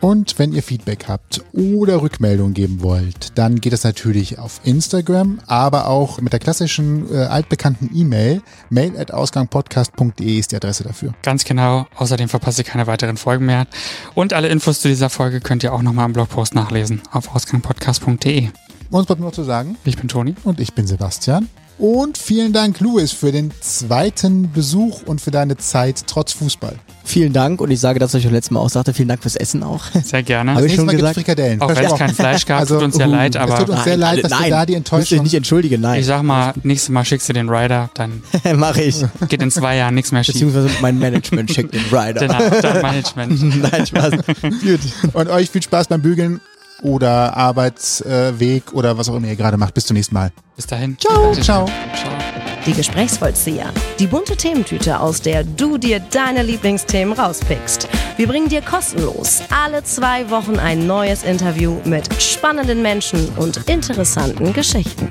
Und 0.00 0.38
wenn 0.38 0.52
ihr 0.54 0.62
Feedback 0.62 1.08
habt 1.08 1.42
oder 1.52 2.00
Rückmeldung 2.00 2.54
geben 2.54 2.80
wollt, 2.82 3.36
dann 3.38 3.60
geht 3.60 3.74
es 3.74 3.84
natürlich 3.84 4.38
auf 4.38 4.60
Instagram, 4.64 5.40
aber 5.46 5.88
auch 5.88 6.20
mit 6.22 6.32
der 6.32 6.40
klassischen 6.40 7.12
äh, 7.12 7.18
altbekannten 7.24 7.90
E-Mail. 7.94 8.40
Mail 8.70 8.96
at 8.98 9.12
ausgangpodcast.de 9.12 10.38
ist 10.38 10.52
die 10.52 10.56
Adresse 10.56 10.84
dafür. 10.84 11.12
Ganz 11.22 11.44
genau. 11.44 11.86
Außerdem 11.96 12.30
verpasst 12.30 12.56
ihr 12.58 12.64
keine 12.64 12.86
weiteren 12.86 13.18
Folgen 13.18 13.44
mehr. 13.44 13.66
Und 14.14 14.32
alle 14.32 14.48
Infos 14.48 14.80
zu 14.80 14.88
dieser 14.88 15.10
Folge 15.10 15.40
könnt 15.40 15.62
ihr 15.64 15.72
auch 15.74 15.82
nochmal 15.82 16.06
im 16.06 16.14
Blogpost 16.14 16.54
nachlesen 16.54 17.02
auf 17.12 17.34
ausgangpodcast.de. 17.34 18.48
Uns 18.90 19.06
bleibt 19.06 19.20
nur 19.20 19.28
noch 19.28 19.34
zu 19.36 19.44
sagen, 19.44 19.76
Ich 19.84 19.98
bin 19.98 20.08
Toni. 20.08 20.34
und 20.44 20.60
ich 20.60 20.72
bin 20.72 20.86
Sebastian. 20.86 21.48
Und 21.78 22.18
vielen 22.18 22.52
Dank, 22.52 22.80
Louis, 22.80 23.12
für 23.12 23.32
den 23.32 23.52
zweiten 23.60 24.50
Besuch 24.52 25.02
und 25.04 25.20
für 25.20 25.30
deine 25.30 25.56
Zeit 25.56 26.04
trotz 26.06 26.32
Fußball. 26.32 26.76
Vielen 27.10 27.32
Dank 27.32 27.60
und 27.60 27.72
ich 27.72 27.80
sage 27.80 27.98
das, 27.98 28.14
was 28.14 28.20
ich 28.20 28.24
beim 28.24 28.34
letzten 28.34 28.54
Mal 28.54 28.60
auch 28.60 28.68
sagte, 28.70 28.94
vielen 28.94 29.08
Dank 29.08 29.20
fürs 29.20 29.34
Essen 29.34 29.64
auch. 29.64 29.82
Sehr 30.04 30.22
gerne. 30.22 30.54
Hab 30.54 30.62
ich 30.62 30.76
schon 30.76 30.86
Mal 30.86 30.94
gesagt? 30.94 31.14
Frikadellen. 31.16 31.60
auch 31.60 31.74
wenn 31.74 31.84
es 31.84 31.94
kein 31.96 32.14
Fleisch 32.14 32.46
gab, 32.46 32.60
Also, 32.60 32.76
tut 32.76 32.84
uns 32.84 32.94
sehr 32.94 33.08
uh, 33.08 33.10
leid, 33.10 33.34
es 33.34 33.40
aber 33.40 33.58
tut 33.58 33.70
uns 33.70 33.82
sehr 33.82 33.96
leid, 33.96 34.22
dass 34.22 34.30
wir 34.30 34.48
da 34.48 34.64
die 34.64 34.74
Enttäuschung... 34.74 35.24
nicht 35.24 35.34
entschuldigen, 35.34 35.80
nein. 35.80 35.98
ich 35.98 36.06
sag 36.06 36.22
mal, 36.22 36.52
nächstes 36.62 36.90
Mal 36.90 37.04
schickst 37.04 37.28
du 37.28 37.32
den 37.32 37.48
Rider, 37.48 37.90
dann 37.94 38.22
Mache 38.54 38.82
ich. 38.82 39.04
geht 39.28 39.42
in 39.42 39.50
zwei 39.50 39.76
Jahren 39.76 39.96
nichts 39.96 40.12
mehr 40.12 40.22
schief. 40.22 40.34
Beziehungsweise 40.34 40.70
mein 40.80 41.00
Management 41.00 41.52
schickt 41.52 41.74
den 41.74 41.82
Rider. 41.90 42.28
Dein, 42.28 42.62
dein 42.62 42.82
Management. 42.82 43.72
Nein, 43.72 43.86
Spaß. 43.86 44.12
Gut. 44.42 44.80
Und 45.12 45.28
euch 45.30 45.50
viel 45.50 45.62
Spaß 45.64 45.88
beim 45.88 46.02
Bügeln 46.02 46.40
oder 46.82 47.36
Arbeitsweg 47.36 48.72
oder 48.72 48.96
was 48.96 49.08
auch 49.08 49.16
immer 49.16 49.26
ihr 49.26 49.36
gerade 49.36 49.56
macht. 49.56 49.74
Bis 49.74 49.86
zum 49.86 49.96
nächsten 49.96 50.14
Mal. 50.14 50.30
Bis 50.54 50.66
dahin. 50.66 50.96
Ciao. 50.96 51.32
Ciao. 51.34 51.66
Ciao. 51.66 52.39
Die 52.66 52.72
Gesprächsvollzieher. 52.72 53.72
Die 53.98 54.06
bunte 54.06 54.36
Thementüte, 54.36 55.00
aus 55.00 55.22
der 55.22 55.44
du 55.44 55.78
dir 55.78 56.00
deine 56.00 56.42
Lieblingsthemen 56.42 57.14
rauspickst. 57.14 57.88
Wir 58.16 58.26
bringen 58.26 58.50
dir 58.50 58.60
kostenlos 58.60 59.42
alle 59.50 59.82
zwei 59.82 60.28
Wochen 60.30 60.58
ein 60.58 60.86
neues 60.86 61.22
Interview 61.22 61.78
mit 61.84 62.22
spannenden 62.22 62.82
Menschen 62.82 63.28
und 63.36 63.56
interessanten 63.68 64.52
Geschichten. 64.52 65.10